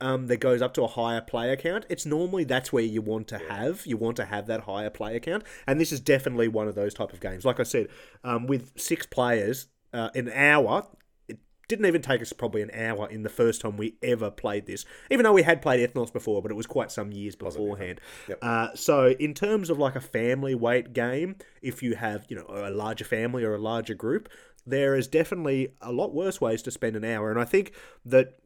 um, 0.00 0.26
that 0.28 0.38
goes 0.38 0.62
up 0.62 0.74
to 0.74 0.82
a 0.82 0.86
higher 0.86 1.20
player 1.20 1.56
count, 1.56 1.84
it's 1.88 2.06
normally 2.06 2.44
that's 2.44 2.72
where 2.72 2.84
you 2.84 3.02
want 3.02 3.26
to 3.28 3.38
have. 3.38 3.84
You 3.86 3.96
want 3.96 4.16
to 4.16 4.26
have 4.26 4.46
that 4.46 4.60
higher 4.60 4.90
player 4.90 5.18
count, 5.18 5.44
and 5.66 5.80
this 5.80 5.92
is 5.92 6.00
definitely 6.00 6.48
one 6.48 6.68
of 6.68 6.74
those 6.74 6.94
type 6.94 7.12
of 7.12 7.20
games. 7.20 7.44
Like 7.44 7.58
I 7.58 7.64
said, 7.64 7.88
um, 8.22 8.46
with 8.46 8.78
six 8.78 9.06
players, 9.06 9.66
uh, 9.92 10.10
an 10.14 10.30
hour. 10.32 10.86
It 11.28 11.38
didn't 11.68 11.86
even 11.86 12.00
take 12.00 12.22
us 12.22 12.32
probably 12.32 12.62
an 12.62 12.70
hour 12.72 13.08
in 13.10 13.22
the 13.22 13.28
first 13.28 13.60
time 13.60 13.76
we 13.76 13.96
ever 14.02 14.30
played 14.30 14.64
this, 14.66 14.86
even 15.10 15.24
though 15.24 15.34
we 15.34 15.42
had 15.42 15.60
played 15.60 15.86
Ethnos 15.86 16.10
before, 16.10 16.40
but 16.40 16.50
it 16.50 16.54
was 16.54 16.66
quite 16.66 16.90
some 16.90 17.12
years 17.12 17.36
beforehand. 17.36 18.00
Uh, 18.40 18.68
so, 18.74 19.08
in 19.10 19.34
terms 19.34 19.68
of 19.68 19.78
like 19.78 19.94
a 19.94 20.00
family 20.00 20.54
weight 20.54 20.92
game, 20.94 21.36
if 21.60 21.82
you 21.82 21.94
have 21.96 22.24
you 22.28 22.36
know 22.36 22.46
a 22.48 22.70
larger 22.70 23.04
family 23.04 23.44
or 23.44 23.54
a 23.54 23.58
larger 23.58 23.94
group, 23.94 24.28
there 24.68 24.94
is 24.94 25.08
definitely 25.08 25.74
a 25.80 25.92
lot 25.92 26.14
worse 26.14 26.40
ways 26.40 26.62
to 26.62 26.70
spend 26.70 26.96
an 26.96 27.04
hour, 27.04 27.30
and 27.30 27.40
I 27.40 27.44
think 27.44 27.72
that 28.04 28.38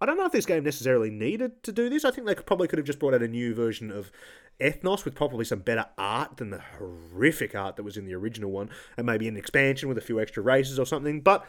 I 0.00 0.06
don't 0.06 0.16
know 0.16 0.24
if 0.24 0.32
this 0.32 0.46
game 0.46 0.64
necessarily 0.64 1.10
needed 1.10 1.62
to 1.64 1.72
do 1.72 1.90
this. 1.90 2.04
I 2.04 2.10
think 2.10 2.26
they 2.26 2.34
could, 2.34 2.46
probably 2.46 2.68
could 2.68 2.78
have 2.78 2.86
just 2.86 2.98
brought 2.98 3.12
out 3.12 3.22
a 3.22 3.28
new 3.28 3.54
version 3.54 3.90
of 3.90 4.10
Ethnos 4.58 5.04
with 5.04 5.14
probably 5.14 5.44
some 5.44 5.60
better 5.60 5.86
art 5.98 6.38
than 6.38 6.50
the 6.50 6.62
horrific 6.78 7.54
art 7.54 7.76
that 7.76 7.82
was 7.82 7.96
in 7.96 8.06
the 8.06 8.14
original 8.14 8.50
one, 8.50 8.70
and 8.96 9.06
maybe 9.06 9.28
an 9.28 9.36
expansion 9.36 9.88
with 9.88 9.98
a 9.98 10.02
few 10.02 10.18
extra 10.20 10.42
races 10.42 10.78
or 10.78 10.86
something. 10.86 11.20
But 11.20 11.46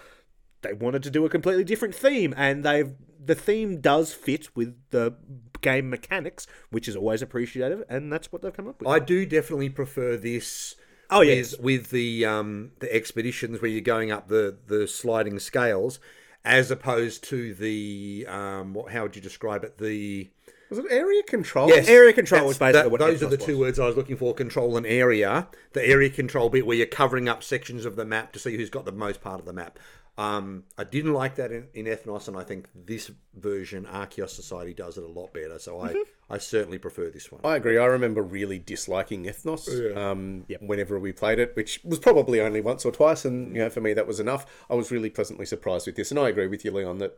they 0.61 0.73
wanted 0.73 1.03
to 1.03 1.09
do 1.09 1.25
a 1.25 1.29
completely 1.29 1.63
different 1.63 1.95
theme, 1.95 2.33
and 2.35 2.63
they've 2.63 2.93
the 3.23 3.35
theme 3.35 3.81
does 3.81 4.13
fit 4.13 4.55
with 4.55 4.75
the 4.89 5.15
game 5.61 5.89
mechanics, 5.89 6.47
which 6.71 6.87
is 6.87 6.95
always 6.95 7.21
appreciated, 7.21 7.83
and 7.87 8.11
that's 8.11 8.31
what 8.31 8.41
they've 8.41 8.53
come 8.53 8.67
up 8.67 8.79
with. 8.79 8.89
I 8.89 8.99
do 8.99 9.25
definitely 9.25 9.69
prefer 9.69 10.17
this 10.17 10.75
Oh, 11.11 11.21
yes. 11.21 11.51
with, 11.57 11.61
with 11.61 11.89
the 11.91 12.25
um, 12.25 12.71
the 12.79 12.93
expeditions 12.93 13.61
where 13.61 13.69
you're 13.69 13.81
going 13.81 14.11
up 14.11 14.27
the 14.29 14.57
the 14.67 14.87
sliding 14.87 15.39
scales, 15.39 15.99
as 16.45 16.71
opposed 16.71 17.23
to 17.25 17.53
the 17.53 18.25
um, 18.29 18.73
what, 18.73 18.91
how 18.91 19.03
would 19.03 19.15
you 19.15 19.21
describe 19.21 19.63
it? 19.63 19.77
The 19.77 20.29
Was 20.69 20.79
it 20.79 20.85
area 20.89 21.21
control? 21.23 21.69
Yes, 21.69 21.87
area 21.89 22.13
control 22.13 22.47
was 22.47 22.57
basically 22.57 22.83
that- 22.83 22.91
what 22.91 22.99
those 22.99 23.21
are 23.21 23.27
the 23.27 23.37
Ethnos 23.37 23.45
two 23.45 23.51
was. 23.57 23.59
words 23.59 23.79
I 23.79 23.87
was 23.87 23.97
looking 23.97 24.15
for: 24.15 24.33
control 24.33 24.77
and 24.77 24.85
area. 24.85 25.47
The 25.73 25.85
area 25.85 26.09
control 26.09 26.49
bit 26.49 26.65
where 26.65 26.77
you're 26.77 26.87
covering 26.87 27.27
up 27.27 27.43
sections 27.43 27.85
of 27.85 27.95
the 27.97 28.05
map 28.05 28.31
to 28.33 28.39
see 28.39 28.55
who's 28.55 28.69
got 28.69 28.85
the 28.85 28.91
most 28.91 29.21
part 29.21 29.39
of 29.39 29.45
the 29.45 29.53
map. 29.53 29.77
Um, 30.21 30.63
I 30.77 30.83
didn't 30.83 31.13
like 31.13 31.35
that 31.35 31.51
in, 31.51 31.67
in 31.73 31.85
Ethnos, 31.85 32.27
and 32.27 32.37
I 32.37 32.43
think 32.43 32.67
this 32.75 33.09
version, 33.35 33.85
Archeos 33.85 34.29
Society, 34.29 34.73
does 34.73 34.97
it 34.97 35.03
a 35.03 35.07
lot 35.07 35.33
better. 35.33 35.57
So 35.59 35.79
I, 35.81 35.89
Mm-hmm. 35.89 36.33
I 36.33 36.37
certainly 36.37 36.77
prefer 36.77 37.09
this 37.09 37.29
one. 37.31 37.41
I 37.43 37.55
agree. 37.57 37.77
I 37.77 37.85
remember 37.85 38.21
really 38.21 38.57
disliking 38.59 39.25
Ethnos 39.25 39.97
um, 39.97 40.45
whenever 40.61 40.97
we 40.99 41.11
played 41.11 41.39
it, 41.39 41.55
which 41.57 41.81
was 41.83 41.99
probably 41.99 42.39
only 42.39 42.61
once 42.61 42.85
or 42.85 42.91
twice, 42.91 43.25
and 43.25 43.53
you 43.55 43.61
know, 43.63 43.69
for 43.69 43.81
me 43.81 43.93
that 43.93 44.07
was 44.07 44.19
enough. 44.19 44.45
I 44.69 44.75
was 44.75 44.91
really 44.91 45.09
pleasantly 45.09 45.45
surprised 45.45 45.87
with 45.87 45.95
this, 45.97 46.09
and 46.11 46.19
I 46.19 46.29
agree 46.29 46.47
with 46.47 46.63
you, 46.63 46.71
Leon, 46.71 46.99
that 46.99 47.17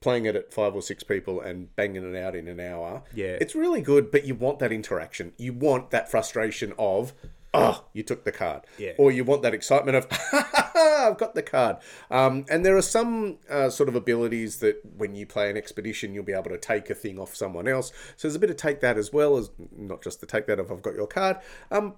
playing 0.00 0.24
it 0.26 0.36
at 0.36 0.52
five 0.54 0.74
or 0.74 0.82
six 0.82 1.02
people 1.02 1.40
and 1.40 1.74
banging 1.76 2.14
it 2.14 2.16
out 2.22 2.34
in 2.36 2.48
an 2.48 2.60
hour, 2.60 3.02
Yeah. 3.14 3.36
it's 3.40 3.54
really 3.54 3.80
good. 3.82 4.10
But 4.10 4.24
you 4.24 4.34
want 4.34 4.58
that 4.60 4.70
interaction. 4.72 5.32
You 5.36 5.52
want 5.52 5.90
that 5.90 6.10
frustration 6.10 6.72
of. 6.78 7.12
Oh, 7.54 7.84
you 7.92 8.02
took 8.02 8.24
the 8.24 8.32
card. 8.32 8.62
Yeah. 8.78 8.92
Or 8.98 9.10
you 9.10 9.24
want 9.24 9.42
that 9.42 9.54
excitement 9.54 9.96
of, 9.96 10.06
I've 10.76 11.16
got 11.16 11.34
the 11.34 11.42
card. 11.42 11.76
Um, 12.10 12.44
and 12.50 12.64
there 12.64 12.76
are 12.76 12.82
some 12.82 13.38
uh, 13.48 13.70
sort 13.70 13.88
of 13.88 13.94
abilities 13.94 14.58
that 14.58 14.80
when 14.96 15.14
you 15.14 15.26
play 15.26 15.48
an 15.48 15.56
expedition, 15.56 16.14
you'll 16.14 16.24
be 16.24 16.32
able 16.32 16.50
to 16.50 16.58
take 16.58 16.90
a 16.90 16.94
thing 16.94 17.18
off 17.18 17.34
someone 17.34 17.66
else. 17.66 17.92
So 18.16 18.28
there's 18.28 18.34
a 18.34 18.40
bit 18.40 18.50
of 18.50 18.56
take 18.56 18.80
that 18.80 18.98
as 18.98 19.12
well 19.12 19.36
as 19.36 19.50
not 19.74 20.02
just 20.02 20.20
the 20.20 20.26
take 20.26 20.46
that 20.46 20.58
of 20.58 20.70
I've 20.70 20.82
got 20.82 20.94
your 20.94 21.06
card. 21.06 21.38
Um, 21.70 21.94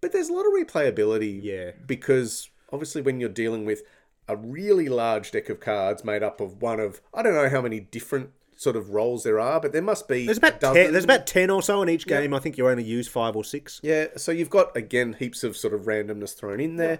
but 0.00 0.12
there's 0.12 0.28
a 0.28 0.32
lot 0.32 0.46
of 0.46 0.52
replayability. 0.52 1.40
Yeah. 1.42 1.72
Because 1.86 2.50
obviously, 2.72 3.02
when 3.02 3.20
you're 3.20 3.28
dealing 3.28 3.64
with 3.64 3.82
a 4.26 4.36
really 4.36 4.88
large 4.88 5.30
deck 5.30 5.48
of 5.48 5.60
cards 5.60 6.04
made 6.04 6.22
up 6.22 6.40
of 6.40 6.60
one 6.60 6.80
of, 6.80 7.00
I 7.14 7.22
don't 7.22 7.34
know 7.34 7.48
how 7.48 7.62
many 7.62 7.80
different 7.80 8.30
sort 8.58 8.74
of 8.74 8.90
roles 8.90 9.22
there 9.22 9.38
are, 9.38 9.60
but 9.60 9.72
there 9.72 9.80
must 9.80 10.08
be. 10.08 10.26
There's 10.26 10.36
about 10.38 10.60
ten, 10.60 10.92
there's 10.92 11.04
about 11.04 11.26
ten 11.28 11.48
or 11.48 11.62
so 11.62 11.80
in 11.80 11.88
each 11.88 12.06
game. 12.06 12.34
I 12.34 12.40
think 12.40 12.58
you 12.58 12.68
only 12.68 12.82
use 12.82 13.06
five 13.08 13.36
or 13.36 13.44
six. 13.44 13.80
Yeah, 13.82 14.06
so 14.16 14.32
you've 14.32 14.50
got 14.50 14.76
again 14.76 15.14
heaps 15.18 15.44
of 15.44 15.56
sort 15.56 15.72
of 15.72 15.82
randomness 15.82 16.36
thrown 16.36 16.60
in 16.60 16.76
there. 16.76 16.98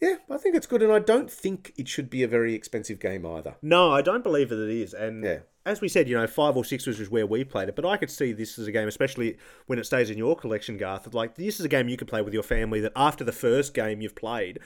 Yeah, 0.00 0.14
I 0.30 0.38
think 0.38 0.54
it's 0.54 0.66
good, 0.66 0.82
and 0.82 0.92
I 0.92 1.00
don't 1.00 1.30
think 1.30 1.72
it 1.76 1.88
should 1.88 2.08
be 2.08 2.22
a 2.22 2.28
very 2.28 2.54
expensive 2.54 3.00
game 3.00 3.26
either. 3.26 3.56
No, 3.62 3.92
I 3.92 4.00
don't 4.00 4.22
believe 4.22 4.48
that 4.48 4.62
it 4.64 4.70
is. 4.70 4.94
And 4.94 5.24
Yeah. 5.24 5.38
as 5.66 5.80
we 5.80 5.88
said, 5.88 6.08
you 6.08 6.16
know, 6.16 6.26
five 6.28 6.56
or 6.56 6.64
six 6.64 6.86
was 6.86 6.98
just 6.98 7.10
where 7.10 7.26
we 7.26 7.42
played 7.44 7.68
it. 7.68 7.74
But 7.76 7.84
I 7.84 7.96
could 7.96 8.10
see 8.10 8.32
this 8.32 8.58
as 8.60 8.66
a 8.68 8.72
game, 8.72 8.86
especially 8.88 9.36
when 9.66 9.78
it 9.78 9.84
stays 9.86 10.08
in 10.08 10.16
your 10.16 10.36
collection, 10.36 10.76
Garth. 10.78 11.12
Like 11.12 11.34
this 11.34 11.58
is 11.58 11.66
a 11.66 11.68
game 11.68 11.88
you 11.88 11.96
could 11.96 12.08
play 12.08 12.22
with 12.22 12.32
your 12.32 12.44
family. 12.44 12.80
That 12.80 12.92
after 12.96 13.24
the 13.24 13.32
first 13.32 13.74
game 13.74 14.00
you've 14.00 14.14
played. 14.16 14.60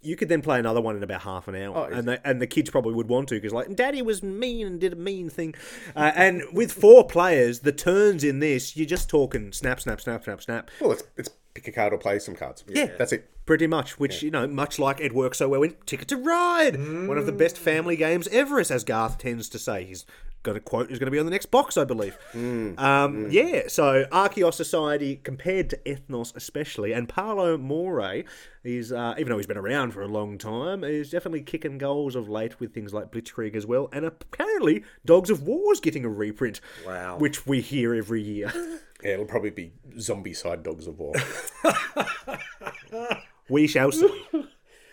You 0.00 0.14
could 0.16 0.28
then 0.28 0.42
play 0.42 0.58
another 0.58 0.80
one 0.80 0.96
in 0.96 1.02
about 1.02 1.22
half 1.22 1.48
an 1.48 1.56
hour, 1.56 1.90
and 1.90 2.06
the, 2.06 2.26
and 2.28 2.40
the 2.40 2.46
kids 2.46 2.70
probably 2.70 2.94
would 2.94 3.08
want 3.08 3.28
to 3.30 3.34
because 3.34 3.52
like 3.52 3.74
Daddy 3.74 4.00
was 4.00 4.22
mean 4.22 4.66
and 4.66 4.80
did 4.80 4.92
a 4.92 4.96
mean 4.96 5.28
thing, 5.28 5.54
uh, 5.96 6.12
and 6.14 6.42
with 6.52 6.72
four 6.72 7.04
players, 7.06 7.60
the 7.60 7.72
turns 7.72 8.22
in 8.22 8.38
this 8.38 8.76
you're 8.76 8.86
just 8.86 9.08
talking 9.08 9.52
snap, 9.52 9.80
snap, 9.80 10.00
snap, 10.00 10.22
snap, 10.22 10.40
snap, 10.42 10.70
Well, 10.80 10.92
it's, 10.92 11.02
it's 11.16 11.30
pick 11.54 11.68
a 11.68 11.72
card 11.72 11.92
or 11.92 11.98
play 11.98 12.18
some 12.18 12.36
cards. 12.36 12.64
Yeah. 12.68 12.90
that's 12.98 13.12
it. 13.12 13.28
Pretty 13.46 13.66
much, 13.66 13.98
which 13.98 14.22
you 14.22 14.30
know, 14.30 14.46
much 14.46 14.78
like 14.78 15.00
it 15.00 15.14
works 15.14 15.38
so 15.38 15.48
well 15.48 15.62
in 15.62 15.74
Ticket 15.86 16.08
to 16.08 16.16
Ride, 16.16 16.76
one 17.08 17.16
of 17.16 17.26
the 17.26 17.32
best 17.32 17.56
family 17.56 17.96
games 17.96 18.28
ever, 18.28 18.60
as 18.60 18.84
Garth 18.84 19.18
tends 19.18 19.48
to 19.48 19.58
say. 19.58 19.84
He's 19.84 20.04
got 20.42 20.56
a 20.56 20.60
quote 20.60 20.90
is 20.90 20.98
going 20.98 21.06
to 21.06 21.10
be 21.10 21.18
on 21.18 21.24
the 21.26 21.30
next 21.30 21.46
box, 21.46 21.76
I 21.76 21.84
believe. 21.84 22.16
Um, 22.34 23.28
Yeah, 23.30 23.62
so 23.68 24.04
Archeos 24.12 24.54
Society 24.54 25.16
compared 25.16 25.68
to 25.70 25.76
Ethnos, 25.78 26.34
especially, 26.36 26.92
and 26.92 27.08
Paolo 27.08 27.58
Mori 27.58 28.24
is, 28.64 28.92
uh, 28.92 29.14
even 29.18 29.30
though 29.30 29.36
he's 29.38 29.46
been 29.46 29.56
around 29.58 29.92
for 29.92 30.02
a 30.02 30.06
long 30.08 30.38
time, 30.38 30.84
is 30.84 31.10
definitely 31.10 31.42
kicking 31.42 31.76
goals 31.78 32.14
of 32.14 32.28
late 32.28 32.60
with 32.60 32.72
things 32.72 32.94
like 32.94 33.10
Blitzkrieg 33.10 33.54
as 33.56 33.66
well, 33.66 33.88
and 33.92 34.04
apparently 34.04 34.84
Dogs 35.04 35.28
of 35.30 35.42
War 35.42 35.72
is 35.72 35.80
getting 35.80 36.04
a 36.04 36.08
reprint. 36.08 36.60
Wow. 36.86 37.18
which 37.18 37.46
we 37.46 37.60
hear 37.60 37.94
every 37.94 38.22
year. 38.22 38.52
Yeah, 39.00 39.12
it'll 39.12 39.26
probably 39.26 39.50
be 39.50 39.70
Zombicide 39.96 40.64
dogs 40.64 40.88
of 40.88 40.98
war. 40.98 41.14
we 43.48 43.68
shall 43.68 43.92
see. 43.92 44.24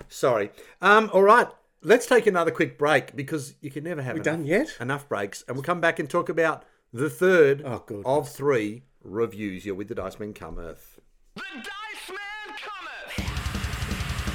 Sorry. 0.07 0.51
Um, 0.79 1.09
all 1.11 1.23
right. 1.23 1.47
Let's 1.87 2.07
take 2.07 2.25
another 2.25 2.49
quick 2.49 2.79
break 2.79 3.15
because 3.15 3.53
you 3.61 3.69
can 3.69 3.83
never 3.83 4.01
have 4.01 4.15
enough, 4.15 4.25
done 4.25 4.45
yet? 4.45 4.75
enough 4.79 5.07
breaks. 5.07 5.43
And 5.47 5.55
we'll 5.55 5.63
come 5.63 5.79
back 5.79 5.99
and 5.99 6.09
talk 6.09 6.29
about 6.29 6.63
the 6.91 7.11
third 7.11 7.61
Oh, 7.63 7.83
of 8.03 8.27
three 8.27 8.81
reviews. 9.03 9.67
You're 9.67 9.75
with 9.75 9.89
the 9.89 9.93
Dice 9.93 10.17
Men 10.19 10.33
Cometh. 10.33 10.99
The 11.35 11.43
Dice 11.53 12.09
Man 12.09 12.57
cometh! 12.57 14.25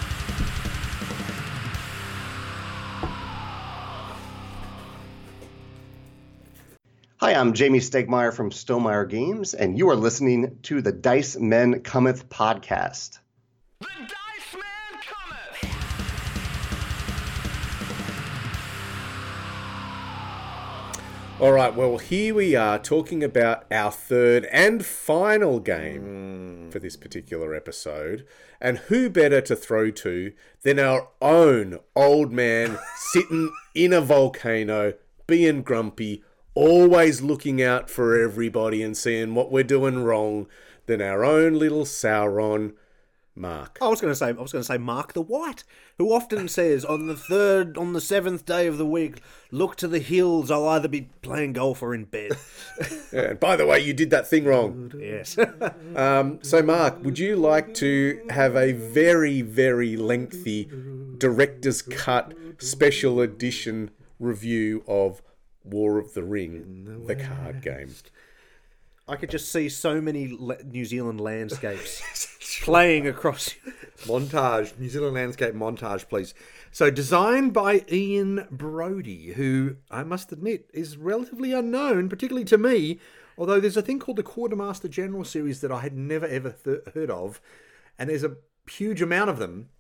Hi, 7.17 7.35
I'm 7.35 7.53
Jamey 7.53 7.79
Stegmaier 7.81 8.33
from 8.33 8.51
Stonemaier 8.51 9.09
Games, 9.09 9.55
and 9.55 9.77
you 9.77 9.91
are 9.91 9.97
listening 9.97 10.59
to 10.63 10.81
the 10.81 10.93
Dice 10.93 11.37
Men 11.37 11.81
Cometh 11.81 12.29
podcast. 12.29 13.19
All 21.41 21.53
right, 21.53 21.75
well, 21.75 21.97
here 21.97 22.35
we 22.35 22.55
are 22.55 22.79
talking 22.79 23.25
about 23.25 23.65
our 23.73 23.91
third 23.91 24.45
and 24.53 24.85
final 24.85 25.59
game 25.59 26.67
mm. 26.69 26.71
for 26.71 26.81
this 26.81 26.99
particular 26.99 27.55
episode. 27.55 28.27
And 28.61 28.77
who 28.77 29.09
better 29.09 29.41
to 29.41 29.57
throw 29.57 29.91
to 29.91 30.35
than 30.65 30.79
our 30.79 31.09
own 31.23 31.79
old 31.97 32.31
man 32.31 32.79
sitting 32.97 33.51
in 33.75 33.95
a 33.95 34.03
volcano, 34.03 34.93
being 35.27 35.63
grumpy, 35.63 36.23
always 36.55 37.23
looking 37.23 37.63
out 37.63 37.89
for 37.89 38.23
everybody 38.23 38.83
and 38.83 38.95
seeing 38.95 39.35
what 39.35 39.51
we're 39.51 39.65
doing 39.65 40.05
wrong, 40.05 40.47
than 40.85 41.01
our 41.01 41.25
own 41.25 41.55
little 41.55 41.87
Sauron, 41.87 42.75
Mark. 43.37 43.79
I 43.81 43.89
was 43.89 44.01
going 44.01 44.11
to 44.13 44.17
say, 44.17 44.29
I 44.29 44.33
was 44.33 44.53
going 44.53 44.63
to 44.63 44.67
say, 44.67 44.77
Mark 44.79 45.13
the 45.13 45.23
White, 45.23 45.65
who 45.99 46.13
often 46.13 46.49
says 46.61 46.85
on 46.85 47.07
the 47.07 47.17
third, 47.17 47.79
on 47.79 47.93
the 47.93 48.01
seventh 48.01 48.45
day 48.45 48.67
of 48.67 48.77
the 48.79 48.87
week, 48.87 49.21
look 49.51 49.77
to 49.77 49.89
the 49.89 49.99
hills. 49.99 50.51
I'll 50.51 50.69
either 50.69 50.89
be 50.89 51.09
playing 51.23 51.55
golf 51.55 51.83
or 51.83 51.95
in 51.95 52.05
bed. 52.05 52.33
Yeah, 53.13 53.23
and 53.31 53.41
by 53.41 53.57
the 53.57 53.67
way, 53.67 53.81
you 53.81 53.93
did 53.93 54.11
that 54.11 54.29
thing 54.29 54.45
wrong. 54.45 54.93
yes. 54.99 55.37
Um, 55.97 56.39
so, 56.43 56.63
Mark, 56.63 57.03
would 57.03 57.19
you 57.19 57.35
like 57.35 57.75
to 57.75 58.23
have 58.31 58.55
a 58.57 58.73
very, 58.73 59.43
very 59.43 59.97
lengthy 59.97 60.71
director's 61.19 61.83
cut 61.83 62.33
special 62.59 63.21
edition 63.21 63.91
review 64.21 64.85
of 64.87 65.21
War 65.65 65.99
of 65.99 66.15
the 66.15 66.23
Ring, 66.23 67.03
the 67.07 67.17
card 67.17 67.63
game? 67.63 67.95
I 69.09 69.17
could 69.17 69.31
just 69.31 69.51
see 69.51 69.69
so 69.69 70.01
many 70.01 70.39
New 70.65 70.85
Zealand 70.85 71.21
landscapes 71.21 72.39
playing 72.63 73.07
across. 73.07 73.55
montage, 74.05 74.79
New 74.79 74.89
Zealand 74.89 75.15
landscape 75.15 75.55
montage, 75.55 76.09
please. 76.09 76.35
So, 76.71 76.91
designed 76.91 77.53
by 77.53 77.85
Ian 77.91 78.47
Brody, 78.51 79.33
who 79.33 79.77
I 79.91 80.05
must 80.05 80.33
admit 80.33 80.71
is 80.73 80.97
relatively 80.97 81.53
unknown, 81.53 82.09
particularly 82.09 82.45
to 82.47 82.59
me. 82.59 82.99
Although 83.37 83.61
there's 83.61 83.77
a 83.77 83.83
thing 83.83 83.99
called 83.99 84.19
the 84.19 84.23
Quartermaster 84.23 84.89
General 84.89 85.25
series 85.25 85.61
that 85.63 85.73
I 85.73 85.81
had 85.81 85.97
never 85.97 86.27
ever 86.27 86.51
th- 86.51 86.81
heard 86.95 87.11
of, 87.11 87.41
and 87.99 88.11
there's 88.11 88.25
a 88.25 88.37
huge 88.71 89.01
amount 89.01 89.31
of 89.31 89.39
them. 89.39 89.71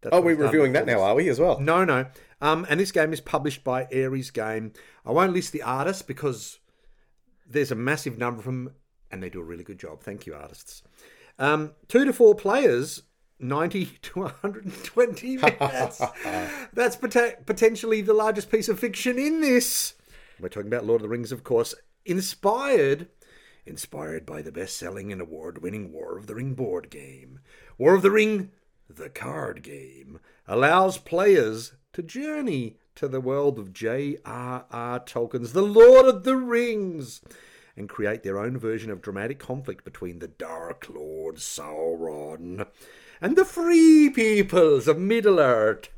That's 0.00 0.14
Oh, 0.14 0.20
we're 0.20 0.36
reviewing 0.36 0.72
that 0.72 0.86
now, 0.86 1.00
are 1.00 1.14
we, 1.14 1.28
as 1.28 1.38
well? 1.38 1.60
No, 1.60 1.84
no. 1.84 2.06
Um, 2.40 2.66
and 2.70 2.80
this 2.80 2.92
game 2.92 3.12
is 3.12 3.20
published 3.20 3.64
by 3.64 3.86
Ares 3.92 4.30
Game. 4.30 4.72
I 5.04 5.10
won't 5.10 5.34
list 5.34 5.52
the 5.52 5.62
artists 5.62 6.02
because 6.02 6.58
there's 7.46 7.70
a 7.70 7.74
massive 7.74 8.16
number 8.16 8.38
of 8.38 8.46
them, 8.46 8.74
and 9.10 9.22
they 9.22 9.28
do 9.28 9.40
a 9.40 9.44
really 9.44 9.64
good 9.64 9.78
job. 9.78 10.02
Thank 10.02 10.24
you, 10.24 10.34
artists. 10.34 10.82
Um, 11.40 11.72
two 11.88 12.04
to 12.04 12.12
four 12.12 12.34
players, 12.34 13.02
90 13.40 13.86
to 14.02 14.20
120 14.20 15.36
minutes. 15.38 16.02
That's 16.74 16.96
pot- 16.96 17.46
potentially 17.46 18.02
the 18.02 18.12
largest 18.12 18.50
piece 18.50 18.68
of 18.68 18.78
fiction 18.78 19.18
in 19.18 19.40
this. 19.40 19.94
We're 20.38 20.50
talking 20.50 20.68
about 20.68 20.84
Lord 20.84 21.00
of 21.00 21.04
the 21.04 21.08
Rings, 21.08 21.32
of 21.32 21.42
course. 21.42 21.74
Inspired, 22.04 23.08
inspired 23.64 24.26
by 24.26 24.42
the 24.42 24.52
best-selling 24.52 25.10
and 25.10 25.20
award-winning 25.20 25.92
War 25.92 26.18
of 26.18 26.26
the 26.26 26.34
Ring 26.34 26.54
board 26.54 26.90
game. 26.90 27.40
War 27.78 27.94
of 27.94 28.02
the 28.02 28.10
Ring, 28.10 28.50
the 28.88 29.08
card 29.08 29.62
game, 29.62 30.20
allows 30.46 30.98
players 30.98 31.72
to 31.94 32.02
journey 32.02 32.76
to 32.96 33.08
the 33.08 33.20
world 33.20 33.58
of 33.58 33.72
J.R.R. 33.72 35.00
Tolkien's 35.00 35.54
The 35.54 35.62
Lord 35.62 36.06
of 36.06 36.24
the 36.24 36.36
Rings 36.36 37.22
and 37.76 37.88
create 37.88 38.22
their 38.22 38.38
own 38.38 38.58
version 38.58 38.90
of 38.90 39.02
dramatic 39.02 39.38
conflict 39.38 39.84
between 39.84 40.18
the 40.18 40.28
Dark 40.28 40.86
Lord 40.88 41.36
Sauron 41.36 42.66
and 43.20 43.36
the 43.36 43.44
Free 43.44 44.10
Peoples 44.10 44.88
of 44.88 44.98
Middle-earth. 44.98 45.88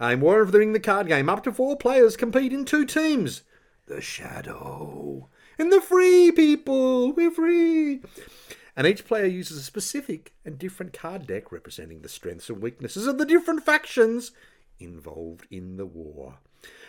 In 0.00 0.20
War 0.20 0.40
of 0.40 0.52
the 0.52 0.58
Ring, 0.58 0.72
the 0.72 0.80
card 0.80 1.06
game, 1.06 1.28
up 1.28 1.44
to 1.44 1.52
four 1.52 1.76
players 1.76 2.16
compete 2.16 2.52
in 2.52 2.64
two 2.64 2.84
teams. 2.84 3.42
The 3.86 4.00
Shadow 4.00 5.28
and 5.58 5.70
the 5.70 5.80
Free 5.80 6.32
People, 6.32 7.12
we're 7.12 7.30
free. 7.30 8.00
and 8.76 8.86
each 8.86 9.04
player 9.06 9.26
uses 9.26 9.58
a 9.58 9.62
specific 9.62 10.32
and 10.44 10.58
different 10.58 10.92
card 10.92 11.26
deck 11.26 11.52
representing 11.52 12.02
the 12.02 12.08
strengths 12.08 12.48
and 12.48 12.60
weaknesses 12.60 13.06
of 13.06 13.18
the 13.18 13.26
different 13.26 13.64
factions 13.64 14.32
involved 14.80 15.46
in 15.50 15.76
the 15.76 15.86
war. 15.86 16.38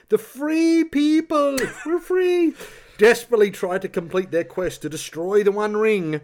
The 0.09 0.17
free 0.17 0.83
people, 0.83 1.57
we're 1.85 1.99
free, 1.99 2.53
desperately 2.97 3.49
try 3.51 3.77
to 3.79 3.87
complete 3.89 4.31
their 4.31 4.43
quest 4.43 4.81
to 4.83 4.89
destroy 4.89 5.43
the 5.43 5.51
One 5.51 5.75
Ring, 5.75 6.21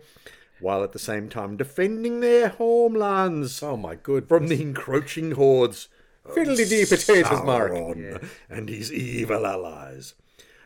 while 0.59 0.83
at 0.83 0.91
the 0.91 0.99
same 0.99 1.29
time 1.29 1.57
defending 1.57 2.19
their 2.19 2.49
homelands 2.49 3.63
Oh 3.63 3.77
my 3.77 3.95
good. 3.95 4.27
from 4.27 4.47
the 4.47 4.61
encroaching 4.61 5.31
hordes 5.31 5.87
of 6.23 6.35
Fiddly 6.35 6.69
dee 6.69 6.85
potatoes, 6.85 7.43
Mark. 7.43 7.71
Sauron 7.71 8.23
and 8.49 8.69
his 8.69 8.93
evil 8.93 9.45
allies. 9.47 10.13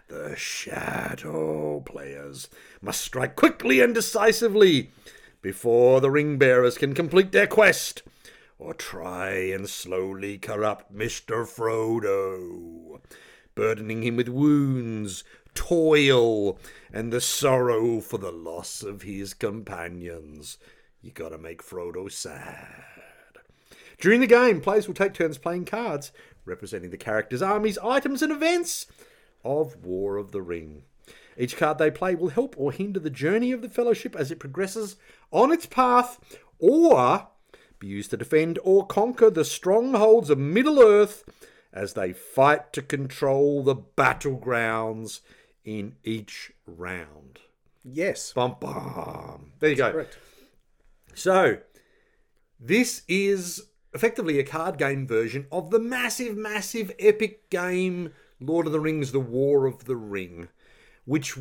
The 0.09 0.35
shadow 0.35 1.79
players 1.85 2.49
must 2.81 3.01
strike 3.01 3.35
quickly 3.35 3.79
and 3.79 3.95
decisively 3.95 4.91
before 5.41 6.01
the 6.01 6.11
ring 6.11 6.37
bearers 6.37 6.77
can 6.77 6.93
complete 6.93 7.31
their 7.31 7.47
quest 7.47 8.03
or 8.57 8.73
try 8.73 9.31
and 9.31 9.69
slowly 9.69 10.37
corrupt 10.37 10.95
Mr. 10.95 11.45
Frodo, 11.45 13.01
burdening 13.53 14.03
him 14.03 14.15
with 14.15 14.29
wounds, 14.29 15.23
toil, 15.53 16.59
and 16.91 17.11
the 17.11 17.21
sorrow 17.21 17.99
for 17.99 18.17
the 18.17 18.31
loss 18.31 18.83
of 18.83 19.01
his 19.01 19.33
companions. 19.33 20.57
You 21.01 21.11
gotta 21.11 21.37
make 21.37 21.63
Frodo 21.63 22.11
sad. 22.11 22.85
During 23.99 24.21
the 24.21 24.27
game, 24.27 24.61
players 24.61 24.87
will 24.87 24.95
take 24.95 25.13
turns 25.13 25.37
playing 25.37 25.65
cards 25.65 26.11
representing 26.45 26.91
the 26.91 26.97
characters' 26.97 27.41
armies, 27.41 27.77
items, 27.79 28.21
and 28.21 28.31
events 28.31 28.85
of 29.43 29.83
War 29.85 30.17
of 30.17 30.31
the 30.31 30.41
Ring. 30.41 30.83
Each 31.37 31.57
card 31.57 31.77
they 31.77 31.91
play 31.91 32.15
will 32.15 32.29
help 32.29 32.55
or 32.57 32.71
hinder 32.71 32.99
the 32.99 33.09
journey 33.09 33.51
of 33.51 33.61
the 33.61 33.69
Fellowship 33.69 34.15
as 34.15 34.31
it 34.31 34.39
progresses 34.39 34.95
on 35.31 35.51
its 35.51 35.65
path, 35.65 36.19
or 36.59 37.27
be 37.85 37.91
used 37.91 38.09
to 38.09 38.17
defend 38.17 38.57
or 38.63 38.85
conquer 38.85 39.29
the 39.29 39.45
strongholds 39.45 40.29
of 40.29 40.39
Middle 40.39 40.81
Earth 40.81 41.23
as 41.71 41.93
they 41.93 42.13
fight 42.13 42.73
to 42.73 42.81
control 42.81 43.63
the 43.63 43.75
battlegrounds 43.75 45.21
in 45.63 45.95
each 46.03 46.51
round. 46.65 47.39
Yes. 47.83 48.33
Bum 48.33 48.55
bum. 48.59 49.51
There 49.59 49.69
you 49.69 49.75
go. 49.75 49.91
Correct. 49.91 50.17
So, 51.13 51.59
this 52.59 53.03
is 53.07 53.67
effectively 53.93 54.39
a 54.39 54.43
card 54.43 54.77
game 54.77 55.07
version 55.07 55.45
of 55.51 55.69
the 55.69 55.79
massive, 55.79 56.35
massive, 56.35 56.91
epic 56.97 57.49
game 57.49 58.11
Lord 58.39 58.65
of 58.65 58.73
the 58.73 58.79
Rings: 58.79 59.11
The 59.11 59.19
War 59.19 59.65
of 59.65 59.85
the 59.85 59.95
Ring, 59.95 60.49
which 61.05 61.37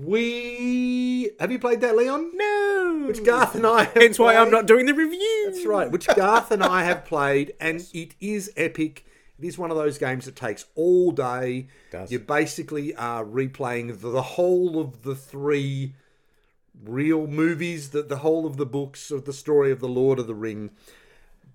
we 0.00 1.30
have 1.38 1.50
you 1.50 1.58
played 1.58 1.80
that, 1.80 1.96
Leon? 1.96 2.30
No. 2.34 3.04
Which 3.06 3.24
Garth 3.24 3.54
and 3.54 3.66
I. 3.66 3.84
Have 3.84 3.94
Hence 3.94 4.18
why 4.18 4.36
I'm 4.36 4.50
not 4.50 4.66
doing 4.66 4.86
the 4.86 4.94
review. 4.94 5.50
That's 5.52 5.66
right. 5.66 5.90
Which 5.90 6.06
Garth 6.06 6.50
and 6.50 6.62
I 6.62 6.84
have 6.84 7.04
played, 7.04 7.54
and 7.60 7.84
it 7.92 8.14
is 8.20 8.52
epic. 8.56 9.04
It 9.38 9.46
is 9.46 9.58
one 9.58 9.70
of 9.70 9.76
those 9.76 9.98
games 9.98 10.26
that 10.26 10.36
takes 10.36 10.66
all 10.74 11.10
day. 11.10 11.68
Does. 11.90 12.12
You 12.12 12.20
basically 12.20 12.94
are 12.94 13.24
replaying 13.24 14.00
the, 14.00 14.10
the 14.10 14.22
whole 14.22 14.78
of 14.78 15.02
the 15.02 15.14
three 15.14 15.94
real 16.84 17.26
movies, 17.26 17.90
the, 17.90 18.02
the 18.02 18.18
whole 18.18 18.46
of 18.46 18.56
the 18.56 18.66
books 18.66 19.10
of 19.10 19.24
the 19.24 19.32
story 19.32 19.72
of 19.72 19.80
the 19.80 19.88
Lord 19.88 20.18
of 20.18 20.26
the 20.26 20.34
Ring. 20.34 20.70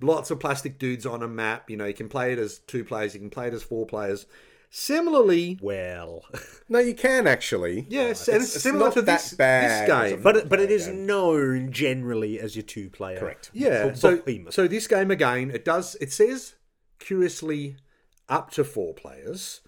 Lots 0.01 0.29
of 0.29 0.39
plastic 0.39 0.77
dudes 0.77 1.05
on 1.05 1.23
a 1.23 1.27
map. 1.27 1.69
You 1.69 1.77
know, 1.77 1.85
you 1.85 1.93
can 1.93 2.09
play 2.09 2.33
it 2.33 2.39
as 2.39 2.59
two 2.59 2.83
players, 2.83 3.13
you 3.13 3.19
can 3.19 3.29
play 3.29 3.47
it 3.47 3.53
as 3.53 3.63
four 3.63 3.85
players. 3.85 4.25
Similarly, 4.69 5.57
Well, 5.61 6.25
No, 6.69 6.79
you 6.79 6.93
can 6.93 7.25
actually. 7.25 7.85
yes, 7.89 8.27
uh, 8.27 8.33
and 8.33 8.43
it's, 8.43 8.53
it's 8.55 8.63
similar 8.63 8.91
to 8.91 9.01
that 9.03 9.19
this, 9.21 9.33
bad 9.33 9.87
this 9.87 10.11
game. 10.11 10.21
but 10.21 10.35
it, 10.35 10.49
but 10.49 10.59
it 10.59 10.67
Bad 10.69 10.71
is 10.75 10.87
game. 10.87 11.05
known 11.05 11.71
generally 11.71 12.39
as 12.39 12.55
your 12.55 12.63
two 12.63 12.89
player. 12.89 13.17
Correct. 13.19 13.49
Yeah. 13.53 13.93
So, 13.93 14.17
behemoth. 14.17 14.53
so 14.53 14.67
this 14.67 14.87
game 14.87 15.09
again, 15.09 15.49
it 15.51 15.63
does. 15.63 15.95
It 16.01 16.11
says 16.11 16.55
curiously 16.99 17.77
up 18.27 18.51
to 18.51 18.63
four 18.65 18.93
players, 18.93 19.61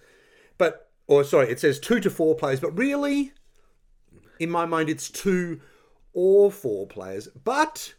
but 0.58 0.90
or 1.06 1.24
sorry, 1.24 1.50
it 1.50 1.58
says 1.60 1.80
two 1.80 1.98
to 2.00 2.10
four 2.10 2.34
players, 2.34 2.60
but 2.60 2.76
really, 2.76 3.32
in 4.38 4.50
my 4.50 4.66
mind, 4.66 4.90
it's 4.90 5.10
two 5.10 5.60
or 6.12 6.52
four 6.52 6.86
players. 6.86 7.26
But 7.42 7.94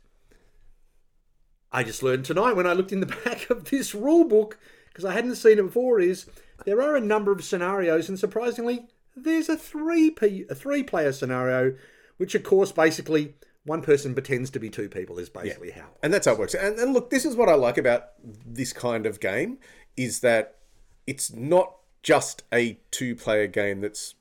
I 1.71 1.83
just 1.83 2.03
learned 2.03 2.25
tonight 2.25 2.53
when 2.55 2.67
I 2.67 2.73
looked 2.73 2.91
in 2.91 2.99
the 2.99 3.05
back 3.25 3.49
of 3.49 3.65
this 3.71 3.95
rule 3.95 4.23
book 4.25 4.59
because 4.89 5.03
I 5.03 5.13
hadn't 5.13 5.35
seen 5.35 5.57
it 5.57 5.63
before. 5.63 5.99
Is 5.99 6.27
there 6.65 6.81
are 6.81 6.95
a 6.95 7.01
number 7.01 7.31
of 7.31 7.43
scenarios, 7.43 8.09
and 8.09 8.19
surprisingly, 8.19 8.87
there's 9.15 9.49
a 9.49 9.57
three 9.57 10.11
p 10.11 10.45
a 10.49 10.55
three 10.55 10.83
player 10.83 11.11
scenario, 11.11 11.75
which 12.17 12.35
of 12.35 12.43
course 12.43 12.71
basically 12.71 13.35
one 13.63 13.81
person 13.81 14.13
pretends 14.13 14.49
to 14.51 14.59
be 14.59 14.69
two 14.69 14.89
people. 14.89 15.19
Is 15.19 15.29
basically 15.29 15.71
how. 15.71 15.89
And 16.01 16.13
that's 16.13 16.25
how 16.25 16.33
it 16.33 16.39
works. 16.39 16.53
And, 16.53 16.79
and 16.79 16.93
look, 16.93 17.09
this 17.09 17.25
is 17.25 17.35
what 17.35 17.49
I 17.49 17.55
like 17.55 17.77
about 17.77 18.09
this 18.45 18.73
kind 18.73 19.05
of 19.05 19.19
game 19.19 19.59
is 19.97 20.21
that 20.21 20.57
it's 21.05 21.33
not 21.33 21.75
just 22.03 22.43
a 22.53 22.79
two-player 22.89 23.47
game 23.47 23.81
that's 23.81 24.15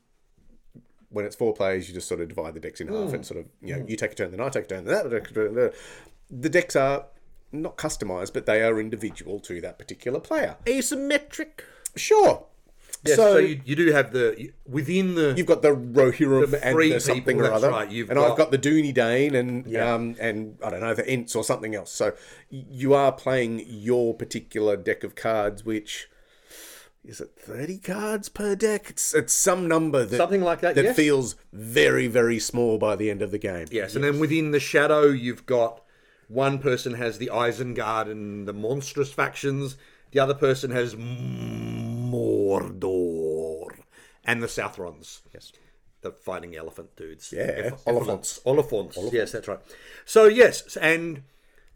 when 1.11 1.25
it's 1.25 1.37
four 1.37 1.53
players, 1.53 1.89
you 1.89 1.95
just 1.95 2.09
sort 2.09 2.21
of 2.21 2.29
divide 2.29 2.55
the 2.55 2.61
decks 2.61 2.81
in 2.81 2.89
half 2.89 3.09
hmm. 3.09 3.17
and 3.17 3.27
sort 3.27 3.41
of 3.41 3.47
you 3.63 3.75
know 3.75 3.83
hmm. 3.83 3.89
you 3.89 3.97
take 3.97 4.13
a 4.13 4.15
turn, 4.15 4.31
then 4.31 4.41
I 4.41 4.49
take 4.49 4.65
a 4.65 4.69
turn, 4.69 4.85
then 4.85 4.95
that 4.95 5.11
take 5.11 5.31
a 5.31 5.35
turn. 5.35 5.55
then- 5.55 5.73
The 6.31 6.49
decks 6.49 6.77
are 6.77 7.07
not 7.53 7.77
customized, 7.77 8.33
but 8.33 8.47
they 8.47 8.63
are 8.63 8.79
individual 8.79 9.41
to 9.41 9.61
that 9.61 9.79
particular 9.79 10.21
player. 10.21 10.57
Asymmetric. 10.67 11.63
Sure. 11.97 12.47
Yes, 13.03 13.17
so 13.17 13.33
so, 13.33 13.39
you, 13.39 13.61
you 13.65 13.77
do 13.77 13.93
have 13.93 14.13
the 14.13 14.51
within 14.67 15.15
the 15.15 15.33
You've 15.35 15.47
got 15.47 15.63
the 15.63 15.71
Rohirrim 15.75 16.51
The 16.51 16.63
and 16.63 16.75
three 16.75 16.93
the 16.93 17.01
something 17.01 17.39
people, 17.39 17.47
or 17.47 17.53
other, 17.53 17.71
right, 17.71 17.89
and 17.91 18.09
got- 18.09 18.31
I've 18.33 18.37
got 18.37 18.51
the 18.51 18.59
Dúnedain 18.59 19.35
and 19.35 19.75
um, 19.79 20.17
and 20.21 20.59
I 20.63 20.69
don't 20.69 20.81
know 20.81 20.93
the 20.93 21.09
Ents 21.09 21.35
or 21.35 21.43
something 21.43 21.75
else. 21.75 21.91
So 21.91 22.13
you 22.51 22.93
are 22.93 23.11
playing 23.11 23.65
your 23.67 24.13
particular 24.15 24.77
deck 24.77 25.03
of 25.03 25.15
cards, 25.15 25.65
which 25.65 26.11
is 27.03 27.23
it 27.23 27.31
thirty 27.39 27.79
cards 27.79 28.29
per 28.29 28.55
deck? 28.55 28.91
It's 28.91 29.15
it's 29.15 29.33
some 29.33 29.67
number 29.67 30.05
that 30.05 30.19
Something 30.19 30.43
like 30.43 30.61
that, 30.61 30.75
that 30.75 30.85
yes. 30.85 30.97
feels 30.97 31.37
very 31.55 32.07
very 32.07 32.39
small 32.39 32.77
by 32.77 32.97
the 32.97 33.09
end 33.11 33.23
of 33.23 33.31
the 33.31 33.39
game. 33.39 33.67
yes, 33.71 33.95
and 33.95 34.05
then 34.05 34.21
within 34.21 34.51
the 34.51 34.61
shadow 34.61 35.05
you've 35.07 35.47
got 35.47 35.81
one 36.29 36.59
person 36.59 36.95
has 36.95 37.17
the 37.17 37.31
Isengard 37.33 38.11
and 38.11 38.47
the 38.47 38.53
monstrous 38.53 39.11
factions, 39.11 39.77
the 40.13 40.19
other 40.21 40.35
person 40.35 40.71
has 40.71 40.95
Mordor 42.11 43.69
and 44.25 44.43
the 44.43 44.47
Southrons. 44.47 45.21
Yes. 45.33 45.53
the 46.03 46.11
fighting 46.13 46.57
elephant 46.57 46.97
dudes. 46.97 47.33
Yeah, 47.37 47.71
Oliphaunts. 47.87 48.43
Oliphaunts. 48.45 49.13
Yes, 49.13 49.33
that's 49.33 49.49
right. 49.49 49.61
So 50.05 50.25
yes, 50.27 50.77
and 50.77 51.17
you 51.19 51.23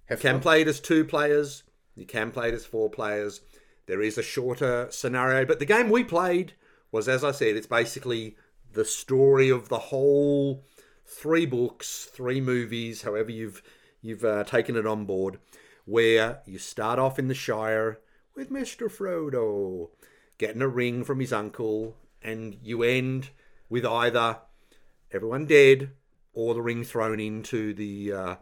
Have 0.07 0.20
can 0.20 0.35
fun. 0.37 0.41
play 0.43 0.61
it 0.62 0.68
as 0.68 0.80
two 0.80 1.05
players. 1.05 1.62
You 1.95 2.07
can 2.07 2.30
play 2.30 2.49
it 2.49 2.55
as 2.55 2.64
four 2.66 2.91
players. 2.91 3.41
There 3.87 4.01
is 4.03 4.16
a 4.18 4.22
shorter 4.22 4.89
scenario, 4.91 5.45
but 5.45 5.59
the 5.59 5.66
game 5.66 5.91
we 5.91 6.05
played 6.05 6.55
was, 6.91 7.07
as 7.09 7.22
I 7.22 7.32
said, 7.32 7.57
it's 7.57 7.66
basically 7.66 8.37
the 8.72 8.85
story 8.85 9.51
of 9.51 9.68
the 9.68 9.78
whole 9.78 10.64
three 11.07 11.45
books, 11.47 12.09
three 12.12 12.41
movies, 12.41 13.03
however 13.03 13.30
you've 13.30 13.62
you've 14.01 14.24
uh, 14.24 14.45
taken 14.45 14.76
it 14.76 14.87
on 14.87 15.05
board, 15.05 15.39
where 15.85 16.41
you 16.47 16.59
start 16.59 16.99
off 16.99 17.18
in 17.18 17.28
the 17.28 17.35
Shire 17.35 17.99
with 18.35 18.51
Mister 18.51 18.89
Frodo. 18.89 19.91
Getting 20.39 20.62
a 20.62 20.68
ring 20.68 21.05
from 21.05 21.20
his 21.20 21.32
uncle, 21.32 21.97
and 22.22 22.57
you 22.62 22.82
end 22.82 23.30
with 23.68 23.85
either 23.85 24.39
everyone 25.12 25.47
dead 25.47 25.90
or 26.32 26.55
the 26.55 26.62
ring 26.62 26.82
thrown 26.82 27.20
into 27.20 27.73
the 27.73 28.12
uh, 28.12 28.35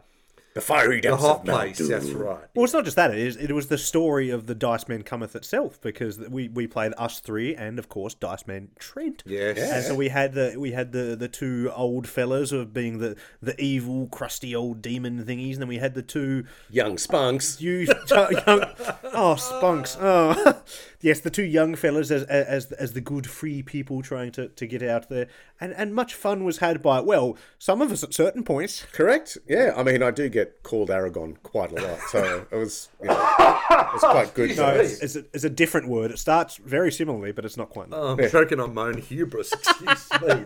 The 0.53 0.61
fiery 0.61 0.97
the 0.97 1.09
depths 1.09 1.21
hot 1.21 1.39
of 1.41 1.45
Mount 1.47 1.59
place. 1.59 1.77
Doom. 1.77 1.87
That's 1.89 2.09
right. 2.09 2.43
Well, 2.53 2.63
it's 2.63 2.73
not 2.73 2.85
just 2.85 2.95
that. 2.95 3.11
It, 3.11 3.17
is, 3.17 3.35
it 3.37 3.51
was 3.51 3.67
the 3.67 3.77
story 3.77 4.29
of 4.29 4.45
the 4.45 4.53
Dice 4.53 4.87
Man 4.87 5.03
Cometh 5.03 5.35
itself 5.35 5.81
because 5.81 6.19
we, 6.19 6.47
we 6.49 6.67
played 6.67 6.93
us 6.97 7.19
three 7.19 7.55
and 7.55 7.79
of 7.79 7.89
course 7.89 8.13
Dice 8.13 8.45
Man 8.45 8.69
Trent. 8.77 9.23
Yes. 9.25 9.57
And 9.57 9.83
so 9.83 9.95
we 9.95 10.09
had 10.09 10.33
the 10.33 10.55
we 10.57 10.71
had 10.71 10.91
the, 10.91 11.15
the 11.15 11.27
two 11.27 11.71
old 11.75 12.07
fellas 12.07 12.51
of 12.51 12.73
being 12.73 12.99
the, 12.99 13.15
the 13.41 13.59
evil 13.59 14.07
crusty 14.07 14.55
old 14.55 14.81
demon 14.81 15.23
thingies, 15.25 15.53
and 15.53 15.61
then 15.61 15.67
we 15.67 15.77
had 15.77 15.95
the 15.95 16.03
two 16.03 16.45
Young 16.69 16.97
spunks. 16.97 17.59
you 17.59 17.87
young, 18.11 18.65
oh 19.13 19.35
spunks 19.35 19.97
oh 19.99 20.61
yes 21.01 21.19
the 21.19 21.29
two 21.29 21.43
young 21.43 21.75
fellas 21.75 22.11
as 22.11 22.23
as 22.23 22.71
as 22.73 22.93
the 22.93 23.01
good 23.01 23.27
free 23.27 23.63
people 23.63 24.01
trying 24.01 24.31
to, 24.31 24.49
to 24.49 24.67
get 24.67 24.83
out 24.83 25.09
there 25.09 25.27
and 25.59 25.73
and 25.73 25.93
much 25.95 26.13
fun 26.13 26.43
was 26.43 26.57
had 26.57 26.81
by 26.81 26.99
well 26.99 27.37
some 27.57 27.81
of 27.81 27.91
us 27.91 28.03
at 28.03 28.13
certain 28.13 28.43
points 28.43 28.83
Correct. 28.91 29.37
Yeah. 29.47 29.73
I 29.75 29.83
mean, 29.83 30.03
I 30.03 30.11
do 30.11 30.29
get 30.29 30.42
called 30.63 30.89
Aragorn 30.89 31.41
quite 31.43 31.71
a 31.71 31.75
lot, 31.75 31.99
so 32.09 32.45
it 32.49 32.55
was 32.55 32.89
you 33.01 33.07
know, 33.07 33.13
it 33.13 33.93
was 33.93 34.01
quite 34.01 34.33
good. 34.33 34.55
no 34.57 34.69
it's, 34.69 35.01
it's, 35.01 35.15
a, 35.15 35.25
it's 35.33 35.43
a 35.43 35.49
different 35.49 35.87
word 35.87 36.11
it 36.11 36.19
starts 36.19 36.57
very 36.57 36.91
similarly 36.91 37.31
but 37.31 37.45
it's 37.45 37.57
not 37.57 37.69
quite 37.69 37.89
that. 37.89 37.97
I'm 37.97 38.29
choking 38.29 38.59
on 38.59 38.73
my 38.73 38.87
own 38.87 38.97
hubris. 38.99 39.51
Excuse 39.81 40.09
me. 40.21 40.45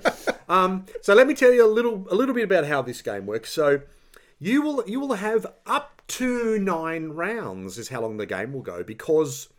Um, 0.50 0.86
so 1.02 1.14
let 1.14 1.28
me 1.28 1.34
tell 1.34 1.52
you 1.52 1.66
a 1.66 1.68
little 1.72 2.06
a 2.10 2.16
little 2.16 2.36
bit 2.36 2.44
about 2.44 2.66
how 2.66 2.82
this 2.82 3.02
game 3.02 3.26
works. 3.26 3.52
So 3.52 3.82
you 4.40 4.62
will 4.62 4.84
you 4.88 5.00
will 5.00 5.14
have 5.14 5.46
up 5.66 6.02
to 6.08 6.58
nine 6.60 7.10
rounds 7.10 7.78
is 7.78 7.90
how 7.90 8.02
long 8.02 8.18
the 8.18 8.26
game 8.26 8.54
will 8.54 8.62
go 8.62 8.84
because 8.84 9.50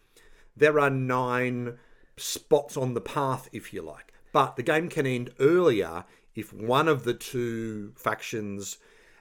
there 0.56 0.80
are 0.80 0.90
nine 0.90 1.78
spots 2.16 2.76
on 2.76 2.94
the 2.94 3.00
path, 3.00 3.48
if 3.52 3.72
you 3.72 3.82
like. 3.82 4.12
But 4.32 4.56
the 4.56 4.62
game 4.62 4.88
can 4.88 5.06
end 5.06 5.30
earlier 5.38 6.04
if 6.34 6.52
one 6.52 6.88
of 6.88 7.04
the 7.04 7.14
two 7.14 7.92
factions 7.96 8.78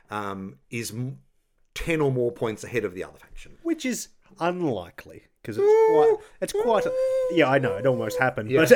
um, 0.10 0.58
is 0.70 0.94
ten 1.74 2.02
or 2.02 2.12
more 2.12 2.32
points 2.32 2.64
ahead 2.64 2.84
of 2.86 2.94
the 2.94 3.04
other 3.04 3.18
faction. 3.18 3.58
which 3.64 3.86
is 3.86 4.10
unlikely 4.40 5.24
because 5.42 5.58
it's 5.58 5.92
quite. 5.92 6.16
It's 6.42 6.54
quite. 6.54 6.86
Yeah, 7.32 7.50
I 7.50 7.58
know 7.60 7.76
it 7.78 7.86
almost 7.86 8.20
happened, 8.20 8.52
but 8.54 8.70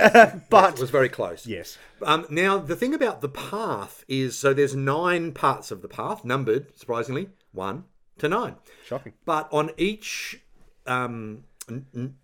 but 0.50 0.74
It 0.76 0.80
was 0.80 0.90
very 0.90 1.10
close. 1.10 1.46
yes, 1.46 1.78
Um, 2.02 2.26
now, 2.30 2.58
the 2.58 2.76
thing 2.76 2.94
about 2.94 3.22
the 3.22 3.30
path 3.30 4.04
is 4.08 4.38
so 4.38 4.54
there's 4.54 4.76
nine 4.76 5.34
parts 5.34 5.72
of 5.72 5.82
the 5.82 5.88
path, 5.88 6.24
numbered, 6.24 6.78
surprisingly, 6.78 7.30
one 7.52 7.86
to 8.20 8.30
nine. 8.30 8.56
shocking. 8.86 9.14
But 9.26 9.48
on 9.52 9.72
each 9.78 10.42
um, 10.86 11.44
n- 11.70 11.86
n- 11.96 12.16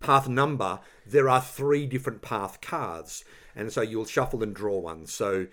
path 0.00 0.28
number, 0.28 0.80
there 1.06 1.28
are 1.28 1.40
three 1.40 1.86
different 1.86 2.22
path 2.22 2.60
cards. 2.60 3.24
And 3.58 3.72
so 3.72 3.80
you'll 3.80 4.04
shuffle 4.04 4.42
and 4.42 4.54
draw 4.54 4.78
one. 4.78 5.06
So 5.06 5.46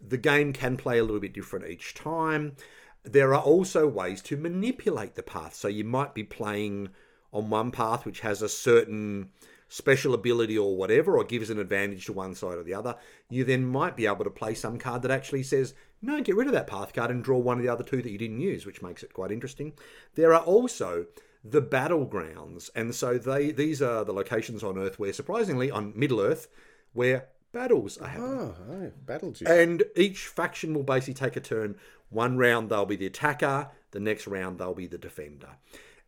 the 0.00 0.18
game 0.18 0.52
can 0.52 0.76
play 0.76 0.98
a 0.98 1.04
little 1.04 1.20
bit 1.20 1.34
different 1.34 1.68
each 1.68 1.94
time. 1.94 2.56
There 3.02 3.34
are 3.34 3.42
also 3.42 3.86
ways 3.86 4.20
to 4.22 4.36
manipulate 4.36 5.14
the 5.14 5.22
path. 5.22 5.54
So 5.54 5.68
you 5.68 5.84
might 5.84 6.14
be 6.14 6.24
playing 6.24 6.90
on 7.32 7.50
one 7.50 7.70
path 7.70 8.04
which 8.04 8.20
has 8.20 8.42
a 8.42 8.48
certain 8.48 9.30
special 9.68 10.14
ability 10.14 10.58
or 10.58 10.76
whatever, 10.76 11.16
or 11.16 11.24
gives 11.24 11.48
an 11.48 11.58
advantage 11.58 12.04
to 12.04 12.12
one 12.12 12.34
side 12.34 12.58
or 12.58 12.64
the 12.64 12.74
other. 12.74 12.96
You 13.30 13.44
then 13.44 13.64
might 13.64 13.96
be 13.96 14.06
able 14.06 14.24
to 14.24 14.30
play 14.30 14.54
some 14.54 14.78
card 14.78 15.02
that 15.02 15.12
actually 15.12 15.44
says, 15.44 15.74
no, 16.02 16.20
get 16.20 16.34
rid 16.34 16.48
of 16.48 16.52
that 16.54 16.66
path 16.66 16.92
card 16.92 17.10
and 17.10 17.22
draw 17.22 17.38
one 17.38 17.58
of 17.58 17.62
the 17.62 17.68
other 17.68 17.84
two 17.84 18.02
that 18.02 18.10
you 18.10 18.18
didn't 18.18 18.40
use, 18.40 18.66
which 18.66 18.82
makes 18.82 19.02
it 19.02 19.14
quite 19.14 19.30
interesting. 19.30 19.72
There 20.16 20.34
are 20.34 20.42
also 20.42 21.06
the 21.44 21.62
battlegrounds, 21.62 22.68
and 22.74 22.94
so 22.94 23.16
they 23.16 23.52
these 23.52 23.80
are 23.80 24.04
the 24.04 24.12
locations 24.12 24.62
on 24.62 24.76
Earth 24.76 24.98
where, 24.98 25.12
surprisingly, 25.12 25.70
on 25.70 25.92
Middle 25.96 26.20
Earth, 26.20 26.48
where 26.92 27.28
battles 27.52 27.98
are 27.98 28.08
happening. 28.08 28.30
Oh, 28.30 28.54
oh 28.70 28.92
battle 29.06 29.32
juice. 29.32 29.48
And 29.48 29.84
each 29.96 30.26
faction 30.26 30.74
will 30.74 30.82
basically 30.82 31.14
take 31.14 31.36
a 31.36 31.40
turn. 31.40 31.76
One 32.08 32.38
round 32.38 32.70
they'll 32.70 32.86
be 32.86 32.96
the 32.96 33.06
attacker, 33.06 33.70
the 33.92 34.00
next 34.00 34.26
round 34.26 34.58
they'll 34.58 34.74
be 34.74 34.86
the 34.86 34.98
defender. 34.98 35.56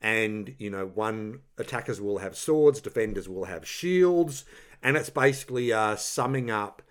And, 0.01 0.55
you 0.59 0.69
know, 0.69 0.87
one 0.87 1.41
attackers 1.59 2.01
will 2.01 2.19
have 2.19 2.37
swords, 2.37 2.81
defenders 2.81 3.29
will 3.29 3.45
have 3.45 3.67
shields, 3.67 4.45
and 4.83 4.97
it's 4.97 5.11
basically 5.11 5.73
uh, 5.73 5.95
summing 5.95 6.51
up 6.51 6.83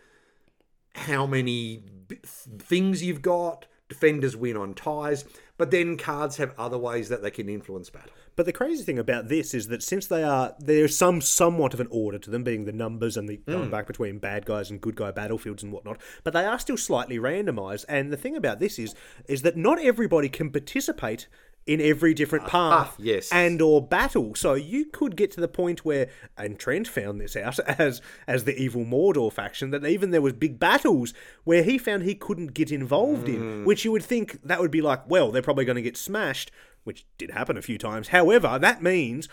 how 0.95 1.25
many 1.25 1.83
b- 2.07 2.19
things 2.23 3.03
you've 3.03 3.21
got. 3.21 3.65
Defenders 3.89 4.37
win 4.37 4.55
on 4.55 4.73
ties, 4.73 5.25
but 5.57 5.71
then 5.71 5.97
cards 5.97 6.37
have 6.37 6.57
other 6.57 6.77
ways 6.77 7.09
that 7.09 7.21
they 7.21 7.31
can 7.31 7.49
influence 7.49 7.89
battle. 7.89 8.13
But 8.41 8.47
the 8.47 8.53
crazy 8.53 8.83
thing 8.83 8.97
about 8.97 9.27
this 9.27 9.53
is 9.53 9.67
that 9.67 9.83
since 9.83 10.07
they 10.07 10.23
are 10.23 10.55
there's 10.57 10.97
some 10.97 11.21
somewhat 11.21 11.75
of 11.75 11.79
an 11.79 11.87
order 11.91 12.17
to 12.17 12.31
them, 12.31 12.43
being 12.43 12.65
the 12.65 12.71
numbers 12.71 13.15
and 13.15 13.29
the 13.29 13.35
hmm. 13.35 13.51
going 13.51 13.69
back 13.69 13.85
between 13.85 14.17
bad 14.17 14.47
guys 14.47 14.71
and 14.71 14.81
good 14.81 14.95
guy 14.95 15.11
battlefields 15.11 15.61
and 15.61 15.71
whatnot, 15.71 16.01
but 16.23 16.33
they 16.33 16.43
are 16.43 16.57
still 16.57 16.75
slightly 16.75 17.19
randomized. 17.19 17.85
And 17.87 18.11
the 18.11 18.17
thing 18.17 18.35
about 18.35 18.57
this 18.57 18.79
is 18.79 18.95
is 19.27 19.43
that 19.43 19.57
not 19.57 19.79
everybody 19.79 20.27
can 20.27 20.49
participate 20.49 21.27
in 21.67 21.79
every 21.79 22.15
different 22.15 22.45
ah, 22.45 22.49
path 22.49 22.87
ah, 22.93 22.95
yes. 22.97 23.31
and 23.31 23.61
or 23.61 23.85
battle. 23.85 24.33
So 24.33 24.55
you 24.55 24.85
could 24.85 25.15
get 25.15 25.29
to 25.33 25.39
the 25.39 25.47
point 25.47 25.85
where 25.85 26.09
and 26.35 26.57
Trent 26.57 26.87
found 26.87 27.21
this 27.21 27.35
out 27.35 27.59
as 27.79 28.01
as 28.25 28.45
the 28.45 28.59
evil 28.59 28.83
Mordor 28.83 29.31
faction 29.31 29.69
that 29.69 29.85
even 29.85 30.09
there 30.09 30.21
was 30.23 30.33
big 30.33 30.59
battles 30.59 31.13
where 31.43 31.61
he 31.61 31.77
found 31.77 32.01
he 32.01 32.15
couldn't 32.15 32.55
get 32.55 32.71
involved 32.71 33.29
in, 33.29 33.39
hmm. 33.39 33.65
which 33.65 33.85
you 33.85 33.91
would 33.91 34.03
think 34.03 34.41
that 34.41 34.59
would 34.59 34.71
be 34.71 34.81
like, 34.81 35.07
well, 35.07 35.31
they're 35.31 35.43
probably 35.43 35.65
going 35.65 35.75
to 35.75 35.81
get 35.83 35.95
smashed, 35.95 36.49
which 36.83 37.05
did 37.17 37.31
happen 37.31 37.57
a 37.57 37.61
few 37.61 37.77
times. 37.77 38.09
However, 38.09 38.57
that 38.59 38.81
means 38.81 39.27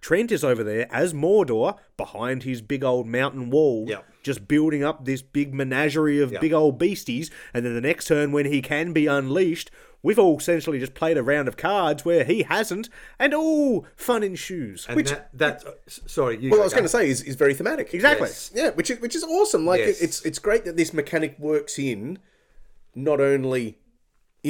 Trent 0.00 0.30
is 0.30 0.44
over 0.44 0.62
there 0.62 0.86
as 0.92 1.12
Mordor 1.12 1.76
behind 1.96 2.44
his 2.44 2.62
big 2.62 2.84
old 2.84 3.06
mountain 3.06 3.50
wall, 3.50 3.86
Yep. 3.88 4.04
just 4.22 4.46
building 4.48 4.84
up 4.84 5.04
this 5.04 5.22
big 5.22 5.52
menagerie 5.52 6.20
of 6.20 6.30
Yep. 6.32 6.40
big 6.40 6.52
old 6.52 6.78
beasties. 6.78 7.30
And 7.52 7.64
then 7.66 7.74
the 7.74 7.80
next 7.80 8.06
turn, 8.06 8.30
when 8.32 8.46
he 8.46 8.62
can 8.62 8.92
be 8.92 9.06
unleashed, 9.08 9.70
we've 10.00 10.18
all 10.18 10.38
essentially 10.38 10.78
just 10.78 10.94
played 10.94 11.16
a 11.18 11.22
round 11.24 11.48
of 11.48 11.56
cards 11.56 12.04
where 12.04 12.22
he 12.22 12.44
hasn't, 12.44 12.88
and 13.18 13.34
all 13.34 13.86
fun 13.96 14.22
ensues. 14.22 14.86
And 14.88 14.94
Which 14.96 15.10
that, 15.10 15.30
that 15.36 15.64
uh, 15.66 15.72
sorry, 15.88 16.38
you 16.38 16.50
well, 16.50 16.60
I 16.60 16.64
was 16.64 16.72
going 16.72 16.84
to 16.84 16.88
say 16.88 17.08
is, 17.10 17.20
is 17.22 17.34
very 17.34 17.52
thematic. 17.54 17.92
Exactly. 17.92 18.28
Yes. 18.28 18.52
Yeah, 18.54 18.70
which 18.70 18.90
is 18.92 19.00
which 19.00 19.16
is 19.16 19.24
awesome. 19.24 19.66
Like 19.66 19.80
Yes. 19.80 20.00
it, 20.00 20.04
it's 20.04 20.22
it's 20.24 20.38
great 20.38 20.64
that 20.64 20.76
this 20.76 20.92
mechanic 20.94 21.36
works 21.40 21.76
in 21.76 22.20
not 22.94 23.20
only 23.20 23.78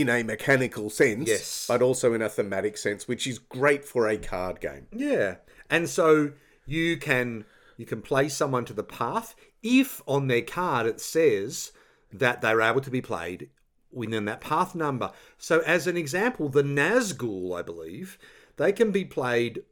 in 0.00 0.08
a 0.08 0.22
mechanical 0.22 0.90
sense, 0.90 1.28
Yes. 1.28 1.64
but 1.68 1.82
also 1.82 2.12
in 2.14 2.22
a 2.22 2.28
thematic 2.28 2.76
sense, 2.76 3.06
which 3.08 3.26
is 3.26 3.38
great 3.38 3.84
for 3.84 4.08
a 4.08 4.16
card 4.16 4.60
game. 4.60 4.86
Yeah, 4.92 5.36
and 5.70 5.88
so 5.88 6.32
you 6.66 6.96
can 6.96 7.44
you 7.76 7.86
can 7.86 8.02
play 8.02 8.28
someone 8.28 8.64
to 8.66 8.72
the 8.72 8.82
path 8.84 9.34
if 9.62 10.02
on 10.06 10.26
their 10.28 10.42
card 10.42 10.86
it 10.86 11.00
says 11.00 11.72
that 12.12 12.40
they're 12.40 12.60
able 12.60 12.80
to 12.80 12.90
be 12.90 13.00
played 13.00 13.50
within 13.92 14.24
that 14.26 14.40
path 14.40 14.74
number. 14.74 15.10
So, 15.38 15.60
as 15.60 15.86
an 15.86 15.96
example, 15.96 16.48
the 16.48 16.62
Nazgul, 16.62 17.56
I 17.58 17.62
believe, 17.62 18.18
they 18.56 18.72
can 18.72 18.90
be 18.90 19.04
played 19.04 19.62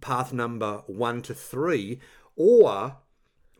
path 0.00 0.32
number 0.32 0.82
one 0.86 1.22
to 1.22 1.34
three, 1.34 2.00
or 2.36 2.96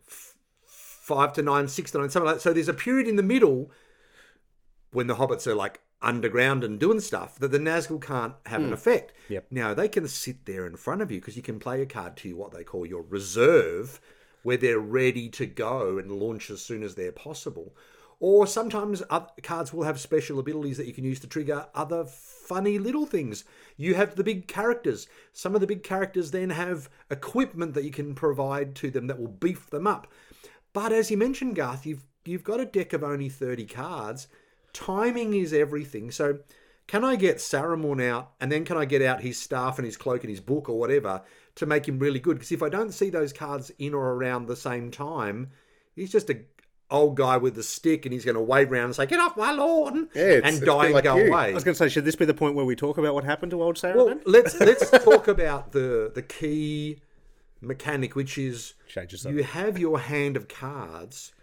f- 0.07 0.35
five 0.65 1.33
to 1.33 1.41
nine, 1.41 1.67
six 1.67 1.91
to 1.91 1.97
nine, 1.99 2.09
something 2.09 2.27
like 2.27 2.35
that. 2.37 2.41
So 2.41 2.53
there's 2.53 2.67
a 2.67 2.73
period 2.73 3.07
in 3.07 3.15
the 3.15 3.23
middle 3.23 3.71
when 4.91 5.07
the 5.07 5.15
hobbits 5.15 5.47
are 5.47 5.55
like 5.55 5.79
underground 6.03 6.63
and 6.63 6.79
doing 6.79 6.99
stuff 6.99 7.39
that 7.39 7.51
the 7.51 7.59
Nazgul 7.59 8.01
can't 8.01 8.35
have 8.45 8.61
an 8.61 8.67
hmm. 8.67 8.73
effect. 8.73 9.13
Yep. 9.29 9.47
Now 9.49 9.73
they 9.73 9.87
can 9.87 10.07
sit 10.07 10.45
there 10.45 10.65
in 10.65 10.75
front 10.75 11.01
of 11.01 11.11
you 11.11 11.19
because 11.19 11.37
you 11.37 11.41
can 11.41 11.59
play 11.59 11.81
a 11.81 11.85
card 11.85 12.17
to 12.17 12.35
what 12.35 12.51
they 12.51 12.63
call 12.63 12.85
your 12.85 13.03
reserve, 13.03 13.99
where 14.43 14.57
they're 14.57 14.79
ready 14.79 15.29
to 15.29 15.45
go 15.45 15.97
and 15.97 16.11
launch 16.11 16.49
as 16.49 16.61
soon 16.61 16.83
as 16.83 16.95
they're 16.95 17.11
possible. 17.11 17.73
Or 18.19 18.47
sometimes 18.47 19.03
cards 19.41 19.73
will 19.73 19.83
have 19.83 19.99
special 19.99 20.39
abilities 20.39 20.77
that 20.77 20.87
you 20.87 20.93
can 20.93 21.03
use 21.03 21.19
to 21.19 21.27
trigger 21.27 21.67
other 21.75 22.05
funny 22.05 22.79
little 22.79 23.05
things. 23.05 23.43
You 23.75 23.95
have 23.95 24.15
the 24.15 24.23
big 24.23 24.47
characters. 24.47 25.07
Some 25.33 25.55
of 25.55 25.61
the 25.61 25.67
big 25.67 25.83
characters 25.83 26.31
then 26.31 26.51
have 26.51 26.89
equipment 27.09 27.73
that 27.73 27.83
you 27.83 27.91
can 27.91 28.15
provide 28.15 28.75
to 28.75 28.89
them 28.89 29.07
that 29.07 29.19
will 29.19 29.27
beef 29.27 29.69
them 29.69 29.87
up. 29.87 30.07
But 30.71 30.93
as 30.93 31.11
you 31.11 31.17
mentioned, 31.17 31.55
Garth, 31.55 31.85
you've 31.85 32.05
you've 32.23 32.43
got 32.43 32.61
a 32.61 32.65
deck 32.65 32.93
of 32.93 33.03
only 33.03 33.29
thirty 33.29 33.65
cards. 33.65 34.27
Timing 34.73 35.33
is 35.33 35.53
everything. 35.53 36.11
So, 36.11 36.39
can 36.87 37.03
I 37.05 37.15
get 37.15 37.37
Saruman 37.37 38.03
out, 38.07 38.33
and 38.41 38.51
then 38.51 38.65
can 38.65 38.77
I 38.77 38.85
get 38.85 39.01
out 39.01 39.21
his 39.21 39.39
staff 39.39 39.77
and 39.77 39.85
his 39.85 39.95
cloak 39.95 40.23
and 40.23 40.29
his 40.29 40.41
book 40.41 40.67
or 40.67 40.77
whatever 40.77 41.21
to 41.55 41.65
make 41.65 41.87
him 41.87 41.99
really 41.99 42.19
good? 42.19 42.35
Because 42.35 42.51
if 42.51 42.61
I 42.61 42.69
don't 42.69 42.91
see 42.91 43.09
those 43.09 43.31
cards 43.31 43.71
in 43.79 43.93
or 43.93 44.13
around 44.13 44.47
the 44.47 44.55
same 44.55 44.91
time, 44.91 45.51
he's 45.95 46.11
just 46.11 46.29
a 46.29 46.41
old 46.91 47.17
guy 47.17 47.37
with 47.37 47.57
a 47.57 47.63
stick, 47.63 48.05
and 48.05 48.13
he's 48.13 48.25
going 48.25 48.35
to 48.35 48.41
wave 48.41 48.71
around 48.71 48.85
and 48.85 48.95
say, 48.95 49.05
"Get 49.05 49.19
off 49.19 49.37
my 49.37 49.51
lawn!" 49.51 50.09
Yeah, 50.13 50.41
and 50.43 50.57
it's 50.57 50.59
die 50.59 50.85
and 50.85 50.93
like 50.93 51.03
go 51.03 51.15
you. 51.15 51.27
away. 51.27 51.51
I 51.51 51.53
was 51.53 51.63
going 51.63 51.73
to 51.73 51.77
say, 51.77 51.89
should 51.89 52.05
this 52.05 52.15
be 52.15 52.25
the 52.25 52.33
point 52.33 52.55
where 52.55 52.65
we 52.65 52.75
talk 52.75 52.97
about 52.97 53.13
what 53.13 53.23
happened 53.23 53.51
to 53.51 53.61
old 53.61 53.77
Saruman? 53.77 53.95
Well, 53.95 54.19
let's 54.25 54.53
let's 54.59 54.89
talk 54.89 55.27
about 55.27 55.71
the 55.71 56.11
the 56.13 56.21
key 56.21 56.99
mechanic, 57.61 58.15
which 58.15 58.37
is 58.37 58.73
you 59.25 59.43
have 59.43 59.77
your 59.77 59.99
hand 59.99 60.37
of 60.37 60.47
cards. 60.47 61.33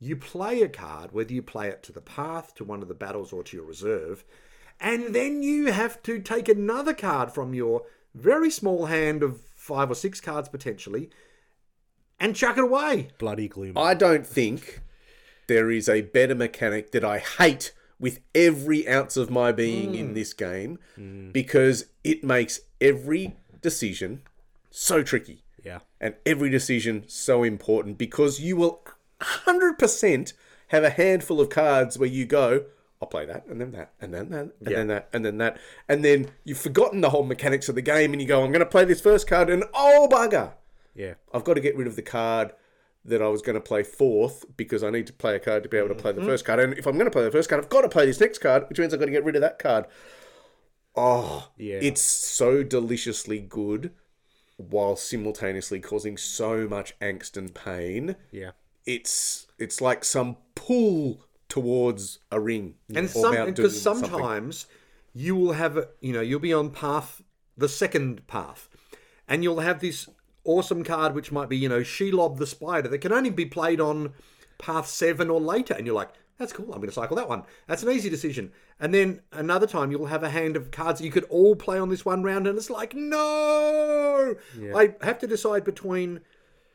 You 0.00 0.16
play 0.16 0.62
a 0.62 0.68
card, 0.68 1.12
whether 1.12 1.32
you 1.32 1.42
play 1.42 1.68
it 1.68 1.82
to 1.84 1.92
the 1.92 2.00
path, 2.00 2.54
to 2.54 2.64
one 2.64 2.82
of 2.82 2.88
the 2.88 2.94
battles, 2.94 3.32
or 3.32 3.44
to 3.44 3.56
your 3.56 3.66
reserve, 3.66 4.24
and 4.80 5.14
then 5.14 5.42
you 5.42 5.70
have 5.72 6.02
to 6.04 6.18
take 6.18 6.48
another 6.48 6.94
card 6.94 7.32
from 7.32 7.52
your 7.52 7.82
very 8.14 8.50
small 8.50 8.86
hand 8.86 9.22
of 9.22 9.42
five 9.54 9.90
or 9.90 9.94
six 9.94 10.20
cards 10.20 10.48
potentially, 10.48 11.10
and 12.18 12.34
chuck 12.34 12.56
it 12.56 12.64
away. 12.64 13.08
Bloody 13.18 13.46
gloom. 13.46 13.76
I 13.76 13.94
don't 13.94 14.26
think 14.26 14.80
there 15.48 15.70
is 15.70 15.88
a 15.88 16.00
better 16.00 16.34
mechanic 16.34 16.92
that 16.92 17.04
I 17.04 17.18
hate 17.18 17.72
with 17.98 18.20
every 18.34 18.88
ounce 18.88 19.18
of 19.18 19.30
my 19.30 19.52
being 19.52 19.94
in 19.94 20.08
hmm. 20.08 20.14
this 20.14 20.32
game 20.32 20.78
hmm. 20.96 21.30
because 21.30 21.86
it 22.02 22.24
makes 22.24 22.60
every 22.80 23.36
decision 23.60 24.22
so 24.70 25.02
tricky 25.02 25.44
yeah. 25.64 25.80
and 26.00 26.14
every 26.24 26.48
decision 26.48 27.04
so 27.06 27.42
important 27.42 27.98
because 27.98 28.40
you 28.40 28.56
will 28.56 28.82
100% 29.20 30.32
have 30.68 30.84
a 30.84 30.90
handful 30.90 31.40
of 31.40 31.48
cards 31.50 31.98
where 31.98 32.08
you 32.08 32.26
go, 32.26 32.64
I'll 33.00 33.08
play 33.08 33.24
that, 33.26 33.46
and 33.46 33.60
then 33.60 33.72
that, 33.72 33.92
and 34.00 34.12
then 34.12 34.28
that, 34.30 34.50
and 34.60 34.76
then 34.76 34.86
that, 34.88 35.08
and 35.12 35.24
then 35.24 35.38
that. 35.38 35.58
And 35.88 36.04
then 36.04 36.30
you've 36.44 36.58
forgotten 36.58 37.00
the 37.00 37.10
whole 37.10 37.24
mechanics 37.24 37.68
of 37.68 37.74
the 37.74 37.82
game, 37.82 38.12
and 38.12 38.20
you 38.20 38.28
go, 38.28 38.44
I'm 38.44 38.52
going 38.52 38.60
to 38.60 38.66
play 38.66 38.84
this 38.84 39.00
first 39.00 39.26
card, 39.26 39.48
and 39.48 39.64
oh, 39.72 40.06
bugger! 40.10 40.52
Yeah. 40.94 41.14
I've 41.32 41.44
got 41.44 41.54
to 41.54 41.60
get 41.60 41.76
rid 41.76 41.86
of 41.86 41.96
the 41.96 42.02
card 42.02 42.52
that 43.04 43.22
I 43.22 43.28
was 43.28 43.42
going 43.42 43.54
to 43.54 43.60
play 43.60 43.82
fourth 43.82 44.44
because 44.56 44.84
I 44.84 44.90
need 44.90 45.06
to 45.06 45.12
play 45.12 45.34
a 45.34 45.38
card 45.38 45.62
to 45.62 45.68
be 45.68 45.78
able 45.78 45.88
to 45.88 45.94
play 45.94 46.12
the 46.12 46.20
mm-hmm. 46.20 46.28
first 46.28 46.44
card. 46.44 46.60
And 46.60 46.74
if 46.74 46.86
I'm 46.86 46.94
going 46.94 47.06
to 47.06 47.10
play 47.10 47.24
the 47.24 47.30
first 47.30 47.48
card, 47.48 47.62
I've 47.62 47.70
got 47.70 47.82
to 47.82 47.88
play 47.88 48.06
this 48.06 48.20
next 48.20 48.38
card, 48.38 48.68
which 48.68 48.78
means 48.78 48.92
I've 48.92 49.00
got 49.00 49.06
to 49.06 49.12
get 49.12 49.24
rid 49.24 49.36
of 49.36 49.40
that 49.40 49.58
card. 49.58 49.86
Oh, 50.94 51.48
Yeah. 51.56 51.78
it's 51.80 52.02
so 52.02 52.62
deliciously 52.62 53.40
good 53.40 53.92
while 54.56 54.96
simultaneously 54.96 55.80
causing 55.80 56.18
so 56.18 56.68
much 56.68 56.98
angst 57.00 57.36
and 57.36 57.54
pain. 57.54 58.16
Yeah. 58.30 58.50
It's 58.86 59.46
it's 59.58 59.80
like 59.80 60.04
some 60.04 60.36
pull 60.54 61.24
towards 61.48 62.20
a 62.30 62.40
ring. 62.40 62.74
And 62.94 63.08
some 63.10 63.32
because 63.56 63.80
sometimes 63.82 64.66
you 65.14 65.36
will 65.36 65.52
have 65.52 65.88
you 66.00 66.12
know 66.12 66.20
you'll 66.20 66.40
be 66.40 66.52
on 66.52 66.70
path 66.70 67.22
the 67.56 67.68
second 67.68 68.26
path, 68.26 68.68
and 69.28 69.42
you'll 69.42 69.60
have 69.60 69.80
this 69.80 70.08
awesome 70.44 70.82
card 70.82 71.14
which 71.14 71.30
might 71.30 71.48
be 71.48 71.56
you 71.56 71.68
know 71.68 71.80
Shelob 71.80 72.38
the 72.38 72.46
spider 72.46 72.88
that 72.88 72.98
can 72.98 73.12
only 73.12 73.30
be 73.30 73.44
played 73.44 73.80
on 73.80 74.14
path 74.58 74.86
seven 74.88 75.28
or 75.30 75.40
later, 75.40 75.74
and 75.74 75.86
you're 75.86 75.94
like, 75.94 76.10
That's 76.38 76.52
cool. 76.54 76.72
I'm 76.72 76.78
going 76.78 76.88
to 76.88 76.92
cycle 76.92 77.16
that 77.16 77.28
one. 77.28 77.42
That's 77.66 77.82
an 77.82 77.90
easy 77.90 78.08
decision. 78.08 78.52
And 78.78 78.94
then 78.94 79.20
another 79.32 79.66
time 79.66 79.90
you'll 79.90 80.06
have 80.06 80.22
a 80.22 80.30
hand 80.30 80.56
of 80.56 80.70
cards 80.70 80.98
that 80.98 81.04
you 81.04 81.12
could 81.12 81.24
all 81.24 81.54
play 81.54 81.78
on 81.78 81.90
this 81.90 82.04
one 82.06 82.22
round, 82.22 82.46
and 82.46 82.56
it's 82.56 82.70
like, 82.70 82.94
no! 82.94 84.34
I 84.74 84.94
have 85.02 85.18
to 85.18 85.26
decide 85.26 85.64
between 85.64 86.20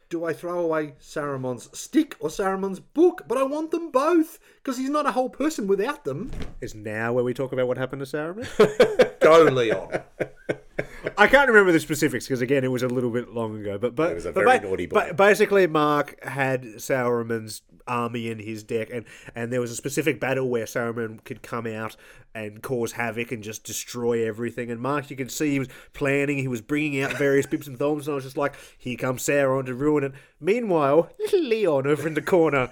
do 0.09 0.25
I 0.25 0.33
throw 0.33 0.59
away 0.59 0.93
Saruman's 1.01 1.69
stick 1.77 2.15
or 2.19 2.29
Saruman's 2.29 2.79
book? 2.79 3.23
But 3.27 3.37
I 3.37 3.43
want 3.43 3.71
them 3.71 3.91
both 3.91 4.39
because 4.57 4.77
he's 4.77 4.89
not 4.89 5.05
a 5.05 5.11
whole 5.11 5.29
person 5.29 5.67
without 5.67 6.03
them. 6.03 6.31
Is 6.61 6.75
now 6.75 7.13
where 7.13 7.23
we 7.23 7.33
talk 7.33 7.51
about 7.51 7.67
what 7.67 7.77
happened 7.77 8.05
to 8.05 8.17
Saruman? 8.17 9.11
Go, 9.25 9.43
Leon. 9.43 10.01
I 11.17 11.27
can't 11.27 11.47
remember 11.47 11.71
the 11.71 11.79
specifics 11.79 12.25
because 12.27 12.41
again, 12.41 12.63
it 12.63 12.71
was 12.71 12.83
a 12.83 12.87
little 12.87 13.09
bit 13.11 13.33
long 13.33 13.59
ago. 13.59 13.77
But 13.77 13.95
but 13.95 14.11
It 14.11 14.15
was 14.15 14.25
a 14.25 14.31
very 14.31 14.59
ba- 14.59 14.65
naughty 14.67 14.85
boy. 14.85 14.93
But 14.95 15.17
basically, 15.17 15.67
Mark 15.67 16.21
had 16.23 16.63
Sauron's 16.63 17.61
army 17.87 18.29
in 18.29 18.39
his 18.39 18.63
deck, 18.63 18.89
and 18.91 19.05
and 19.35 19.53
there 19.53 19.61
was 19.61 19.71
a 19.71 19.75
specific 19.75 20.19
battle 20.19 20.49
where 20.49 20.65
Sauron 20.65 21.23
could 21.23 21.41
come 21.41 21.65
out 21.67 21.95
and 22.33 22.61
cause 22.61 22.93
havoc 22.93 23.31
and 23.31 23.41
just 23.43 23.63
destroy 23.63 24.27
everything. 24.27 24.69
And 24.69 24.81
Mark, 24.81 25.09
you 25.09 25.15
can 25.15 25.29
see 25.29 25.51
he 25.51 25.59
was 25.59 25.69
planning. 25.93 26.37
He 26.37 26.49
was 26.49 26.61
bringing 26.61 27.01
out 27.01 27.13
various 27.13 27.45
bips 27.45 27.67
and 27.67 27.79
thorns, 27.79 28.07
and 28.07 28.13
I 28.13 28.15
was 28.15 28.25
just 28.25 28.37
like, 28.37 28.55
here 28.77 28.97
comes 28.97 29.23
Sauron 29.23 29.65
to 29.67 29.73
ruin 29.75 30.03
it. 30.03 30.11
Meanwhile, 30.41 31.09
little 31.19 31.39
Leon 31.47 31.87
over 31.87 32.07
in 32.07 32.13
the 32.15 32.21
corner, 32.21 32.71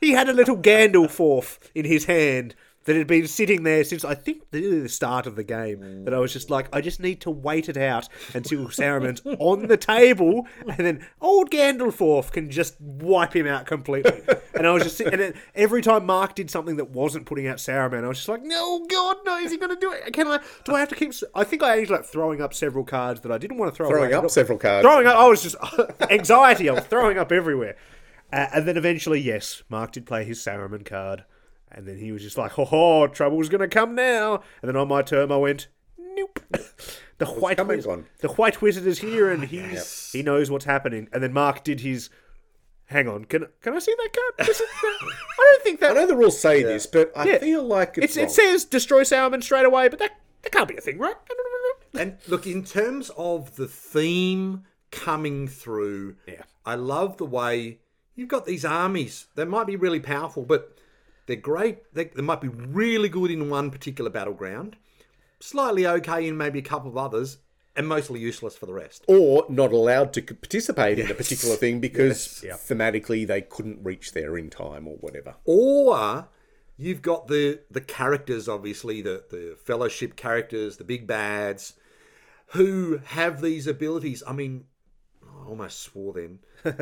he 0.00 0.12
had 0.12 0.28
a 0.28 0.32
little 0.32 0.56
Gandalf 0.56 1.58
in 1.74 1.84
his 1.84 2.04
hand 2.04 2.54
that 2.84 2.96
had 2.96 3.06
been 3.06 3.26
sitting 3.26 3.62
there 3.62 3.84
since 3.84 4.04
I 4.04 4.14
think 4.14 4.50
the 4.50 4.88
start 4.88 5.26
of 5.26 5.36
the 5.36 5.44
game. 5.44 6.04
That 6.04 6.14
I 6.14 6.18
was 6.18 6.32
just 6.32 6.50
like, 6.50 6.68
I 6.74 6.80
just 6.80 7.00
need 7.00 7.20
to 7.22 7.30
wait 7.30 7.68
it 7.68 7.76
out 7.76 8.08
until 8.34 8.66
Saruman's 8.68 9.20
on 9.38 9.66
the 9.66 9.76
table, 9.76 10.46
and 10.66 10.78
then 10.78 11.06
old 11.20 11.50
Gandalf 11.50 12.32
can 12.32 12.50
just 12.50 12.80
wipe 12.80 13.34
him 13.36 13.46
out 13.46 13.66
completely. 13.66 14.22
And 14.54 14.66
I 14.66 14.72
was 14.72 14.82
just, 14.82 15.00
and 15.00 15.34
every 15.54 15.82
time 15.82 16.06
Mark 16.06 16.34
did 16.34 16.50
something 16.50 16.76
that 16.76 16.90
wasn't 16.90 17.26
putting 17.26 17.46
out 17.46 17.58
Saruman, 17.58 18.04
I 18.04 18.08
was 18.08 18.18
just 18.18 18.28
like, 18.28 18.42
no, 18.42 18.86
God, 18.86 19.18
no, 19.24 19.36
is 19.36 19.52
he 19.52 19.58
going 19.58 19.74
to 19.74 19.80
do 19.80 19.92
it? 19.92 20.12
Can 20.12 20.26
I? 20.26 20.40
Do 20.64 20.74
I 20.74 20.80
have 20.80 20.88
to 20.88 20.94
keep? 20.94 21.12
I 21.34 21.44
think 21.44 21.62
I 21.62 21.76
ended 21.76 21.92
up 21.92 22.06
throwing 22.06 22.40
up 22.40 22.54
several 22.54 22.84
cards 22.84 23.20
that 23.20 23.32
I 23.32 23.38
didn't 23.38 23.58
want 23.58 23.72
to 23.72 23.76
throw. 23.76 23.88
Throwing 23.88 24.12
away. 24.12 24.24
up 24.24 24.30
several 24.30 24.58
cards. 24.58 24.84
Throwing 24.84 25.06
up. 25.06 25.16
I 25.16 25.26
was 25.26 25.42
just 25.42 25.56
anxiety. 26.10 26.68
I 26.68 26.72
was 26.72 26.84
throwing 26.84 27.18
up 27.18 27.30
everywhere. 27.30 27.76
Uh, 28.32 28.46
and 28.54 28.68
then 28.68 28.76
eventually, 28.76 29.20
yes, 29.20 29.62
Mark 29.68 29.92
did 29.92 30.06
play 30.06 30.24
his 30.24 30.38
Saruman 30.38 30.84
card. 30.84 31.24
And 31.72 31.86
then 31.86 31.98
he 31.98 32.10
was 32.12 32.22
just 32.22 32.36
like, 32.38 32.52
ho 32.52 32.64
ho, 32.64 33.06
trouble's 33.06 33.48
going 33.48 33.60
to 33.60 33.68
come 33.68 33.94
now. 33.94 34.42
And 34.62 34.68
then 34.68 34.76
on 34.76 34.88
my 34.88 35.02
turn, 35.02 35.30
I 35.32 35.36
went, 35.36 35.68
nope. 35.98 36.40
The 37.18 37.26
white, 37.26 37.58
coming 37.58 37.76
wiz- 37.76 37.86
on. 37.86 38.06
the 38.20 38.28
white 38.28 38.62
wizard 38.62 38.86
is 38.86 39.00
here 39.00 39.30
and 39.30 39.42
ah, 39.42 39.46
he's, 39.46 40.10
he 40.10 40.22
knows 40.22 40.50
what's 40.50 40.64
happening. 40.64 41.06
And 41.12 41.22
then 41.22 41.34
Mark 41.34 41.62
did 41.64 41.80
his. 41.80 42.08
Hang 42.86 43.08
on, 43.08 43.26
can 43.26 43.46
can 43.60 43.74
I 43.74 43.78
see 43.78 43.94
that 43.94 44.08
card? 44.38 44.48
Is 44.48 44.58
it- 44.58 44.66
I 44.82 45.50
don't 45.52 45.62
think 45.62 45.80
that. 45.80 45.90
I 45.90 45.94
know 45.94 46.06
the 46.06 46.16
rules 46.16 46.40
say 46.40 46.62
this, 46.62 46.86
but 46.86 47.12
I 47.14 47.24
Yeah. 47.26 47.38
feel 47.38 47.62
like 47.62 47.98
It's, 47.98 48.16
it's, 48.16 48.38
it 48.38 48.42
says 48.42 48.64
destroy 48.64 49.02
Saruman 49.02 49.42
straight 49.42 49.66
away, 49.66 49.88
but 49.88 49.98
that, 49.98 50.12
that 50.40 50.50
can't 50.52 50.66
be 50.66 50.78
a 50.78 50.80
thing, 50.80 50.96
right? 50.98 51.14
And 51.92 52.16
look, 52.26 52.46
in 52.46 52.64
terms 52.64 53.10
of 53.18 53.56
the 53.56 53.66
theme 53.68 54.62
coming 54.90 55.46
through, 55.46 56.16
Yeah. 56.26 56.44
I 56.64 56.76
love 56.76 57.18
the 57.18 57.26
way 57.26 57.80
you've 58.14 58.28
got 58.28 58.46
these 58.46 58.64
armies. 58.64 59.26
They 59.34 59.44
might 59.44 59.66
be 59.66 59.76
really 59.76 60.00
powerful, 60.00 60.44
but 60.44 60.78
they're 61.30 61.36
great. 61.36 61.94
They, 61.94 62.06
they 62.06 62.22
might 62.22 62.40
be 62.40 62.48
really 62.48 63.08
good 63.08 63.30
in 63.30 63.48
one 63.48 63.70
particular 63.70 64.10
battleground, 64.10 64.76
slightly 65.38 65.86
okay 65.86 66.26
in 66.26 66.36
maybe 66.36 66.58
a 66.58 66.62
couple 66.62 66.90
of 66.90 66.96
others, 66.96 67.38
and 67.76 67.86
mostly 67.86 68.18
useless 68.18 68.56
for 68.56 68.66
the 68.66 68.72
rest. 68.72 69.04
or 69.06 69.46
not 69.48 69.72
allowed 69.72 70.12
to 70.14 70.22
participate 70.22 70.98
in 70.98 71.08
a 71.08 71.14
particular 71.14 71.54
thing 71.54 71.78
because 71.80 72.44
thematically 72.66 73.24
they 73.24 73.40
couldn't 73.40 73.78
reach 73.84 74.12
there 74.12 74.36
in 74.36 74.50
time 74.50 74.88
or 74.88 74.96
whatever. 74.96 75.36
Or 75.44 76.28
you've 76.76 77.00
got 77.00 77.28
the 77.28 77.60
the 77.70 77.80
characters, 77.80 78.48
obviously 78.48 79.00
the 79.02 79.24
the 79.30 79.56
fellowship 79.64 80.16
characters, 80.16 80.78
the 80.78 80.84
big 80.84 81.06
bads, 81.06 81.74
who 82.48 82.98
have 83.04 83.40
these 83.40 83.68
abilities. 83.68 84.24
I 84.26 84.32
mean, 84.32 84.64
I 85.22 85.46
almost 85.46 85.78
swore 85.78 86.12
then. 86.12 86.40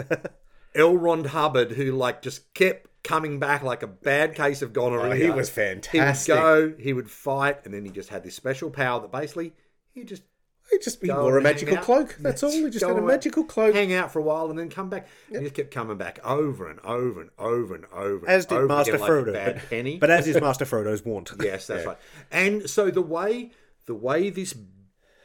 Elrond 0.75 1.27
Hubbard, 1.27 1.73
who 1.73 1.93
like 1.93 2.23
just 2.23 2.55
kept 2.55 2.88
coming 3.05 3.39
back 3.39 3.63
like 3.63 3.83
a 3.83 3.87
bad 3.87 4.35
case 4.35 4.63
of 4.63 4.73
gonorrhea. 4.73 5.13
Oh, 5.13 5.17
he 5.17 5.31
was 5.31 5.51
fantastic. 5.51 6.35
He 6.35 6.41
would 6.41 6.77
go, 6.77 6.83
he 6.83 6.93
would 6.93 7.11
fight, 7.11 7.65
and 7.65 7.73
then 7.73 7.85
he 7.85 7.91
just 7.91 8.09
had 8.09 8.23
this 8.25 8.35
special 8.35 8.71
power 8.71 9.01
that 9.01 9.13
basically 9.13 9.53
he 9.93 10.05
just 10.05 10.23
He 10.71 10.79
just 10.79 11.01
he 11.01 11.09
go 11.09 11.23
wore 11.23 11.39
a 11.39 11.43
magical 11.43 11.77
cloak. 11.79 12.17
That's 12.21 12.43
all. 12.43 12.51
He 12.51 12.69
just 12.69 12.85
had 12.85 12.97
a 12.97 13.01
magical 13.03 13.45
cloak. 13.45 13.75
hang 13.75 13.93
out 13.95 14.13
for 14.13 14.19
a 14.19 14.23
while 14.23 14.51
and 14.51 14.59
then 14.59 14.69
come 14.69 14.91
back. 14.91 15.09
And 15.29 15.39
he 15.39 15.43
just 15.45 15.55
kept 15.55 15.71
coming 15.71 15.97
back 15.97 16.19
over 16.25 16.69
and 16.69 16.79
over 16.81 17.23
and 17.23 17.31
over 17.39 17.75
and 17.75 17.85
over. 17.93 18.29
As 18.29 18.45
did 18.47 18.59
over 18.59 18.67
Master 18.67 18.97
again 18.97 19.01
like 19.01 19.11
Frodo. 19.11 19.33
bad 19.33 19.55
but, 19.55 19.71
penny. 19.71 19.99
but 19.99 20.11
as 20.11 20.27
is 20.27 20.41
Master 20.41 20.67
Frodo's 20.67 21.05
wont. 21.05 21.31
Yes, 21.41 21.67
that's 21.67 21.87
right. 21.87 21.97
And 22.31 22.69
so 22.69 22.91
the 22.91 23.03
way 23.03 23.53
the 23.87 23.95
way 23.95 24.29
this 24.29 24.55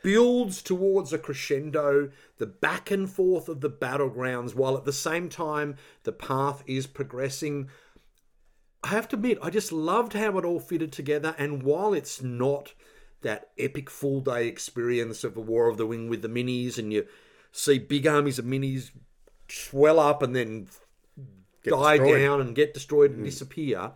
builds 0.04 0.62
towards 0.62 1.12
a 1.12 1.18
crescendo, 1.18 2.12
the 2.38 2.46
back 2.46 2.92
and 2.92 3.10
forth 3.10 3.50
of 3.50 3.62
the 3.62 3.70
battlegrounds, 3.70 4.54
while 4.54 4.78
at 4.78 4.86
the 4.86 4.94
same 4.94 5.30
time 5.30 5.76
the 6.04 6.12
path 6.12 6.62
is 6.68 6.86
progressing. 6.86 7.70
I 8.84 8.90
have 8.90 9.08
to 9.10 9.16
admit, 9.16 9.40
I 9.42 9.50
just 9.50 9.72
loved 9.72 10.14
how 10.14 10.38
it 10.38 10.46
all 10.46 10.60
fitted 10.60 10.92
together. 10.92 11.34
And 11.40 11.64
while 11.64 11.94
it's 11.94 12.22
not 12.22 12.74
that 13.22 13.50
epic 13.58 13.90
full 13.90 14.20
day 14.20 14.48
experience 14.48 15.24
of 15.24 15.38
a 15.38 15.42
War 15.42 15.70
of 15.70 15.78
the 15.78 15.88
Wing 15.88 16.10
with 16.10 16.22
the 16.22 16.28
minis, 16.28 16.78
and 16.78 16.92
you 16.92 17.08
see 17.52 17.80
big 17.80 18.06
armies 18.06 18.38
of 18.38 18.46
minis 18.46 18.92
swell 19.48 20.00
up 20.00 20.22
and 20.22 20.36
then 20.36 20.68
die 21.64 21.98
destroyed. 21.98 22.22
down 22.22 22.42
and 22.42 22.56
get 22.56 22.74
destroyed 22.74 23.12
and 23.12 23.20
hmm. 23.20 23.26
disappear. 23.26 23.94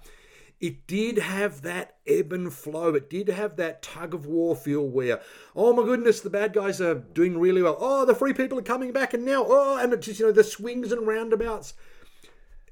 It 0.60 0.88
did 0.88 1.20
have 1.20 1.62
that 1.62 1.98
ebb 2.08 2.34
and 2.34 2.52
flow. 2.52 2.96
It 2.96 3.10
did 3.10 3.30
have 3.30 3.58
that 3.58 3.84
tug 3.84 4.16
of 4.16 4.26
war 4.26 4.56
feel 4.56 4.88
where, 4.88 5.22
oh 5.56 5.72
my 5.72 5.84
goodness, 5.84 6.20
the 6.20 6.32
bad 6.32 6.54
guys 6.54 6.82
are 6.82 6.96
doing 6.96 7.38
really 7.38 7.62
well. 7.62 7.78
Oh, 7.80 8.06
the 8.06 8.16
free 8.16 8.34
people 8.34 8.58
are 8.58 8.64
coming 8.64 8.92
back, 8.92 9.14
and 9.14 9.24
now, 9.24 9.46
oh, 9.48 9.78
and 9.78 9.94
it 9.94 10.02
just, 10.02 10.20
you 10.20 10.26
know, 10.26 10.32
the 10.32 10.44
swings 10.44 10.92
and 10.92 11.06
roundabouts. 11.06 11.76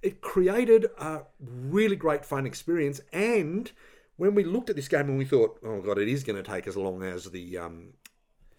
It 0.01 0.21
created 0.21 0.87
a 0.97 1.21
really 1.39 1.95
great 1.95 2.25
fun 2.25 2.45
experience. 2.45 3.01
And 3.13 3.71
when 4.17 4.33
we 4.33 4.43
looked 4.43 4.69
at 4.69 4.75
this 4.75 4.87
game 4.87 5.07
and 5.07 5.17
we 5.17 5.25
thought, 5.25 5.59
oh 5.63 5.81
god, 5.81 5.97
it 5.97 6.07
is 6.07 6.23
going 6.23 6.41
to 6.41 6.51
take 6.51 6.67
as 6.67 6.77
long 6.77 7.03
as 7.03 7.25
the 7.25 7.57
um, 7.57 7.93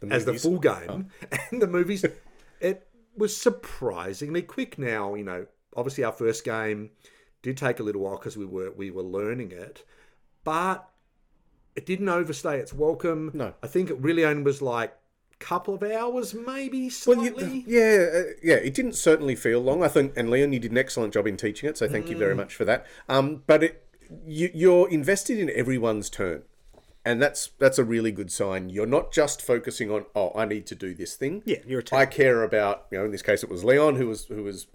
as 0.09 0.25
the 0.25 0.35
full 0.35 0.59
game 0.59 1.09
and 1.51 1.63
the 1.63 1.67
movies, 1.67 2.05
it 2.61 2.89
was 3.17 3.37
surprisingly 3.37 4.43
quick. 4.43 4.79
Now, 4.79 5.15
you 5.15 5.25
know, 5.25 5.47
obviously 5.77 6.05
our 6.05 6.13
first 6.13 6.45
game 6.45 6.91
did 7.43 7.57
take 7.57 7.79
a 7.79 7.83
little 7.83 8.03
while 8.03 8.17
because 8.17 8.37
we 8.37 8.45
were 8.47 8.71
we 8.73 8.91
were 8.91 9.03
learning 9.03 9.53
it, 9.53 9.85
but 10.45 10.89
it 11.75 11.87
didn't 11.87 12.09
overstay 12.09 12.59
its 12.59 12.73
welcome. 12.73 13.31
No. 13.35 13.55
I 13.63 13.67
think 13.67 13.91
it 13.91 13.99
really 14.01 14.25
only 14.25 14.43
was 14.43 14.63
like 14.63 14.97
a 15.33 15.37
couple 15.45 15.75
of 15.75 15.83
hours, 15.83 16.33
maybe 16.35 16.83
Well, 16.85 16.91
slightly. 16.91 17.65
you- 17.67 17.79
yeah, 17.79 18.07
uh, 18.19 18.23
yeah. 18.43 18.55
It 18.55 18.73
didn't 18.75 18.95
certainly 18.95 19.37
feel 19.37 19.61
long. 19.61 19.83
I 19.85 19.89
think, 19.89 20.15
and 20.17 20.31
Leon, 20.31 20.53
you 20.55 20.59
did 20.59 20.71
an 20.73 20.79
excellent 20.79 21.13
job 21.13 21.27
in 21.27 21.37
teaching 21.37 21.69
it, 21.69 21.77
so 21.77 21.87
thank 21.89 22.09
you 22.09 22.17
very 22.17 22.33
Mm. 22.35 22.39
much 22.39 22.55
for 22.55 22.65
that. 22.65 22.87
Um, 23.09 23.43
but 23.47 23.63
it, 23.63 23.85
you, 24.27 24.51
you're 24.55 24.89
invested 24.89 25.39
in 25.39 25.51
everyone's 25.51 26.09
turn, 26.09 26.45
and 27.05 27.21
that's 27.21 27.51
that's 27.59 27.79
a 27.79 27.85
really 27.85 28.11
good 28.11 28.33
sign. 28.33 28.71
You're 28.71 28.87
not 28.87 29.13
just 29.13 29.43
focusing 29.43 29.91
on, 29.91 30.07
oh, 30.15 30.33
I 30.35 30.47
need 30.47 30.65
to 30.69 30.75
do 30.75 30.95
this 30.95 31.15
thing. 31.15 31.43
Yeah, 31.45 31.59
you're. 31.67 31.83
I 31.93 32.07
care 32.07 32.43
about, 32.43 32.87
you 32.91 32.97
know, 32.99 33.05
in 33.05 33.11
this 33.11 33.23
case, 33.23 33.43
it 33.45 33.51
was 33.51 33.63
Leon 33.65 33.97
who 33.97 34.07
was 34.07 34.25
who 34.27 34.43
was 34.45 34.67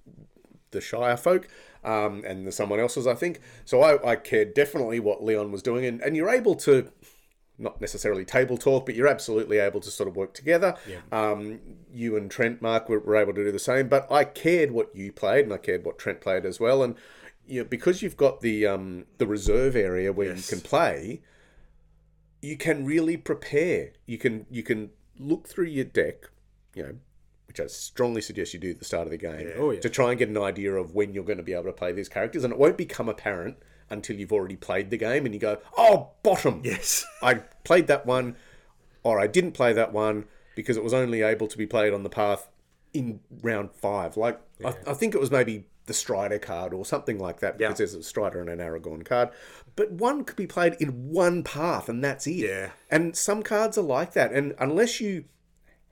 the 0.70 0.80
Shire 0.82 1.18
folk, 1.18 1.48
um, 1.84 2.24
and 2.26 2.46
the 2.48 2.52
someone 2.52 2.80
else's, 2.80 3.08
I 3.08 3.16
think. 3.16 3.40
So 3.66 3.82
I, 3.82 4.12
I 4.12 4.16
cared 4.16 4.54
definitely 4.54 5.00
what 5.00 5.24
Leon 5.24 5.52
was 5.52 5.62
doing, 5.62 5.86
and, 5.86 6.02
and 6.02 6.16
you're 6.16 6.30
able 6.30 6.56
to 6.56 6.92
not 7.58 7.80
necessarily 7.80 8.26
table 8.26 8.58
talk, 8.58 8.86
but 8.86 8.96
you're 8.96 9.08
absolutely 9.08 9.60
able 9.60 9.80
to 9.80 9.92
sort 9.92 10.10
of 10.10 10.16
work 10.16 10.34
together. 10.34 10.76
Yeah. 10.88 11.02
Um, 11.12 11.60
you 11.94 12.18
and 12.18 12.30
Trent, 12.30 12.62
Mark, 12.62 12.90
were, 12.90 13.00
were 13.00 13.16
able 13.16 13.34
to 13.34 13.44
do 13.44 13.52
the 13.52 13.60
same, 13.60 13.88
but 13.88 14.12
I 14.12 14.24
cared 14.24 14.72
what 14.72 14.96
you 14.96 15.12
played, 15.12 15.46
and 15.46 15.54
I 15.54 15.58
cared 15.58 15.86
what 15.86 16.00
Trent 16.00 16.22
played 16.22 16.46
as 16.46 16.60
well. 16.60 16.84
And 16.84 16.96
you 17.46 17.62
know, 17.62 17.68
because 17.68 18.02
you've 18.02 18.18
got 18.18 18.42
the 18.42 18.66
um, 18.66 19.06
the 19.18 19.28
reserve 19.28 19.76
area 19.76 20.12
where 20.12 20.34
you 20.34 20.44
can 20.44 20.62
play, 20.62 21.22
you 22.42 22.58
can 22.58 22.86
really 22.86 23.18
prepare. 23.18 23.92
You 24.06 24.18
can 24.18 24.46
you 24.50 24.64
can 24.64 24.92
look 25.20 25.48
through 25.48 25.66
your 25.66 25.86
deck, 25.86 26.30
you 26.74 26.84
know, 26.84 26.96
which 27.52 27.60
I 27.60 27.68
strongly 27.68 28.22
suggest 28.22 28.54
you 28.54 28.62
do 28.62 28.70
at 28.70 28.80
the 28.80 28.86
start 28.86 29.08
of 29.08 29.12
the 29.12 29.18
game, 29.18 29.52
Oh, 29.58 29.72
yeah. 29.72 29.82
to 29.82 29.90
try 29.90 30.12
and 30.12 30.18
get 30.18 30.30
an 30.30 30.38
idea 30.38 30.74
of 30.74 30.96
when 30.96 31.14
you're 31.14 31.26
going 31.26 31.36
to 31.38 31.44
be 31.44 31.52
able 31.52 31.66
to 31.66 31.74
play 31.74 31.92
these 31.92 32.08
characters, 32.08 32.46
and 32.46 32.54
it 32.54 32.58
won't 32.58 32.78
become 32.78 33.10
apparent 33.10 33.58
until 33.90 34.16
you've 34.16 34.32
already 34.32 34.56
played 34.56 34.90
the 34.90 34.96
game, 34.98 35.26
and 35.26 35.36
you 35.36 35.42
go, 35.42 35.58
"Oh, 35.78 36.12
bottom, 36.24 36.62
Yes. 36.64 37.06
I 37.22 37.36
played 37.66 37.88
that 37.88 38.06
one, 38.06 38.38
or 39.04 39.20
I 39.20 39.28
didn't 39.28 39.52
play 39.52 39.74
that 39.74 39.92
one 39.92 40.26
because 40.56 40.78
it 40.78 40.84
was 40.84 40.94
only 40.94 41.22
able 41.24 41.48
to 41.48 41.58
be 41.58 41.68
played 41.68 41.94
on 41.94 42.04
the 42.04 42.10
path 42.10 42.48
in 42.94 43.20
round 43.42 43.72
five. 43.74 44.16
Like 44.16 44.40
I, 44.64 44.74
I 44.88 44.94
think 44.94 45.14
it 45.14 45.20
was 45.20 45.30
maybe 45.32 45.66
the 45.88 45.94
Strider 45.94 46.40
card 46.40 46.74
or 46.74 46.86
something 46.86 47.20
like 47.20 47.42
that 47.42 47.58
because 47.58 47.72
Yeah. 47.72 47.76
there's 47.76 47.94
a 47.96 48.04
Strider 48.04 48.40
and 48.40 48.50
an 48.50 48.60
Aragorn 48.60 49.04
card. 49.04 49.30
But 49.76 49.92
one 49.92 50.24
could 50.24 50.36
be 50.38 50.48
played 50.48 50.76
in 50.80 51.10
one 51.12 51.44
path 51.44 51.90
and 51.90 52.02
that's 52.02 52.28
it. 52.28 52.34
Yeah. 52.48 52.70
And 52.90 53.14
some 53.16 53.44
cards 53.44 53.78
are 53.78 53.82
like 53.82 54.14
that. 54.14 54.32
And 54.32 54.54
unless 54.60 55.02
you 55.02 55.26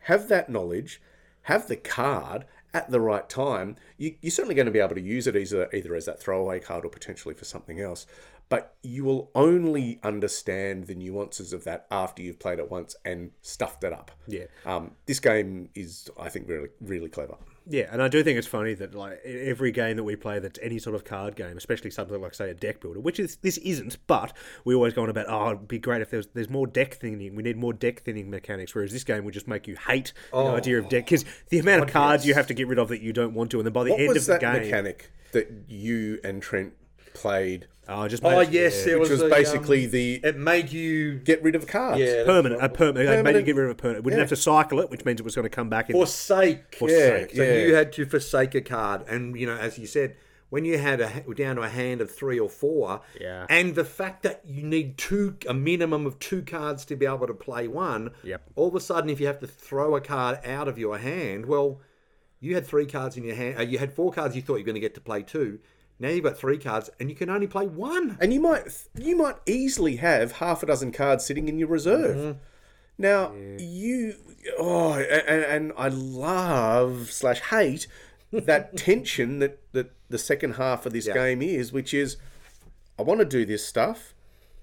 have 0.04 0.28
that 0.30 0.50
knowledge, 0.50 1.02
have 1.50 1.68
the 1.68 1.76
card, 1.76 2.46
at 2.74 2.92
the 2.92 3.02
right 3.02 3.28
time, 3.28 3.76
you, 3.98 4.16
you're 4.22 4.30
certainly 4.30 4.54
going 4.54 4.68
to 4.68 4.72
be 4.72 4.80
able 4.80 4.94
to 4.94 5.02
use 5.02 5.26
it 5.26 5.36
either, 5.36 5.68
either 5.74 5.96
as 5.96 6.06
that 6.06 6.22
throwaway 6.22 6.60
card 6.60 6.86
or 6.86 6.90
potentially 6.90 7.34
for 7.34 7.46
something 7.46 7.80
else. 7.82 8.06
But 8.50 8.76
you 8.84 9.04
will 9.04 9.32
only 9.34 10.00
understand 10.04 10.86
the 10.86 10.96
nuances 10.96 11.52
of 11.52 11.64
that 11.64 11.88
after 11.90 12.22
you've 12.22 12.40
played 12.40 12.60
it 12.60 12.70
once 12.70 12.96
and 13.04 13.32
stuffed 13.42 13.84
it 13.84 13.94
up. 13.94 14.12
Yeah. 14.28 14.46
Um, 14.66 14.92
this 15.08 15.20
game 15.20 15.70
is, 15.74 16.10
I 16.20 16.30
think, 16.30 16.48
really, 16.48 16.70
really 16.82 17.10
clever. 17.10 17.36
Yeah, 17.68 17.88
and 17.92 18.02
I 18.02 18.08
do 18.08 18.24
think 18.24 18.38
it's 18.38 18.48
funny 18.48 18.74
that 18.76 18.96
like 18.96 19.20
every 19.24 19.72
game 19.72 19.98
that 19.98 20.04
we 20.04 20.16
play 20.16 20.40
that's 20.40 20.60
any 20.62 20.80
sort 20.80 20.96
of 20.96 21.04
card 21.04 21.36
game, 21.36 21.58
especially 21.58 21.92
something 21.92 22.20
like 22.20 22.34
say 22.34 22.50
a 22.50 22.54
deck 22.54 22.82
builder, 22.82 23.00
which 23.00 23.20
is 23.20 23.38
this 23.38 23.58
isn't, 23.58 23.98
but 24.08 24.34
we 24.66 24.74
always 24.74 24.94
go 24.94 25.04
on 25.04 25.10
about 25.10 25.28
oh 25.30 25.52
it'd 25.52 25.68
be 25.68 25.80
great 25.80 26.02
if 26.02 26.10
there's 26.10 26.28
there's 26.28 26.50
more 26.50 26.68
deck 26.68 26.96
thinning. 26.96 27.36
We 27.36 27.44
need 27.44 27.58
more 27.58 27.74
deck 27.74 28.02
thinning 28.02 28.30
mechanics. 28.30 28.74
Whereas 28.74 28.92
this 28.92 29.04
game 29.04 29.24
would 29.26 29.34
just 29.34 29.48
make 29.48 29.68
you 29.68 29.76
hate 29.76 30.14
the 30.32 30.38
oh. 30.38 30.56
idea 30.56 30.80
of 30.80 30.90
deck 30.90 31.06
because 31.06 31.26
the 31.50 31.60
amount 31.60 31.84
of 31.84 31.90
cards 31.90 32.26
you 32.26 32.34
have 32.34 32.48
to 32.48 32.54
get 32.54 32.68
rid 32.68 32.80
of 32.80 32.90
that 32.90 33.02
you 33.02 33.14
don't 33.14 33.34
want 33.34 33.52
to, 33.52 33.60
and 33.60 33.66
then 33.66 33.74
by 33.74 33.84
the 33.84 33.92
What 33.92 34.00
end 34.00 34.18
of 34.18 34.26
the 34.26 34.38
game, 34.38 34.64
mechanic 34.64 35.12
that 35.32 35.52
you 35.68 36.20
and 36.24 36.42
Trent 36.42 36.74
played? 37.20 37.68
oh 37.88 38.08
just 38.08 38.24
Oh 38.24 38.40
yes, 38.42 38.80
yeah. 38.80 38.86
there 38.86 39.00
Which 39.00 39.10
was, 39.10 39.22
was 39.22 39.32
a, 39.32 39.36
basically 39.36 39.86
um, 39.86 39.92
the 39.92 40.14
It 40.24 40.38
made 40.38 40.72
you 40.72 41.16
get 41.20 41.42
rid 41.44 41.56
of 41.56 41.66
cards. 41.68 42.00
yeah 42.00 42.24
permanent, 42.26 42.62
a 42.64 42.70
permanent. 42.70 43.08
They 43.10 43.22
made 43.24 43.36
you 43.36 43.42
get 43.42 43.56
rid 43.56 43.66
of 43.66 43.72
a 43.72 43.76
permanent. 43.76 44.06
We 44.06 44.12
didn't 44.12 44.22
have 44.22 44.30
to 44.30 44.36
cycle 44.36 44.80
it, 44.80 44.90
which 44.90 45.06
means 45.06 45.20
it 45.20 45.24
was 45.24 45.36
going 45.36 45.44
to 45.44 45.50
come 45.50 45.70
back 45.70 45.90
in. 45.90 45.94
forsake. 45.96 46.76
Forsake, 46.76 47.36
So 47.36 47.44
yeah. 47.44 47.54
you 47.66 47.74
had 47.76 47.92
to 47.94 48.06
forsake 48.06 48.54
a 48.56 48.62
card, 48.62 49.06
and 49.08 49.36
you 49.40 49.46
know, 49.48 49.58
as 49.58 49.78
you 49.80 49.88
said, 49.88 50.16
when 50.52 50.66
you 50.66 50.78
had 50.80 51.00
a 51.02 51.24
down 51.36 51.56
to 51.58 51.62
a 51.64 51.70
hand 51.70 52.02
of 52.02 52.10
three 52.12 52.40
or 52.40 52.50
four, 52.50 53.02
Yeah. 53.20 53.46
and 53.50 53.76
the 53.76 53.86
fact 53.86 54.24
that 54.24 54.42
you 54.46 54.64
need 54.64 54.98
two, 54.98 55.38
a 55.48 55.54
minimum 55.54 56.06
of 56.06 56.18
two 56.20 56.42
cards 56.44 56.86
to 56.86 56.96
be 56.96 57.06
able 57.06 57.28
to 57.28 57.34
play 57.36 57.68
one. 57.68 58.12
Yep. 58.24 58.42
All 58.56 58.68
of 58.70 58.76
a 58.76 58.80
sudden, 58.80 59.10
if 59.10 59.20
you 59.20 59.28
have 59.28 59.40
to 59.40 59.48
throw 59.48 59.96
a 59.96 60.02
card 60.02 60.40
out 60.46 60.68
of 60.68 60.78
your 60.80 60.98
hand, 60.98 61.46
well, 61.46 61.82
you 62.40 62.56
had 62.56 62.66
three 62.66 62.86
cards 62.86 63.16
in 63.18 63.24
your 63.24 63.36
hand. 63.36 63.60
Uh, 63.60 63.64
you 63.64 63.78
had 63.80 63.94
four 63.94 64.12
cards. 64.12 64.36
You 64.36 64.42
thought 64.42 64.56
you 64.56 64.62
were 64.62 64.66
going 64.66 64.76
to 64.76 64.80
get 64.82 64.96
to 64.96 65.02
play 65.02 65.22
two. 65.24 65.60
Now 66.00 66.10
you've 66.10 66.24
got 66.24 66.38
three 66.38 66.58
cards, 66.58 66.90
and 67.00 67.10
you 67.10 67.16
can 67.16 67.30
only 67.30 67.48
play 67.48 67.68
one. 67.68 68.18
and 68.22 68.34
you 68.34 68.40
might 68.40 68.64
you 68.98 69.16
might 69.18 69.36
easily 69.46 69.98
have 69.98 70.34
half 70.34 70.64
a 70.64 70.66
dozen 70.66 70.92
cards 70.92 71.26
sitting 71.26 71.48
in 71.50 71.60
your 71.60 71.68
reserve. 71.68 72.16
Mm-hmm. 72.18 72.40
Now 72.98 73.34
you 73.58 74.16
oh 74.58 74.94
and, 74.94 75.44
and 75.44 75.74
I 75.78 75.90
love 75.90 77.12
slash 77.12 77.40
hate 77.42 77.88
that 78.32 78.78
tension 78.90 79.40
that 79.40 79.60
that 79.74 79.92
the 80.10 80.18
second 80.18 80.54
half 80.54 80.86
of 80.86 80.94
this 80.94 81.08
Yeah. 81.08 81.14
game 81.14 81.42
is, 81.42 81.72
which 81.72 81.94
is 81.94 82.18
I 82.98 83.02
want 83.04 83.20
to 83.20 83.26
do 83.26 83.46
this 83.46 83.66
stuff. 83.66 84.14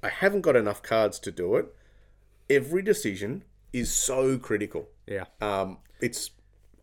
I 0.03 0.09
haven't 0.09 0.43
got 0.43 0.57
enough 0.57 0.83
cards 0.83 1.19
to 1.21 1.33
do 1.33 1.57
it. 1.57 1.67
Every 2.49 2.83
decision 2.83 3.45
is 3.73 3.93
so 3.93 4.39
critical. 4.39 4.89
yeah, 5.07 5.25
Um, 5.41 5.79
it's 6.01 6.31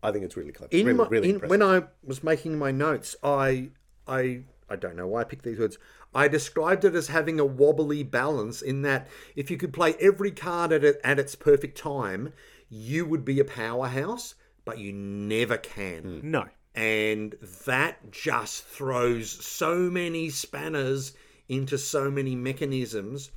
I 0.02 0.12
think 0.12 0.24
it's 0.24 0.36
really 0.36 0.52
clever. 0.52 0.70
in 0.76 0.86
really, 0.86 0.98
my, 0.98 1.06
really 1.08 1.30
in, 1.30 1.40
when 1.48 1.62
I 1.62 1.84
was 2.04 2.22
making 2.22 2.58
my 2.58 2.70
notes, 2.70 3.16
I 3.22 3.70
I 4.06 4.42
I 4.68 4.76
don't 4.76 4.96
know 4.96 5.06
why 5.06 5.20
I 5.20 5.24
picked 5.24 5.44
these 5.44 5.58
words. 5.58 5.78
I 6.14 6.28
described 6.28 6.84
it 6.84 6.94
as 6.94 7.08
having 7.08 7.38
a 7.38 7.44
wobbly 7.44 8.02
balance 8.02 8.62
in 8.62 8.82
that 8.82 9.08
if 9.36 9.50
you 9.50 9.56
could 9.56 9.72
play 9.72 9.94
every 10.00 10.30
card 10.30 10.72
at 10.72 10.84
it, 10.84 11.00
at 11.04 11.18
its 11.18 11.34
perfect 11.34 11.76
time, 11.76 12.32
you 12.68 13.04
would 13.04 13.24
be 13.24 13.40
a 13.40 13.44
powerhouse, 13.44 14.34
but 14.64 14.78
you 14.78 14.92
never 14.92 15.56
can. 15.56 16.20
Hmm. 16.20 16.30
no, 16.30 16.44
And 16.74 17.34
that 17.66 18.10
just 18.10 18.64
throws 18.64 19.30
so 19.30 19.90
many 19.90 20.30
spanners 20.30 21.12
into 21.48 21.76
so 21.76 22.10
many 22.10 22.34
mechanisms. 22.34 23.30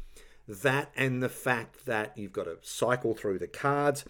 That 0.48 0.92
and 0.96 1.22
the 1.22 1.30
fact 1.30 1.86
that 1.88 2.18
you've 2.18 2.32
got 2.32 2.46
to 2.46 2.58
cycle 2.62 3.14
through 3.14 3.40
the 3.40 3.48
cards. 3.48 4.06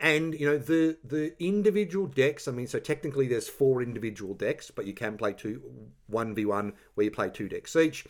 And 0.00 0.38
you 0.38 0.46
know 0.46 0.58
the 0.58 0.96
the 1.04 1.34
individual 1.42 2.06
decks. 2.06 2.48
I 2.48 2.52
mean, 2.52 2.66
so 2.66 2.78
technically 2.78 3.28
there's 3.28 3.48
four 3.48 3.80
individual 3.80 4.34
decks, 4.34 4.70
but 4.70 4.86
you 4.86 4.92
can 4.92 5.16
play 5.16 5.32
two 5.32 5.62
one 6.08 6.34
v 6.34 6.44
one 6.44 6.72
where 6.94 7.04
you 7.04 7.10
play 7.10 7.30
two 7.30 7.48
decks 7.48 7.76
each. 7.76 8.04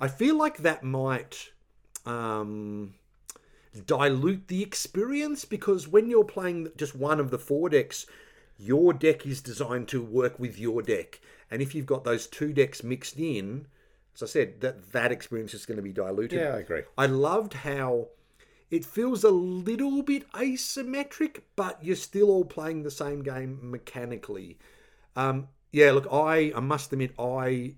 I 0.00 0.08
feel 0.08 0.36
like 0.36 0.58
that 0.58 0.82
might 0.82 1.50
um, 2.06 2.94
dilute 3.86 4.48
the 4.48 4.62
experience 4.62 5.44
because 5.44 5.88
when 5.88 6.08
you're 6.08 6.24
playing 6.24 6.68
just 6.76 6.94
one 6.94 7.20
of 7.20 7.30
the 7.30 7.38
four 7.38 7.68
decks, 7.68 8.06
your 8.58 8.92
deck 8.92 9.26
is 9.26 9.40
designed 9.40 9.88
to 9.88 10.02
work 10.02 10.38
with 10.38 10.58
your 10.58 10.82
deck, 10.82 11.20
and 11.50 11.60
if 11.60 11.74
you've 11.74 11.86
got 11.86 12.04
those 12.04 12.26
two 12.26 12.52
decks 12.52 12.82
mixed 12.82 13.18
in, 13.18 13.66
as 14.14 14.22
I 14.22 14.26
said, 14.26 14.60
that 14.60 14.92
that 14.92 15.10
experience 15.10 15.54
is 15.54 15.66
going 15.66 15.76
to 15.76 15.82
be 15.82 15.92
diluted. 15.92 16.38
Yeah, 16.38 16.54
I 16.54 16.60
agree. 16.60 16.82
I 16.96 17.06
loved 17.06 17.54
how 17.54 18.08
it 18.74 18.84
feels 18.84 19.22
a 19.22 19.30
little 19.30 20.02
bit 20.02 20.30
asymmetric, 20.32 21.42
but 21.54 21.78
you're 21.82 21.94
still 21.94 22.28
all 22.28 22.44
playing 22.44 22.82
the 22.82 22.90
same 22.90 23.22
game 23.22 23.58
mechanically. 23.62 24.58
Um, 25.14 25.48
yeah, 25.70 25.92
look, 25.92 26.08
I, 26.10 26.52
I 26.56 26.60
must 26.60 26.92
admit, 26.92 27.12
I 27.18 27.76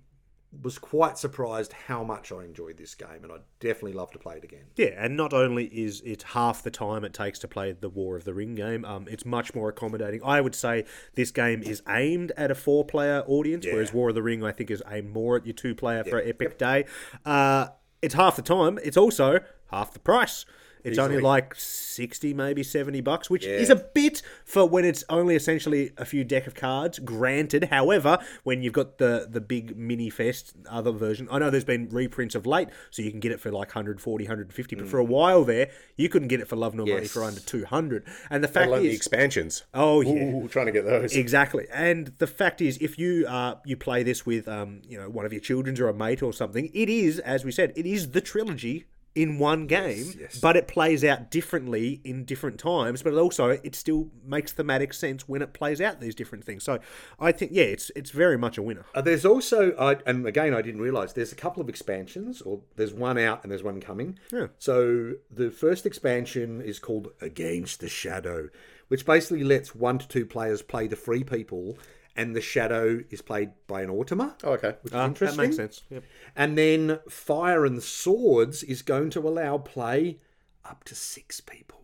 was 0.63 0.79
quite 0.79 1.19
surprised 1.19 1.73
how 1.73 2.03
much 2.03 2.31
I 2.31 2.43
enjoyed 2.43 2.77
this 2.77 2.95
game, 2.95 3.23
and 3.23 3.31
I'd 3.31 3.41
definitely 3.59 3.93
love 3.93 4.09
to 4.11 4.17
play 4.17 4.37
it 4.37 4.43
again. 4.43 4.63
Yeah, 4.75 4.93
and 4.97 5.15
not 5.15 5.33
only 5.33 5.65
is 5.65 6.01
it 6.01 6.23
half 6.23 6.63
the 6.63 6.71
time 6.71 7.03
it 7.03 7.13
takes 7.13 7.37
to 7.39 7.47
play 7.47 7.73
the 7.73 7.89
War 7.89 8.15
of 8.15 8.23
the 8.23 8.33
Ring 8.33 8.55
game, 8.55 8.83
um, 8.83 9.07
it's 9.07 9.25
much 9.25 9.53
more 9.53 9.69
accommodating. 9.69 10.21
I 10.23 10.41
would 10.41 10.55
say 10.55 10.85
this 11.13 11.29
game 11.29 11.61
is 11.61 11.83
aimed 11.87 12.31
at 12.37 12.49
a 12.49 12.55
four-player 12.55 13.23
audience, 13.27 13.67
whereas 13.67 13.93
War 13.93 14.09
of 14.09 14.15
the 14.15 14.23
Ring, 14.23 14.43
I 14.43 14.51
think, 14.51 14.71
is 14.71 14.81
aimed 14.89 15.11
more 15.11 15.35
at 15.35 15.45
your 15.45 15.53
two-player 15.53 16.05
for 16.05 16.19
Epic 16.19 16.57
Day. 16.57 16.85
Uh, 17.23 17.67
it's 18.01 18.15
half 18.15 18.35
the 18.35 18.41
time. 18.41 18.79
It's 18.83 18.97
also 18.97 19.41
half 19.69 19.91
the 19.91 19.99
price. 19.99 20.45
It's 20.87 20.99
only 20.99 21.19
like 21.19 21.55
60, 21.55 22.33
maybe 22.33 22.63
70 22.63 23.01
bucks, 23.01 23.29
which 23.29 23.45
is 23.45 23.69
a 23.69 23.75
bit 23.75 24.21
for 24.45 24.67
when 24.67 24.85
it's 24.85 25.03
only 25.09 25.35
essentially 25.35 25.91
a 25.97 26.05
few 26.05 26.23
deck 26.23 26.47
of 26.47 26.55
cards, 26.55 26.99
granted. 26.99 27.65
However, 27.65 28.19
when 28.43 28.61
you've 28.61 28.73
got 28.73 28.97
the, 28.97 29.27
the 29.29 29.41
big 29.41 29.77
mini 29.77 30.09
fest 30.09 30.53
other 30.69 30.91
version, 30.91 31.27
I 31.31 31.39
know 31.39 31.49
there's 31.49 31.63
been 31.63 31.89
reprints 31.89 32.35
of 32.35 32.45
late, 32.45 32.69
so 32.91 33.01
you 33.01 33.11
can 33.11 33.19
get 33.19 33.31
it 33.31 33.39
for 33.39 33.51
like 33.51 33.69
140, 33.69 34.25
150, 34.25 34.75
but 34.75 34.87
for 34.87 34.99
a 34.99 35.03
while 35.03 35.43
there, 35.43 35.69
you 35.95 36.09
couldn't 36.09 36.27
get 36.27 36.39
it 36.39 36.47
for 36.47 36.55
love 36.55 36.75
nor 36.75 36.85
money 36.85 37.07
for 37.07 37.23
under 37.23 37.39
200. 37.39 38.05
And 38.29 38.43
the 38.43 38.47
fact 38.47 38.71
love 38.71 38.81
the 38.81 38.89
is, 38.89 38.95
expansions. 38.95 39.63
Oh, 39.73 40.01
yeah. 40.01 40.11
Ooh, 40.11 40.47
trying 40.47 40.67
to 40.67 40.71
get 40.71 40.85
those. 40.85 41.15
Exactly, 41.15 41.67
and 41.73 42.13
the 42.17 42.27
fact 42.27 42.61
is, 42.61 42.77
if 42.79 42.97
you 42.97 43.25
uh, 43.27 43.55
you 43.65 43.75
play 43.75 44.03
this 44.03 44.25
with 44.25 44.47
um, 44.47 44.81
you 44.87 44.97
know 44.97 45.09
one 45.09 45.25
of 45.25 45.33
your 45.33 45.41
children's 45.41 45.79
or 45.79 45.89
a 45.89 45.93
mate 45.93 46.21
or 46.21 46.33
something, 46.33 46.69
it 46.73 46.89
is, 46.89 47.19
as 47.19 47.43
we 47.43 47.51
said, 47.51 47.73
it 47.75 47.85
is 47.85 48.11
the 48.11 48.21
trilogy 48.21 48.85
in 49.17 49.39
one 49.39 49.65
game, 49.65 50.13
but 50.43 50.55
it 50.55 50.67
plays 50.67 51.03
out 51.03 51.31
differently 51.31 51.99
in 52.03 52.23
different 52.23 52.59
times. 52.59 53.01
But 53.01 53.15
also, 53.15 53.49
it 53.49 53.73
still 53.73 54.09
makes 54.23 54.53
thematic 54.53 54.93
sense 54.93 55.27
when 55.27 55.41
it 55.41 55.53
plays 55.53 55.81
out 55.81 55.99
these 55.99 56.13
different 56.13 56.45
things. 56.45 56.63
So, 56.63 56.79
I 57.19 57.31
think 57.31 57.51
yeah, 57.51 57.63
it's 57.63 57.89
it's 57.95 58.11
very 58.11 58.37
much 58.37 58.59
a 58.59 58.61
winner. 58.61 58.85
Uh, 58.93 59.01
there's 59.01 59.25
also, 59.25 59.75
I, 59.77 59.97
and 60.05 60.27
again, 60.27 60.53
I 60.53 60.61
didn't 60.61 60.81
realize 60.81 61.13
there's 61.13 61.31
a 61.31 61.35
couple 61.35 61.61
of 61.61 61.67
expansions, 61.67 62.41
or 62.43 62.61
there's 62.75 62.93
one 62.93 63.17
out 63.17 63.41
and 63.41 63.51
there's 63.51 63.63
one 63.63 63.81
coming. 63.81 64.19
Yeah. 64.31 64.47
So 64.59 65.13
the 65.31 65.49
first 65.49 65.87
expansion 65.87 66.61
is 66.61 66.77
called 66.77 67.09
Against 67.19 67.79
the 67.79 67.89
Shadow, 67.89 68.49
which 68.87 69.03
basically 69.03 69.43
lets 69.43 69.73
one 69.73 69.97
to 69.97 70.07
two 70.07 70.27
players 70.27 70.61
play 70.61 70.85
the 70.85 70.95
free 70.95 71.23
people, 71.23 71.79
and 72.17 72.35
the 72.35 72.41
shadow 72.41 73.03
is 73.09 73.21
played 73.21 73.51
by 73.67 73.81
an 73.83 73.89
Automa. 73.89 74.33
Oh, 74.43 74.53
okay. 74.53 74.75
Which 74.81 74.91
is 74.93 74.99
Ah, 74.99 75.05
interesting. 75.05 75.37
That 75.37 75.43
makes 75.43 75.55
sense. 75.55 75.83
Yep. 75.89 76.03
And 76.35 76.57
then 76.57 76.99
Fire 77.07 77.65
and 77.65 77.81
Swords 77.81 78.63
is 78.63 78.81
going 78.81 79.09
to 79.11 79.19
allow 79.19 79.57
play 79.59 80.17
up 80.65 80.83
to 80.85 80.95
six 80.95 81.39
people. 81.39 81.75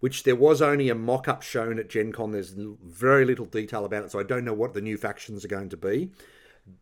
Which 0.00 0.24
there 0.24 0.36
was 0.36 0.60
only 0.60 0.90
a 0.90 0.94
mock 0.94 1.28
up 1.28 1.40
shown 1.42 1.78
at 1.78 1.88
Gen 1.88 2.12
Con. 2.12 2.32
There's 2.32 2.50
very 2.50 3.24
little 3.24 3.46
detail 3.46 3.86
about 3.86 4.04
it, 4.04 4.10
so 4.10 4.20
I 4.20 4.22
don't 4.22 4.44
know 4.44 4.52
what 4.52 4.74
the 4.74 4.82
new 4.82 4.98
factions 4.98 5.46
are 5.46 5.48
going 5.48 5.70
to 5.70 5.78
be. 5.78 6.10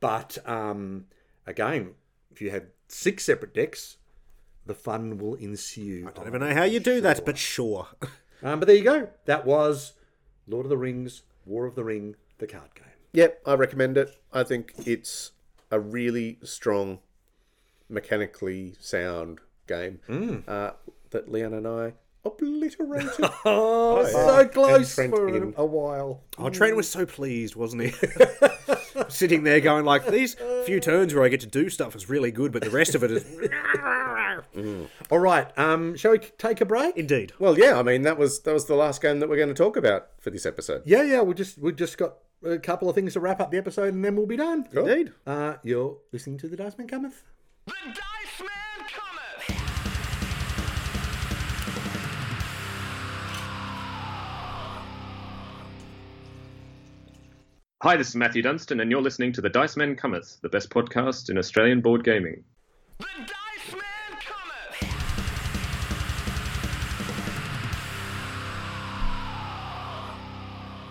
But 0.00 0.38
um, 0.44 1.06
again, 1.46 1.94
if 2.32 2.42
you 2.42 2.50
have 2.50 2.64
six 2.88 3.24
separate 3.24 3.54
decks, 3.54 3.96
the 4.66 4.74
fun 4.74 5.18
will 5.18 5.36
ensue. 5.36 6.06
I 6.08 6.10
don't 6.10 6.26
even 6.26 6.40
know 6.40 6.52
how 6.52 6.64
you 6.64 6.80
do 6.80 7.00
that, 7.02 7.24
but 7.24 7.38
sure. 7.38 7.86
Um, 8.42 8.58
but 8.58 8.66
there 8.68 8.76
you 8.76 8.84
go. 8.84 9.08
That 9.26 9.44
was 9.44 9.92
Lord 10.48 10.64
of 10.64 10.70
the 10.70 10.78
Rings, 10.78 11.24
War 11.44 11.66
of 11.66 11.74
the 11.74 11.84
Ring, 11.84 12.16
the 12.38 12.46
card 12.46 12.74
game. 12.74 12.86
Yep, 13.12 13.42
I 13.46 13.54
recommend 13.54 13.96
it. 13.98 14.16
I 14.32 14.42
think 14.44 14.72
it's 14.86 15.32
a 15.70 15.80
really 15.80 16.38
strong, 16.42 16.98
mechanically 17.88 18.74
sound 18.78 19.40
game 19.66 20.00
uh, 20.48 20.70
that 21.10 21.30
Leon 21.30 21.54
and 21.54 21.66
I 21.66 21.94
obliterated. 22.24 23.10
Oh, 23.44 24.02
yeah. 24.02 24.10
so 24.12 24.48
close 24.48 24.94
for 24.94 25.28
in. 25.28 25.54
a 25.56 25.64
while. 25.64 26.22
Oh, 26.38 26.50
Trent 26.50 26.76
was 26.76 26.88
so 26.88 27.06
pleased, 27.06 27.56
wasn't 27.56 27.82
he? 27.82 27.92
Sitting 29.08 29.44
there 29.44 29.60
going 29.60 29.84
like, 29.84 30.06
these 30.06 30.36
few 30.66 30.78
turns 30.80 31.14
where 31.14 31.24
I 31.24 31.28
get 31.28 31.40
to 31.40 31.46
do 31.46 31.68
stuff 31.70 31.96
is 31.96 32.08
really 32.08 32.30
good, 32.30 32.52
but 32.52 32.62
the 32.62 32.70
rest 32.70 32.94
of 32.94 33.02
it 33.02 33.10
is 33.10 33.24
All 35.10 35.18
right. 35.18 35.46
Um, 35.58 35.96
shall 35.96 36.12
we 36.12 36.18
take 36.18 36.60
a 36.60 36.64
break? 36.66 36.96
indeed. 36.96 37.32
well, 37.38 37.58
yeah, 37.58 37.78
I 37.78 37.82
mean 37.82 38.02
that 38.02 38.18
was 38.18 38.40
that 38.40 38.52
was 38.52 38.66
the 38.66 38.74
last 38.74 39.00
game 39.00 39.20
that 39.20 39.28
we're 39.28 39.36
going 39.36 39.48
to 39.48 39.54
talk 39.54 39.76
about 39.76 40.08
for 40.18 40.30
this 40.30 40.44
episode. 40.44 40.82
Yeah, 40.84 41.02
yeah. 41.02 41.22
We 41.22 41.34
just 41.34 41.58
we 41.58 41.72
just 41.72 41.96
got 41.96 42.16
a 42.42 42.58
couple 42.58 42.88
of 42.88 42.94
things 42.94 43.12
to 43.14 43.20
wrap 43.20 43.40
up 43.40 43.50
the 43.50 43.58
episode, 43.58 43.92
and 43.94 44.04
then 44.04 44.16
we'll 44.16 44.26
be 44.26 44.36
done. 44.36 44.66
Indeed. 44.72 45.12
Uh, 45.26 45.54
you're 45.62 45.98
listening 46.12 46.38
to 46.38 46.48
the 46.48 46.56
Dice 46.56 46.76
Man 46.78 46.88
Cometh. 46.88 47.22
The 47.66 47.72
Dice 47.86 48.40
Man 48.40 48.88
cometh! 48.88 49.60
Hi, 57.82 57.96
this 57.96 58.08
is 58.08 58.16
Matthew 58.16 58.42
Dunstan, 58.42 58.80
and 58.80 58.90
you're 58.90 59.02
listening 59.02 59.32
to 59.32 59.40
The 59.40 59.48
Dice 59.48 59.76
Men 59.76 59.96
Cometh, 59.96 60.40
the 60.40 60.48
best 60.48 60.70
podcast 60.70 61.30
in 61.30 61.38
Australian 61.38 61.80
board 61.80 62.04
gaming. 62.04 62.44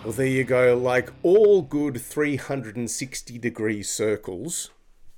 Well, 0.04 0.12
there 0.14 0.26
you 0.26 0.44
go. 0.44 0.76
Like 0.76 1.10
all 1.22 1.60
good 1.62 2.00
360 2.00 3.38
degree 3.38 3.82
circles, 3.82 4.70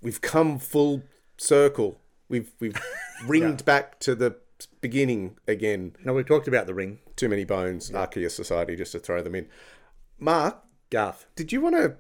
we've 0.03 0.21
come 0.21 0.59
full 0.59 1.03
circle. 1.37 2.01
We've 2.29 2.51
we've 2.59 2.77
ringed 3.27 3.65
back 3.65 4.01
to 4.01 4.15
the 4.15 4.37
beginning 4.81 5.37
again. 5.47 5.95
No, 6.05 6.13
we've 6.15 6.27
talked 6.27 6.49
about 6.49 6.67
the 6.67 6.75
ring. 6.75 6.99
Too 7.15 7.29
many 7.29 7.45
bones, 7.45 7.91
Archeos 7.91 8.33
Society, 8.33 8.75
just 8.75 8.93
to 8.93 8.99
throw 8.99 9.23
them 9.23 9.35
in. 9.37 9.49
Mark, 10.19 10.59
Garth. 10.91 11.27
did 11.37 11.53
you 11.53 11.61
want 11.61 11.77
to 11.77 11.95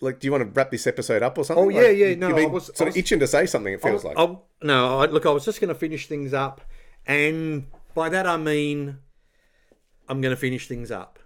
like? 0.00 0.18
Do 0.18 0.26
you 0.26 0.32
want 0.32 0.42
to 0.42 0.50
wrap 0.50 0.72
this 0.72 0.88
episode 0.88 1.22
up 1.22 1.38
or 1.38 1.44
something? 1.44 1.64
Oh, 1.64 1.68
yeah, 1.68 1.82
Like, 1.88 1.96
yeah, 1.96 2.06
you- 2.08 2.16
no, 2.16 2.34
been 2.34 2.46
I 2.46 2.48
was- 2.48 2.66
sort 2.74 2.82
I 2.82 2.90
of 2.90 2.96
itching 2.96 3.20
to 3.20 3.28
say 3.28 3.46
something. 3.46 3.72
It 3.72 3.80
feels 3.82 4.02
like. 4.04 4.18
I'll- 4.18 4.46
no, 4.60 4.98
I, 4.98 5.06
look, 5.06 5.24
I 5.26 5.30
was 5.30 5.44
just 5.44 5.60
going 5.60 5.68
to 5.68 5.74
finish 5.74 6.08
things 6.08 6.32
up, 6.34 6.62
and 7.06 7.66
by 7.94 8.08
that 8.08 8.26
I 8.26 8.36
mean 8.38 8.98
I'm 10.08 10.20
going 10.20 10.34
to 10.34 10.40
finish 10.40 10.66
things 10.66 10.90
up. 10.90 11.18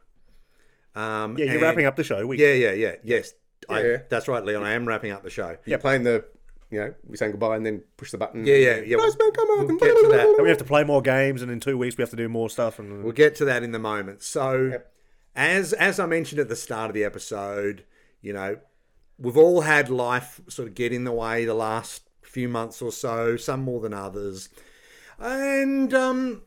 Um, 0.98 1.38
Yeah, 1.38 1.44
you're 1.46 1.54
and- 1.54 1.62
wrapping 1.62 1.86
up 1.86 1.96
the 1.96 2.04
show. 2.04 2.26
We, 2.26 2.38
Yeah, 2.38 2.52
yeah, 2.54 2.72
yeah. 2.72 2.94
Yes, 3.04 3.34
I, 3.68 3.98
that's 4.08 4.28
right, 4.28 4.44
Leon. 4.44 4.62
I 4.62 4.72
am 4.72 4.86
wrapping 4.86 5.12
up 5.12 5.22
the 5.22 5.30
show. 5.30 5.56
You're 5.64 5.78
playing 5.78 6.02
the, 6.02 6.24
you 6.70 6.80
know, 6.80 6.94
we 7.06 7.16
saying 7.16 7.32
goodbye 7.32 7.56
and 7.56 7.64
then 7.64 7.82
push 7.96 8.10
the 8.10 8.18
button. 8.18 8.44
Yeah, 8.46 8.56
yeah, 8.56 8.76
yeah. 8.80 8.96
Nice 8.96 9.16
man, 9.18 9.30
come 9.32 9.48
on. 9.50 9.66
We'll 9.66 9.76
get 9.78 9.96
to 9.96 10.08
that. 10.08 10.26
And 10.26 10.42
we 10.42 10.48
have 10.48 10.58
to 10.58 10.64
play 10.64 10.84
more 10.84 11.00
games, 11.02 11.42
and 11.42 11.50
in 11.50 11.60
two 11.60 11.78
weeks 11.78 11.96
we 11.96 12.02
have 12.02 12.10
to 12.10 12.16
do 12.16 12.28
more 12.28 12.50
stuff. 12.50 12.78
And 12.78 13.04
We'll 13.04 13.12
get 13.12 13.34
to 13.36 13.44
that 13.46 13.62
in 13.62 13.72
the 13.72 13.78
moment. 13.78 14.22
So, 14.22 14.80
as 15.36 15.72
as 15.74 16.00
I 16.00 16.06
mentioned 16.06 16.40
at 16.40 16.48
the 16.48 16.56
start 16.56 16.90
of 16.90 16.94
the 16.94 17.04
episode, 17.04 17.84
you 18.20 18.32
know, 18.32 18.58
we've 19.18 19.36
all 19.36 19.60
had 19.62 19.88
life 19.90 20.40
sort 20.48 20.68
of 20.68 20.74
get 20.74 20.92
in 20.92 21.04
the 21.04 21.12
way 21.12 21.44
the 21.44 21.54
last 21.54 22.02
few 22.22 22.48
months 22.48 22.82
or 22.82 22.92
so, 22.92 23.36
some 23.36 23.60
more 23.62 23.80
than 23.80 23.94
others. 23.94 24.48
And 25.18 25.92
um, 25.94 26.42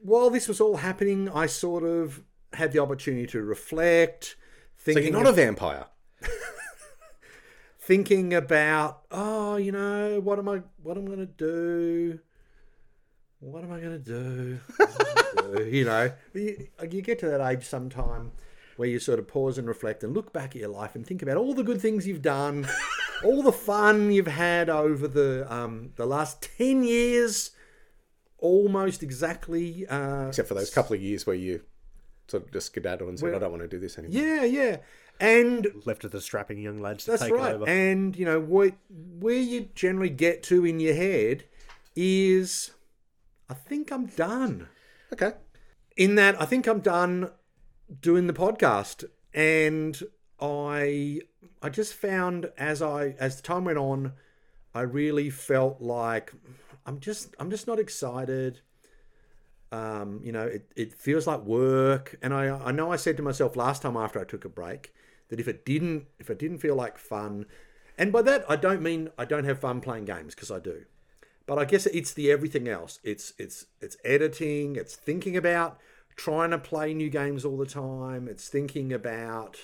while 0.00 0.30
this 0.30 0.48
was 0.48 0.60
all 0.60 0.76
happening, 0.78 1.28
I 1.28 1.46
sort 1.46 1.82
of 1.84 2.22
had 2.54 2.72
the 2.72 2.78
opportunity 2.78 3.26
to 3.28 3.42
reflect, 3.42 4.36
So 4.76 4.92
thinking 4.92 5.12
you're 5.12 5.22
not 5.22 5.30
a 5.30 5.32
vampire. 5.32 5.86
thinking 7.80 8.34
about, 8.34 9.02
oh, 9.10 9.56
you 9.56 9.72
know, 9.72 10.20
what 10.20 10.38
am 10.38 10.48
I, 10.48 10.62
what 10.82 10.96
am 10.96 11.04
I 11.04 11.06
going 11.08 11.18
to 11.18 11.26
do? 11.26 12.20
What 13.40 13.62
am 13.62 13.72
I 13.72 13.80
going 13.80 13.92
to 13.92 13.98
do? 13.98 14.60
What 14.70 14.88
am 14.88 15.06
I 15.06 15.42
gonna 15.42 15.54
do? 15.54 15.68
you 15.70 15.84
know, 15.84 16.10
you, 16.32 16.68
you 16.90 17.02
get 17.02 17.18
to 17.18 17.28
that 17.28 17.46
age 17.46 17.64
sometime 17.64 18.32
where 18.76 18.88
you 18.88 18.98
sort 18.98 19.18
of 19.18 19.28
pause 19.28 19.58
and 19.58 19.68
reflect 19.68 20.02
and 20.02 20.14
look 20.14 20.32
back 20.32 20.56
at 20.56 20.62
your 20.62 20.70
life 20.70 20.94
and 20.94 21.06
think 21.06 21.20
about 21.20 21.36
all 21.36 21.52
the 21.52 21.62
good 21.62 21.80
things 21.80 22.06
you've 22.06 22.22
done, 22.22 22.66
all 23.24 23.42
the 23.42 23.52
fun 23.52 24.10
you've 24.10 24.26
had 24.26 24.70
over 24.70 25.06
the 25.06 25.46
um, 25.52 25.90
the 25.96 26.06
last 26.06 26.48
ten 26.56 26.82
years, 26.82 27.50
almost 28.38 29.02
exactly. 29.02 29.86
Uh, 29.88 30.28
Except 30.28 30.48
for 30.48 30.54
those 30.54 30.70
couple 30.70 30.96
of 30.96 31.02
years 31.02 31.26
where 31.26 31.36
you 31.36 31.60
sort 32.28 32.44
of 32.44 32.52
just 32.52 32.66
skedaddled 32.66 33.08
and 33.08 33.18
said, 33.18 33.34
I 33.34 33.38
don't 33.38 33.50
want 33.50 33.62
to 33.62 33.68
do 33.68 33.78
this 33.78 33.98
anymore. 33.98 34.22
yeah, 34.22 34.44
yeah, 34.44 34.76
and 35.20 35.68
left 35.84 36.02
to 36.02 36.08
the 36.08 36.20
strapping 36.20 36.58
young 36.58 36.80
lads 36.80 37.04
to 37.04 37.12
That's 37.12 37.22
take 37.24 37.32
right. 37.32 37.54
over. 37.54 37.68
And 37.68 38.16
you 38.16 38.24
know 38.24 38.40
where 38.40 38.72
where 38.88 39.36
you 39.36 39.68
generally 39.74 40.10
get 40.10 40.42
to 40.44 40.64
in 40.64 40.80
your 40.80 40.94
head 40.94 41.44
is, 41.96 42.72
I 43.48 43.54
think 43.54 43.92
I'm 43.92 44.06
done. 44.06 44.68
Okay. 45.12 45.32
In 45.96 46.16
that, 46.16 46.40
I 46.40 46.44
think 46.44 46.66
I'm 46.66 46.80
done 46.80 47.30
doing 48.00 48.26
the 48.26 48.32
podcast, 48.32 49.04
and 49.32 50.02
I 50.40 51.20
I 51.62 51.68
just 51.68 51.94
found 51.94 52.50
as 52.58 52.82
I 52.82 53.14
as 53.18 53.36
the 53.36 53.42
time 53.42 53.64
went 53.64 53.78
on, 53.78 54.12
I 54.74 54.80
really 54.80 55.30
felt 55.30 55.80
like 55.80 56.32
I'm 56.84 56.98
just 56.98 57.34
I'm 57.38 57.50
just 57.50 57.66
not 57.66 57.78
excited. 57.78 58.60
Um, 59.74 60.20
you 60.22 60.30
know, 60.30 60.46
it, 60.46 60.70
it 60.76 60.94
feels 60.94 61.26
like 61.26 61.40
work, 61.40 62.16
and 62.22 62.32
I 62.32 62.48
I 62.68 62.70
know 62.70 62.92
I 62.92 62.96
said 62.96 63.16
to 63.16 63.24
myself 63.24 63.56
last 63.56 63.82
time 63.82 63.96
after 63.96 64.20
I 64.20 64.24
took 64.24 64.44
a 64.44 64.48
break 64.48 64.94
that 65.30 65.40
if 65.40 65.48
it 65.48 65.66
didn't 65.66 66.06
if 66.20 66.30
it 66.30 66.38
didn't 66.38 66.58
feel 66.58 66.76
like 66.76 66.96
fun, 66.96 67.46
and 67.98 68.12
by 68.12 68.22
that 68.22 68.44
I 68.48 68.54
don't 68.54 68.82
mean 68.82 69.10
I 69.18 69.24
don't 69.24 69.44
have 69.44 69.58
fun 69.58 69.80
playing 69.80 70.04
games 70.04 70.34
because 70.34 70.52
I 70.52 70.60
do, 70.60 70.84
but 71.44 71.58
I 71.58 71.64
guess 71.64 71.86
it's 71.86 72.12
the 72.12 72.30
everything 72.30 72.68
else. 72.68 73.00
It's 73.02 73.32
it's 73.36 73.66
it's 73.80 73.96
editing, 74.04 74.76
it's 74.76 74.94
thinking 74.94 75.36
about 75.36 75.80
trying 76.14 76.50
to 76.50 76.58
play 76.58 76.94
new 76.94 77.10
games 77.10 77.44
all 77.44 77.56
the 77.56 77.66
time. 77.66 78.28
It's 78.28 78.48
thinking 78.48 78.92
about 78.92 79.56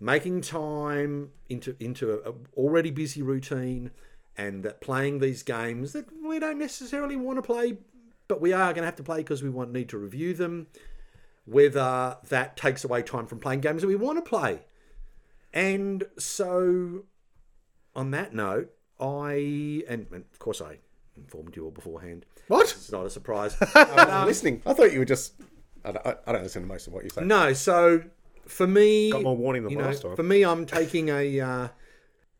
making 0.00 0.40
time 0.40 1.32
into 1.50 1.76
into 1.78 2.12
a, 2.12 2.30
a 2.30 2.34
already 2.56 2.90
busy 2.90 3.20
routine 3.20 3.90
and 4.38 4.62
that 4.64 4.80
playing 4.80 5.18
these 5.18 5.42
games 5.42 5.92
that 5.92 6.06
we 6.24 6.38
don't 6.38 6.58
necessarily 6.58 7.16
want 7.16 7.36
to 7.36 7.42
play 7.42 7.76
but 8.28 8.40
we 8.40 8.52
are 8.52 8.72
going 8.72 8.82
to 8.82 8.86
have 8.86 8.96
to 8.96 9.02
play 9.02 9.18
because 9.18 9.42
we 9.42 9.50
want 9.50 9.72
need 9.72 9.88
to 9.90 9.98
review 9.98 10.34
them 10.34 10.66
whether 11.46 12.16
that 12.28 12.56
takes 12.56 12.84
away 12.84 13.02
time 13.02 13.26
from 13.26 13.38
playing 13.38 13.60
games 13.60 13.82
that 13.82 13.88
we 13.88 13.96
want 13.96 14.16
to 14.16 14.22
play 14.28 14.60
and 15.52 16.04
so 16.18 17.04
on 17.94 18.10
that 18.12 18.34
note 18.34 18.70
i 19.00 19.82
and, 19.88 20.06
and 20.12 20.24
of 20.32 20.38
course 20.38 20.60
i 20.62 20.78
informed 21.16 21.54
you 21.54 21.64
all 21.64 21.70
beforehand 21.70 22.24
What? 22.48 22.62
it's 22.70 22.90
not 22.90 23.04
a 23.06 23.10
surprise 23.10 23.56
I 23.74 23.84
wasn't 23.94 24.26
listening. 24.26 24.62
I 24.66 24.72
thought 24.74 24.92
you 24.92 24.98
were 24.98 25.04
just. 25.04 25.34
I 25.84 25.92
don't, 25.92 26.06
I- 26.06 26.16
I 26.26 26.32
don't 26.32 26.42
listen 26.42 26.62
to 26.62 26.68
most 26.68 26.86
of 26.88 26.92
what 26.92 27.04
you 27.04 27.10
say. 27.10 27.22
No, 27.24 27.52
so 27.52 28.02
for 28.46 28.66
me, 28.66 29.12
Got 29.12 29.22
more 29.22 29.36
warning 29.36 29.62
than 29.62 29.72
you 29.72 29.78
know, 29.78 29.84
last 29.84 30.02
time. 30.02 30.16
For 30.16 30.22
me, 30.24 30.44
I'm 30.44 30.66
taking 30.66 31.08
a 31.10 31.40
uh, 31.40 31.68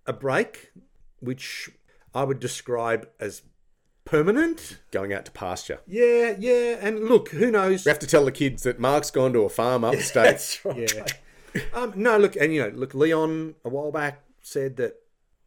a 0.06 0.12
break, 0.12 0.73
which 1.20 1.70
I 2.15 2.24
would 2.24 2.40
describe 2.40 3.09
as 3.20 3.43
permanent. 4.05 4.79
Going 4.91 5.13
out 5.13 5.25
to 5.27 5.33
pasture. 5.33 5.81
Yeah, 5.87 6.35
yeah, 6.39 6.79
and 6.81 7.05
look, 7.05 7.31
who 7.31 7.51
knows? 7.51 7.85
We 7.85 7.91
have 7.91 7.99
to 8.01 8.07
tell 8.07 8.25
the 8.25 8.33
kids 8.33 8.63
that 8.65 8.79
Mark's 8.79 9.11
gone 9.11 9.33
to 9.33 9.41
a 9.41 9.49
farm 9.49 9.85
upstate. 9.85 10.25
That's 10.25 10.65
right. 10.65 10.93
yeah. 11.55 11.63
Um, 11.73 11.93
no, 11.97 12.19
look, 12.19 12.37
and 12.37 12.53
you 12.53 12.63
know, 12.63 12.69
look, 12.75 12.95
Leon 12.95 13.55
a 13.65 13.69
while 13.69 13.93
back 13.93 14.23
said 14.43 14.77
that 14.77 14.97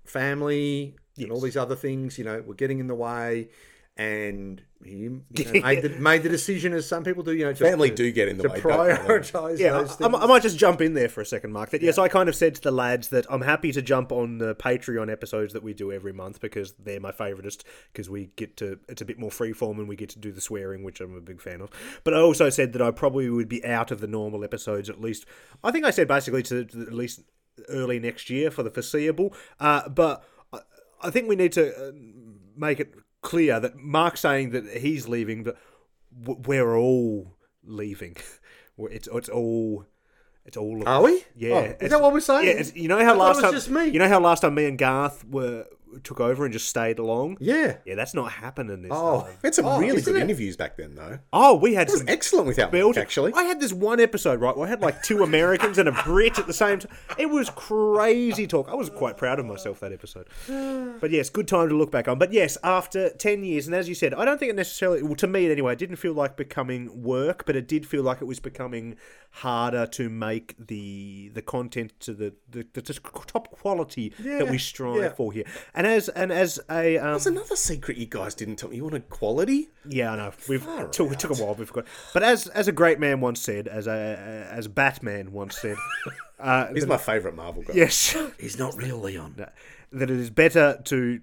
family 0.06 0.96
and 1.18 1.32
all 1.32 1.42
these 1.42 1.58
other 1.58 1.76
things, 1.76 2.18
you 2.18 2.24
know, 2.24 2.42
were 2.42 2.54
getting 2.54 2.80
in 2.80 2.88
the 2.88 2.96
way, 2.96 3.50
and 3.96 4.62
you 4.84 5.24
know, 5.32 5.62
made 5.62 5.82
the 5.82 5.90
made 5.99 6.24
the 6.24 6.30
decision, 6.30 6.74
as 6.74 6.88
some 6.88 7.04
people 7.04 7.24
do, 7.24 7.34
you 7.34 7.45
know, 7.45 7.54
to, 7.54 7.64
Family 7.64 7.90
to- 7.90 7.95
do 7.95 8.12
get 8.12 8.28
in 8.28 8.38
the 8.38 8.44
to 8.44 8.49
way. 8.49 8.62
don't 8.62 8.72
prioritise 8.72 9.58
Yeah, 9.60 9.72
those 9.72 9.91
I, 9.94 9.95
things. 10.10 10.16
I 10.16 10.26
might 10.28 10.41
just 10.44 10.58
jump 10.58 10.82
in 10.82 10.94
there 10.94 11.10
for 11.10 11.22
a 11.22 11.26
second, 11.26 11.52
Mark. 11.52 11.72
That 11.72 11.82
yeah. 11.82 11.88
yes, 11.88 11.98
I 11.98 12.08
kind 12.08 12.30
of 12.30 12.36
said 12.36 12.56
to 12.56 12.62
the 12.62 12.72
lads 12.72 13.08
that 13.10 13.26
I'm 13.30 13.41
happy 13.41 13.72
to 13.72 13.82
jump 13.82 14.12
on 14.12 14.38
the 14.38 14.56
Patreon 14.56 15.12
episodes 15.12 15.54
that 15.54 15.64
we 15.64 15.74
do 15.74 15.91
every 15.91 16.14
month 16.14 16.40
because 16.40 16.74
they're 16.74 16.99
my 16.99 17.12
favoritist 17.12 17.64
because 17.91 18.10
we 18.10 18.30
get 18.36 18.56
to 18.58 18.80
it's 18.88 19.02
a 19.02 19.06
bit 19.06 19.18
more 19.20 19.32
freeform 19.32 19.78
and 19.80 19.88
we 19.88 19.95
get 19.95 20.10
to 20.10 20.20
do 20.20 20.32
the 20.32 20.41
swearing, 20.41 20.84
which 20.84 21.02
I'm 21.02 21.16
a 21.16 21.22
big 21.22 21.41
fan 21.41 21.62
of. 21.62 21.70
But 22.04 22.14
I 22.14 22.20
also 22.20 22.49
said 22.49 22.74
that 22.74 22.82
I 22.82 22.91
probably 22.91 23.30
would 23.30 23.49
be 23.49 23.66
out 23.66 23.91
of 23.91 23.99
the 23.99 24.08
normal 24.08 24.44
episodes 24.44 24.90
at 24.90 25.02
least. 25.02 25.26
I 25.64 25.72
think 25.72 25.86
I 25.86 25.90
said 25.91 26.08
basically 26.08 26.44
to, 26.44 26.66
to 26.66 26.82
at 26.82 26.94
least 26.94 27.22
early 27.70 27.99
next 27.99 28.30
year 28.30 28.52
for 28.52 28.62
the 28.62 28.70
foreseeable. 28.70 29.34
Uh, 29.60 29.90
but 29.90 30.24
I, 30.54 30.60
I 31.02 31.10
think 31.10 31.28
we 31.28 31.36
need 31.36 31.52
to 31.54 31.76
uh, 31.76 31.91
make 32.56 32.80
it 32.80 32.94
clear 33.22 33.60
that 33.60 33.77
Mark's 33.77 34.22
saying 34.22 34.52
that 34.52 34.65
he's 34.77 35.07
leaving, 35.07 35.44
but 35.44 36.48
we're 36.48 36.76
all 36.76 37.35
leaving. 37.64 38.18
It's 38.80 39.07
it's 39.11 39.27
all 39.27 39.88
it's 40.45 40.56
all. 40.56 40.88
Are 40.88 41.02
we? 41.02 41.23
Yeah. 41.35 41.73
Oh, 41.80 41.84
is 41.84 41.89
that 41.89 41.99
what 42.02 42.14
we're 42.14 42.19
saying? 42.19 42.57
Yeah. 42.57 42.64
You 42.73 42.88
know 42.88 43.03
how 43.03 43.15
last 43.15 43.41
time 43.41 43.52
just 43.52 43.69
me. 43.69 43.88
You 43.88 43.98
know 43.98 44.07
how 44.07 44.19
last 44.19 44.41
time 44.41 44.53
me 44.53 44.65
and 44.65 44.77
Garth 44.77 45.26
were 45.26 45.65
took 46.03 46.19
over 46.19 46.45
and 46.45 46.53
just 46.53 46.68
stayed 46.68 46.99
along. 46.99 47.38
yeah. 47.39 47.77
Yeah, 47.85 47.95
that's 47.95 48.14
not 48.14 48.31
happening 48.31 48.81
this 48.81 48.91
Oh, 48.93 49.22
time. 49.22 49.34
Had 49.43 49.55
some 49.55 49.65
Oh, 49.65 49.80
really 49.80 50.01
good 50.01 50.15
it? 50.15 50.22
interviews 50.22 50.57
back 50.57 50.77
then, 50.77 50.95
though. 50.95 51.19
Oh, 51.31 51.55
we 51.55 51.73
had 51.73 51.88
It 51.88 51.91
was 51.91 51.99
some 52.01 52.09
excellent 52.09 52.47
without 52.47 52.72
build. 52.72 52.95
Mark, 52.95 53.05
actually. 53.05 53.34
I 53.34 53.43
had 53.43 53.59
this 53.59 53.73
one 53.73 53.99
episode 53.99 54.39
right 54.41 54.55
where 54.55 54.68
I 54.68 54.69
had 54.69 54.81
like 54.81 55.01
two 55.03 55.23
Americans 55.23 55.77
and 55.77 55.88
a 55.88 55.91
Brit 55.91 56.38
at 56.39 56.47
the 56.47 56.53
same 56.53 56.80
time. 56.80 56.91
It 57.18 57.30
was 57.30 57.49
crazy 57.51 58.47
talk. 58.47 58.69
I 58.69 58.76
was 58.76 58.89
quite 58.89 59.18
proud 59.18 59.39
of 59.39 59.45
myself 59.45 59.80
that 59.80 59.91
episode. 59.93 60.27
But 60.99 61.11
yes, 61.11 61.30
good 61.30 61.47
time 61.47 61.69
to 61.69 61.76
look 61.76 61.91
back 61.91 62.07
on. 62.07 62.19
But 62.19 62.34
yes, 62.34 62.57
after 62.64 63.09
ten 63.09 63.43
years, 63.43 63.68
and 63.68 63.76
as 63.76 63.88
you 63.88 63.95
said, 63.95 64.14
I 64.14 64.26
don't 64.26 64.38
think 64.39 64.49
it 64.49 64.55
necessarily. 64.55 65.03
Well, 65.03 65.15
to 65.15 65.27
me 65.27 65.49
anyway, 65.49 65.73
it 65.73 65.80
didn't 65.80 65.97
feel 65.97 66.14
like 66.14 66.35
becoming 66.35 67.03
work, 67.03 67.45
but 67.45 67.55
it 67.55 67.68
did 67.68 67.85
feel 67.85 68.03
like 68.03 68.22
it 68.22 68.26
was 68.26 68.39
becoming 68.39 68.95
harder 69.31 69.85
to 69.85 70.09
make 70.09 70.55
the 70.57 71.30
the 71.34 71.41
content 71.41 71.93
to 71.99 72.14
the 72.14 72.34
the, 72.49 72.65
the, 72.73 72.81
top 72.81 73.51
quality 73.51 74.14
that 74.19 74.49
we 74.49 74.57
strive 74.57 75.01
yeah. 75.01 75.09
for 75.09 75.31
here. 75.31 75.43
And 75.78 75.86
as 75.86 76.10
and 76.10 76.32
as 76.32 76.60
a 76.72 76.98
um, 76.98 77.12
There's 77.12 77.28
another 77.28 77.56
secret 77.56 77.98
you 77.98 78.08
guys 78.08 78.34
didn't 78.34 78.56
tell 78.56 78.70
me. 78.70 78.78
You 78.78 78.84
wanted 78.84 79.10
quality? 79.10 79.70
yeah, 79.88 80.12
I 80.12 80.16
know. 80.16 80.32
We've 80.49 80.66
took, 80.91 81.12
it 81.12 81.20
took 81.20 81.30
a 81.30 81.36
while. 81.36 81.54
Got, 81.54 81.86
but 82.16 82.24
as 82.24 82.48
as 82.48 82.68
a 82.68 82.72
great 82.72 82.99
man 82.99 83.22
once 83.22 83.40
said, 83.41 83.68
as 83.68 83.86
a 83.86 84.48
as 84.52 84.68
Batman 84.68 85.32
once 85.32 85.56
said, 85.56 85.78
uh, 86.40 86.74
He's 86.74 86.88
my 86.88 86.98
favourite 86.98 87.38
Marvel 87.38 87.62
guy. 87.62 87.74
yes, 87.76 88.18
He's 88.40 88.58
not 88.58 88.76
real, 88.76 88.98
Leon. 88.98 89.36
that 89.38 89.54
it 90.10 90.10
is 90.10 90.32
better 90.32 90.82
to 90.86 91.22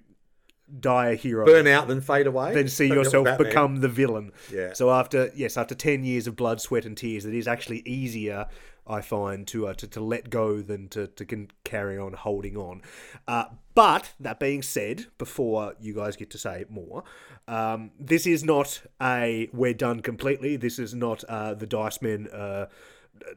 die 0.79 1.09
a 1.09 1.15
hero 1.15 1.45
Burn 1.45 1.67
out 1.67 1.89
than 1.89 1.99
fade 1.99 2.25
away. 2.25 2.53
than 2.53 2.69
see 2.69 2.87
Don't 2.87 2.99
yourself 2.99 3.37
become 3.37 3.81
the 3.81 3.89
villain. 3.89 4.31
Yeah. 4.49 4.71
So 4.71 4.89
after 4.89 5.31
yes, 5.35 5.57
after 5.57 5.75
ten 5.75 6.05
years 6.05 6.27
of 6.27 6.37
blood, 6.37 6.61
sweat, 6.61 6.85
and 6.85 6.95
tears, 6.95 7.25
it 7.25 7.33
is 7.33 7.45
actually 7.45 7.79
easier 7.85 8.47
I 8.87 9.01
find 9.01 9.45
to 9.47 9.67
uh, 9.67 9.73
to, 9.73 9.87
to 9.89 9.99
let 9.99 10.29
go 10.29 10.61
than 10.61 10.87
to, 10.89 11.07
to 11.07 11.47
carry 11.63 11.97
on 11.97 12.13
holding 12.13 12.55
on. 12.55 12.83
Uh, 13.27 13.45
but 13.75 14.13
that 14.19 14.39
being 14.39 14.61
said, 14.61 15.05
before 15.17 15.75
you 15.79 15.93
guys 15.93 16.15
get 16.15 16.29
to 16.31 16.37
say 16.37 16.65
more, 16.69 17.03
um, 17.47 17.91
this 17.99 18.25
is 18.25 18.43
not 18.43 18.81
a 19.01 19.49
we're 19.53 19.73
done 19.73 20.01
completely. 20.01 20.55
This 20.55 20.79
is 20.79 20.95
not 20.95 21.23
uh, 21.25 21.53
the 21.53 21.67
Dice 21.67 22.01
Men. 22.01 22.27
Uh, 22.27 22.67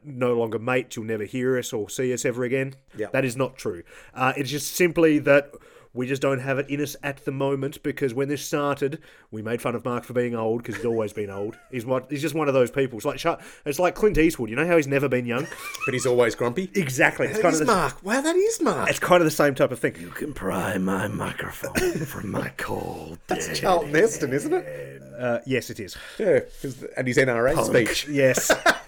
no 0.03 0.33
longer 0.33 0.59
mates, 0.59 0.95
you'll 0.95 1.05
never 1.05 1.23
hear 1.23 1.57
us 1.57 1.71
or 1.71 1.89
see 1.89 2.13
us 2.13 2.25
ever 2.25 2.43
again. 2.43 2.75
Yep. 2.97 3.13
That 3.13 3.23
is 3.23 3.37
not 3.37 3.57
true. 3.57 3.83
Uh, 4.13 4.33
it's 4.35 4.49
just 4.49 4.75
simply 4.75 5.19
that 5.19 5.51
we 5.93 6.05
just 6.07 6.21
don't 6.21 6.39
have 6.39 6.59
it 6.59 6.69
in 6.69 6.81
us 6.81 6.95
at 7.01 7.25
the 7.25 7.31
moment 7.31 7.81
because 7.81 8.13
when 8.13 8.27
this 8.29 8.45
started, 8.45 8.99
we 9.31 9.41
made 9.41 9.61
fun 9.61 9.73
of 9.75 9.83
Mark 9.83 10.03
for 10.03 10.13
being 10.13 10.35
old 10.35 10.59
because 10.61 10.75
he's 10.75 10.85
always 10.85 11.13
been 11.13 11.29
old. 11.31 11.57
He's 11.71 11.85
one, 11.85 12.03
he's 12.09 12.21
just 12.21 12.35
one 12.35 12.47
of 12.47 12.53
those 12.53 12.69
people. 12.69 12.97
It's 12.99 13.05
like 13.05 13.41
it's 13.65 13.79
like 13.79 13.95
Clint 13.95 14.17
Eastwood. 14.17 14.49
You 14.49 14.55
know 14.55 14.67
how 14.67 14.75
he's 14.77 14.87
never 14.87 15.09
been 15.09 15.25
young. 15.25 15.47
But 15.85 15.93
he's 15.93 16.05
always 16.05 16.35
grumpy. 16.35 16.69
Exactly. 16.75 17.25
It's 17.27 17.37
That 17.37 17.41
kind 17.41 17.53
is 17.55 17.61
of 17.61 17.67
the, 17.67 17.73
Mark. 17.73 18.03
Wow, 18.03 18.21
that 18.21 18.35
is 18.35 18.61
Mark. 18.61 18.89
it's 18.89 18.99
kind 18.99 19.21
of 19.21 19.25
the 19.25 19.31
same 19.31 19.55
type 19.55 19.71
of 19.71 19.79
thing. 19.79 19.95
You 19.99 20.09
can 20.09 20.33
pry 20.33 20.77
my 20.77 21.07
microphone 21.07 21.73
from 22.05 22.29
my 22.29 22.49
cold. 22.57 23.17
That's 23.25 23.57
Charlton 23.59 23.95
Heston, 23.95 24.31
isn't 24.33 24.53
it? 24.53 25.01
Uh, 25.19 25.39
yes, 25.47 25.71
it 25.71 25.79
is. 25.79 25.97
Yeah, 26.19 26.41
'cause- 26.61 26.83
and 26.95 27.07
his 27.07 27.17
NRA 27.17 27.65
speech. 27.65 28.07
Yes. 28.07 28.51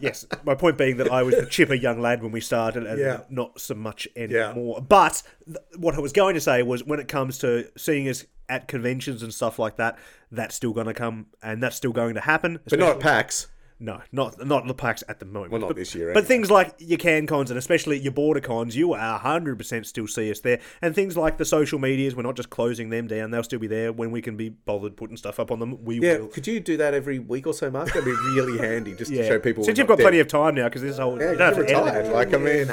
yes. 0.00 0.26
My 0.44 0.54
point 0.54 0.76
being 0.78 0.96
that 0.98 1.10
I 1.10 1.22
was 1.22 1.34
the 1.36 1.46
chipper 1.50 1.74
young 1.74 2.00
lad 2.00 2.22
when 2.22 2.32
we 2.32 2.40
started, 2.40 2.86
and 2.86 2.98
Yeah. 3.00 3.20
not 3.30 3.60
so 3.60 3.74
much 3.74 4.06
Yeah. 4.16 4.50
anymore. 4.50 4.80
But 4.80 5.22
th- 5.46 5.56
what 5.76 5.94
I 5.94 6.00
was 6.00 6.12
going 6.12 6.34
to 6.34 6.40
say 6.40 6.62
was, 6.62 6.84
when 6.84 7.00
it 7.00 7.08
comes 7.08 7.38
to 7.38 7.68
seeing 7.76 8.08
us 8.08 8.24
at 8.48 8.68
conventions 8.68 9.22
and 9.22 9.32
stuff 9.34 9.58
like 9.58 9.76
that, 9.76 9.98
that's 10.30 10.54
still 10.54 10.72
going 10.72 10.86
to 10.86 10.94
come, 10.94 11.26
and 11.42 11.62
that's 11.62 11.76
still 11.76 11.92
going 11.92 12.14
to 12.14 12.20
happen. 12.20 12.60
But 12.68 12.78
not 12.78 12.96
at 12.96 13.00
PAX. 13.00 13.48
No, 13.78 14.00
not 14.10 14.44
not 14.46 14.66
the 14.66 14.72
PAX 14.72 15.04
at 15.06 15.20
the 15.20 15.26
moment. 15.26 15.52
Well, 15.52 15.60
not 15.60 15.68
but, 15.68 15.76
this 15.76 15.94
year, 15.94 16.14
But 16.14 16.24
things 16.26 16.50
like 16.50 16.74
your 16.78 16.96
CanCons 16.98 17.50
and 17.50 17.58
especially 17.58 17.98
your 17.98 18.12
BorderCons, 18.12 18.74
you 18.74 18.94
are 18.94 19.18
hundred 19.18 19.58
percent 19.58 19.86
still 19.86 20.06
see 20.06 20.30
us 20.30 20.40
there. 20.40 20.60
And 20.80 20.94
things 20.94 21.14
like 21.14 21.36
the 21.36 21.44
social 21.44 21.78
medias, 21.78 22.16
we're 22.16 22.22
not 22.22 22.36
just 22.36 22.48
closing 22.48 22.88
them 22.88 23.06
down; 23.06 23.30
they'll 23.30 23.42
still 23.42 23.58
be 23.58 23.66
there 23.66 23.92
when 23.92 24.10
we 24.10 24.22
can 24.22 24.34
be 24.36 24.48
bothered 24.48 24.96
putting 24.96 25.18
stuff 25.18 25.38
up 25.38 25.50
on 25.50 25.58
them. 25.58 25.84
We 25.84 26.00
Yeah, 26.00 26.18
will. 26.18 26.28
could 26.28 26.46
you 26.46 26.58
do 26.58 26.78
that 26.78 26.94
every 26.94 27.18
week 27.18 27.46
or 27.46 27.52
so, 27.52 27.70
Mark? 27.70 27.88
That'd 27.88 28.06
be 28.06 28.12
really 28.12 28.56
handy 28.66 28.94
just 28.94 29.12
to 29.12 29.26
show 29.26 29.38
people. 29.38 29.62
Since 29.62 29.76
you've 29.76 29.88
got 29.88 29.98
plenty 29.98 30.20
of 30.20 30.28
time 30.28 30.54
now, 30.54 30.64
because 30.64 30.80
this 30.80 30.96
whole 30.98 31.20
Yeah, 31.20 31.32
you 31.32 31.36
don't 31.38 31.54
have 31.54 31.66
to 31.66 31.74
retired. 31.74 32.12
Like, 32.12 32.32
I 32.32 32.38
mean, 32.38 32.70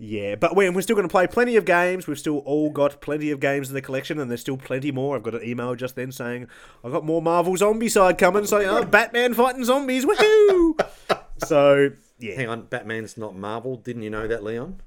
Yeah, 0.00 0.36
but 0.36 0.54
we're, 0.54 0.70
we're 0.70 0.82
still 0.82 0.94
going 0.94 1.08
to 1.08 1.12
play 1.12 1.26
plenty 1.26 1.56
of 1.56 1.64
games. 1.64 2.06
We've 2.06 2.18
still 2.18 2.38
all 2.38 2.70
got 2.70 3.00
plenty 3.00 3.32
of 3.32 3.40
games 3.40 3.68
in 3.68 3.74
the 3.74 3.82
collection, 3.82 4.20
and 4.20 4.30
there's 4.30 4.40
still 4.40 4.56
plenty 4.56 4.92
more. 4.92 5.16
I've 5.16 5.24
got 5.24 5.34
an 5.34 5.42
email 5.42 5.74
just 5.74 5.96
then 5.96 6.12
saying 6.12 6.46
I've 6.84 6.92
got 6.92 7.04
more 7.04 7.20
Marvel 7.20 7.54
Zombicide 7.54 8.16
coming. 8.16 8.46
So 8.46 8.58
oh, 8.58 8.84
Batman 8.84 9.34
fighting 9.34 9.64
zombies, 9.64 10.04
woohoo! 10.04 10.78
so 11.44 11.90
yeah, 12.20 12.36
Hang 12.36 12.48
on, 12.48 12.62
Batman's 12.62 13.16
not 13.16 13.34
Marvel. 13.34 13.76
Didn't 13.76 14.02
you 14.02 14.10
know 14.10 14.28
that, 14.28 14.44
Leon? 14.44 14.80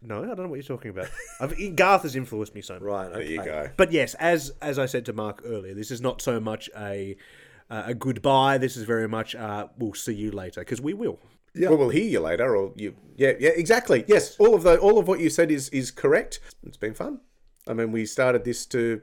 no, 0.00 0.22
I 0.22 0.26
don't 0.26 0.42
know 0.42 0.48
what 0.48 0.56
you're 0.56 0.76
talking 0.76 0.92
about. 0.92 1.08
I've, 1.40 1.76
Garth 1.76 2.02
has 2.02 2.14
influenced 2.14 2.54
me 2.54 2.62
so 2.62 2.74
much. 2.74 2.82
Right. 2.82 3.12
there 3.12 3.22
you 3.22 3.44
go. 3.44 3.70
But 3.76 3.90
yes, 3.90 4.14
as 4.14 4.52
as 4.62 4.78
I 4.78 4.86
said 4.86 5.06
to 5.06 5.12
Mark 5.12 5.42
earlier, 5.44 5.74
this 5.74 5.90
is 5.90 6.00
not 6.00 6.22
so 6.22 6.38
much 6.38 6.70
a 6.76 7.16
uh, 7.68 7.82
a 7.86 7.94
goodbye. 7.94 8.58
This 8.58 8.76
is 8.76 8.84
very 8.84 9.08
much 9.08 9.34
uh, 9.34 9.66
we'll 9.76 9.94
see 9.94 10.14
you 10.14 10.30
later 10.30 10.60
because 10.60 10.80
we 10.80 10.94
will. 10.94 11.18
Well, 11.58 11.76
we'll 11.76 11.88
hear 11.90 12.04
you 12.04 12.20
later, 12.20 12.56
or 12.56 12.72
you. 12.76 12.94
Yeah, 13.16 13.32
yeah, 13.40 13.50
exactly. 13.50 14.04
Yes, 14.06 14.36
all 14.38 14.54
of 14.54 14.62
the 14.62 14.78
all 14.78 14.98
of 14.98 15.08
what 15.08 15.20
you 15.20 15.30
said 15.30 15.50
is 15.50 15.68
is 15.70 15.90
correct. 15.90 16.40
It's 16.66 16.76
been 16.76 16.94
fun. 16.94 17.20
I 17.66 17.72
mean, 17.72 17.90
we 17.92 18.06
started 18.06 18.44
this 18.44 18.66
to 18.66 19.02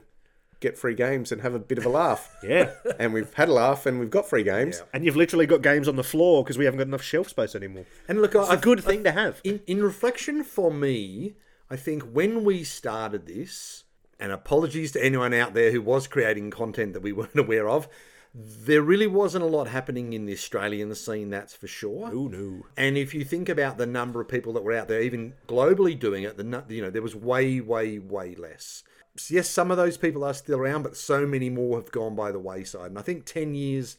get 0.60 0.78
free 0.78 0.94
games 0.94 1.30
and 1.30 1.42
have 1.42 1.52
a 1.54 1.58
bit 1.58 1.76
of 1.76 1.84
a 1.84 1.88
laugh, 1.90 2.34
Yeah. 2.42 2.70
and 2.98 3.12
we've 3.12 3.32
had 3.34 3.48
a 3.50 3.52
laugh, 3.52 3.84
and 3.84 4.00
we've 4.00 4.08
got 4.08 4.26
free 4.28 4.42
games. 4.44 4.82
And 4.94 5.04
you've 5.04 5.16
literally 5.16 5.46
got 5.46 5.60
games 5.60 5.88
on 5.88 5.96
the 5.96 6.04
floor 6.04 6.42
because 6.42 6.56
we 6.56 6.64
haven't 6.64 6.78
got 6.78 6.86
enough 6.86 7.02
shelf 7.02 7.28
space 7.28 7.54
anymore. 7.54 7.84
And 8.08 8.22
look, 8.22 8.34
It's 8.34 8.48
I, 8.48 8.54
a 8.54 8.58
good 8.58 8.82
thing 8.82 9.04
to 9.04 9.12
have. 9.12 9.40
In, 9.44 9.60
in 9.66 9.82
reflection 9.82 10.42
for 10.42 10.70
me, 10.72 11.34
I 11.68 11.76
think 11.76 12.02
when 12.04 12.44
we 12.44 12.64
started 12.64 13.26
this, 13.26 13.84
and 14.18 14.32
apologies 14.32 14.92
to 14.92 15.04
anyone 15.04 15.34
out 15.34 15.52
there 15.52 15.70
who 15.70 15.82
was 15.82 16.06
creating 16.06 16.50
content 16.50 16.94
that 16.94 17.02
we 17.02 17.12
weren't 17.12 17.36
aware 17.38 17.68
of, 17.68 17.86
there 18.34 18.82
really 18.82 19.06
wasn't 19.06 19.44
a 19.44 19.48
lot 19.48 19.68
happening 19.68 20.12
in 20.12 20.26
the 20.26 20.32
Australian 20.32 20.92
scene, 20.96 21.30
that's 21.30 21.54
for 21.54 21.68
sure. 21.68 22.10
Oh 22.12 22.26
no. 22.26 22.66
And 22.76 22.98
if 22.98 23.14
you 23.14 23.24
think 23.24 23.48
about 23.48 23.78
the 23.78 23.86
number 23.86 24.20
of 24.20 24.26
people 24.28 24.52
that 24.54 24.64
were 24.64 24.76
out 24.76 24.88
there, 24.88 25.02
even 25.02 25.34
globally 25.46 25.98
doing 25.98 26.24
it, 26.24 26.36
the 26.36 26.64
you 26.68 26.82
know 26.82 26.90
there 26.90 27.02
was 27.02 27.14
way, 27.14 27.60
way, 27.60 27.98
way 28.00 28.34
less. 28.34 28.82
Yes, 29.30 29.48
some 29.48 29.70
of 29.70 29.76
those 29.76 29.96
people 29.96 30.24
are 30.24 30.34
still 30.34 30.58
around, 30.58 30.82
but 30.82 30.96
so 30.96 31.24
many 31.24 31.48
more 31.48 31.78
have 31.78 31.92
gone 31.92 32.16
by 32.16 32.32
the 32.32 32.40
wayside. 32.40 32.90
And 32.90 32.98
I 32.98 33.02
think 33.02 33.24
ten 33.24 33.54
years 33.54 33.96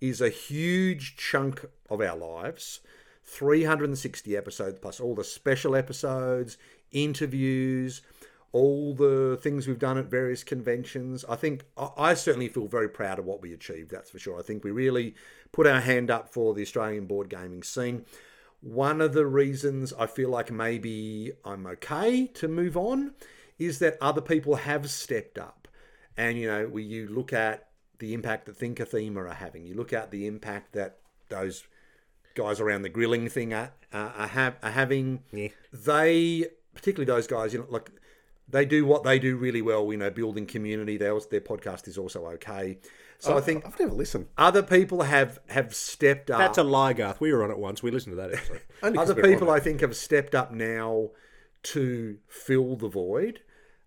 is 0.00 0.22
a 0.22 0.30
huge 0.30 1.16
chunk 1.16 1.66
of 1.90 2.00
our 2.00 2.16
lives. 2.16 2.80
360 3.26 4.36
episodes 4.36 4.78
plus 4.80 5.00
all 5.00 5.14
the 5.14 5.24
special 5.24 5.74
episodes, 5.74 6.58
interviews, 6.92 8.02
all 8.54 8.94
the 8.94 9.36
things 9.42 9.66
we've 9.66 9.80
done 9.80 9.98
at 9.98 10.04
various 10.04 10.44
conventions. 10.44 11.24
I 11.28 11.34
think 11.34 11.64
I 11.76 12.14
certainly 12.14 12.46
feel 12.46 12.68
very 12.68 12.88
proud 12.88 13.18
of 13.18 13.24
what 13.24 13.42
we 13.42 13.52
achieved, 13.52 13.90
that's 13.90 14.10
for 14.10 14.20
sure. 14.20 14.38
I 14.38 14.42
think 14.42 14.62
we 14.62 14.70
really 14.70 15.16
put 15.50 15.66
our 15.66 15.80
hand 15.80 16.08
up 16.08 16.32
for 16.32 16.54
the 16.54 16.62
Australian 16.62 17.06
board 17.06 17.28
gaming 17.28 17.64
scene. 17.64 18.04
One 18.60 19.00
of 19.00 19.12
the 19.12 19.26
reasons 19.26 19.92
I 19.92 20.06
feel 20.06 20.30
like 20.30 20.52
maybe 20.52 21.32
I'm 21.44 21.66
okay 21.66 22.28
to 22.28 22.46
move 22.46 22.76
on 22.76 23.14
is 23.58 23.80
that 23.80 23.98
other 24.00 24.20
people 24.20 24.54
have 24.54 24.88
stepped 24.88 25.36
up. 25.36 25.66
And, 26.16 26.38
you 26.38 26.46
know, 26.46 26.68
we, 26.68 26.84
you 26.84 27.08
look 27.08 27.32
at 27.32 27.66
the 27.98 28.14
impact 28.14 28.46
that 28.46 28.56
Thinker 28.56 28.84
Thema 28.84 29.24
are 29.24 29.34
having, 29.34 29.66
you 29.66 29.74
look 29.74 29.92
at 29.92 30.12
the 30.12 30.28
impact 30.28 30.74
that 30.74 30.98
those 31.28 31.64
guys 32.36 32.60
around 32.60 32.82
the 32.82 32.88
grilling 32.88 33.28
thing 33.28 33.52
are, 33.52 33.72
are, 33.92 34.14
are, 34.16 34.28
have, 34.28 34.56
are 34.62 34.70
having. 34.70 35.24
Yeah. 35.32 35.48
They, 35.72 36.46
particularly 36.72 37.06
those 37.06 37.26
guys, 37.26 37.52
you 37.52 37.58
know, 37.58 37.66
like 37.68 37.90
they 38.48 38.64
do 38.64 38.84
what 38.84 39.04
they 39.04 39.18
do 39.18 39.36
really 39.36 39.62
well. 39.62 39.90
You 39.90 39.98
know, 39.98 40.10
building 40.10 40.46
community. 40.46 40.96
Their 40.96 41.18
their 41.30 41.40
podcast 41.40 41.88
is 41.88 41.98
also 41.98 42.26
okay. 42.26 42.78
So 43.18 43.38
I 43.38 43.40
think 43.40 43.64
I've 43.64 43.78
never 43.78 43.94
listened. 43.94 44.26
other 44.36 44.62
people 44.62 45.02
have 45.02 45.38
have 45.48 45.74
stepped 45.74 46.30
up. 46.30 46.38
That's 46.38 46.58
a 46.58 46.62
lie, 46.62 46.92
Garth. 46.92 47.20
We 47.20 47.32
were 47.32 47.42
on 47.42 47.50
it 47.50 47.58
once. 47.58 47.82
We 47.82 47.90
listened 47.90 48.12
to 48.12 48.16
that 48.16 48.34
episode. 48.34 48.60
Other 48.98 49.14
people. 49.14 49.50
I 49.50 49.60
think 49.60 49.80
have 49.80 49.96
stepped 49.96 50.34
up 50.34 50.52
now 50.52 51.10
to 51.64 52.18
fill 52.28 52.76
the 52.76 52.88
void. 52.88 53.40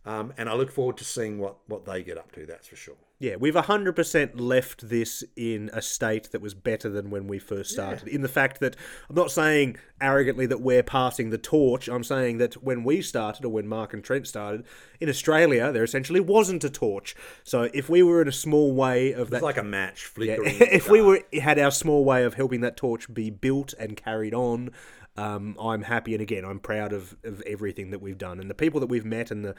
Um, 0.06 0.34
and 0.38 0.50
I 0.50 0.54
look 0.54 0.72
forward 0.72 0.98
to 0.98 1.04
seeing 1.04 1.38
what, 1.38 1.58
what 1.68 1.86
they 1.86 2.02
get 2.02 2.18
up 2.18 2.32
to, 2.32 2.46
that's 2.46 2.68
for 2.68 2.78
sure. 2.78 2.96
Yeah, 3.20 3.36
we've 3.36 3.56
100% 3.56 4.40
left 4.40 4.90
this 4.90 5.24
in 5.36 5.72
a 5.74 5.82
state 5.82 6.32
that 6.32 6.42
was 6.42 6.54
better 6.54 6.90
than 6.90 7.10
when 7.10 7.28
we 7.28 7.40
first 7.40 7.72
started. 7.72 8.08
In 8.08 8.22
the 8.22 8.28
fact 8.28 8.60
that 8.60 8.76
I'm 9.10 9.16
not 9.16 9.32
saying 9.32 9.78
arrogantly 10.00 10.46
that 10.46 10.62
we're 10.62 10.84
passing 10.84 11.30
the 11.30 11.38
torch. 11.38 11.88
I'm 11.88 12.04
saying 12.04 12.38
that 12.38 12.64
when 12.64 12.84
we 12.84 13.02
started, 13.02 13.46
or 13.46 13.50
when 13.50 13.68
Mark 13.68 13.94
and 13.94 14.04
Trent 14.04 14.28
started, 14.28 14.66
in 15.00 15.10
Australia, 15.10 15.72
there 15.72 15.84
essentially 15.84 16.20
wasn't 16.20 16.64
a 16.64 16.70
torch. 16.70 17.16
So 17.44 17.70
if 17.74 17.90
we 17.90 18.04
were 18.04 18.22
in 18.22 18.28
a 18.28 18.34
small 18.34 18.74
way 18.74 19.14
of 19.14 19.30
that 19.32 19.38
It's 19.38 19.44
like 19.44 19.58
a 19.58 19.64
match 19.64 20.04
Yeah, 20.18 20.36
flickering. 20.36 20.54
in 20.54 20.60
the 20.60 20.76
if 20.76 20.90
we 20.90 21.02
were 21.02 21.22
had 21.42 21.58
our 21.60 21.72
small 21.72 22.06
way 22.06 22.24
of 22.24 22.36
helping 22.36 22.62
that 22.62 22.78
torch 22.78 23.12
be 23.14 23.30
built 23.30 23.74
and 23.80 23.98
carried 23.98 24.34
on, 24.34 24.72
um, 25.18 25.56
I'm 25.60 25.84
happy 25.84 26.14
and 26.14 26.22
again 26.22 26.46
I'm 26.46 26.60
proud 26.60 26.94
of, 26.94 27.16
of 27.24 27.42
everything 27.42 27.92
that 27.92 28.00
we've 28.00 28.18
done 28.18 28.40
and 28.40 28.50
the 28.50 28.56
people 28.56 28.80
that 28.80 28.88
we've 28.88 29.06
met 29.06 29.32
and 29.32 29.44
the 29.44 29.56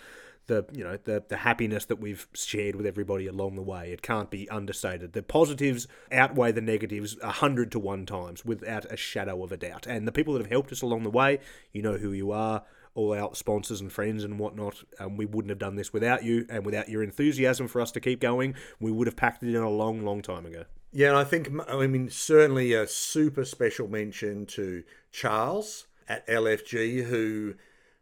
the 0.49 0.65
you 0.73 0.83
know 0.83 0.99
the 1.05 1.23
the 1.29 1.37
happiness 1.37 1.85
that 1.85 2.01
we've 2.01 2.27
shared 2.35 2.75
with 2.75 2.87
everybody 2.87 3.27
along 3.27 3.55
the 3.55 3.63
way. 3.63 3.93
It 3.93 4.03
can't 4.03 4.31
be 4.31 4.49
understated. 4.51 5.13
The 5.13 5.23
positives 5.23 5.87
outweigh 6.11 6.53
the 6.53 6.61
negatives 6.61 7.17
a 7.23 7.31
hundred 7.31 7.71
to 7.73 7.79
one 7.79 8.05
times 8.05 8.45
without 8.45 8.91
a 8.91 8.97
shadow 8.97 9.45
of 9.45 9.53
a 9.53 9.57
doubt. 9.57 9.87
And 9.87 10.09
the 10.09 10.13
people 10.13 10.35
that 10.35 10.41
have 10.41 10.51
helped 10.51 10.73
us 10.73 10.83
along 10.83 11.05
the 11.05 11.11
way, 11.11 11.39
you 11.73 11.83
know 11.83 11.97
who 11.99 12.13
you 12.13 12.33
are. 12.33 12.65
All 12.95 13.15
our 13.15 13.33
sponsors 13.35 13.81
and 13.81 13.93
friends 13.93 14.25
and 14.25 14.41
whatnot. 14.41 14.83
Um, 14.99 15.17
we 15.17 15.25
wouldn't 15.25 15.51
have 15.51 15.59
done 15.59 15.77
this 15.77 15.93
without 15.93 16.25
you 16.25 16.47
and 16.51 16.67
without 16.67 16.89
your 16.89 17.05
enthusiasm 17.05 17.69
for 17.69 17.81
us 17.81 17.93
to 17.93 18.01
keep 18.01 18.19
going. 18.19 18.55
We 18.81 18.91
would 18.91 19.07
have 19.07 19.15
packed 19.15 19.45
it 19.45 19.55
in 19.55 19.63
a 19.63 19.71
long, 19.71 20.05
long 20.05 20.21
time 20.21 20.45
ago. 20.47 20.65
Yeah, 20.91 21.09
and 21.09 21.17
I 21.19 21.25
think, 21.25 21.51
I 21.69 21.87
mean, 21.87 22.09
certainly 22.09 22.73
a 22.73 22.87
super 22.87 23.45
special 23.45 23.89
mention 23.89 24.47
to 24.47 24.85
Charles 25.13 25.87
at 26.09 26.27
LFG, 26.27 27.05
who 27.05 27.55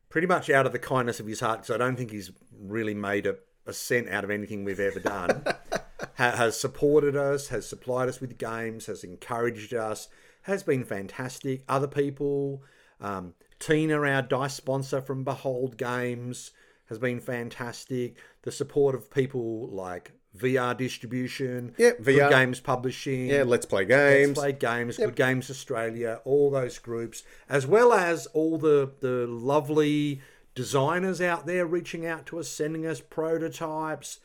pretty 0.09 0.29
much 0.29 0.49
out 0.49 0.67
of 0.67 0.73
the 0.73 0.79
kindness 0.79 1.19
of 1.19 1.27
his 1.27 1.41
heart, 1.41 1.61
because 1.63 1.75
I 1.75 1.79
don't 1.79 1.97
think 1.97 2.13
he's 2.13 2.31
really 2.59 2.95
made 2.95 3.27
a, 3.27 3.37
a 3.67 3.73
cent 3.73 4.09
out 4.09 4.23
of 4.23 4.31
anything 4.31 4.65
we've 4.65 4.79
ever 4.79 5.01
done, 5.01 5.43
ha- 6.17 6.37
has 6.37 6.59
supported 6.59 7.17
us, 7.17 7.49
has 7.49 7.69
supplied 7.69 8.09
us 8.09 8.21
with 8.21 8.39
games, 8.39 8.87
has 8.87 9.03
encouraged 9.03 9.75
us, 9.75 10.09
has 10.43 10.63
been 10.63 10.85
fantastic. 10.85 11.65
Other 11.69 11.89
people, 11.89 12.63
um, 13.01 13.35
Tina, 13.59 14.01
our 14.01 14.23
dice 14.23 14.55
sponsor 14.55 15.01
from 15.01 15.25
Behold 15.25 15.77
Games, 15.77 16.53
has 16.89 17.01
been 17.01 17.19
fantastic. 17.19 18.17
The 18.43 18.53
support 18.53 18.95
of 18.95 19.11
people 19.11 19.69
like 19.71 20.13
VR 20.37 20.77
Distribution, 20.77 21.75
Yeah, 21.79 21.93
Good 21.93 22.05
VR. 22.17 22.31
Games 22.31 22.61
Publishing, 22.61 23.27
Yeah, 23.29 23.45
Let's 23.45 23.67
Play 23.67 23.85
Games. 23.85 24.29
Let's 24.37 24.41
Play 24.41 24.53
Games, 24.53 24.97
Good 24.97 25.17
Games 25.17 25.51
Australia, 25.51 26.21
all 26.25 26.51
those 26.51 26.79
groups, 26.79 27.23
as 27.49 27.67
well 27.67 27.93
as 27.93 28.27
all 28.29 28.59
the 28.59 28.93
the 29.01 29.27
lovely 29.27 30.21
designers 30.55 31.21
out 31.21 31.47
there 31.47 31.67
reaching 31.67 32.07
out 32.07 32.27
to 32.27 32.39
us, 32.39 32.49
sending 32.49 32.87
us 32.87 33.01
prototypes. 33.01 34.21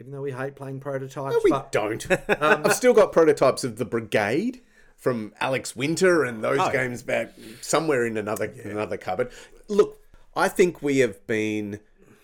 Even 0.00 0.12
though 0.12 0.22
we 0.22 0.32
hate 0.32 0.56
playing 0.56 0.80
prototypes, 0.80 1.34
No, 1.34 1.40
we 1.44 1.50
but 1.50 1.70
don't. 1.70 2.06
I've 2.28 2.72
still 2.74 2.92
got 2.94 3.12
prototypes 3.12 3.62
of 3.64 3.76
the 3.76 3.84
Brigade 3.84 4.60
from 4.96 5.32
Alex 5.40 5.76
Winter 5.76 6.24
and 6.24 6.42
those 6.42 6.58
Oh, 6.60 6.70
games 6.72 7.02
back 7.02 7.32
somewhere 7.60 8.04
in 8.06 8.16
another 8.16 8.52
another 8.64 8.96
cupboard. 8.96 9.30
Look, 9.68 10.00
I 10.34 10.48
think 10.48 10.82
we 10.82 10.98
have 10.98 11.24
been 11.26 11.80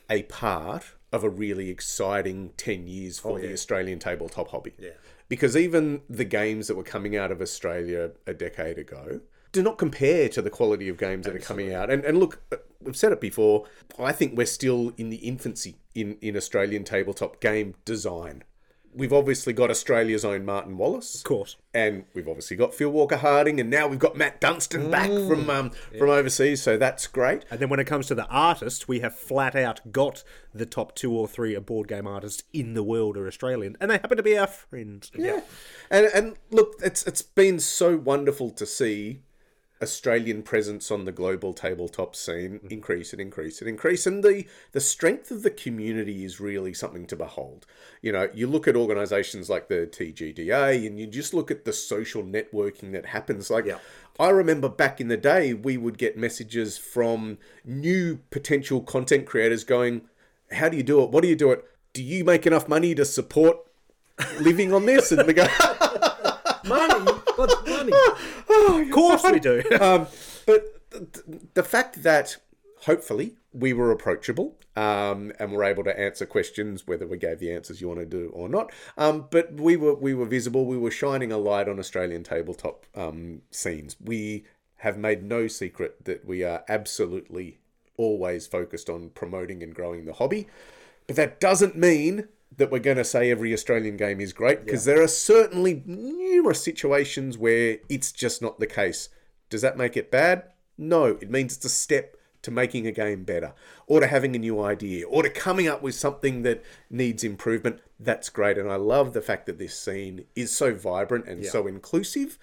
a 0.09 0.23
part 0.25 0.85
of 1.13 1.25
a 1.25 1.29
really 1.29 1.71
exciting 1.71 2.53
10 2.57 2.87
years 2.87 3.19
for 3.19 3.39
the 3.39 3.53
Australian 3.53 3.99
tabletop 3.99 4.49
hobby. 4.49 4.73
Yeah. 4.79 4.91
Because 5.29 5.57
even 5.57 6.03
the 6.09 6.25
games 6.25 6.69
that 6.69 6.77
were 6.77 6.83
coming 6.83 7.17
out 7.17 7.31
of 7.31 7.41
Australia 7.41 8.13
a 8.27 8.35
decade 8.35 8.79
ago 8.79 9.21
do 9.53 9.63
not 9.63 9.79
compare 9.79 10.29
to 10.29 10.43
the 10.43 10.51
quality 10.51 10.89
of 10.89 10.97
games 10.97 11.27
that 11.27 11.35
are 11.35 11.41
coming 11.41 11.73
out. 11.73 11.91
And, 11.91 12.05
and 12.05 12.19
look, 12.19 12.41
uh, 12.53 12.57
we've 12.83 12.97
said 12.97 13.13
it 13.13 13.21
before, 13.21 13.67
I 13.99 14.13
think 14.13 14.37
we're 14.37 14.47
still 14.47 14.93
in 14.97 15.11
the 15.11 15.17
infancy 15.17 15.77
in, 15.95 16.17
in 16.21 16.37
Australian 16.37 16.85
tabletop 16.85 17.41
game 17.41 17.75
design. 17.85 18.45
We've 18.95 19.13
obviously 19.13 19.53
got 19.53 19.71
Australia's 19.71 20.25
own 20.25 20.45
Martin 20.45 20.77
Wallace. 20.77 21.17
Of 21.17 21.25
course. 21.25 21.57
And 21.73 22.05
we've 22.15 22.29
obviously 22.29 22.57
got 22.57 22.75
Phil 22.75 22.91
Walker 22.91 23.17
Harding, 23.17 23.61
and 23.61 23.71
now 23.71 23.87
we've 23.87 23.99
got 23.99 24.17
Matt 24.17 24.41
Dunstan 24.41 24.91
back 24.91 25.09
from 25.09 25.49
um, 25.49 25.71
from 25.97 26.11
overseas, 26.11 26.63
so 26.63 26.77
that's 26.77 27.07
great. 27.07 27.45
And 27.51 27.61
then 27.61 27.69
when 27.69 27.79
it 27.79 27.87
comes 27.87 28.09
to 28.09 28.15
the 28.15 28.27
artist, 28.27 28.89
we 28.89 29.01
have 29.01 29.17
flat 29.17 29.55
out 29.55 29.93
got 29.93 30.25
the 30.53 30.67
top 30.67 30.97
two 30.97 31.13
or 31.13 31.29
three 31.29 31.57
board 31.59 31.87
game 31.87 32.07
artists 32.07 32.43
in 32.53 32.75
the 32.75 32.83
world 32.83 33.17
are 33.17 33.29
Australian, 33.29 33.77
and 33.81 33.91
they 33.91 33.99
happen 33.99 34.17
to 34.17 34.23
be 34.23 34.37
our 34.37 34.49
friends. 34.49 35.13
Yeah, 35.15 35.43
and 35.91 36.07
and 36.13 36.37
look, 36.51 36.75
it's 36.83 37.07
it's 37.07 37.23
been 37.23 37.61
so 37.61 37.97
wonderful 37.97 38.51
to 38.51 38.67
see 38.67 39.21
Australian 39.83 40.43
presence 40.43 40.91
on 40.91 41.07
the 41.07 41.13
global 41.13 41.55
tabletop 41.55 42.15
scene 42.15 42.59
mm-hmm. 42.59 42.67
increase 42.69 43.13
and 43.13 43.21
increase 43.21 43.61
and 43.61 43.69
increase, 43.69 44.07
and 44.07 44.23
the 44.23 44.45
the 44.73 44.81
strength 44.81 45.31
of 45.31 45.43
the 45.43 45.51
community 45.51 46.25
is 46.25 46.41
really 46.41 46.75
something 46.75 47.07
to 47.07 47.17
behold. 47.17 47.67
You 48.03 48.13
know, 48.13 48.29
you 48.35 48.47
look 48.47 48.69
at 48.69 48.77
organisations 48.77 49.49
like 49.49 49.69
the 49.69 49.89
TGDA, 49.91 50.87
and 50.87 50.99
you 50.99 51.07
just 51.07 51.33
look 51.33 51.51
at 51.51 51.65
the 51.65 51.73
social 51.73 52.23
networking 52.23 52.93
that 52.93 53.07
happens. 53.07 53.51
Like, 53.51 53.67
I 54.19 54.29
remember 54.29 54.69
back 54.69 55.01
in 55.01 55.09
the 55.09 55.17
day, 55.17 55.55
we 55.55 55.79
would 55.79 55.97
get 55.97 56.19
messages 56.19 56.77
from 56.77 57.39
new 57.65 58.21
potential 58.31 58.83
content 58.83 59.27
creators 59.27 59.65
going, 59.65 60.03
"How 60.53 60.69
do 60.69 60.77
you 60.77 60.83
do 60.83 61.03
it? 61.03 61.11
What 61.11 61.23
do 61.23 61.29
you 61.29 61.37
do 61.37 61.53
it? 61.53 61.65
Do 61.95 62.03
you 62.03 62.23
make 62.23 62.47
enough 62.47 62.69
money 62.69 62.95
to 62.95 63.05
support 63.07 63.59
living 64.41 64.75
on 64.75 64.85
this?" 64.85 65.11
And 65.11 65.27
we 65.27 65.33
go. 65.33 65.47
Money? 66.65 67.11
What's 67.37 67.55
money? 67.67 67.93
Of 68.51 68.91
course 68.91 69.23
we 69.25 69.41
do. 69.41 69.63
um, 69.81 70.07
but 70.47 70.91
th- 70.91 71.41
the 71.55 71.63
fact 71.63 72.03
that 72.03 72.37
hopefully 72.83 73.37
we 73.53 73.73
were 73.73 73.91
approachable 73.91 74.57
um, 74.77 75.33
and 75.39 75.53
were 75.53 75.65
able 75.65 75.85
to 75.85 75.99
answer 75.99 76.25
questions, 76.25 76.87
whether 76.87 77.07
we 77.07 77.19
gave 77.19 77.39
the 77.39 77.53
answers 77.53 77.81
you 77.81 77.89
want 77.89 78.01
to 78.01 78.07
do 78.07 78.31
or 78.33 78.49
not. 78.49 78.73
Um, 78.97 79.27
but 79.31 79.53
we 79.55 79.77
were 79.77 79.95
we 79.95 80.15
were 80.15 80.27
visible. 80.27 80.67
We 80.67 80.79
were 80.79 80.91
shining 80.91 81.33
a 81.33 81.39
light 81.39 81.69
on 81.69 81.79
Australian 81.79 82.23
tabletop 82.23 82.87
um, 82.95 83.43
scenes. 83.51 83.97
We 84.01 84.45
have 84.79 84.97
made 84.97 85.23
no 85.23 85.47
secret 85.47 86.05
that 86.05 86.25
we 86.25 86.43
are 86.43 86.65
absolutely 86.69 87.59
always 87.97 88.47
focused 88.47 88.89
on 88.89 89.11
promoting 89.11 89.63
and 89.63 89.75
growing 89.75 90.07
the 90.07 90.15
hobby. 90.15 90.47
But 91.07 91.17
that 91.17 91.41
doesn't 91.41 91.77
mean 91.77 92.29
that 92.61 92.71
we're 92.71 92.79
going 92.79 92.97
to 92.99 93.05
say 93.05 93.31
every 93.31 93.53
Australian 93.53 93.97
game 93.97 94.21
is 94.21 94.33
great 94.33 94.65
because 94.65 94.85
there 94.85 95.03
are 95.03 95.09
certainly 95.09 95.83
numerous 95.87 96.63
situations 96.63 97.37
where 97.37 97.79
it's 97.89 98.13
just 98.13 98.41
not 98.41 98.61
the 98.61 98.67
case. 98.67 99.09
Does 99.49 99.63
that 99.63 99.77
make 99.77 99.97
it 99.97 100.11
bad? 100.11 100.45
No, 100.79 101.07
it 101.07 101.31
means 101.31 101.57
it's 101.57 101.65
a 101.65 101.71
step 101.71 102.17
to 102.43 102.51
making 102.51 102.87
a 102.87 102.93
game 102.93 103.25
better 103.25 103.53
or 103.87 104.01
to 104.01 104.07
having 104.07 104.35
a 104.35 104.39
new 104.39 104.63
idea 104.63 105.07
or 105.07 105.23
to 105.23 105.31
coming 105.31 105.69
up 105.69 105.83
with 105.83 105.95
something 105.95 106.43
that 106.43 106.63
needs 106.89 107.25
improvement. 107.25 107.81
That's 107.99 108.29
great. 108.29 108.57
And 108.57 108.71
I 108.71 108.77
love 108.77 109.13
the 109.13 109.21
fact 109.21 109.47
that 109.47 109.59
this 109.59 109.77
scene 109.77 110.25
is 110.37 110.55
so 110.55 110.75
vibrant 110.75 111.27
and 111.27 111.45
so 111.45 111.67
inclusive 111.67 112.39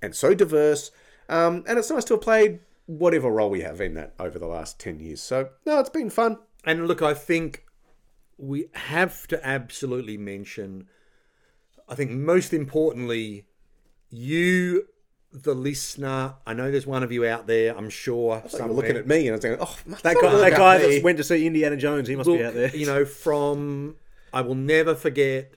and 0.00 0.14
so 0.14 0.34
diverse. 0.34 0.90
Um, 1.28 1.64
and 1.66 1.78
it's 1.78 1.90
nice 1.90 2.04
to 2.04 2.14
have 2.14 2.22
played 2.22 2.60
whatever 2.86 3.30
role 3.30 3.50
we 3.50 3.62
have 3.62 3.80
in 3.80 3.94
that 3.94 4.14
over 4.18 4.38
the 4.38 4.46
last 4.46 4.78
10 4.78 5.00
years. 5.00 5.20
So, 5.20 5.50
no, 5.64 5.80
it's 5.80 5.90
been 5.90 6.10
fun. 6.10 6.38
And 6.64 6.86
look, 6.86 7.02
I 7.02 7.14
think 7.14 7.64
we 8.42 8.66
have 8.74 9.28
to 9.28 9.46
absolutely 9.46 10.16
mention, 10.18 10.88
I 11.88 11.94
think 11.94 12.10
most 12.10 12.52
importantly, 12.52 13.46
you, 14.10 14.88
the 15.32 15.54
listener. 15.54 16.34
I 16.44 16.52
know 16.52 16.68
there's 16.72 16.86
one 16.86 17.04
of 17.04 17.12
you 17.12 17.24
out 17.24 17.46
there, 17.46 17.78
I'm 17.78 17.88
sure. 17.88 18.42
So 18.48 18.58
you're 18.58 18.74
looking 18.74 18.96
at 18.96 19.06
me 19.06 19.28
and 19.28 19.30
I 19.30 19.32
was 19.32 19.42
thinking, 19.42 19.64
oh, 19.64 19.76
That 20.02 20.16
guy, 20.20 20.38
that 20.38 20.56
guy 20.56 20.78
that 20.78 21.02
went 21.04 21.18
to 21.18 21.24
see 21.24 21.46
Indiana 21.46 21.76
Jones, 21.76 22.08
he 22.08 22.16
must 22.16 22.28
be 22.28 22.44
out 22.44 22.54
there. 22.54 22.74
you 22.76 22.84
know, 22.84 23.04
from 23.04 23.94
I 24.32 24.40
will 24.40 24.56
never 24.56 24.96
forget 24.96 25.52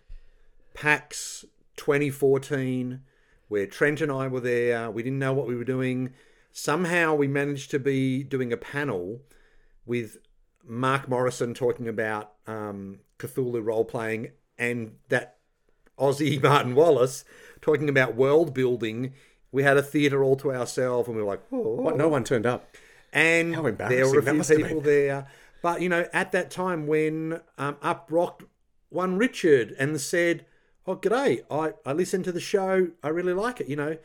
PAX 0.76 1.44
2014, 1.78 3.02
where 3.48 3.66
Trent 3.66 4.00
and 4.00 4.12
I 4.12 4.28
were 4.28 4.42
there. 4.42 4.92
We 4.92 5.02
didn't 5.02 5.20
know 5.20 5.34
what 5.34 5.48
we 5.48 5.56
were 5.56 5.64
doing. 5.64 6.14
Somehow 6.52 7.16
we 7.16 7.28
managed 7.28 7.72
to 7.72 7.80
be 7.80 8.24
doing 8.24 8.54
a 8.54 8.58
panel 8.58 9.22
with 9.88 10.18
Mark 10.68 11.08
Morrison 11.08 11.54
talking 11.54 11.88
about 11.88 12.34
um, 12.48 13.00
Cthulhu 13.20 13.64
role 13.64 13.86
playing 13.86 14.32
and 14.58 14.96
that 15.10 15.38
Aussie 16.00 16.42
Martin 16.44 16.76
Wallace 16.76 17.24
talking 17.62 17.90
about 17.90 18.16
world 18.16 18.54
building. 18.54 19.14
We 19.52 19.64
had 19.64 19.78
a 19.78 19.82
theatre 19.84 20.24
all 20.24 20.36
to 20.38 20.54
ourselves, 20.54 21.08
and 21.08 21.16
we 21.16 21.24
were 21.24 21.30
like, 21.30 21.42
"Oh, 21.52 21.76
What? 21.76 21.96
No 21.98 22.10
one 22.10 22.24
turned 22.24 22.46
up. 22.46 22.76
and 23.14 23.56
there 23.90 24.06
were 24.10 24.20
a 24.20 24.24
few 24.24 24.44
people 24.58 24.82
there. 24.82 25.28
But 25.62 25.82
you 25.82 25.88
know, 25.90 26.08
at 26.12 26.32
that 26.34 26.52
time 26.52 26.88
when 26.88 27.40
um, 27.58 27.78
Up 27.82 28.08
rocked 28.10 28.44
one 28.90 29.18
Richard 29.18 29.74
and 29.80 30.00
said, 30.02 30.46
"Oh, 30.86 30.96
g'day! 30.98 31.42
I 31.50 31.74
I 31.90 31.94
listened 31.94 32.26
to 32.26 32.32
the 32.34 32.42
show. 32.42 32.90
I 33.02 33.08
really 33.08 33.34
like 33.34 33.62
it." 33.62 33.70
You 33.70 33.78
know, 33.78 33.98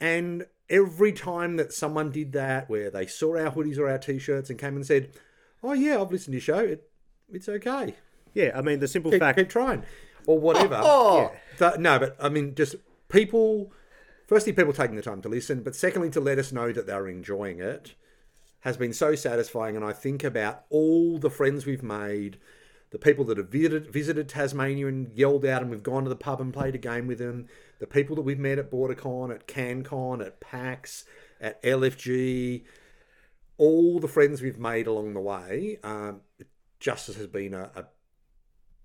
and 0.00 0.46
every 0.70 1.12
time 1.12 1.56
that 1.56 1.72
someone 1.72 2.10
did 2.10 2.32
that, 2.32 2.70
where 2.70 2.90
they 2.90 3.06
saw 3.06 3.36
our 3.36 3.50
hoodies 3.50 3.78
or 3.78 3.88
our 3.88 3.98
t-shirts 3.98 4.48
and 4.48 4.58
came 4.58 4.76
and 4.76 4.86
said, 4.86 5.10
"Oh 5.64 5.72
yeah, 5.72 6.00
I've 6.00 6.12
listened 6.12 6.32
to 6.32 6.36
your 6.36 6.40
show. 6.40 6.58
It, 6.58 6.88
it's 7.32 7.48
okay. 7.48 7.94
Yeah, 8.34 8.52
I 8.54 8.62
mean, 8.62 8.80
the 8.80 8.88
simple 8.88 9.10
Keep, 9.10 9.20
fact. 9.20 9.38
keep 9.38 9.48
trying." 9.48 9.84
Or 10.26 10.38
whatever. 10.38 10.80
Oh. 10.82 10.84
oh. 10.84 11.30
Yeah. 11.32 11.38
So- 11.58 11.76
no, 11.78 11.98
but 11.98 12.16
I 12.20 12.28
mean, 12.28 12.54
just 12.54 12.76
people. 13.08 13.72
Firstly, 14.26 14.54
people 14.54 14.72
taking 14.72 14.96
the 14.96 15.02
time 15.02 15.20
to 15.22 15.28
listen, 15.28 15.62
but 15.62 15.76
secondly, 15.76 16.08
to 16.10 16.20
let 16.20 16.38
us 16.38 16.50
know 16.50 16.72
that 16.72 16.86
they're 16.86 17.08
enjoying 17.08 17.60
it 17.60 17.94
has 18.64 18.78
been 18.78 18.94
so 18.94 19.14
satisfying. 19.14 19.76
And 19.76 19.84
I 19.84 19.92
think 19.92 20.24
about 20.24 20.64
all 20.70 21.18
the 21.18 21.28
friends 21.28 21.66
we've 21.66 21.82
made, 21.82 22.38
the 22.90 22.98
people 22.98 23.22
that 23.26 23.36
have 23.36 23.50
visited, 23.50 23.92
visited 23.92 24.26
Tasmania 24.26 24.86
and 24.86 25.12
yelled 25.12 25.44
out, 25.44 25.60
and 25.60 25.70
we've 25.70 25.82
gone 25.82 26.04
to 26.04 26.08
the 26.08 26.16
pub 26.16 26.40
and 26.40 26.52
played 26.52 26.74
a 26.74 26.78
game 26.78 27.06
with 27.06 27.18
them, 27.18 27.46
the 27.78 27.86
people 27.86 28.16
that 28.16 28.22
we've 28.22 28.38
met 28.38 28.58
at 28.58 28.70
BorderCon, 28.70 29.34
at 29.34 29.46
CanCon, 29.46 30.24
at 30.24 30.40
PAX, 30.40 31.04
at 31.42 31.62
LFG, 31.62 32.62
all 33.56 34.00
the 34.00 34.08
friends 34.08 34.42
we've 34.42 34.58
made 34.58 34.86
along 34.86 35.14
the 35.14 35.20
way. 35.20 35.78
Um, 35.82 36.20
it 36.38 36.48
just 36.80 37.06
has 37.06 37.26
been 37.26 37.54
a, 37.54 37.70
a 37.76 37.84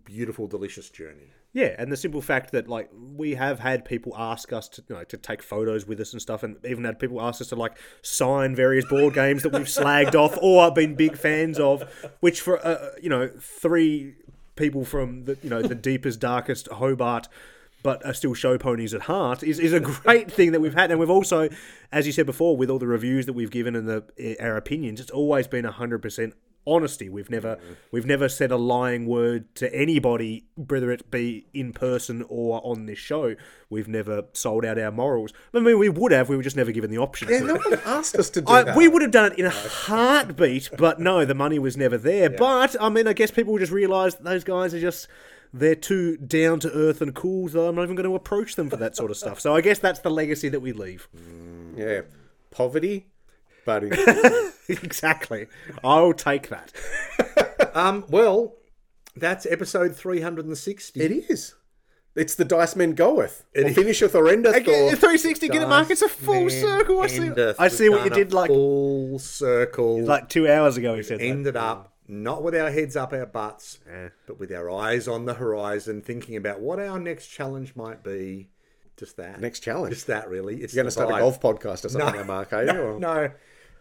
beautiful, 0.06 0.48
delicious 0.48 0.90
journey. 0.90 1.32
Yeah, 1.52 1.76
and 1.80 1.92
the 1.92 1.98
simple 1.98 2.22
fact 2.22 2.52
that 2.52 2.68
like 2.68 2.92
we 2.94 3.34
have 3.34 3.60
had 3.60 3.84
people 3.84 4.14
ask 4.16 4.54
us 4.54 4.70
to 4.70 4.84
you 4.88 4.96
know 4.96 5.04
to 5.06 5.18
take 5.18 5.42
photos 5.42 5.88
with 5.88 6.00
us 6.00 6.14
and 6.14 6.22
stuff, 6.22 6.44
and 6.44 6.58
even 6.64 6.84
had 6.84 7.00
people 7.00 7.20
ask 7.22 7.42
us 7.42 7.48
to 7.48 7.56
like 7.56 7.78
sign 8.04 8.56
various 8.56 8.86
board 8.86 9.16
games 9.16 9.42
that 9.44 9.54
we've 9.54 9.64
slagged 9.64 10.14
off 10.14 10.38
or 10.42 10.72
been 10.72 10.94
big 10.94 11.18
fans 11.18 11.60
of, 11.60 11.84
which 12.20 12.42
for 12.42 12.64
uh, 12.66 12.90
you 13.02 13.10
know 13.10 13.32
three 13.40 14.14
people 14.56 14.86
from 14.86 15.26
the 15.26 15.38
you 15.42 15.50
know 15.50 15.64
the 15.64 15.76
deepest 15.76 16.20
darkest 16.20 16.68
Hobart. 16.68 17.28
But 17.82 18.06
are 18.06 18.14
still 18.14 18.34
show 18.34 18.58
ponies 18.58 18.94
at 18.94 19.02
heart 19.04 19.42
is, 19.42 19.58
is 19.58 19.72
a 19.72 19.80
great 19.80 20.30
thing 20.38 20.52
that 20.52 20.60
we've 20.60 20.74
had, 20.74 20.92
and 20.92 21.00
we've 21.00 21.10
also, 21.10 21.50
as 21.92 22.06
you 22.06 22.12
said 22.12 22.26
before, 22.26 22.58
with 22.58 22.70
all 22.70 22.80
the 22.80 22.88
reviews 22.88 23.26
that 23.26 23.34
we've 23.34 23.52
given 23.52 23.76
and 23.76 23.88
the 23.88 24.04
eh, 24.18 24.36
our 24.40 24.58
opinions, 24.58 25.00
it's 25.00 25.12
always 25.12 25.48
been 25.48 25.64
hundred 25.66 26.02
percent 26.02 26.34
honesty. 26.70 27.10
We've 27.10 27.30
never 27.30 27.56
mm. 27.56 27.76
we've 27.92 28.06
never 28.06 28.30
said 28.30 28.52
a 28.52 28.58
lying 28.58 29.06
word 29.06 29.54
to 29.56 29.74
anybody, 29.74 30.46
whether 30.56 30.92
it 30.92 31.10
be 31.10 31.48
in 31.54 31.74
person 31.74 32.24
or 32.28 32.62
on 32.64 32.86
this 32.86 33.00
show. 33.00 33.36
We've 33.70 33.88
never 33.88 34.26
sold 34.34 34.66
out 34.66 34.78
our 34.78 34.92
morals. 34.92 35.34
I 35.54 35.60
mean, 35.60 35.80
we 35.80 35.90
would 35.90 36.12
have. 36.12 36.30
We 36.30 36.38
were 36.38 36.44
just 36.44 36.56
never 36.56 36.72
given 36.72 36.90
the 36.90 36.98
option. 36.98 37.30
Yeah, 37.30 37.40
no 37.40 37.56
one 37.56 37.80
asked 37.86 38.16
us 38.16 38.30
to 38.32 38.42
do 38.42 38.52
I, 38.52 38.64
that. 38.64 38.78
we 38.78 38.88
would 38.88 39.02
have 39.02 39.12
done 39.12 39.32
it 39.32 39.40
in 39.40 39.46
a 39.46 39.52
heartbeat, 39.52 40.70
but 40.78 41.00
no, 41.00 41.26
the 41.26 41.36
money 41.36 41.60
was 41.60 41.76
never 41.76 41.98
there. 41.98 42.30
But 42.30 42.76
I 42.80 42.90
mean, 42.90 43.08
I 43.08 43.14
guess 43.14 43.32
people 43.32 43.58
just 43.58 43.72
realised 43.72 44.24
those 44.24 44.44
guys 44.44 44.74
are 44.74 44.82
just 44.82 45.08
they're 45.54 45.76
too 45.76 46.18
down 46.18 46.60
to 46.62 46.72
earth 46.72 47.02
and 47.02 47.14
cool, 47.14 47.50
so 47.50 47.68
I'm 47.68 47.76
not 47.76 47.84
even 47.84 47.96
going 47.96 48.08
to 48.08 48.16
approach 48.16 48.56
them 48.56 48.70
for 48.70 48.78
that 48.78 48.96
sort 48.96 49.12
of 49.12 49.18
stuff. 49.18 49.40
So 49.40 49.56
I 49.56 49.62
guess 49.62 49.80
that's 49.80 50.00
the 50.00 50.12
legacy 50.12 50.50
that 50.50 50.60
we 50.60 50.74
leave. 50.74 51.08
Yeah, 51.76 52.02
poverty, 52.52 53.08
but 53.66 53.84
in- 53.84 53.94
exactly. 54.70 55.48
I'll 55.84 56.14
take 56.14 56.50
that. 56.50 56.72
Um, 57.76 58.06
well, 58.10 58.56
that's 59.16 59.46
episode 59.46 59.96
360. 59.96 61.00
it 61.00 61.12
is. 61.30 61.54
It's 62.16 62.34
the 62.34 62.44
dice 62.44 62.76
men 62.76 62.94
goeth. 62.94 63.46
Or 63.56 63.70
finisheth 63.70 64.16
or 64.16 64.28
endeth. 64.28 64.56
Again, 64.56 64.94
or... 64.94 64.96
360, 64.96 65.48
get 65.50 65.62
it, 65.62 65.68
Mark. 65.68 65.92
It's 65.92 66.02
a 66.02 66.10
full 66.10 66.50
circle. 66.50 67.02
I 67.02 67.08
see. 67.08 67.32
I 67.60 67.68
see 67.68 67.90
what 67.90 68.06
you 68.06 68.10
did. 68.10 68.34
Like 68.34 68.48
full 68.48 69.20
circle. 69.20 70.04
like 70.04 70.30
two 70.30 70.50
hours 70.50 70.78
ago, 70.78 70.96
he 70.96 71.04
said. 71.04 71.20
that. 71.20 71.26
ended 71.26 71.56
up 71.56 71.89
not 72.10 72.42
with 72.44 72.56
our 72.56 72.72
heads 72.72 72.96
up 72.96 73.14
our 73.14 73.26
butts, 73.28 73.78
but 74.26 74.40
with 74.40 74.52
our 74.52 74.70
eyes 74.70 75.08
on 75.08 75.26
the 75.26 75.36
horizon, 75.36 76.02
thinking 76.02 76.36
about 76.36 76.60
what 76.60 76.80
our 76.80 77.00
next 77.00 77.28
challenge 77.28 77.76
might 77.76 78.04
be. 78.04 78.50
Just 78.98 79.16
that. 79.18 79.40
Next 79.40 79.62
challenge. 79.62 79.94
Just 79.94 80.08
that, 80.08 80.28
really. 80.30 80.58
It's 80.62 80.74
You're 80.74 80.84
going 80.84 80.88
to 80.88 80.92
start 80.92 81.10
a 81.10 81.20
golf 81.20 81.40
podcast 81.40 81.86
or 81.86 81.90
something, 81.90 82.12
No, 82.14 82.22
now, 82.22 82.24
Mark, 82.24 82.52
are 82.52 82.66
you? 82.66 82.74
No, 82.74 82.82
Or- 82.84 83.00
no, 83.00 83.32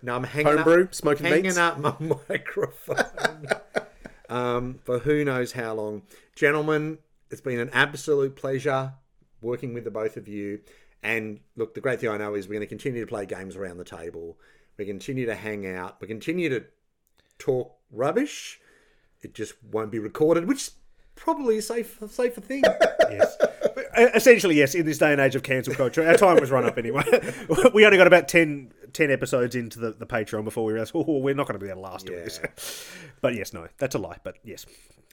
no. 0.02 0.14
I'm 0.14 0.22
hanging 0.24 0.52
Homebrew? 0.58 0.84
up, 0.84 0.94
Smoking 0.94 1.26
hanging 1.26 1.42
meats? 1.44 1.56
up 1.56 1.80
my 1.80 1.94
microphone 2.28 3.46
um, 4.28 4.78
for 4.84 4.98
who 5.00 5.24
knows 5.24 5.52
how 5.52 5.74
long, 5.74 6.02
gentlemen. 6.36 6.98
It's 7.30 7.40
been 7.40 7.58
an 7.58 7.70
absolute 7.72 8.36
pleasure 8.36 8.92
working 9.40 9.74
with 9.74 9.84
the 9.84 9.90
both 9.90 10.16
of 10.16 10.28
you. 10.28 10.60
And 11.02 11.40
look, 11.56 11.74
the 11.74 11.80
great 11.80 12.00
thing 12.00 12.10
I 12.10 12.16
know 12.16 12.34
is 12.34 12.46
we're 12.46 12.54
going 12.54 12.60
to 12.60 12.66
continue 12.66 13.00
to 13.00 13.06
play 13.06 13.26
games 13.26 13.54
around 13.56 13.78
the 13.78 13.84
table. 13.84 14.38
We 14.78 14.84
continue 14.86 15.26
to 15.26 15.34
hang 15.34 15.66
out. 15.66 16.00
We 16.00 16.06
continue 16.08 16.48
to 16.50 16.64
talk 17.38 17.74
rubbish. 17.90 18.60
It 19.22 19.34
just 19.34 19.54
won't 19.62 19.90
be 19.90 19.98
recorded, 19.98 20.46
which 20.46 20.58
is 20.58 20.70
probably 21.14 21.58
a 21.58 21.62
safe, 21.62 22.00
a 22.00 22.08
safer 22.08 22.40
thing. 22.40 22.62
yes. 23.10 23.36
Uh, 23.40 24.06
Essentially, 24.14 24.54
yes, 24.56 24.74
in 24.74 24.86
this 24.86 24.98
day 24.98 25.12
and 25.12 25.20
age 25.20 25.34
of 25.34 25.42
cancel 25.42 25.74
culture, 25.74 26.06
our 26.06 26.16
time 26.16 26.38
was 26.40 26.50
run 26.50 26.64
up 26.64 26.78
anyway. 26.78 27.02
we 27.74 27.84
only 27.84 27.98
got 27.98 28.06
about 28.06 28.28
10, 28.28 28.72
10 28.92 29.10
episodes 29.10 29.56
into 29.56 29.80
the, 29.80 29.92
the 29.92 30.06
Patreon 30.06 30.44
before 30.44 30.64
we 30.64 30.72
realized, 30.72 30.92
oh, 30.94 31.18
we're 31.18 31.34
not 31.34 31.46
going 31.46 31.58
to 31.58 31.64
be 31.64 31.70
able 31.70 31.82
to 31.82 31.88
last 31.88 32.06
doing 32.06 32.24
this. 32.24 32.40
but 33.20 33.34
yes, 33.34 33.52
no, 33.52 33.66
that's 33.78 33.94
a 33.94 33.98
lie, 33.98 34.18
but 34.22 34.36
yes. 34.44 34.66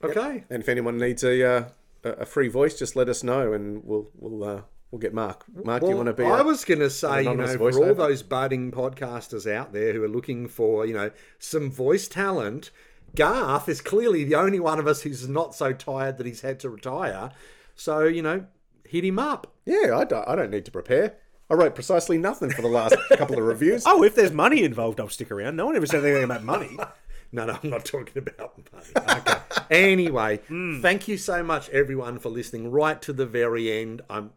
Okay. 0.04 0.44
And 0.50 0.62
if 0.62 0.70
anyone 0.70 0.98
needs 0.98 1.24
a 1.24 1.44
uh, 1.44 1.70
a 2.04 2.10
a 2.10 2.26
free 2.26 2.48
voice, 2.50 2.78
just 2.78 2.96
let 2.96 3.10
us 3.10 3.24
know, 3.24 3.54
and 3.54 3.84
we'll 3.84 4.10
we'll 4.16 4.44
uh, 4.44 4.62
we'll 4.96 5.02
get 5.02 5.14
Mark. 5.14 5.44
Mark, 5.66 5.82
do 5.82 5.90
you 5.90 5.96
want 5.98 6.08
to 6.08 6.14
be? 6.14 6.24
I 6.24 6.40
a- 6.40 6.44
was 6.44 6.64
going 6.64 6.80
to 6.80 6.90
say, 6.90 7.24
you 7.24 7.36
know, 7.36 7.58
for 7.58 7.86
all 7.86 7.94
those 7.94 8.24
budding 8.24 8.72
podcasters 8.72 9.52
out 9.52 9.74
there 9.74 9.92
who 9.92 10.02
are 10.04 10.08
looking 10.08 10.48
for, 10.48 10.86
you 10.86 10.94
know, 10.94 11.12
some 11.38 11.70
voice 11.70 12.08
talent, 12.08 12.72
Garth 13.14 13.68
is 13.68 13.82
clearly 13.82 14.24
the 14.24 14.36
only 14.36 14.60
one 14.60 14.80
of 14.80 14.88
us 14.88 15.02
who's 15.02 15.28
not 15.28 15.54
so 15.54 15.74
tired 15.74 16.18
that 16.18 16.26
he's 16.26 16.42
had 16.42 16.60
to 16.62 16.70
retire. 16.70 17.32
So, 17.76 18.04
you 18.06 18.22
know, 18.22 18.46
hit 18.88 19.04
him 19.04 19.20
up. 19.20 19.54
Yeah, 19.66 19.98
I 19.98 20.06
don't, 20.06 20.28
I 20.30 20.36
don't 20.36 20.52
need 20.52 20.64
to 20.66 20.72
prepare. 20.72 21.16
I 21.50 21.56
wrote 21.56 21.76
precisely 21.76 22.18
nothing 22.18 22.50
for 22.52 22.62
the 22.62 22.68
last 22.70 22.96
couple 23.18 23.38
of 23.38 23.44
reviews. 23.44 23.84
Oh, 23.86 24.02
if 24.04 24.16
there's 24.16 24.32
money 24.32 24.64
involved, 24.64 25.00
I'll 25.02 25.10
stick 25.10 25.30
around. 25.30 25.58
No 25.58 25.66
one 25.66 25.76
ever 25.76 25.86
said 25.86 26.06
anything 26.06 26.24
about 26.24 26.44
money. 26.44 26.78
No, 27.32 27.44
no, 27.46 27.58
I'm 27.62 27.70
not 27.70 27.84
talking 27.84 28.18
about 28.20 28.54
money. 28.72 29.20
Okay. 29.20 29.40
anyway, 29.70 30.38
Hmm. 30.48 30.80
thank 30.82 31.08
you 31.10 31.18
so 31.18 31.44
much, 31.44 31.68
everyone, 31.72 32.18
for 32.20 32.30
listening 32.30 32.72
right 32.72 33.02
to 33.02 33.12
the 33.12 33.26
very 33.26 33.70
end. 33.82 34.04
I'm, 34.10 34.28
if 34.28 34.32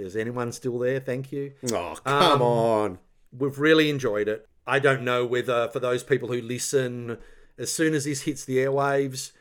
there's 0.00 0.16
anyone 0.16 0.52
still 0.52 0.78
there, 0.78 1.00
thank 1.00 1.30
you. 1.32 1.52
Oh, 1.72 1.96
come 2.04 2.32
Um, 2.32 2.42
on. 2.42 2.98
We've 3.36 3.58
really 3.58 3.90
enjoyed 3.90 4.28
it. 4.28 4.46
I 4.66 4.78
don't 4.78 5.02
know 5.02 5.24
whether 5.26 5.68
for 5.68 5.80
those 5.80 6.02
people 6.02 6.28
who 6.32 6.40
listen, 6.40 7.18
as 7.58 7.72
soon 7.72 7.94
as 7.94 8.04
this 8.04 8.22
hits 8.22 8.44
the 8.44 8.58
airwaves, 8.58 9.32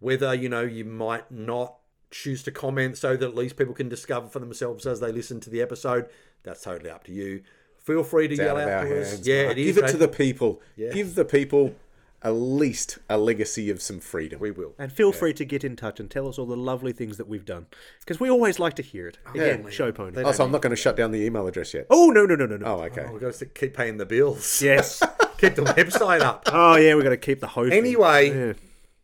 whether 0.00 0.34
you 0.34 0.48
know 0.48 0.62
you 0.62 0.84
might 0.84 1.30
not 1.30 1.76
choose 2.10 2.42
to 2.44 2.50
comment 2.50 2.98
so 2.98 3.16
that 3.16 3.26
at 3.26 3.34
least 3.34 3.56
people 3.56 3.74
can 3.74 3.88
discover 3.88 4.28
for 4.28 4.38
themselves 4.38 4.86
as 4.86 5.00
they 5.00 5.10
listen 5.12 5.40
to 5.40 5.50
the 5.50 5.62
episode. 5.62 6.06
That's 6.42 6.62
totally 6.62 6.90
up 6.90 7.04
to 7.04 7.12
you. 7.12 7.42
Feel 7.78 8.04
free 8.04 8.28
to 8.28 8.34
It's 8.34 8.40
yell 8.42 8.58
out 8.58 8.68
out 8.68 8.84
to 8.84 9.00
us. 9.00 9.26
Yeah, 9.26 9.50
it 9.50 9.58
is. 9.58 9.74
Give 9.76 9.84
it 9.84 9.90
to 9.90 9.96
the 9.96 10.08
people. 10.08 10.60
Yeah. 10.76 10.90
Give 10.92 11.14
the 11.14 11.24
people 11.24 11.74
at 12.24 12.30
least 12.30 12.98
a 13.08 13.18
legacy 13.18 13.68
of 13.70 13.82
some 13.82 13.98
freedom. 14.00 14.38
We 14.40 14.50
will. 14.50 14.74
And 14.78 14.92
feel 14.92 15.10
free 15.12 15.32
to 15.34 15.44
get 15.44 15.64
in 15.64 15.74
touch 15.76 15.98
and 15.98 16.10
tell 16.10 16.28
us 16.28 16.38
all 16.38 16.46
the 16.46 16.56
lovely 16.56 16.92
things 16.92 17.16
that 17.16 17.26
we've 17.28 17.44
done. 17.44 17.66
Because 18.00 18.20
we 18.20 18.30
always 18.30 18.58
like 18.58 18.74
to 18.74 18.82
hear 18.82 19.08
it. 19.08 19.18
Oh, 19.26 19.30
Again, 19.32 19.70
show 19.70 19.90
pony. 19.92 20.22
Oh, 20.22 20.32
so 20.32 20.44
I'm 20.44 20.52
not 20.52 20.62
going 20.62 20.70
to 20.70 20.76
shut 20.80 20.96
down 20.96 21.10
the 21.10 21.22
email 21.24 21.46
address 21.46 21.74
yet. 21.74 21.86
Oh, 21.90 22.10
no, 22.10 22.24
no, 22.24 22.36
no, 22.36 22.46
no, 22.46 22.56
no. 22.56 22.66
Oh, 22.66 22.82
okay. 22.84 23.06
Oh, 23.08 23.12
we've 23.12 23.20
got 23.20 23.34
to 23.34 23.46
keep 23.46 23.74
paying 23.74 23.96
the 23.96 24.06
bills. 24.06 24.62
Yes. 24.62 25.02
keep 25.38 25.54
the 25.56 25.62
website 25.62 26.20
up. 26.20 26.44
Oh, 26.52 26.76
yeah, 26.76 26.94
we've 26.94 27.02
got 27.04 27.10
to 27.10 27.16
keep 27.16 27.40
the 27.40 27.48
host. 27.48 27.72
Anyway, 27.72 28.28
Yeah. 28.28 28.52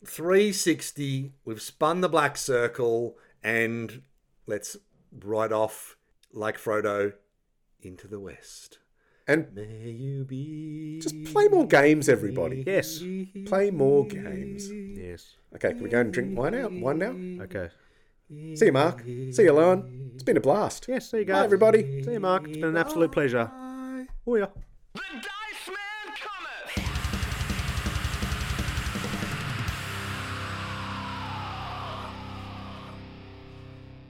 360. 0.04 1.32
We've 1.44 1.60
spun 1.60 2.00
the 2.00 2.08
black 2.08 2.36
circle 2.36 3.16
and 3.42 4.02
let's 4.46 4.76
ride 5.24 5.52
off 5.52 5.96
like 6.32 6.58
Frodo 6.58 7.14
into 7.80 8.06
the 8.06 8.20
west. 8.20 8.78
And 9.28 9.46
May 9.54 9.90
you 9.90 10.24
be. 10.24 10.98
just 11.02 11.22
play 11.24 11.48
more 11.48 11.66
games, 11.66 12.08
everybody. 12.08 12.64
Yes. 12.66 13.02
Play 13.46 13.70
more 13.70 14.06
games. 14.06 14.70
Yes. 14.70 15.36
Okay, 15.54 15.74
can 15.74 15.82
we 15.82 15.90
go 15.90 16.00
and 16.00 16.10
drink 16.12 16.36
wine 16.36 16.54
out? 16.54 16.72
Wine 16.72 16.98
now? 16.98 17.44
Okay. 17.44 17.68
See 18.56 18.66
you, 18.66 18.72
Mark. 18.72 19.02
See 19.02 19.42
you, 19.42 19.52
Lauren. 19.52 20.12
It's 20.14 20.22
been 20.22 20.38
a 20.38 20.40
blast. 20.40 20.86
Yes, 20.88 21.10
there 21.10 21.20
you 21.20 21.26
go. 21.26 21.34
Bye, 21.34 21.44
everybody. 21.44 22.02
See 22.02 22.12
you, 22.12 22.20
Mark. 22.20 22.44
It's 22.48 22.56
been 22.56 22.70
an 22.70 22.76
absolute 22.78 23.12
pleasure. 23.12 23.50
Oh, 24.26 24.34
yeah. 24.36 24.46
The 24.94 25.00
Dice 25.12 25.68
Man 25.68 26.14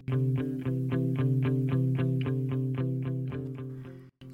cometh! 0.07 0.78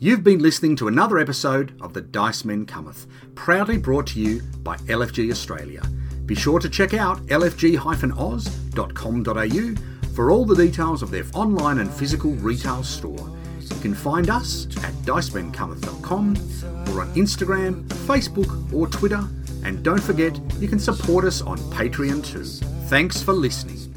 You've 0.05 0.22
been 0.22 0.40
listening 0.40 0.76
to 0.76 0.86
another 0.89 1.16
episode 1.16 1.72
of 1.81 1.94
The 1.94 2.02
Dice 2.02 2.44
Men 2.44 2.66
Cometh, 2.66 3.06
proudly 3.35 3.78
brought 3.78 4.09
to 4.09 4.20
you 4.20 4.43
by 4.62 4.76
LFG 4.76 5.31
Australia. 5.31 5.81
Be 6.26 6.35
sure 6.35 6.60
to 6.60 6.68
check 6.68 6.93
out 6.93 7.24
lfg-oz.com.au 7.28 10.12
for 10.14 10.31
all 10.31 10.44
the 10.44 10.55
details 10.55 11.02
of 11.02 11.10
their 11.10 11.24
online 11.32 11.78
and 11.78 11.90
physical 11.90 12.32
retail 12.32 12.82
store. 12.82 13.32
You 13.60 13.81
can 13.81 13.94
find 13.94 14.28
us 14.28 14.66
at 14.85 14.93
dicemancometh.com 15.06 16.36
or 16.93 17.01
on 17.01 17.14
Instagram, 17.14 17.85
Facebook, 18.06 18.74
or 18.74 18.86
Twitter. 18.89 19.26
And 19.64 19.82
don't 19.82 20.02
forget, 20.02 20.39
you 20.60 20.68
can 20.68 20.81
support 20.81 21.24
us 21.24 21.40
on 21.40 21.56
Patreon 21.72 22.22
too. 22.22 22.44
Thanks 22.89 23.22
for 23.22 23.32
listening. 23.32 23.94